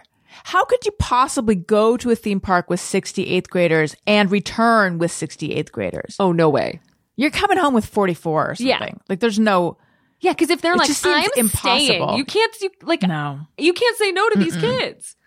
How 0.45 0.65
could 0.65 0.86
you 0.86 0.91
possibly 0.93 1.55
go 1.55 1.95
to 1.97 2.09
a 2.09 2.15
theme 2.15 2.39
park 2.39 2.69
with 2.69 2.79
68th 2.79 3.49
graders 3.49 3.95
and 4.07 4.31
return 4.31 4.97
with 4.97 5.11
68th 5.11 5.71
graders? 5.71 6.15
Oh, 6.19 6.31
no 6.31 6.49
way. 6.49 6.81
You're 7.15 7.31
coming 7.31 7.57
home 7.57 7.73
with 7.73 7.86
44 7.86 8.51
or 8.51 8.55
something. 8.55 8.67
Yeah. 8.67 8.89
Like 9.07 9.19
there's 9.19 9.39
no, 9.39 9.77
Yeah, 10.24 10.32
because 10.32 10.49
if 10.49 10.61
they're 10.61 10.74
It 10.74 10.78
like, 10.78 10.89
I'm 11.03 11.30
impossible. 11.36 11.86
staying, 11.86 12.17
you 12.17 12.24
can't, 12.24 12.55
you, 12.61 12.69
like, 12.82 13.01
no. 13.03 13.41
you 13.57 13.74
can't 13.74 13.97
say 13.97 14.13
no 14.13 14.30
to 14.30 14.39
these 14.39 14.55
kids. 14.55 15.17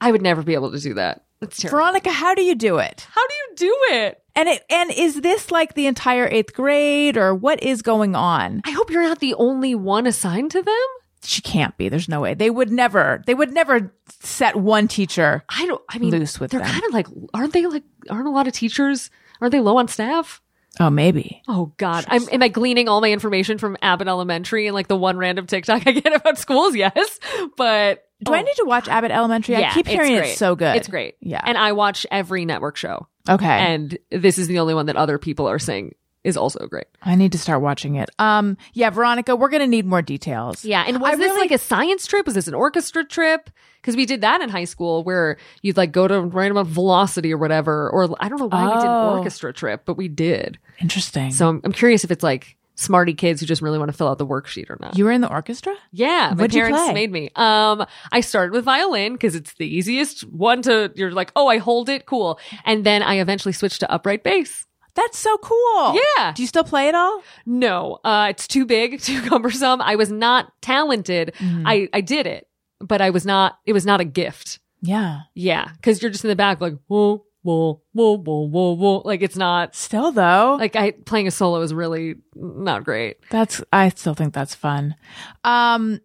I 0.00 0.12
would 0.12 0.22
never 0.22 0.42
be 0.44 0.54
able 0.54 0.70
to 0.70 0.78
do 0.78 0.94
that. 0.94 1.24
That's 1.40 1.56
terrible. 1.56 1.78
Veronica, 1.78 2.12
how 2.12 2.36
do 2.36 2.42
you 2.42 2.54
do 2.54 2.78
it? 2.78 3.08
How 3.10 3.26
do 3.26 3.34
you 3.34 3.54
do 3.56 3.78
it? 3.96 4.22
And 4.36 4.48
it, 4.48 4.62
and 4.70 4.92
is 4.92 5.20
this 5.20 5.50
like 5.50 5.74
the 5.74 5.86
entire 5.86 6.28
eighth 6.28 6.54
grade 6.54 7.16
or 7.16 7.34
what 7.34 7.60
is 7.64 7.82
going 7.82 8.14
on? 8.14 8.62
I 8.64 8.70
hope 8.70 8.90
you're 8.90 9.02
not 9.02 9.18
the 9.18 9.34
only 9.34 9.74
one 9.74 10.06
assigned 10.06 10.52
to 10.52 10.62
them. 10.62 10.86
She 11.24 11.42
can't 11.42 11.76
be. 11.76 11.88
There's 11.88 12.08
no 12.08 12.20
way. 12.20 12.34
They 12.34 12.50
would 12.50 12.70
never, 12.70 13.24
they 13.26 13.34
would 13.34 13.52
never 13.52 13.92
set 14.20 14.54
one 14.54 14.86
teacher. 14.86 15.42
I 15.48 15.66
don't. 15.66 15.82
I 15.88 15.98
mean, 15.98 16.12
Loose 16.12 16.38
with 16.38 16.52
they're 16.52 16.60
kind 16.60 16.84
of 16.84 16.92
like, 16.92 17.08
aren't 17.34 17.52
they 17.52 17.66
like? 17.66 17.82
Aren't 18.08 18.28
a 18.28 18.30
lot 18.30 18.46
of 18.46 18.52
teachers? 18.54 19.10
Aren't 19.40 19.52
they 19.52 19.60
low 19.60 19.76
on 19.76 19.88
staff? 19.88 20.40
Oh, 20.78 20.90
maybe. 20.90 21.42
Oh 21.48 21.72
God, 21.78 22.04
I'm, 22.08 22.28
am 22.30 22.42
I 22.42 22.48
gleaning 22.48 22.88
all 22.88 23.00
my 23.00 23.10
information 23.10 23.58
from 23.58 23.76
Abbott 23.82 24.08
Elementary 24.08 24.66
and 24.66 24.74
like 24.74 24.86
the 24.86 24.96
one 24.96 25.16
random 25.16 25.46
TikTok 25.46 25.82
I 25.86 25.92
get 25.92 26.14
about 26.14 26.38
schools? 26.38 26.76
Yes, 26.76 27.18
but 27.56 28.06
Do 28.22 28.32
I 28.32 28.40
oh, 28.40 28.42
need 28.42 28.54
to 28.56 28.64
watch 28.64 28.88
Abbott 28.88 29.10
Elementary? 29.10 29.56
I 29.56 29.72
keep 29.72 29.86
hearing 29.86 30.14
it's 30.14 30.30
it's 30.30 30.38
so 30.38 30.54
good. 30.54 30.76
It's 30.76 30.88
great. 30.88 31.16
Yeah. 31.20 31.42
and 31.44 31.58
I 31.58 31.72
watch 31.72 32.06
every 32.10 32.44
network 32.44 32.76
show, 32.76 33.08
okay. 33.28 33.46
and 33.46 33.98
this 34.10 34.38
is 34.38 34.46
the 34.46 34.60
only 34.60 34.74
one 34.74 34.86
that 34.86 34.96
other 34.96 35.18
people 35.18 35.48
are 35.48 35.58
saying 35.58 35.94
is 36.24 36.36
also 36.36 36.66
great. 36.66 36.86
I 37.02 37.14
need 37.14 37.32
to 37.32 37.38
start 37.38 37.62
watching 37.62 37.96
it. 37.96 38.10
Um, 38.18 38.56
yeah, 38.74 38.90
Veronica, 38.90 39.34
we're 39.36 39.48
going 39.48 39.62
to 39.62 39.66
need 39.66 39.86
more 39.86 40.02
details. 40.02 40.64
Yeah, 40.64 40.84
and 40.86 41.00
was 41.00 41.14
I 41.14 41.16
this 41.16 41.26
really- 41.30 41.40
like 41.40 41.50
a 41.50 41.58
science 41.58 42.06
trip? 42.06 42.26
Was 42.26 42.34
this 42.34 42.46
an 42.48 42.54
orchestra 42.54 43.04
trip? 43.04 43.48
Because 43.80 43.96
we 43.96 44.04
did 44.04 44.20
that 44.20 44.42
in 44.42 44.50
high 44.50 44.64
school, 44.64 45.02
where 45.04 45.38
you'd 45.62 45.78
like 45.78 45.92
go 45.92 46.06
to 46.06 46.20
random 46.20 46.66
velocity 46.66 47.32
or 47.32 47.38
whatever, 47.38 47.88
or 47.88 48.14
I 48.20 48.28
don't 48.28 48.38
know 48.38 48.48
why 48.48 48.64
we 48.66 48.72
did 48.72 48.82
an 48.82 48.86
Oh. 48.88 49.16
orchestra 49.18 49.52
trip, 49.54 49.82
but 49.86 49.96
we 49.96 50.08
did. 50.08 50.58
Interesting. 50.80 51.30
So 51.30 51.48
I'm, 51.48 51.60
I'm 51.64 51.72
curious 51.72 52.04
if 52.04 52.10
it's 52.10 52.22
like 52.22 52.56
smarty 52.74 53.14
kids 53.14 53.40
who 53.40 53.46
just 53.46 53.62
really 53.62 53.78
want 53.78 53.90
to 53.90 53.96
fill 53.96 54.08
out 54.08 54.18
the 54.18 54.26
worksheet 54.26 54.68
or 54.70 54.76
not. 54.80 54.96
you 54.98 55.04
were 55.06 55.12
in 55.12 55.20
the 55.22 55.30
orchestra? 55.30 55.74
yeah, 55.92 56.32
my 56.36 56.42
What'd 56.42 56.54
you 56.54 56.60
parents 56.62 56.82
play? 56.84 56.92
made 56.94 57.10
me. 57.12 57.30
Um, 57.36 57.86
I 58.12 58.20
started 58.20 58.52
with 58.52 58.64
violin 58.66 59.14
because 59.14 59.34
it's 59.34 59.54
the 59.54 59.66
easiest 59.66 60.22
one 60.30 60.60
to. 60.62 60.92
You're 60.94 61.10
like, 61.12 61.32
oh, 61.34 61.46
I 61.46 61.56
hold 61.58 61.88
it, 61.88 62.04
cool. 62.04 62.38
And 62.66 62.84
then 62.84 63.02
I 63.02 63.14
eventually 63.20 63.52
switched 63.52 63.80
to 63.80 63.90
upright 63.90 64.22
bass. 64.22 64.66
That's 64.94 65.18
so 65.18 65.36
cool. 65.38 65.98
Yeah. 66.16 66.32
Do 66.32 66.42
you 66.42 66.46
still 66.48 66.64
play 66.64 66.88
it 66.88 66.94
all? 66.94 67.22
No, 67.46 67.98
uh, 68.04 68.28
it's 68.30 68.46
too 68.48 68.66
big, 68.66 69.00
too 69.02 69.20
cumbersome. 69.22 69.80
I 69.80 69.96
was 69.96 70.10
not 70.10 70.52
talented. 70.62 71.32
Mm-hmm. 71.38 71.66
I 71.66 71.88
I 71.92 72.00
did 72.00 72.26
it, 72.26 72.48
but 72.80 73.00
I 73.00 73.10
was 73.10 73.24
not. 73.24 73.58
It 73.66 73.72
was 73.72 73.86
not 73.86 74.00
a 74.00 74.04
gift. 74.04 74.58
Yeah. 74.82 75.20
Yeah, 75.34 75.68
because 75.76 76.00
you're 76.02 76.10
just 76.10 76.24
in 76.24 76.28
the 76.30 76.36
back 76.36 76.60
like 76.60 76.74
whoa, 76.86 77.24
whoa, 77.42 77.82
whoa, 77.92 78.16
whoa, 78.18 78.46
whoa, 78.48 78.72
whoa. 78.72 79.02
Like 79.04 79.22
it's 79.22 79.36
not 79.36 79.74
Still 79.74 80.10
though. 80.12 80.56
like 80.58 80.74
I 80.76 80.92
playing 80.92 81.26
a 81.26 81.30
solo 81.30 81.60
is 81.60 81.72
really 81.74 82.16
not 82.34 82.84
great. 82.84 83.18
That's 83.30 83.62
I 83.72 83.90
still 83.90 84.14
think 84.14 84.32
that's 84.34 84.54
fun. 84.54 84.96
Um 85.44 86.00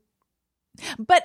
but 0.99 1.23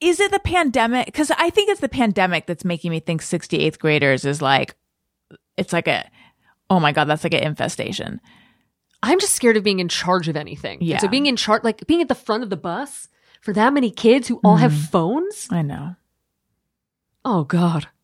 is 0.00 0.20
it 0.20 0.30
the 0.30 0.40
pandemic 0.40 1.12
cuz 1.14 1.30
I 1.30 1.50
think 1.50 1.70
it's 1.70 1.80
the 1.80 1.88
pandemic 1.88 2.46
that's 2.46 2.64
making 2.64 2.90
me 2.90 3.00
think 3.00 3.22
68th 3.22 3.78
graders 3.78 4.24
is 4.24 4.42
like 4.42 4.74
it's 5.56 5.72
like 5.72 5.88
a 5.88 6.08
oh 6.70 6.80
my 6.80 6.92
god 6.92 7.04
that's 7.04 7.24
like 7.24 7.34
an 7.34 7.42
infestation. 7.42 8.20
I'm 9.02 9.18
just 9.18 9.34
scared 9.34 9.56
of 9.56 9.64
being 9.64 9.80
in 9.80 9.88
charge 9.88 10.28
of 10.28 10.36
anything. 10.36 10.78
And 10.78 10.86
Yeah. 10.88 10.98
So 10.98 11.08
being 11.08 11.26
in 11.26 11.36
charge, 11.36 11.64
like 11.64 11.86
being 11.86 12.00
at 12.02 12.08
the 12.08 12.14
front 12.14 12.42
of 12.42 12.50
the 12.50 12.56
bus 12.56 13.08
for 13.40 13.52
that 13.54 13.72
many 13.72 13.90
kids 13.90 14.28
who 14.28 14.40
all 14.44 14.56
have 14.56 14.72
Mm-hmm. 14.72 14.84
phones. 14.92 15.48
I 15.50 15.62
know. 15.62 15.96
Oh 17.24 17.44
God. 17.44 17.88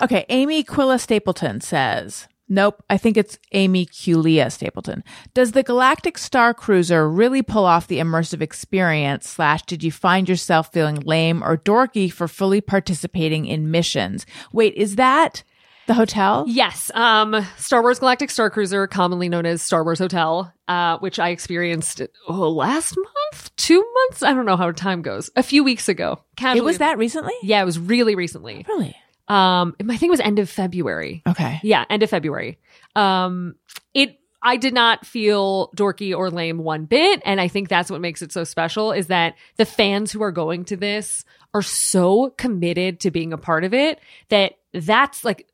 Okay, 0.00 0.24
Amy 0.28 0.62
Quilla 0.62 0.98
Stapleton 1.00 1.60
says, 1.60 2.28
Nope, 2.48 2.82
I 2.88 2.96
think 2.96 3.16
it's 3.16 3.36
Amy 3.52 3.84
Culia 3.84 4.50
Stapleton. 4.50 5.02
Does 5.34 5.52
the 5.52 5.62
Galactic 5.64 6.16
Star 6.16 6.54
Cruiser 6.54 7.10
really 7.10 7.42
pull 7.42 7.64
off 7.66 7.88
the 7.88 7.98
immersive 7.98 8.40
experience? 8.40 9.28
Slash, 9.28 9.62
did 9.64 9.82
you 9.82 9.90
find 9.92 10.28
yourself 10.28 10.72
feeling 10.72 11.00
lame 11.00 11.42
or 11.42 11.58
dorky 11.58 12.10
for 12.10 12.28
fully 12.28 12.60
participating 12.60 13.44
in 13.44 13.70
missions? 13.72 14.24
Wait, 14.52 14.72
is 14.74 14.96
that 14.96 15.42
the 15.88 15.94
hotel? 15.94 16.44
Yes. 16.46 16.92
Um, 16.94 17.44
Star 17.56 17.82
Wars 17.82 17.98
Galactic 17.98 18.30
Star 18.30 18.50
Cruiser, 18.50 18.86
commonly 18.86 19.28
known 19.28 19.44
as 19.44 19.60
Star 19.60 19.82
Wars 19.82 19.98
Hotel, 19.98 20.52
uh, 20.68 20.98
which 20.98 21.18
I 21.18 21.30
experienced 21.30 22.00
oh, 22.28 22.50
last 22.50 22.96
month, 22.96 23.56
two 23.56 23.84
months. 23.94 24.22
I 24.22 24.32
don't 24.32 24.46
know 24.46 24.56
how 24.56 24.70
time 24.70 25.02
goes. 25.02 25.30
A 25.34 25.42
few 25.42 25.64
weeks 25.64 25.88
ago. 25.88 26.20
It 26.40 26.62
was 26.62 26.78
that 26.78 26.98
recently? 26.98 27.34
Yeah, 27.42 27.60
it 27.60 27.64
was 27.64 27.78
really 27.78 28.14
recently. 28.14 28.64
Really? 28.68 28.94
Um, 29.26 29.74
I 29.80 29.96
think 29.96 30.04
it 30.04 30.10
was 30.10 30.20
end 30.20 30.38
of 30.38 30.48
February. 30.48 31.22
Okay. 31.26 31.58
Yeah, 31.62 31.84
end 31.90 32.02
of 32.02 32.10
February. 32.10 32.58
Um, 32.94 33.56
it, 33.92 34.20
I 34.40 34.56
did 34.56 34.72
not 34.72 35.04
feel 35.04 35.70
dorky 35.76 36.16
or 36.16 36.30
lame 36.30 36.58
one 36.58 36.84
bit. 36.84 37.20
And 37.24 37.40
I 37.40 37.48
think 37.48 37.68
that's 37.68 37.90
what 37.90 38.00
makes 38.00 38.22
it 38.22 38.32
so 38.32 38.44
special 38.44 38.92
is 38.92 39.08
that 39.08 39.34
the 39.56 39.66
fans 39.66 40.12
who 40.12 40.22
are 40.22 40.32
going 40.32 40.64
to 40.66 40.76
this 40.76 41.24
are 41.52 41.62
so 41.62 42.30
committed 42.36 43.00
to 43.00 43.10
being 43.10 43.32
a 43.32 43.38
part 43.38 43.64
of 43.64 43.74
it 43.74 43.98
that 44.28 44.54
that's 44.72 45.24
like, 45.24 45.46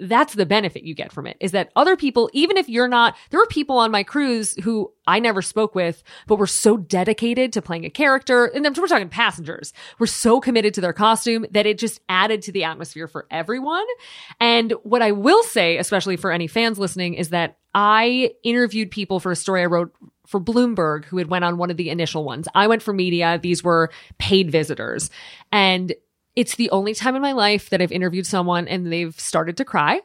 that's 0.00 0.34
the 0.34 0.46
benefit 0.46 0.82
you 0.82 0.94
get 0.94 1.12
from 1.12 1.26
it 1.26 1.36
is 1.40 1.52
that 1.52 1.70
other 1.76 1.96
people, 1.96 2.28
even 2.32 2.56
if 2.56 2.68
you're 2.68 2.88
not, 2.88 3.16
there 3.30 3.38
were 3.38 3.46
people 3.46 3.78
on 3.78 3.90
my 3.90 4.02
cruise 4.02 4.54
who 4.64 4.92
I 5.06 5.20
never 5.20 5.42
spoke 5.42 5.74
with, 5.74 6.02
but 6.26 6.36
were 6.36 6.46
so 6.46 6.76
dedicated 6.76 7.52
to 7.52 7.62
playing 7.62 7.84
a 7.84 7.90
character. 7.90 8.46
And 8.46 8.64
we're 8.76 8.86
talking 8.86 9.08
passengers 9.08 9.72
were 9.98 10.06
so 10.06 10.40
committed 10.40 10.74
to 10.74 10.80
their 10.80 10.92
costume 10.92 11.46
that 11.52 11.66
it 11.66 11.78
just 11.78 12.00
added 12.08 12.42
to 12.42 12.52
the 12.52 12.64
atmosphere 12.64 13.06
for 13.06 13.26
everyone. 13.30 13.86
And 14.40 14.72
what 14.82 15.02
I 15.02 15.12
will 15.12 15.42
say, 15.44 15.78
especially 15.78 16.16
for 16.16 16.32
any 16.32 16.48
fans 16.48 16.78
listening, 16.78 17.14
is 17.14 17.28
that 17.28 17.56
I 17.72 18.32
interviewed 18.42 18.90
people 18.90 19.20
for 19.20 19.30
a 19.30 19.36
story 19.36 19.62
I 19.62 19.66
wrote 19.66 19.94
for 20.26 20.40
Bloomberg 20.40 21.04
who 21.04 21.18
had 21.18 21.28
went 21.28 21.44
on 21.44 21.58
one 21.58 21.70
of 21.70 21.76
the 21.76 21.90
initial 21.90 22.24
ones. 22.24 22.48
I 22.54 22.66
went 22.66 22.82
for 22.82 22.92
media. 22.92 23.38
These 23.40 23.62
were 23.62 23.90
paid 24.18 24.50
visitors. 24.50 25.10
And 25.52 25.92
it's 26.36 26.56
the 26.56 26.70
only 26.70 26.94
time 26.94 27.16
in 27.16 27.22
my 27.22 27.32
life 27.32 27.70
that 27.70 27.82
I've 27.82 27.92
interviewed 27.92 28.26
someone 28.26 28.68
and 28.68 28.92
they've 28.92 29.18
started 29.18 29.56
to 29.58 29.64
cry. 29.64 30.00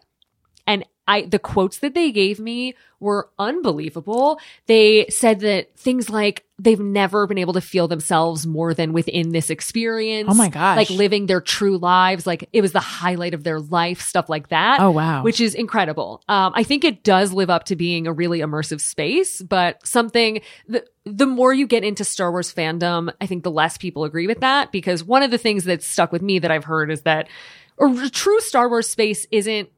And 0.68 0.84
I, 1.08 1.24
the 1.24 1.40
quotes 1.40 1.80
that 1.80 1.94
they 1.94 2.12
gave 2.12 2.40
me 2.40 2.76
were 3.00 3.30
unbelievable. 3.38 4.40
They 4.66 5.06
said 5.10 5.42
that 5.42 5.78
things 5.78 6.10
like 6.10 6.44
they've 6.58 6.80
never 6.80 7.28
been 7.28 7.38
able 7.38 7.54
to 7.54 7.62
feel 7.62 7.88
themselves 7.88 8.48
more 8.48 8.74
than 8.74 8.94
within 8.94 9.32
this 9.32 9.50
experience. 9.50 10.30
Oh 10.32 10.34
my 10.34 10.50
gosh. 10.50 10.78
Like 10.78 10.90
living 10.90 11.26
their 11.26 11.42
true 11.42 11.78
lives. 11.78 12.26
Like 12.26 12.50
it 12.54 12.62
was 12.62 12.72
the 12.72 12.80
highlight 12.80 13.34
of 13.34 13.44
their 13.44 13.60
life, 13.60 14.02
stuff 14.02 14.30
like 14.30 14.50
that. 14.50 14.80
Oh, 14.80 14.92
wow. 14.92 15.22
Which 15.24 15.42
is 15.42 15.54
incredible. 15.54 16.24
Um, 16.28 16.54
I 16.56 16.64
think 16.64 16.84
it 16.84 17.04
does 17.04 17.34
live 17.34 17.50
up 17.50 17.66
to 17.66 17.76
being 17.76 18.08
a 18.08 18.14
really 18.14 18.40
immersive 18.40 18.82
space, 18.82 19.42
but 19.42 19.86
something 19.86 20.42
the, 20.68 20.86
the 21.04 21.28
more 21.28 21.54
you 21.54 21.68
get 21.68 21.84
into 21.84 22.04
Star 22.04 22.32
Wars 22.32 22.54
fandom, 22.54 23.14
I 23.20 23.28
think 23.28 23.44
the 23.44 23.52
less 23.52 23.78
people 23.78 24.06
agree 24.06 24.28
with 24.28 24.40
that 24.40 24.72
because 24.72 25.04
one 25.04 25.22
of 25.22 25.32
the 25.32 25.38
things 25.38 25.66
that's 25.66 25.86
stuck 25.86 26.12
with 26.12 26.22
me 26.22 26.40
that 26.40 26.52
I've 26.52 26.66
heard 26.66 26.90
is 26.90 27.02
that 27.04 27.28
a 27.78 28.10
true 28.10 28.40
Star 28.40 28.70
Wars 28.70 28.90
space 28.90 29.28
isn't 29.32 29.70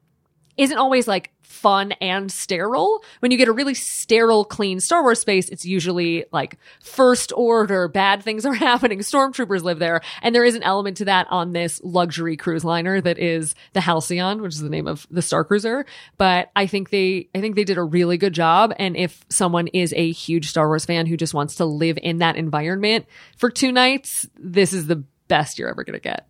isn't 0.58 0.76
always 0.76 1.08
like 1.08 1.32
fun 1.42 1.92
and 1.92 2.30
sterile. 2.30 3.02
When 3.20 3.32
you 3.32 3.38
get 3.38 3.48
a 3.48 3.52
really 3.52 3.74
sterile, 3.74 4.44
clean 4.44 4.80
Star 4.80 5.02
Wars 5.02 5.18
space, 5.18 5.48
it's 5.48 5.64
usually 5.64 6.24
like 6.30 6.58
first 6.80 7.32
order, 7.34 7.88
bad 7.88 8.22
things 8.22 8.44
are 8.44 8.54
happening, 8.68 8.98
stormtroopers 9.00 9.62
live 9.62 9.78
there. 9.78 10.02
And 10.22 10.34
there 10.34 10.44
is 10.44 10.54
an 10.54 10.62
element 10.62 10.98
to 10.98 11.06
that 11.06 11.26
on 11.30 11.52
this 11.52 11.80
luxury 11.82 12.36
cruise 12.36 12.64
liner 12.64 13.00
that 13.00 13.18
is 13.18 13.54
the 13.72 13.80
Halcyon, 13.80 14.42
which 14.42 14.54
is 14.54 14.60
the 14.60 14.68
name 14.68 14.86
of 14.86 15.06
the 15.10 15.22
Star 15.22 15.44
Cruiser. 15.44 15.86
But 16.16 16.50
I 16.54 16.66
think 16.66 16.90
they, 16.90 17.28
I 17.34 17.40
think 17.40 17.56
they 17.56 17.64
did 17.64 17.78
a 17.78 17.84
really 17.84 18.18
good 18.18 18.34
job. 18.34 18.72
And 18.78 18.96
if 18.96 19.24
someone 19.28 19.68
is 19.68 19.92
a 19.96 20.12
huge 20.12 20.48
Star 20.48 20.68
Wars 20.68 20.84
fan 20.84 21.06
who 21.06 21.16
just 21.16 21.34
wants 21.34 21.56
to 21.56 21.64
live 21.64 21.98
in 22.02 22.18
that 22.18 22.36
environment 22.36 23.06
for 23.36 23.50
two 23.50 23.72
nights, 23.72 24.28
this 24.38 24.72
is 24.72 24.86
the 24.86 25.04
best 25.28 25.58
you're 25.58 25.70
ever 25.70 25.84
going 25.84 25.98
to 25.98 26.00
get. 26.00 26.26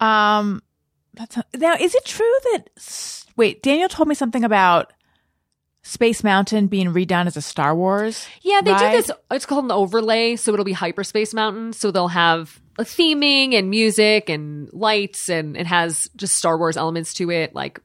Um, 0.00 0.62
that's 1.14 1.36
now. 1.54 1.74
Is 1.74 1.94
it 1.94 2.04
true 2.04 2.34
that? 2.52 3.24
Wait, 3.36 3.62
Daniel 3.62 3.88
told 3.88 4.08
me 4.08 4.14
something 4.14 4.44
about 4.44 4.92
Space 5.82 6.22
Mountain 6.22 6.68
being 6.68 6.88
redone 6.88 7.26
as 7.26 7.36
a 7.36 7.42
Star 7.42 7.74
Wars. 7.74 8.26
Yeah, 8.42 8.60
they 8.62 8.72
ride? 8.72 8.90
do 8.90 8.96
this. 8.96 9.10
It's 9.30 9.46
called 9.46 9.64
an 9.64 9.72
overlay, 9.72 10.36
so 10.36 10.52
it'll 10.52 10.64
be 10.64 10.72
hyperspace 10.72 11.34
mountain. 11.34 11.72
So 11.72 11.90
they'll 11.90 12.08
have 12.08 12.60
a 12.78 12.84
theming 12.84 13.54
and 13.54 13.68
music 13.68 14.28
and 14.28 14.72
lights, 14.72 15.28
and 15.28 15.56
it 15.56 15.66
has 15.66 16.08
just 16.16 16.36
Star 16.36 16.56
Wars 16.56 16.76
elements 16.76 17.14
to 17.14 17.30
it, 17.30 17.54
like 17.54 17.80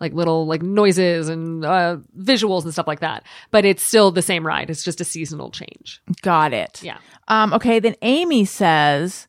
like 0.00 0.12
little 0.12 0.46
like 0.46 0.62
noises 0.62 1.28
and 1.28 1.64
uh, 1.64 1.98
visuals 2.18 2.64
and 2.64 2.72
stuff 2.72 2.86
like 2.86 3.00
that. 3.00 3.24
But 3.50 3.64
it's 3.64 3.82
still 3.82 4.10
the 4.10 4.22
same 4.22 4.46
ride. 4.46 4.70
It's 4.70 4.84
just 4.84 5.00
a 5.00 5.04
seasonal 5.04 5.50
change. 5.50 6.02
Got 6.22 6.52
it. 6.52 6.82
Yeah. 6.82 6.98
Um. 7.28 7.52
Okay. 7.54 7.78
Then 7.80 7.96
Amy 8.02 8.44
says, 8.44 9.28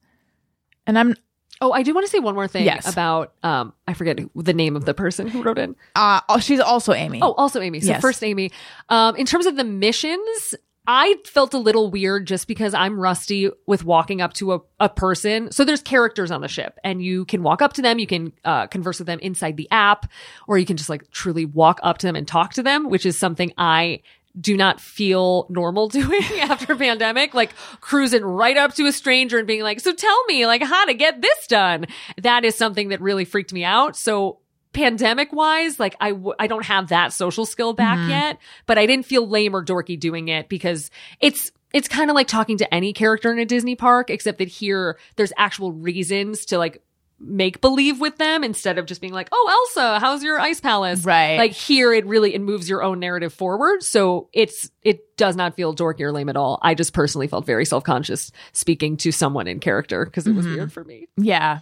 and 0.86 0.98
I'm. 0.98 1.16
Oh, 1.64 1.72
I 1.72 1.84
do 1.84 1.94
want 1.94 2.06
to 2.08 2.12
say 2.12 2.20
one 2.20 2.34
more 2.36 2.48
thing 2.48 2.66
Yes. 2.66 2.92
about 2.92 3.34
um 3.44 3.74
I 3.88 3.94
forget 3.94 4.20
who- 4.20 4.32
the 4.36 4.54
name 4.54 4.76
of 4.76 4.86
the 4.86 4.94
person 4.94 5.28
who 5.28 5.44
wrote 5.44 5.60
in. 5.60 5.76
Uh, 5.96 6.20
oh, 6.28 6.40
she's 6.40 6.60
also 6.60 6.94
Amy. 6.94 7.20
Oh, 7.22 7.34
also 7.34 7.62
Amy. 7.62 7.80
So 7.82 7.88
Yes. 7.92 8.02
first 8.02 8.24
Amy. 8.24 8.52
Um 8.90 9.16
in 9.16 9.26
terms 9.26 9.46
of 9.46 9.56
the 9.56 9.64
missions, 9.64 10.56
I 10.88 11.16
felt 11.26 11.54
a 11.54 11.60
little 11.60 11.92
weird 11.92 12.26
just 12.26 12.48
because 12.48 12.74
I'm 12.74 13.00
rusty 13.00 13.52
with 13.68 13.86
walking 13.86 14.20
up 14.20 14.34
to 14.34 14.54
a, 14.54 14.60
a 14.80 14.90
person. 14.90 15.52
So 15.52 15.64
there's 15.64 15.82
characters 15.84 16.32
on 16.32 16.42
the 16.42 16.48
ship 16.48 16.80
and 16.84 17.04
you 17.04 17.26
can 17.26 17.44
walk 17.44 17.62
up 17.62 17.74
to 17.74 17.84
them. 17.84 18.00
You 18.00 18.08
can 18.08 18.34
uh, 18.44 18.66
converse 18.66 18.98
with 18.98 19.06
them 19.06 19.20
inside 19.20 19.58
the 19.58 19.70
app 19.70 20.10
or 20.48 20.58
you 20.58 20.66
can 20.66 20.78
just 20.78 20.90
like 20.90 21.10
truly 21.12 21.46
walk 21.46 21.80
up 21.84 22.00
to 22.00 22.08
them 22.08 22.16
and 22.16 22.28
talk 22.28 22.54
to 22.56 22.64
them, 22.64 22.90
which 22.90 23.06
is 23.06 23.16
something 23.16 23.54
I 23.60 24.02
do 24.40 24.56
not 24.56 24.80
feel 24.80 25.46
normal 25.50 25.88
doing 25.90 26.24
after 26.40 26.76
pandemic, 26.76 27.34
like 27.34 27.54
cruising 27.82 28.24
right 28.24 28.58
up 28.58 28.74
to 28.76 28.86
a 28.86 28.92
stranger 28.92 29.38
and 29.38 29.48
being 29.48 29.64
like, 29.64 29.80
so 29.80 29.94
tell 29.94 30.24
me 30.26 30.46
like 30.46 30.64
how 30.64 30.86
to 30.86 30.94
get 30.94 31.22
this 31.22 31.48
done. 31.48 31.88
That 32.22 32.46
is 32.46 32.56
something 32.56 32.90
that 32.90 33.02
really 33.02 33.26
freaked 33.26 33.54
me 33.54 33.64
out. 33.64 33.96
So 33.96 34.40
pandemic 34.74 35.34
wise, 35.34 35.80
like 35.80 35.96
I, 36.00 36.12
w- 36.12 36.34
I 36.40 36.48
don't 36.48 36.66
have 36.66 36.90
that 36.90 37.14
social 37.14 37.46
skill 37.46 37.74
back 37.74 38.00
mm-hmm. 38.00 38.10
yet, 38.10 38.38
but 38.66 38.78
I 38.78 38.86
didn't 38.86 39.06
feel 39.06 39.28
lame 39.28 39.56
or 39.56 39.64
dorky 39.64 40.00
doing 40.00 40.30
it 40.30 40.48
because 40.48 40.92
it's, 41.20 41.52
it's 41.74 41.88
kind 41.88 42.10
of 42.10 42.16
like 42.16 42.28
talking 42.28 42.58
to 42.58 42.74
any 42.74 42.94
character 42.94 43.32
in 43.32 43.40
a 43.40 43.46
Disney 43.46 43.76
park, 43.76 44.10
except 44.10 44.38
that 44.40 44.48
here 44.48 44.98
there's 45.16 45.34
actual 45.38 45.72
reasons 45.72 46.46
to 46.46 46.58
like 46.58 46.82
make 47.24 47.62
believe 47.62 48.00
with 48.00 48.18
them 48.18 48.44
instead 48.44 48.78
of 48.78 48.86
just 48.86 49.02
being 49.02 49.14
like, 49.14 49.30
Oh, 49.32 49.68
Elsa, 49.76 50.00
how's 50.00 50.24
your 50.24 50.40
ice 50.40 50.60
palace? 50.60 51.06
Right. 51.06 51.38
Like 51.38 51.52
here 51.52 51.94
it 51.94 52.06
really, 52.06 52.34
it 52.34 52.42
moves 52.42 52.70
your 52.70 52.84
own 52.84 53.00
narrative 53.00 53.34
forward. 53.34 53.84
So 53.84 54.30
it's, 54.34 54.70
it 54.82 55.16
does 55.18 55.36
not 55.36 55.56
feel 55.56 55.76
dorky 55.76 56.02
or 56.02 56.12
lame 56.12 56.30
at 56.30 56.36
all. 56.36 56.60
I 56.62 56.74
just 56.74 56.94
personally 56.94 57.28
felt 57.28 57.46
very 57.46 57.66
self-conscious 57.66 58.32
speaking 58.54 58.98
to 58.98 59.12
someone 59.12 59.48
in 59.48 59.60
character 59.60 60.06
because 60.06 60.28
it 60.28 60.34
was 60.34 60.48
weird 60.48 60.74
for 60.74 60.84
me. 60.84 61.08
Yeah. 61.18 61.60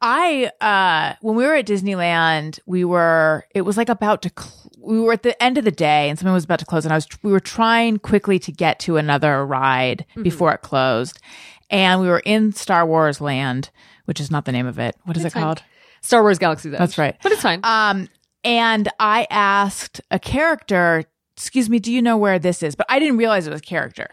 I 0.00 0.50
uh 0.60 1.16
when 1.20 1.36
we 1.36 1.44
were 1.44 1.54
at 1.54 1.66
Disneyland, 1.66 2.58
we 2.66 2.84
were 2.84 3.44
it 3.54 3.60
was 3.62 3.76
like 3.76 3.90
about 3.90 4.22
to 4.22 4.32
cl- 4.36 4.72
we 4.78 5.00
were 5.00 5.12
at 5.12 5.22
the 5.22 5.40
end 5.42 5.58
of 5.58 5.64
the 5.64 5.70
day 5.70 6.08
and 6.08 6.18
something 6.18 6.32
was 6.32 6.44
about 6.44 6.60
to 6.60 6.64
close 6.64 6.84
and 6.86 6.92
I 6.92 6.96
was 6.96 7.06
we 7.22 7.30
were 7.30 7.40
trying 7.40 7.98
quickly 7.98 8.38
to 8.38 8.52
get 8.52 8.78
to 8.80 8.96
another 8.96 9.44
ride 9.44 10.06
before 10.22 10.52
it 10.54 10.62
closed. 10.62 11.20
And 11.68 12.00
we 12.00 12.06
were 12.08 12.20
in 12.20 12.52
Star 12.52 12.86
Wars 12.86 13.20
Land, 13.20 13.70
which 14.06 14.20
is 14.20 14.30
not 14.30 14.44
the 14.44 14.52
name 14.52 14.66
of 14.66 14.78
it. 14.78 14.96
What 15.04 15.16
is 15.16 15.24
it 15.24 15.32
fine. 15.32 15.42
called? 15.42 15.62
Star 16.00 16.22
Wars 16.22 16.38
Galaxy's 16.38 16.72
Edge. 16.72 16.78
That's 16.78 16.98
right. 16.98 17.16
But 17.22 17.32
it's 17.32 17.42
fine. 17.42 17.60
Um, 17.62 18.08
and 18.44 18.88
I 18.98 19.26
asked 19.30 20.00
a 20.10 20.18
character, 20.18 21.04
excuse 21.36 21.68
me, 21.68 21.78
do 21.78 21.92
you 21.92 22.00
know 22.00 22.16
where 22.16 22.38
this 22.38 22.62
is? 22.62 22.74
But 22.74 22.86
I 22.88 22.98
didn't 22.98 23.18
realize 23.18 23.46
it 23.46 23.50
was 23.50 23.60
a 23.60 23.64
character. 23.64 24.08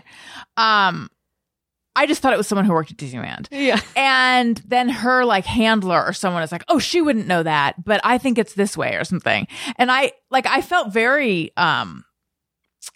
Um, 0.58 1.10
I 1.96 2.08
just 2.08 2.22
thought 2.22 2.34
it 2.34 2.38
was 2.38 2.48
someone 2.48 2.66
who 2.66 2.74
worked 2.74 2.90
at 2.92 2.98
Disneyland. 2.98 3.48
yeah. 3.52 3.80
And 3.96 4.58
then 4.66 4.90
her 4.90 5.24
like 5.26 5.46
handler 5.46 6.04
or 6.04 6.14
someone 6.14 6.42
is 6.42 6.52
like, 6.52 6.64
oh, 6.68 6.80
she 6.80 7.02
wouldn't 7.02 7.28
know 7.28 7.44
that, 7.44 7.84
but 7.84 8.02
I 8.04 8.18
think 8.18 8.40
it's 8.40 8.56
this 8.56 8.76
way 8.76 8.96
or 8.96 9.04
something. 9.04 9.48
And 9.78 9.92
I 9.92 10.14
like, 10.32 10.48
I 10.48 10.62
felt 10.62 10.92
very, 10.92 11.52
um, 11.56 12.04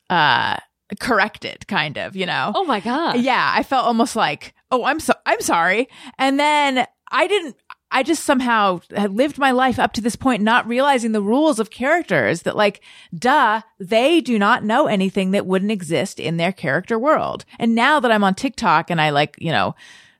uh, 0.09 0.57
corrected 0.99 1.67
kind 1.67 1.97
of, 1.97 2.15
you 2.15 2.25
know? 2.25 2.51
Oh 2.55 2.63
my 2.63 2.79
God. 2.79 3.19
Yeah, 3.19 3.51
I 3.53 3.61
felt 3.61 3.85
almost 3.85 4.15
like, 4.15 4.55
oh, 4.72 4.84
I'm 4.84 4.99
so 4.99 5.14
I'm 5.26 5.41
sorry. 5.41 5.88
And 6.18 6.39
then 6.39 6.85
I 7.11 7.27
didn't 7.27 7.56
I 7.89 8.03
just 8.03 8.26
somehow 8.26 8.81
had 8.95 9.14
lived 9.14 9.38
my 9.38 9.52
life 9.52 9.80
up 9.80 9.94
to 9.94 10.02
this 10.02 10.15
point 10.18 10.44
not 10.44 10.68
realizing 10.68 11.14
the 11.14 11.22
rules 11.22 11.60
of 11.60 11.69
characters 11.69 12.41
that 12.41 12.56
like 12.56 12.81
duh, 13.18 13.61
they 13.80 14.19
do 14.22 14.38
not 14.38 14.64
know 14.64 14.88
anything 14.88 15.31
that 15.31 15.45
wouldn't 15.45 15.72
exist 15.72 16.19
in 16.19 16.38
their 16.38 16.52
character 16.52 16.99
world. 16.99 17.45
And 17.60 17.76
now 17.76 17.99
that 17.99 18.11
I'm 18.11 18.23
on 18.23 18.35
TikTok 18.35 18.89
and 18.89 18.99
I 18.99 19.11
like, 19.11 19.35
you 19.39 19.52
know, 19.52 19.73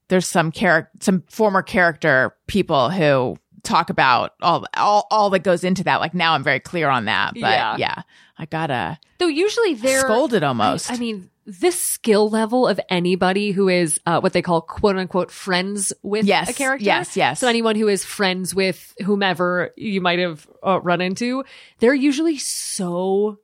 there's 0.08 0.28
some 0.28 0.52
character 0.52 0.92
some 1.02 1.24
former 1.30 1.62
character 1.62 2.36
people 2.48 2.90
who 2.90 3.38
talk 3.64 3.90
about 3.90 4.34
all 4.42 4.66
all 4.76 5.08
all 5.12 5.30
that 5.32 5.40
goes 5.44 5.66
into 5.66 5.84
that. 5.84 6.00
Like 6.00 6.14
now 6.14 6.34
I'm 6.34 6.44
very 6.44 6.62
clear 6.62 6.88
on 6.90 7.06
that. 7.06 7.34
But 7.34 7.42
Yeah. 7.42 7.76
yeah, 7.78 8.02
I 8.38 8.46
gotta 8.46 8.98
Though 9.18 9.28
usually 9.28 9.74
they're 9.74 10.00
scolded 10.00 10.44
almost. 10.44 10.90
I, 10.90 10.94
I 10.96 10.98
mean, 10.98 11.30
this 11.50 11.82
skill 11.82 12.30
level 12.30 12.68
of 12.68 12.78
anybody 12.90 13.52
who 13.52 13.70
is 13.70 14.00
uh, 14.06 14.20
what 14.20 14.34
they 14.34 14.42
call 14.42 14.60
quote 14.62 14.98
unquote 14.98 15.32
friends 15.32 15.94
with 16.04 16.26
Yes, 16.26 16.50
a 16.50 16.54
character. 16.54 16.84
yes, 16.86 17.16
yes. 17.16 17.40
So 17.40 17.48
anyone 17.48 17.78
who 17.78 17.88
is 17.88 18.04
friends 18.04 18.54
with 18.54 18.94
whomever 19.06 19.72
you 19.78 20.02
might 20.02 20.20
have 20.20 20.46
uh, 20.62 20.82
run 20.82 21.00
into, 21.00 21.46
they're 21.80 21.94
usually 21.96 22.38
so 22.38 23.40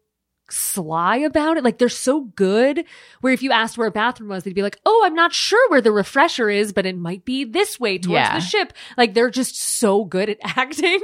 sly 0.49 1.17
about 1.17 1.57
it. 1.57 1.63
Like 1.63 1.77
they're 1.77 1.89
so 1.89 2.21
good 2.21 2.83
where 3.21 3.33
if 3.33 3.41
you 3.41 3.51
asked 3.51 3.77
where 3.77 3.87
a 3.87 3.91
bathroom 3.91 4.29
was, 4.29 4.43
they'd 4.43 4.53
be 4.53 4.61
like, 4.61 4.79
Oh, 4.85 5.01
I'm 5.05 5.15
not 5.15 5.33
sure 5.33 5.69
where 5.69 5.81
the 5.81 5.91
refresher 5.91 6.49
is, 6.49 6.73
but 6.73 6.85
it 6.85 6.97
might 6.97 7.25
be 7.25 7.43
this 7.45 7.79
way 7.79 7.97
towards 7.97 8.11
Yeah. 8.13 8.35
the 8.35 8.41
ship. 8.41 8.73
Like 8.97 9.13
they're 9.13 9.31
just 9.31 9.55
so 9.59 10.03
good 10.03 10.29
at 10.29 10.37
acting 10.43 10.99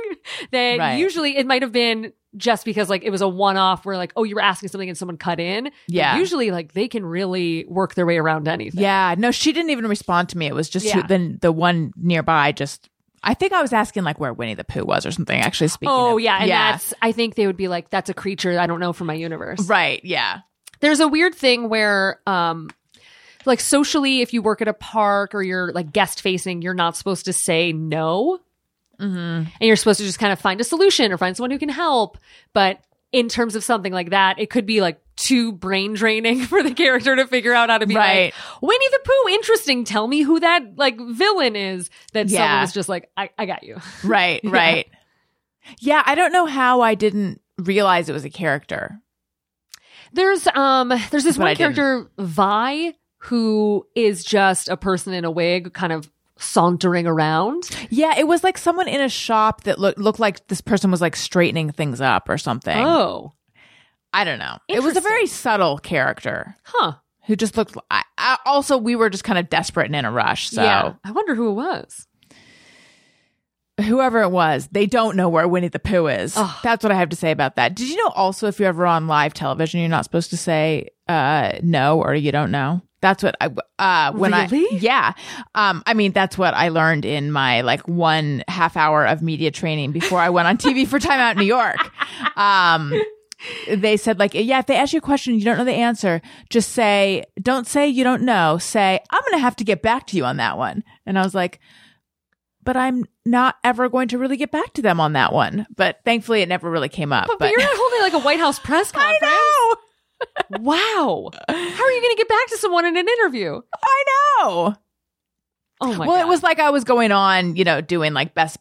that 0.52 0.78
Right. 0.80 1.00
usually 1.00 1.38
it 1.38 1.48
might 1.48 1.62
have 1.64 1.72
been 1.72 2.14
just 2.38 2.64
because 2.64 2.90
like 2.90 3.04
it 3.04 3.10
was 3.10 3.22
a 3.22 3.28
one 3.28 3.58
off 3.58 3.86
where 3.86 3.98
like, 3.98 4.14
oh, 4.16 4.24
you 4.24 4.36
were 4.36 4.42
asking 4.42 4.70
something 4.70 4.88
and 4.88 4.98
someone 4.98 5.18
cut 5.18 5.40
in. 5.40 5.66
But 5.66 5.74
Yeah. 5.88 6.18
Usually 6.18 6.52
like 6.52 6.74
they 6.74 6.88
can 6.88 7.06
really 7.06 7.66
work 7.68 7.96
their 7.96 8.06
way 8.06 8.18
around 8.18 8.48
anything. 8.48 8.82
Yeah, 8.82 9.16
no, 9.18 9.32
she 9.32 9.52
didn't 9.52 9.72
even 9.72 9.88
respond 9.88 10.30
to 10.30 10.38
me. 10.38 10.46
It 10.48 10.54
was 10.54 10.70
just 10.70 10.86
Yeah. 10.86 11.02
who, 11.02 11.08
the 11.08 11.38
the 11.42 11.52
one 11.52 11.92
nearby. 11.98 12.52
Just 12.52 12.90
I 13.24 13.34
think 13.34 13.52
I 13.52 13.62
was 13.62 13.74
asking 13.74 14.04
like 14.04 14.20
where 14.20 14.32
Winnie 14.34 14.54
the 14.54 14.64
Pooh 14.64 14.86
was 14.86 15.06
or 15.06 15.12
something. 15.12 15.40
Actually, 15.40 15.70
speaking. 15.70 15.92
Oh 15.92 16.18
of, 16.18 16.22
yeah. 16.22 16.38
And 16.40 16.50
that's, 16.50 16.94
I 17.02 17.12
think 17.12 17.36
they 17.36 17.48
would 17.48 17.58
be 17.58 17.68
like, 17.68 17.90
that's 17.90 18.10
a 18.10 18.14
creature 18.14 18.60
I 18.60 18.68
don't 18.68 18.80
know 18.80 18.94
from 18.94 19.08
my 19.08 19.16
universe. 19.16 19.68
right. 19.68 20.00
Yeah, 20.04 20.40
there's 20.82 21.00
a 21.00 21.08
weird 21.08 21.34
thing 21.36 21.68
where 21.68 22.22
um 22.28 22.70
like 23.46 23.60
socially 23.60 24.22
if 24.22 24.34
you 24.34 24.42
work 24.42 24.62
at 24.62 24.68
a 24.68 24.74
park 24.74 25.34
or 25.34 25.42
you're 25.42 25.72
like 25.72 25.94
guest 25.94 26.22
facing 26.22 26.62
you're 26.62 26.74
not 26.74 26.96
supposed 26.98 27.26
to 27.26 27.34
say 27.34 27.72
no 27.72 28.38
mm-hmm. 29.00 29.16
and 29.16 29.48
you're 29.62 29.76
supposed 29.76 30.00
to 30.00 30.06
just 30.06 30.20
kind 30.20 30.34
of 30.34 30.40
find 30.40 30.60
a 30.62 30.64
solution 30.64 31.12
or 31.12 31.18
find 31.18 31.36
someone 31.38 31.52
who 31.52 31.60
can 31.60 31.70
help 31.70 32.18
but 32.54 32.80
in 33.12 33.28
terms 33.30 33.56
of 33.56 33.64
something 33.64 33.94
like 33.94 34.10
that 34.12 34.38
it 34.40 34.50
could 34.50 34.66
be 34.66 34.82
like 34.82 35.00
too 35.16 35.52
brain 35.52 35.94
draining 35.94 36.42
for 36.46 36.62
the 36.64 36.74
character 36.74 37.16
to 37.16 37.26
figure 37.28 37.54
out 37.54 37.70
how 37.70 37.78
to 37.78 37.88
be 37.88 37.96
Right. 37.96 38.34
like 38.34 38.62
winnie 38.62 38.88
the 38.92 39.00
pooh 39.04 39.30
interesting 39.30 39.84
tell 39.84 40.08
me 40.08 40.22
who 40.22 40.40
that 40.40 40.78
like 40.78 40.98
villain 41.00 41.56
is 41.56 41.90
that 42.14 42.30
someone 42.30 42.62
was 42.62 42.74
just 42.74 42.90
like 42.90 43.10
i, 43.18 43.30
I 43.38 43.46
got 43.46 43.64
you 43.64 43.78
right, 44.04 44.42
right. 44.44 44.88
Yeah, 45.80 46.02
I 46.04 46.16
don't 46.16 46.32
know 46.34 46.48
how 46.48 46.82
I 46.82 46.96
didn't 46.96 47.42
realize 47.60 48.10
it 48.10 48.14
was 48.14 48.26
a 48.26 48.30
character. 48.32 49.00
There's 50.14 50.48
um 50.48 50.90
there's 51.12 51.24
this 51.24 51.38
But 51.38 51.44
I 51.44 51.50
one 51.50 51.56
didn't. 51.58 51.76
character 51.76 52.12
Vi 52.18 52.94
who 53.18 53.86
is 53.96 54.24
just 54.24 54.70
a 54.70 54.78
person 54.78 55.14
in 55.14 55.26
a 55.26 55.32
wig 55.32 55.74
kind 55.74 55.94
of 55.94 56.10
sauntering 56.40 57.06
around. 57.06 57.70
Yeah, 57.90 58.18
it 58.18 58.28
was 58.28 58.44
like 58.44 58.58
someone 58.58 58.88
in 58.88 59.02
a 59.02 59.10
shop 59.10 59.64
that 59.64 59.78
looked 59.80 59.98
looked 60.00 60.20
like 60.20 60.48
this 60.48 60.62
person 60.62 60.90
was 60.92 61.02
like 61.02 61.16
straightening 61.16 61.72
things 61.72 62.02
up 62.02 62.30
or 62.30 62.38
something. 62.38 62.78
Oh. 62.78 63.34
I 64.12 64.24
don't 64.24 64.40
know. 64.40 64.58
It 64.68 64.82
was 64.82 64.98
a 64.98 65.02
very 65.02 65.28
subtle 65.28 65.78
character 65.78 66.56
Huh. 66.64 66.94
who 67.28 67.36
just 67.36 67.56
looked. 67.56 67.78
I, 67.92 68.02
I, 68.18 68.38
also, 68.46 68.76
we 68.78 68.96
were 68.96 69.12
just 69.12 69.24
kind 69.24 69.38
of 69.38 69.50
desperate 69.50 69.86
and 69.86 69.96
in 69.96 70.04
a 70.06 70.12
rush. 70.12 70.50
So 70.50 70.64
Yeah. 70.64 70.94
I 71.04 71.12
wonder 71.12 71.36
who 71.36 71.50
it 71.52 71.54
was. 71.54 72.08
whoever 73.86 74.22
it 74.24 74.32
was, 74.32 74.68
they 74.72 74.86
don't 74.86 75.16
know 75.16 75.30
where 75.30 75.48
Winnie 75.48 75.68
the 75.70 75.80
Pooh 75.80 76.08
is. 76.08 76.34
That's 76.64 76.84
what 76.84 76.92
I 76.92 76.96
have 76.96 77.10
to 77.10 77.16
say 77.16 77.32
about 77.32 77.56
that. 77.56 77.76
Did 77.76 77.88
you 77.90 77.96
know 77.98 78.10
also 78.16 78.48
if 78.48 78.60
you're 78.60 78.68
ever 78.70 78.86
on 78.86 79.08
live 79.08 79.34
television, 79.34 79.80
you're 79.80 79.90
not 79.90 80.04
supposed 80.06 80.32
to 80.32 80.38
say 80.38 80.90
uh 81.08 81.54
no 81.64 82.02
or 82.02 82.14
you 82.16 82.32
don't 82.32 82.52
know? 82.52 82.82
That's 83.02 83.24
what 83.24 83.36
I 83.40 83.50
uh 83.80 84.12
when 84.14 84.34
I 84.34 84.46
yeah. 84.72 85.14
Um 85.56 85.84
I 85.86 85.94
mean 85.94 86.12
that's 86.12 86.38
what 86.38 86.54
I 86.54 86.70
learned 86.70 87.06
in 87.06 87.32
my 87.32 87.62
like 87.62 87.88
one 87.88 88.44
half 88.48 88.76
hour 88.76 89.06
of 89.06 89.22
media 89.22 89.52
training 89.52 89.92
before 89.92 90.20
I 90.20 90.30
went 90.30 90.48
on 90.48 90.58
TV 90.58 90.86
for 90.88 91.00
Time 91.00 91.20
Out 91.20 91.38
New 91.38 91.46
York. 91.46 91.78
Um 92.36 92.94
they 93.70 93.96
said 93.96 94.20
like 94.20 94.34
yeah 94.34 94.60
if 94.60 94.66
they 94.66 94.76
ask 94.76 94.92
you 94.92 94.98
a 95.00 95.02
question 95.02 95.34
you 95.36 95.46
don't 95.46 95.58
know 95.58 95.64
the 95.64 95.72
answer 95.72 96.22
just 96.50 96.74
say 96.74 97.24
don't 97.42 97.66
say 97.68 97.88
you 97.88 98.04
don't 98.04 98.22
know 98.22 98.58
say 98.58 99.00
i'm 99.12 99.22
gonna 99.24 99.38
have 99.38 99.56
to 99.56 99.64
get 99.64 99.82
back 99.82 100.06
to 100.06 100.18
you 100.18 100.26
on 100.26 100.36
that 100.36 100.58
one 100.58 100.84
and 101.06 101.18
i 101.18 101.24
was 101.24 101.34
like 101.34 101.60
but 102.64 102.76
i'm 102.76 103.06
not 103.26 103.56
ever 103.64 103.88
going 103.88 104.10
to 104.10 104.18
really 104.18 104.36
get 104.36 104.52
back 104.52 104.74
to 104.74 104.82
them 104.82 105.00
on 105.00 105.14
that 105.14 105.32
one 105.32 105.66
but 105.78 106.00
thankfully 106.04 106.42
it 106.42 106.50
never 106.50 106.70
really 106.70 106.90
came 106.90 107.14
up 107.14 107.28
But, 107.28 107.40
but 107.40 107.50
you're 107.52 107.60
not 107.62 107.70
holding 107.72 108.02
like 108.02 108.14
a 108.22 108.26
White 108.26 108.40
House 108.42 108.60
press 108.60 108.92
i 108.96 109.00
conference. 109.00 109.22
know 109.22 109.76
Wow. 110.60 111.30
How 111.48 111.54
are 111.84 111.92
you 111.92 112.02
going 112.02 112.16
to 112.16 112.18
get 112.18 112.28
back 112.30 112.48
to 112.48 112.58
someone 112.58 112.86
in 112.86 112.98
an 112.98 113.08
interview? 113.08 113.62
i 113.84 114.04
know 114.42 114.76
Oh 115.82 115.88
my 115.94 115.98
God. 115.98 116.08
well 116.08 116.18
god. 116.18 116.22
it 116.22 116.28
was 116.28 116.44
like 116.44 116.60
i 116.60 116.70
was 116.72 116.84
going 116.84 117.12
on 117.12 117.56
you 117.56 117.64
know 117.64 117.80
doing 117.82 118.14
like 118.14 118.34
best 118.34 118.58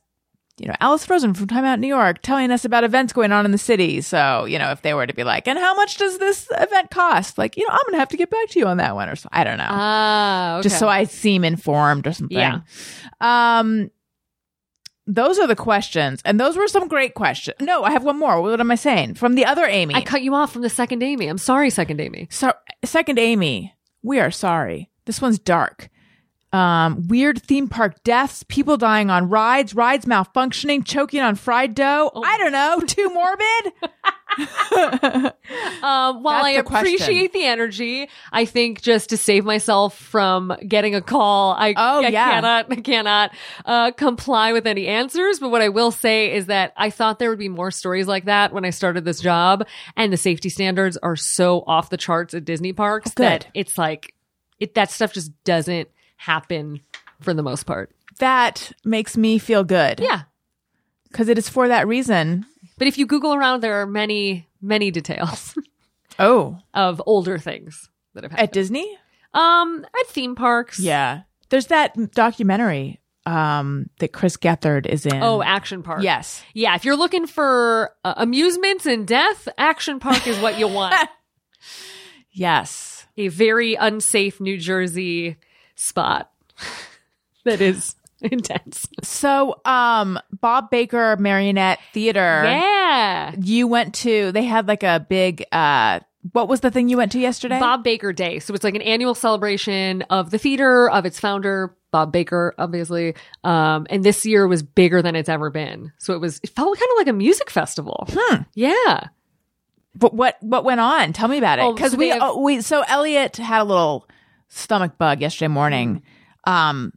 you 0.58 0.66
know 0.68 0.74
Alison 0.80 1.08
Rosen 1.12 1.34
from 1.34 1.46
time 1.46 1.64
out 1.64 1.78
new 1.80 1.86
york 1.88 2.20
telling 2.22 2.50
us 2.50 2.64
about 2.64 2.84
events 2.84 3.12
going 3.12 3.32
on 3.32 3.44
in 3.44 3.50
the 3.52 3.58
city 3.58 4.00
so 4.00 4.44
you 4.44 4.58
know 4.58 4.70
if 4.70 4.82
they 4.82 4.92
were 4.94 5.06
to 5.06 5.14
be 5.14 5.24
like 5.24 5.48
and 5.48 5.58
how 5.58 5.74
much 5.74 5.96
does 5.96 6.18
this 6.18 6.46
event 6.58 6.90
cost 6.90 7.38
like 7.38 7.56
you 7.56 7.64
know 7.66 7.70
i'm 7.72 7.80
gonna 7.86 7.98
have 7.98 8.08
to 8.08 8.16
get 8.16 8.28
back 8.30 8.48
to 8.50 8.58
you 8.58 8.66
on 8.66 8.76
that 8.76 8.94
one 8.94 9.08
or 9.08 9.16
so 9.16 9.28
i 9.32 9.42
don't 9.44 9.58
know 9.58 9.66
Ah, 9.68 10.56
okay. 10.58 10.62
just 10.64 10.78
so 10.78 10.88
I 10.88 11.04
seem 11.04 11.44
informed 11.44 12.06
or 12.06 12.12
something. 12.12 12.36
Yeah. 12.38 12.60
Um, 13.20 13.90
those 15.08 15.38
are 15.38 15.46
the 15.46 15.56
questions, 15.56 16.20
and 16.24 16.38
those 16.38 16.56
were 16.56 16.68
some 16.68 16.86
great 16.86 17.14
questions. 17.14 17.56
No, 17.60 17.82
I 17.82 17.90
have 17.90 18.04
one 18.04 18.18
more. 18.18 18.40
What 18.42 18.60
am 18.60 18.70
I 18.70 18.74
saying? 18.74 19.14
From 19.14 19.34
the 19.34 19.46
other 19.46 19.64
Amy. 19.64 19.94
I 19.94 20.02
cut 20.02 20.22
you 20.22 20.34
off 20.34 20.52
from 20.52 20.62
the 20.62 20.68
second 20.68 21.02
Amy. 21.02 21.26
I'm 21.26 21.38
sorry, 21.38 21.70
second 21.70 22.00
Amy. 22.00 22.28
so, 22.30 22.52
second 22.84 23.18
Amy, 23.18 23.74
we 24.02 24.20
are 24.20 24.30
sorry. 24.30 24.90
This 25.06 25.22
one's 25.22 25.38
dark. 25.38 25.88
Um, 26.52 27.06
weird 27.08 27.42
theme 27.42 27.68
park 27.68 28.02
deaths, 28.04 28.42
people 28.44 28.76
dying 28.76 29.10
on 29.10 29.28
rides, 29.28 29.74
rides 29.74 30.06
malfunctioning, 30.06 30.84
choking 30.84 31.20
on 31.20 31.34
fried 31.34 31.74
dough. 31.74 32.10
Oh. 32.14 32.22
I 32.22 32.38
don't 32.38 32.52
know, 32.52 32.80
too 32.80 33.10
morbid. 33.12 33.72
Um, 34.38 35.32
while 36.22 36.42
That's 36.42 36.46
I 36.46 36.56
the 36.56 36.62
question. 36.62 36.86
appreciate 36.94 37.32
the 37.32 37.44
energy, 37.44 38.08
I 38.32 38.44
think 38.44 38.82
just 38.82 39.10
to 39.10 39.16
save 39.16 39.44
myself 39.44 39.96
from 39.98 40.54
getting 40.66 40.94
a 40.94 41.00
call, 41.02 41.52
I, 41.52 41.74
Oh, 41.76 42.04
I 42.04 42.08
yeah. 42.08 42.30
cannot, 42.34 42.72
I 42.72 42.76
cannot 42.76 43.34
uh, 43.64 43.90
comply 43.92 44.52
with 44.52 44.66
any 44.66 44.86
answers. 44.86 45.38
But 45.40 45.50
what 45.50 45.62
I 45.62 45.68
will 45.68 45.90
say 45.90 46.32
is 46.32 46.46
that 46.46 46.72
I 46.76 46.90
thought 46.90 47.18
there 47.18 47.30
would 47.30 47.38
be 47.38 47.48
more 47.48 47.70
stories 47.70 48.06
like 48.06 48.24
that 48.26 48.52
when 48.52 48.64
I 48.64 48.70
started 48.70 49.04
this 49.04 49.20
job, 49.20 49.66
and 49.96 50.12
the 50.12 50.16
safety 50.16 50.48
standards 50.48 50.96
are 50.98 51.16
so 51.16 51.62
off 51.66 51.90
the 51.90 51.96
charts 51.96 52.34
at 52.34 52.44
Disney 52.44 52.72
parks 52.72 53.10
Oh, 53.16 53.22
that 53.22 53.48
it's 53.54 53.76
like 53.78 54.14
it 54.58 54.74
that 54.74 54.90
stuff 54.90 55.12
just 55.12 55.30
doesn't 55.44 55.88
happen 56.18 56.80
for 57.20 57.32
the 57.32 57.42
most 57.42 57.64
part. 57.64 57.90
That 58.18 58.70
makes 58.84 59.16
me 59.16 59.38
feel 59.38 59.64
good. 59.64 59.98
Yeah. 60.00 60.22
Because 61.10 61.28
it 61.28 61.38
is 61.38 61.48
for 61.48 61.68
that 61.68 61.88
reason. 61.88 62.44
But 62.76 62.86
if 62.86 62.98
you 62.98 63.06
Google 63.06 63.32
around, 63.34 63.62
there 63.62 63.80
are 63.80 63.86
many, 63.86 64.46
many 64.60 64.90
details 64.90 65.56
Oh, 66.18 66.58
of 66.74 67.00
older 67.06 67.38
things 67.38 67.88
that 68.14 68.24
have 68.24 68.34
at. 68.34 68.52
Disney? 68.52 68.98
um, 69.34 69.86
at 70.00 70.06
theme 70.08 70.34
parks. 70.34 70.78
Yeah. 70.78 71.22
There's 71.48 71.68
that 71.68 72.12
documentary 72.12 73.00
um, 73.24 73.88
that 74.00 74.12
Chris 74.12 74.36
Gethard 74.36 74.86
is 74.86 75.06
in. 75.06 75.22
Oh, 75.22 75.42
Action 75.42 75.82
Park. 75.82 76.02
yes. 76.02 76.42
Yeah, 76.54 76.74
if 76.74 76.84
you're 76.84 76.96
looking 76.96 77.26
for 77.26 77.92
uh, 78.04 78.14
amusements 78.16 78.84
and 78.86 79.06
death, 79.06 79.48
Action 79.58 79.98
Park 80.00 80.26
is 80.26 80.38
what 80.40 80.58
you 80.58 80.66
want. 80.68 80.94
Yes. 82.30 83.06
A 83.16 83.28
very 83.28 83.74
unsafe 83.74 84.40
New 84.40 84.58
Jersey 84.58 85.36
spot 85.78 86.30
that 87.44 87.60
is 87.60 87.94
intense. 88.20 88.86
So, 89.02 89.60
um, 89.64 90.18
Bob 90.40 90.70
Baker 90.70 91.16
Marionette 91.18 91.78
Theater. 91.94 92.42
Yeah. 92.44 93.34
You 93.40 93.66
went 93.68 93.94
to, 93.96 94.32
they 94.32 94.44
had 94.44 94.66
like 94.66 94.82
a 94.82 95.04
big, 95.08 95.44
uh, 95.52 96.00
what 96.32 96.48
was 96.48 96.60
the 96.60 96.70
thing 96.70 96.88
you 96.88 96.96
went 96.96 97.12
to 97.12 97.18
yesterday? 97.20 97.60
Bob 97.60 97.84
Baker 97.84 98.12
Day. 98.12 98.40
So 98.40 98.52
it's 98.54 98.64
like 98.64 98.74
an 98.74 98.82
annual 98.82 99.14
celebration 99.14 100.02
of 100.10 100.30
the 100.30 100.38
theater, 100.38 100.90
of 100.90 101.06
its 101.06 101.20
founder, 101.20 101.76
Bob 101.90 102.12
Baker, 102.12 102.54
obviously. 102.58 103.14
Um, 103.44 103.86
and 103.88 104.04
this 104.04 104.26
year 104.26 104.46
was 104.48 104.62
bigger 104.62 105.00
than 105.00 105.14
it's 105.14 105.28
ever 105.28 105.48
been. 105.48 105.92
So 105.98 106.12
it 106.12 106.20
was, 106.20 106.40
it 106.42 106.50
felt 106.50 106.76
kind 106.76 106.88
of 106.92 106.96
like 106.98 107.06
a 107.08 107.12
music 107.12 107.50
festival. 107.50 108.06
Hmm. 108.10 108.42
Yeah. 108.54 109.08
But 109.94 110.12
what 110.14 110.36
what 110.40 110.64
went 110.64 110.80
on? 110.80 111.12
Tell 111.12 111.28
me 111.28 111.38
about 111.38 111.58
it. 111.58 111.62
Oh, 111.62 111.72
Because 111.72 111.92
so 111.92 111.98
we 111.98 112.08
have- 112.10 112.20
oh, 112.22 112.40
we 112.42 112.60
so 112.60 112.82
Elliot 112.82 113.36
had 113.36 113.62
a 113.62 113.64
little 113.64 114.06
stomach 114.48 114.98
bug 114.98 115.20
yesterday 115.20 115.48
morning. 115.48 116.02
Um, 116.44 116.92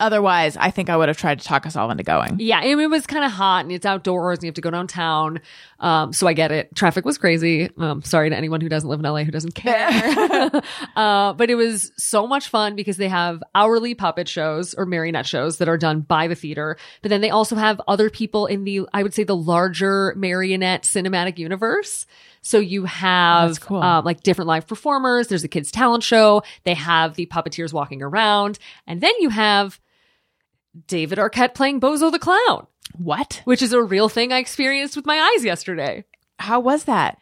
otherwise, 0.00 0.56
I 0.56 0.70
think 0.70 0.90
I 0.90 0.96
would 0.96 1.08
have 1.08 1.16
tried 1.16 1.38
to 1.38 1.44
talk 1.44 1.66
us 1.66 1.76
all 1.76 1.90
into 1.90 2.02
going. 2.02 2.36
Yeah, 2.40 2.60
and 2.60 2.80
it 2.80 2.86
was 2.86 3.06
kind 3.06 3.24
of 3.24 3.30
hot 3.30 3.64
and 3.64 3.72
it's 3.72 3.86
outdoors 3.86 4.38
and 4.38 4.44
you 4.44 4.48
have 4.48 4.54
to 4.54 4.60
go 4.60 4.70
downtown. 4.70 5.40
Um, 5.78 6.12
so 6.12 6.26
I 6.26 6.32
get 6.32 6.50
it. 6.50 6.74
Traffic 6.74 7.04
was 7.04 7.18
crazy. 7.18 7.70
Um, 7.78 8.02
sorry 8.02 8.30
to 8.30 8.36
anyone 8.36 8.60
who 8.60 8.68
doesn't 8.68 8.88
live 8.88 9.00
in 9.00 9.06
LA 9.06 9.24
who 9.24 9.30
doesn't 9.30 9.54
care. 9.54 10.50
uh, 10.96 11.32
but 11.34 11.50
it 11.50 11.54
was 11.54 11.92
so 11.96 12.26
much 12.26 12.48
fun 12.48 12.74
because 12.74 12.96
they 12.96 13.08
have 13.08 13.42
hourly 13.54 13.94
puppet 13.94 14.28
shows 14.28 14.74
or 14.74 14.86
marionette 14.86 15.26
shows 15.26 15.58
that 15.58 15.68
are 15.68 15.78
done 15.78 16.00
by 16.00 16.26
the 16.26 16.34
theater. 16.34 16.76
But 17.02 17.10
then 17.10 17.20
they 17.20 17.30
also 17.30 17.56
have 17.56 17.80
other 17.86 18.10
people 18.10 18.46
in 18.46 18.64
the, 18.64 18.88
I 18.92 19.02
would 19.02 19.14
say 19.14 19.24
the 19.24 19.36
larger 19.36 20.14
marionette 20.16 20.82
cinematic 20.82 21.38
universe. 21.38 22.06
So 22.44 22.58
you 22.58 22.84
have 22.84 23.58
cool. 23.60 23.82
um, 23.82 24.04
like 24.04 24.22
different 24.22 24.48
live 24.48 24.66
performers. 24.66 25.28
There's 25.28 25.44
a 25.44 25.48
kids 25.48 25.70
talent 25.70 26.02
show. 26.02 26.42
They 26.64 26.74
have 26.74 27.14
the 27.14 27.24
puppeteers 27.24 27.72
walking 27.72 28.02
around. 28.02 28.58
And 28.86 29.00
then 29.00 29.14
you 29.18 29.30
have 29.30 29.80
David 30.86 31.18
Arquette 31.18 31.54
playing 31.54 31.80
Bozo 31.80 32.12
the 32.12 32.18
Clown, 32.18 32.66
What? 32.98 33.40
which 33.44 33.62
is 33.62 33.72
a 33.72 33.82
real 33.82 34.10
thing 34.10 34.30
I 34.30 34.38
experienced 34.38 34.94
with 34.94 35.06
my 35.06 35.18
eyes 35.18 35.42
yesterday. 35.42 36.04
How 36.38 36.60
was 36.60 36.84
that? 36.84 37.16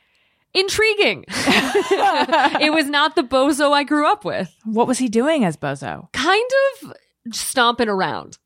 Intriguing. 0.54 1.24
it 1.28 2.72
was 2.74 2.86
not 2.86 3.14
the 3.14 3.22
Bozo 3.22 3.72
I 3.72 3.84
grew 3.84 4.10
up 4.10 4.24
with. 4.24 4.52
What 4.64 4.88
was 4.88 4.98
he 4.98 5.08
doing 5.08 5.44
as 5.44 5.56
Bozo? 5.56 6.12
Kind 6.12 6.50
of 6.82 6.92
stomping 7.32 7.88
around. 7.88 8.38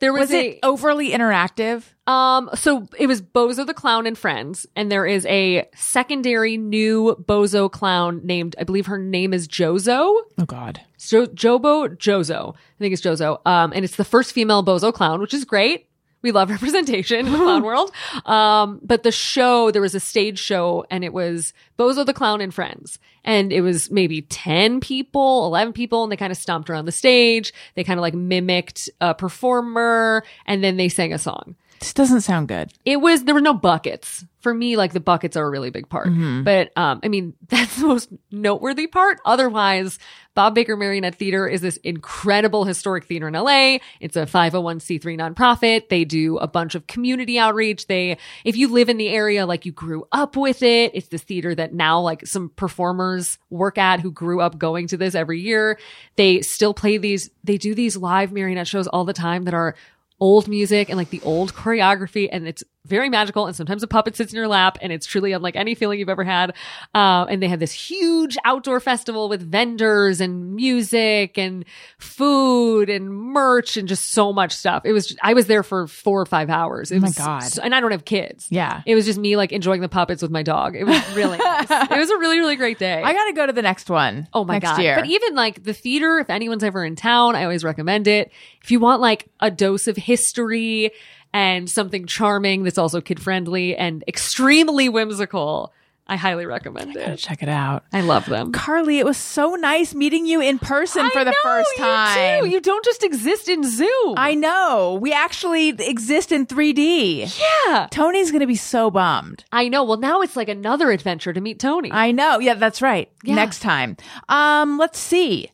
There 0.00 0.12
was, 0.12 0.22
Was 0.22 0.32
a 0.32 0.48
it 0.52 0.58
overly 0.62 1.10
interactive? 1.10 1.84
um 2.06 2.50
so 2.54 2.88
it 2.98 3.06
was 3.06 3.20
Bozo 3.22 3.66
the 3.66 3.74
Clown 3.74 4.06
and 4.06 4.16
Friends 4.18 4.66
and 4.74 4.90
there 4.90 5.06
is 5.06 5.24
a 5.26 5.68
secondary 5.74 6.56
new 6.56 7.14
Bozo 7.28 7.70
clown 7.70 8.20
named 8.24 8.56
I 8.58 8.64
believe 8.64 8.86
her 8.86 8.98
name 8.98 9.32
is 9.34 9.46
Jozo. 9.46 9.98
Oh 10.38 10.44
God. 10.46 10.80
Jo- 10.98 11.26
Jobo 11.26 11.94
Jozo. 11.96 12.54
I 12.54 12.78
think 12.78 12.92
it's 12.94 13.02
Jozo. 13.02 13.40
Um, 13.46 13.72
and 13.74 13.84
it's 13.84 13.96
the 13.96 14.04
first 14.04 14.32
female 14.32 14.64
bozo 14.64 14.92
clown, 14.92 15.20
which 15.20 15.34
is 15.34 15.44
great. 15.44 15.86
We 16.22 16.32
love 16.32 16.50
representation 16.56 17.26
in 17.26 17.32
the 17.32 17.38
clown 17.38 17.62
world. 17.64 17.92
Um, 18.24 18.80
but 18.82 19.02
the 19.02 19.12
show, 19.12 19.70
there 19.70 19.82
was 19.82 19.94
a 19.94 20.00
stage 20.00 20.38
show 20.38 20.84
and 20.90 21.04
it 21.04 21.12
was 21.12 21.52
Bozo 21.78 22.04
the 22.04 22.14
Clown 22.14 22.40
and 22.40 22.52
Friends. 22.54 22.98
And 23.24 23.52
it 23.52 23.60
was 23.60 23.90
maybe 23.90 24.22
10 24.22 24.80
people, 24.80 25.44
11 25.46 25.74
people, 25.74 26.02
and 26.02 26.10
they 26.10 26.16
kind 26.16 26.32
of 26.32 26.38
stomped 26.38 26.70
around 26.70 26.86
the 26.86 26.92
stage. 26.92 27.52
They 27.74 27.84
kind 27.84 27.98
of 27.98 28.02
like 28.02 28.14
mimicked 28.14 28.88
a 29.00 29.14
performer 29.14 30.24
and 30.46 30.64
then 30.64 30.76
they 30.76 30.88
sang 30.88 31.12
a 31.12 31.18
song 31.18 31.54
This 31.80 31.94
doesn't 31.94 32.20
sound 32.20 32.48
good. 32.48 32.72
it 32.84 33.00
was 33.00 33.24
there 33.24 33.34
were 33.34 33.40
no 33.40 33.54
buckets. 33.54 34.24
For 34.40 34.54
me 34.54 34.76
like 34.78 34.94
the 34.94 35.00
buckets 35.00 35.36
are 35.36 35.44
a 35.46 35.50
really 35.50 35.68
big 35.70 35.88
part. 35.88 36.08
But 36.44 36.70
um 36.76 37.00
i 37.02 37.08
mean 37.08 37.34
that's 37.48 37.76
the 37.80 37.86
most 37.86 38.10
noteworthy 38.30 38.86
part. 38.86 39.18
Otherwise 39.24 39.98
bob 40.34 40.54
baker 40.54 40.76
marionette 40.76 41.16
theater 41.16 41.48
is 41.48 41.60
this 41.60 41.76
incredible 41.78 42.64
historic 42.64 43.04
theater 43.04 43.28
in 43.28 43.34
la 43.34 43.78
it's 43.98 44.16
a 44.16 44.24
501c3 44.26 45.00
nonprofit. 45.18 45.88
They 45.88 46.04
do 46.04 46.38
a 46.38 46.46
bunch 46.46 46.74
of 46.74 46.86
community 46.86 47.38
outreach. 47.38 47.86
They 47.86 48.18
if 48.44 48.56
you 48.56 48.68
live 48.68 48.88
in 48.88 48.96
the 48.98 49.08
area 49.08 49.46
like 49.46 49.66
you 49.66 49.72
grew 49.72 50.06
up 50.12 50.36
with 50.36 50.62
it. 50.62 50.92
It's 50.94 51.08
this 51.08 51.22
theater 51.22 51.54
that 51.54 51.72
now 51.74 52.00
like 52.00 52.26
some 52.26 52.50
performers 52.50 53.38
work 53.50 53.78
at 53.78 54.00
who 54.00 54.10
grew 54.10 54.40
up 54.40 54.58
going 54.58 54.86
to 54.88 54.96
this 54.96 55.14
every 55.14 55.40
year. 55.40 55.78
They 56.16 56.42
still 56.42 56.74
play 56.74 56.98
these 56.98 57.30
they 57.42 57.56
do 57.58 57.74
these 57.74 57.96
live 57.96 58.32
marionette 58.32 58.68
shows 58.68 58.86
all 58.86 59.04
the 59.04 59.12
time 59.12 59.44
that 59.44 59.54
are 59.54 59.74
old 60.20 60.46
music 60.48 60.88
and 60.88 60.98
like 60.98 61.10
the 61.10 61.22
old 61.22 61.54
choreography 61.54 62.28
and 62.30 62.46
it's 62.46 62.62
very 62.90 63.08
magical 63.08 63.46
and 63.46 63.56
sometimes 63.56 63.82
a 63.82 63.86
puppet 63.86 64.16
sits 64.16 64.32
in 64.32 64.36
your 64.36 64.48
lap 64.48 64.76
and 64.82 64.92
it's 64.92 65.06
truly 65.06 65.32
unlike 65.32 65.56
any 65.56 65.74
feeling 65.74 65.98
you've 65.98 66.08
ever 66.10 66.24
had 66.24 66.50
uh, 66.94 67.24
and 67.30 67.42
they 67.42 67.48
have 67.48 67.60
this 67.60 67.72
huge 67.72 68.36
outdoor 68.44 68.80
festival 68.80 69.28
with 69.30 69.40
vendors 69.50 70.20
and 70.20 70.54
music 70.54 71.38
and 71.38 71.64
food 71.98 72.90
and 72.90 73.10
merch 73.10 73.76
and 73.76 73.88
just 73.88 74.12
so 74.12 74.32
much 74.32 74.52
stuff 74.52 74.82
it 74.84 74.92
was 74.92 75.16
i 75.22 75.32
was 75.32 75.46
there 75.46 75.62
for 75.62 75.86
four 75.86 76.20
or 76.20 76.26
five 76.26 76.50
hours 76.50 76.90
it 76.90 76.96
Oh 76.96 77.00
my 77.00 77.08
was 77.08 77.14
God. 77.14 77.38
so- 77.44 77.62
and 77.62 77.74
i 77.74 77.80
don't 77.80 77.92
have 77.92 78.04
kids 78.04 78.48
Yeah. 78.50 78.82
it 78.84 78.94
was 78.94 79.06
just 79.06 79.18
me 79.18 79.36
like 79.36 79.52
enjoying 79.52 79.80
the 79.80 79.88
puppets 79.88 80.20
with 80.20 80.30
my 80.30 80.42
dog 80.42 80.74
it 80.76 80.84
was 80.84 81.00
really 81.14 81.38
nice 81.50 81.70
it 81.70 81.96
was 81.96 82.10
a 82.10 82.18
really 82.18 82.38
really 82.38 82.56
great 82.56 82.78
day 82.78 83.02
I 83.02 83.12
got 83.12 83.24
to 83.26 83.32
go 83.32 83.46
to 83.46 83.52
the 83.52 83.62
next 83.62 83.88
one. 83.88 84.26
Oh 84.34 84.44
my 84.44 84.54
next 84.54 84.70
god! 84.70 84.82
Year. 84.82 84.96
But 84.96 85.06
even 85.06 85.34
like 85.34 85.62
the 85.62 85.72
theater, 85.72 86.18
if 86.18 86.28
anyone's 86.30 86.64
ever 86.64 86.84
in 86.84 86.96
town, 86.96 87.34
I 87.36 87.44
always 87.44 87.62
recommend 87.64 88.06
it. 88.08 88.32
If 88.62 88.70
you 88.70 88.80
want 88.80 89.00
like 89.00 89.28
a 89.40 89.50
dose 89.50 89.86
of 89.86 89.96
history 89.96 90.90
and 91.32 91.68
something 91.70 92.06
charming 92.06 92.64
that's 92.64 92.78
also 92.78 93.00
kid 93.00 93.20
friendly 93.20 93.76
and 93.76 94.02
extremely 94.08 94.88
whimsical, 94.88 95.72
I 96.06 96.16
highly 96.16 96.44
recommend 96.44 96.92
Gotta 96.94 97.12
it. 97.12 97.18
check 97.18 97.40
it 97.40 97.48
out. 97.48 97.84
I 97.92 98.00
love 98.00 98.26
them. 98.26 98.50
Carlye, 98.52 98.98
it 98.98 99.04
was 99.04 99.16
so 99.16 99.54
nice 99.54 99.94
meeting 99.94 100.26
you 100.26 100.40
in 100.40 100.58
person 100.58 101.08
for 101.10 101.22
the 101.24 101.30
know, 101.30 101.36
first 101.44 101.70
you 101.78 101.84
time. 101.84 102.42
do. 102.42 102.50
You 102.50 102.60
don't 102.60 102.84
just 102.84 103.04
exist 103.04 103.48
in 103.48 103.62
Zoom. 103.62 104.14
I 104.16 104.34
know. 104.34 104.98
We 105.00 105.12
actually 105.12 105.68
exist 105.68 106.32
in 106.32 106.46
3D. 106.46 107.40
yeah. 107.66 107.86
Tony's 107.92 108.32
going 108.32 108.40
to 108.40 108.48
be 108.48 108.56
so 108.56 108.90
bummed. 108.90 109.44
I 109.52 109.68
know. 109.68 109.84
Well, 109.84 109.98
now 109.98 110.20
it's 110.20 110.34
like 110.34 110.48
another 110.48 110.90
adventure 110.90 111.32
to 111.32 111.40
meet 111.40 111.60
Tony. 111.60 111.92
I 111.92 112.10
know. 112.10 112.40
Yeah, 112.40 112.54
that's 112.54 112.82
right. 112.82 113.08
Yeah. 113.22 113.36
Next 113.36 113.60
time. 113.60 113.96
Um, 114.28 114.78
let's 114.78 114.98
see. 114.98 115.52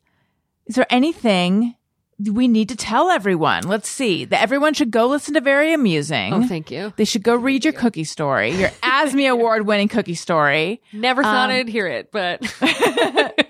Is 0.66 0.74
there 0.74 0.86
anything 0.88 1.75
we 2.18 2.48
need 2.48 2.68
to 2.70 2.76
tell 2.76 3.10
everyone? 3.10 3.64
Let's 3.64 3.88
see. 3.88 4.24
That 4.24 4.40
everyone 4.42 4.74
should 4.74 4.90
go 4.90 5.06
listen 5.06 5.34
to 5.34 5.40
Very 5.40 5.72
Amusing. 5.72 6.32
oh, 6.32 6.46
thank 6.46 6.70
you. 6.70 6.92
they 6.96 7.04
should 7.04 7.22
go 7.22 7.34
read 7.34 7.64
your 7.64 7.72
cookie 7.74 8.04
story, 8.04 8.50
your 8.52 8.68
ASME 8.82 9.30
award 9.30 9.66
winning 9.66 9.88
cookie 9.88 10.14
story. 10.14 10.80
Never 10.92 11.22
thought 11.22 11.50
I'd 11.50 11.68
hear 11.68 11.86
it, 11.86 12.10
but 12.12 12.42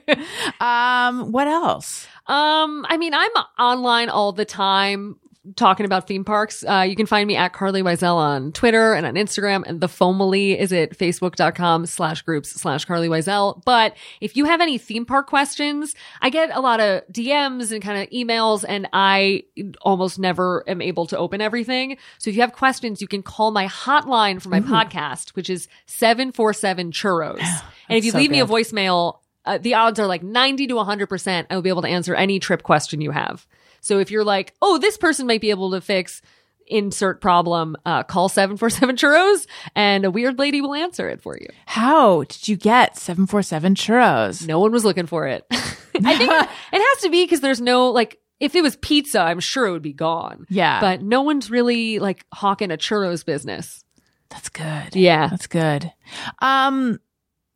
Um, 0.61 1.33
what 1.33 1.47
else? 1.49 2.07
Um, 2.27 2.85
I 2.89 2.97
mean, 2.97 3.15
I'm 3.15 3.31
online 3.59 4.09
all 4.09 4.33
the 4.33 4.45
time 4.45 5.17
talking 5.55 5.87
about 5.87 6.09
theme 6.09 6.25
parks. 6.25 6.65
Uh, 6.65 6.85
you 6.89 6.97
can 6.97 7.07
find 7.07 7.27
me 7.27 7.37
at 7.37 7.53
Carlye 7.53 7.83
Wisel 7.83 8.17
on 8.17 8.53
Twitter 8.53 8.95
and 8.95 9.07
on 9.07 9.15
Instagram, 9.15 9.65
and 9.67 9.81
the 9.81 9.87
Fomily 9.87 10.57
is 10.57 10.73
at 10.73 10.97
facebook.com 10.99 11.87
slash 11.87 12.23
groups 12.23 12.51
slash 12.51 12.87
Carlye 12.87 13.09
Wisel. 13.09 13.63
But 13.65 13.97
if 14.21 14.37
you 14.37 14.47
have 14.47 14.61
any 14.61 14.79
theme 14.79 15.07
park 15.07 15.29
questions, 15.29 15.95
I 16.21 16.31
get 16.31 16.55
a 16.55 16.61
lot 16.61 16.81
of 16.81 17.03
DMs 17.13 17.73
and 17.73 17.83
kind 17.83 18.03
of 18.03 18.11
emails, 18.11 18.65
and 18.69 18.89
I 18.93 19.45
almost 19.83 20.19
never 20.19 20.65
am 20.69 20.83
able 20.83 21.07
to 21.07 21.19
open 21.19 21.41
everything. 21.41 21.99
So 22.19 22.31
if 22.31 22.37
you 22.37 22.43
have 22.43 22.53
questions, 22.53 23.01
you 23.01 23.09
can 23.09 23.23
call 23.23 23.51
my 23.51 23.67
hotline 23.67 24.43
for 24.43 24.49
my 24.49 24.61
podcast, 24.61 25.31
which 25.31 25.49
is 25.49 25.69
747 25.87 26.93
churros. 26.93 27.39
and 27.89 27.99
if 27.99 28.05
you 28.05 28.11
so 28.11 28.19
leave 28.19 28.31
me 28.31 28.41
a 28.41 28.47
good. 28.47 28.53
voicemail, 28.53 29.19
uh, 29.45 29.59
the 29.59 29.75
odds 29.75 29.99
are 29.99 30.07
like 30.07 30.23
90 30.23 30.67
to 30.67 30.75
100% 30.75 31.47
I 31.49 31.55
will 31.55 31.63
be 31.63 31.69
able 31.69 31.83
to 31.83 31.89
answer 31.89 32.15
any 32.15 32.41
trip 32.41 32.63
question 32.63 33.01
you 33.01 33.13
have. 33.13 33.47
So 33.87 34.01
if 34.01 34.11
you're 34.11 34.25
like, 34.25 34.53
oh, 34.61 34.79
this 34.79 34.97
person 34.97 35.29
might 35.29 35.41
be 35.41 35.51
able 35.51 35.71
to 35.71 35.81
fix 35.81 36.21
insert 36.67 37.21
problem, 37.21 37.77
uh, 37.87 38.03
call 38.03 38.29
747 38.29 38.97
churros 38.97 39.47
and 39.77 40.05
a 40.05 40.11
weird 40.11 40.41
lady 40.41 40.61
will 40.61 40.75
answer 40.75 41.09
it 41.09 41.23
for 41.23 41.39
you. 41.41 41.47
How 41.67 42.25
did 42.25 42.49
you 42.49 42.57
get 42.57 42.99
747 42.99 43.77
churros? 43.77 44.45
No 44.45 44.59
one 44.59 44.73
was 44.73 44.85
looking 44.85 45.07
for 45.07 45.29
it. 45.29 45.47
I 45.53 46.17
think 46.17 46.33
it, 46.33 46.49
it 46.73 46.83
has 46.83 47.03
to 47.03 47.11
be 47.11 47.23
because 47.23 47.41
there's 47.41 47.61
no 47.61 47.91
like, 47.91 48.19
if 48.41 48.57
it 48.57 48.63
was 48.63 48.75
pizza, 48.75 49.21
I'm 49.21 49.39
sure 49.39 49.67
it 49.67 49.71
would 49.71 49.83
be 49.83 49.93
gone. 49.93 50.47
Yeah. 50.51 50.81
But 50.81 51.03
no 51.03 51.23
one's 51.23 51.49
really 51.49 52.01
like 52.01 52.27
hawking 52.35 52.73
a 52.73 52.77
churros 52.77 53.25
business. 53.25 53.85
That's 54.31 54.49
good. 54.49 54.97
Yeah. 54.97 55.29
That's 55.29 55.47
good. 55.47 55.93
Um, 56.41 56.99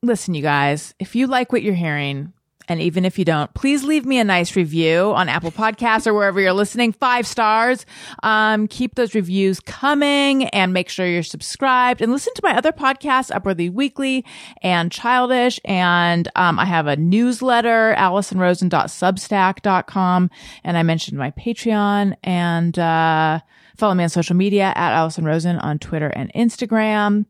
listen, 0.05 0.35
you 0.35 0.43
guys, 0.43 0.95
if 1.01 1.17
you 1.17 1.27
like 1.27 1.51
what 1.51 1.65
you're 1.65 1.75
hearing, 1.75 2.33
and 2.69 2.81
even 2.81 3.05
if 3.05 3.19
you 3.19 3.25
don't, 3.25 3.53
please 3.55 3.85
leave 3.85 4.07
me 4.07 4.19
a 4.19 4.25
nice 4.25 4.55
review 4.55 5.13
on 5.15 5.29
Apple 5.29 5.51
Podcasts 5.51 6.07
or 6.07 6.15
wherever 6.15 6.41
you're 6.41 6.53
listening. 6.53 6.93
Five 6.93 7.27
stars. 7.27 7.85
Um, 8.23 8.69
keep 8.69 8.95
those 8.95 9.15
reviews 9.15 9.61
coming 9.61 10.47
and 10.49 10.73
make 10.73 10.89
sure 10.89 11.07
you're 11.07 11.23
subscribed 11.23 12.01
and 12.01 12.13
listen 12.13 12.33
to 12.35 12.43
my 12.45 12.57
other 12.57 12.73
podcasts, 12.73 13.31
Upworthy 13.31 13.73
Weekly 13.73 14.25
and 14.63 14.93
Childish. 14.93 15.61
And, 15.65 16.29
um, 16.37 16.59
I 16.59 16.65
have 16.65 16.87
a 16.87 16.97
newsletter, 16.97 17.95
AlisonRosen.substack.com. 17.99 20.31
And 20.65 20.79
I 20.79 20.83
mentioned 20.83 21.19
my 21.19 21.31
Patreon 21.33 22.17
and, 22.23 22.79
uh, 22.79 23.41
follow 23.77 23.95
me 23.95 24.05
on 24.05 24.11
social 24.11 24.37
media 24.37 24.73
at 24.77 24.93
Alison 24.93 25.25
Rosen 25.25 25.57
on 25.57 25.79
Twitter 25.79 26.09
and 26.09 26.31
Instagram. 26.35 27.25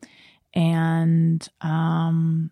And, 0.52 1.48
um, 1.60 2.50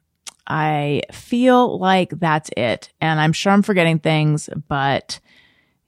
I 0.48 1.02
feel 1.12 1.78
like 1.78 2.10
that's 2.10 2.50
it. 2.56 2.90
And 3.02 3.20
I'm 3.20 3.34
sure 3.34 3.52
I'm 3.52 3.62
forgetting 3.62 3.98
things, 3.98 4.48
but 4.66 5.20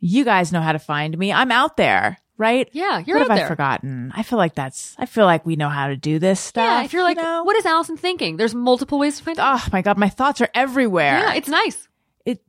you 0.00 0.22
guys 0.24 0.52
know 0.52 0.60
how 0.60 0.72
to 0.72 0.78
find 0.78 1.16
me. 1.16 1.32
I'm 1.32 1.50
out 1.50 1.78
there, 1.78 2.18
right? 2.36 2.68
Yeah, 2.72 2.98
you're 2.98 3.16
what 3.16 3.24
out 3.24 3.30
have 3.30 3.38
there. 3.38 3.46
I 3.46 3.48
forgotten? 3.48 4.12
I 4.14 4.22
feel 4.22 4.36
like 4.38 4.54
that's, 4.54 4.94
I 4.98 5.06
feel 5.06 5.24
like 5.24 5.46
we 5.46 5.56
know 5.56 5.70
how 5.70 5.88
to 5.88 5.96
do 5.96 6.18
this 6.18 6.40
stuff. 6.40 6.62
Yeah, 6.62 6.84
if 6.84 6.92
you're 6.92 7.02
like, 7.02 7.16
you 7.16 7.22
know? 7.22 7.42
what 7.44 7.56
is 7.56 7.64
Alison 7.64 7.96
thinking? 7.96 8.36
There's 8.36 8.54
multiple 8.54 8.98
ways 8.98 9.16
to 9.16 9.24
find 9.24 9.38
out. 9.38 9.62
Oh 9.62 9.68
my 9.72 9.80
God, 9.80 9.96
my 9.96 10.10
thoughts 10.10 10.42
are 10.42 10.50
everywhere. 10.54 11.20
yeah, 11.20 11.34
it's 11.34 11.48
nice. 11.48 11.88
it, 12.26 12.42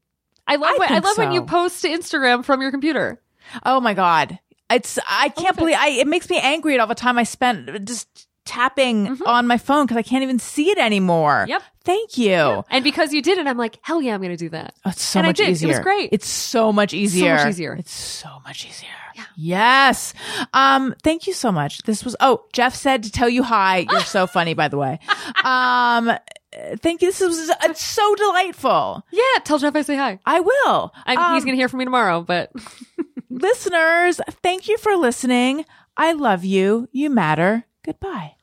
I 0.45 0.57
love 0.57 0.75
I 0.75 0.79
when, 0.79 0.91
I 0.91 0.99
love 0.99 1.17
when 1.17 1.31
you 1.31 1.45
post 1.45 1.81
to 1.83 1.87
Instagram 1.87 2.43
from 2.43 2.61
your 2.61 2.71
computer. 2.71 3.21
oh 3.65 3.79
my 3.79 3.93
God. 3.93 4.37
It's, 4.69 4.99
I 5.07 5.29
can't 5.29 5.55
it. 5.55 5.59
believe, 5.59 5.75
I, 5.77 5.89
it 5.89 6.07
makes 6.07 6.29
me 6.29 6.39
angry 6.39 6.73
at 6.73 6.79
all 6.81 6.87
the 6.87 6.95
time 6.95 7.17
I 7.17 7.23
spent 7.23 7.85
just 7.85 8.27
tapping 8.45 9.21
on 9.25 9.47
my 9.47 9.57
phone 9.57 9.85
because 9.85 9.97
I 9.97 10.01
can't 10.03 10.23
even 10.23 10.39
see 10.39 10.69
it 10.69 10.77
anymore. 10.77 11.41
Mm-hmm. 11.41 11.49
Yep. 11.49 11.63
Thank 11.83 12.17
you. 12.17 12.63
And 12.69 12.83
because 12.83 13.11
you 13.13 13.21
did 13.21 13.37
it, 13.37 13.47
I'm 13.47 13.57
like, 13.57 13.77
hell 13.81 14.01
yeah, 14.01 14.13
I'm 14.13 14.21
going 14.21 14.31
to 14.31 14.37
do 14.37 14.49
that. 14.49 14.75
Oh, 14.85 14.91
it's 14.91 15.01
so 15.01 15.19
And 15.19 15.25
I 15.27 15.29
much 15.29 15.37
did. 15.37 15.49
It 15.49 15.51
easier. 15.53 15.69
was 15.69 15.79
great. 15.79 16.09
It's 16.11 16.27
so 16.27 16.71
much 16.71 16.93
easier. 16.93 17.47
easier. 17.47 17.73
It's 17.73 17.91
so 17.93 18.29
much 18.45 18.65
easier. 18.65 18.89
Yes. 19.35 20.13
Um, 20.53 20.95
thank 21.03 21.27
you 21.27 21.33
so 21.33 21.51
much. 21.51 21.79
This 21.83 22.03
was, 22.05 22.15
oh, 22.19 22.45
Jeff 22.53 22.75
said 22.75 23.03
to 23.03 23.11
tell 23.11 23.29
you 23.29 23.43
hi. 23.43 23.85
You're 23.89 24.01
so 24.01 24.27
funny, 24.27 24.53
by 24.53 24.67
the 24.67 24.77
way. 24.77 24.99
Um, 25.43 26.11
thank 26.77 27.01
you. 27.01 27.09
This 27.09 27.19
was 27.19 27.49
it's 27.63 27.83
so 27.85 28.15
delightful. 28.15 29.03
Yeah, 29.11 29.21
tell 29.43 29.57
Jeff 29.59 29.75
I 29.75 29.81
say 29.81 29.95
hi. 29.97 30.19
I 30.25 30.39
will. 30.39 30.93
Um, 31.05 31.33
he's 31.35 31.43
going 31.43 31.55
to 31.55 31.59
hear 31.59 31.69
from 31.69 31.79
me 31.79 31.85
tomorrow, 31.85 32.21
but 32.21 32.51
listeners, 33.29 34.19
thank 34.43 34.67
you 34.67 34.77
for 34.77 34.95
listening. 34.95 35.65
I 35.97 36.13
love 36.13 36.43
you. 36.45 36.87
You 36.91 37.09
matter. 37.09 37.65
Goodbye. 37.83 38.35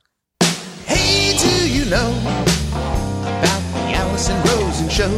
Hey, 0.85 1.37
do 1.37 1.71
you 1.71 1.85
know 1.85 2.11
about 2.19 3.63
the 3.73 3.93
Alison 3.95 4.35
Rosen 4.43 4.89
show? 4.89 5.09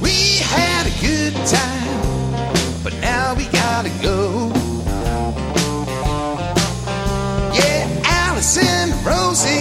We 0.00 0.38
had 0.38 0.86
a 0.86 0.94
good 1.00 1.34
time, 1.46 2.84
but 2.84 2.94
now 3.00 3.34
we 3.34 3.46
gotta 3.46 3.90
go. 4.00 4.52
Yeah, 7.52 7.88
Alison 8.04 8.92
Rosen 9.04 9.55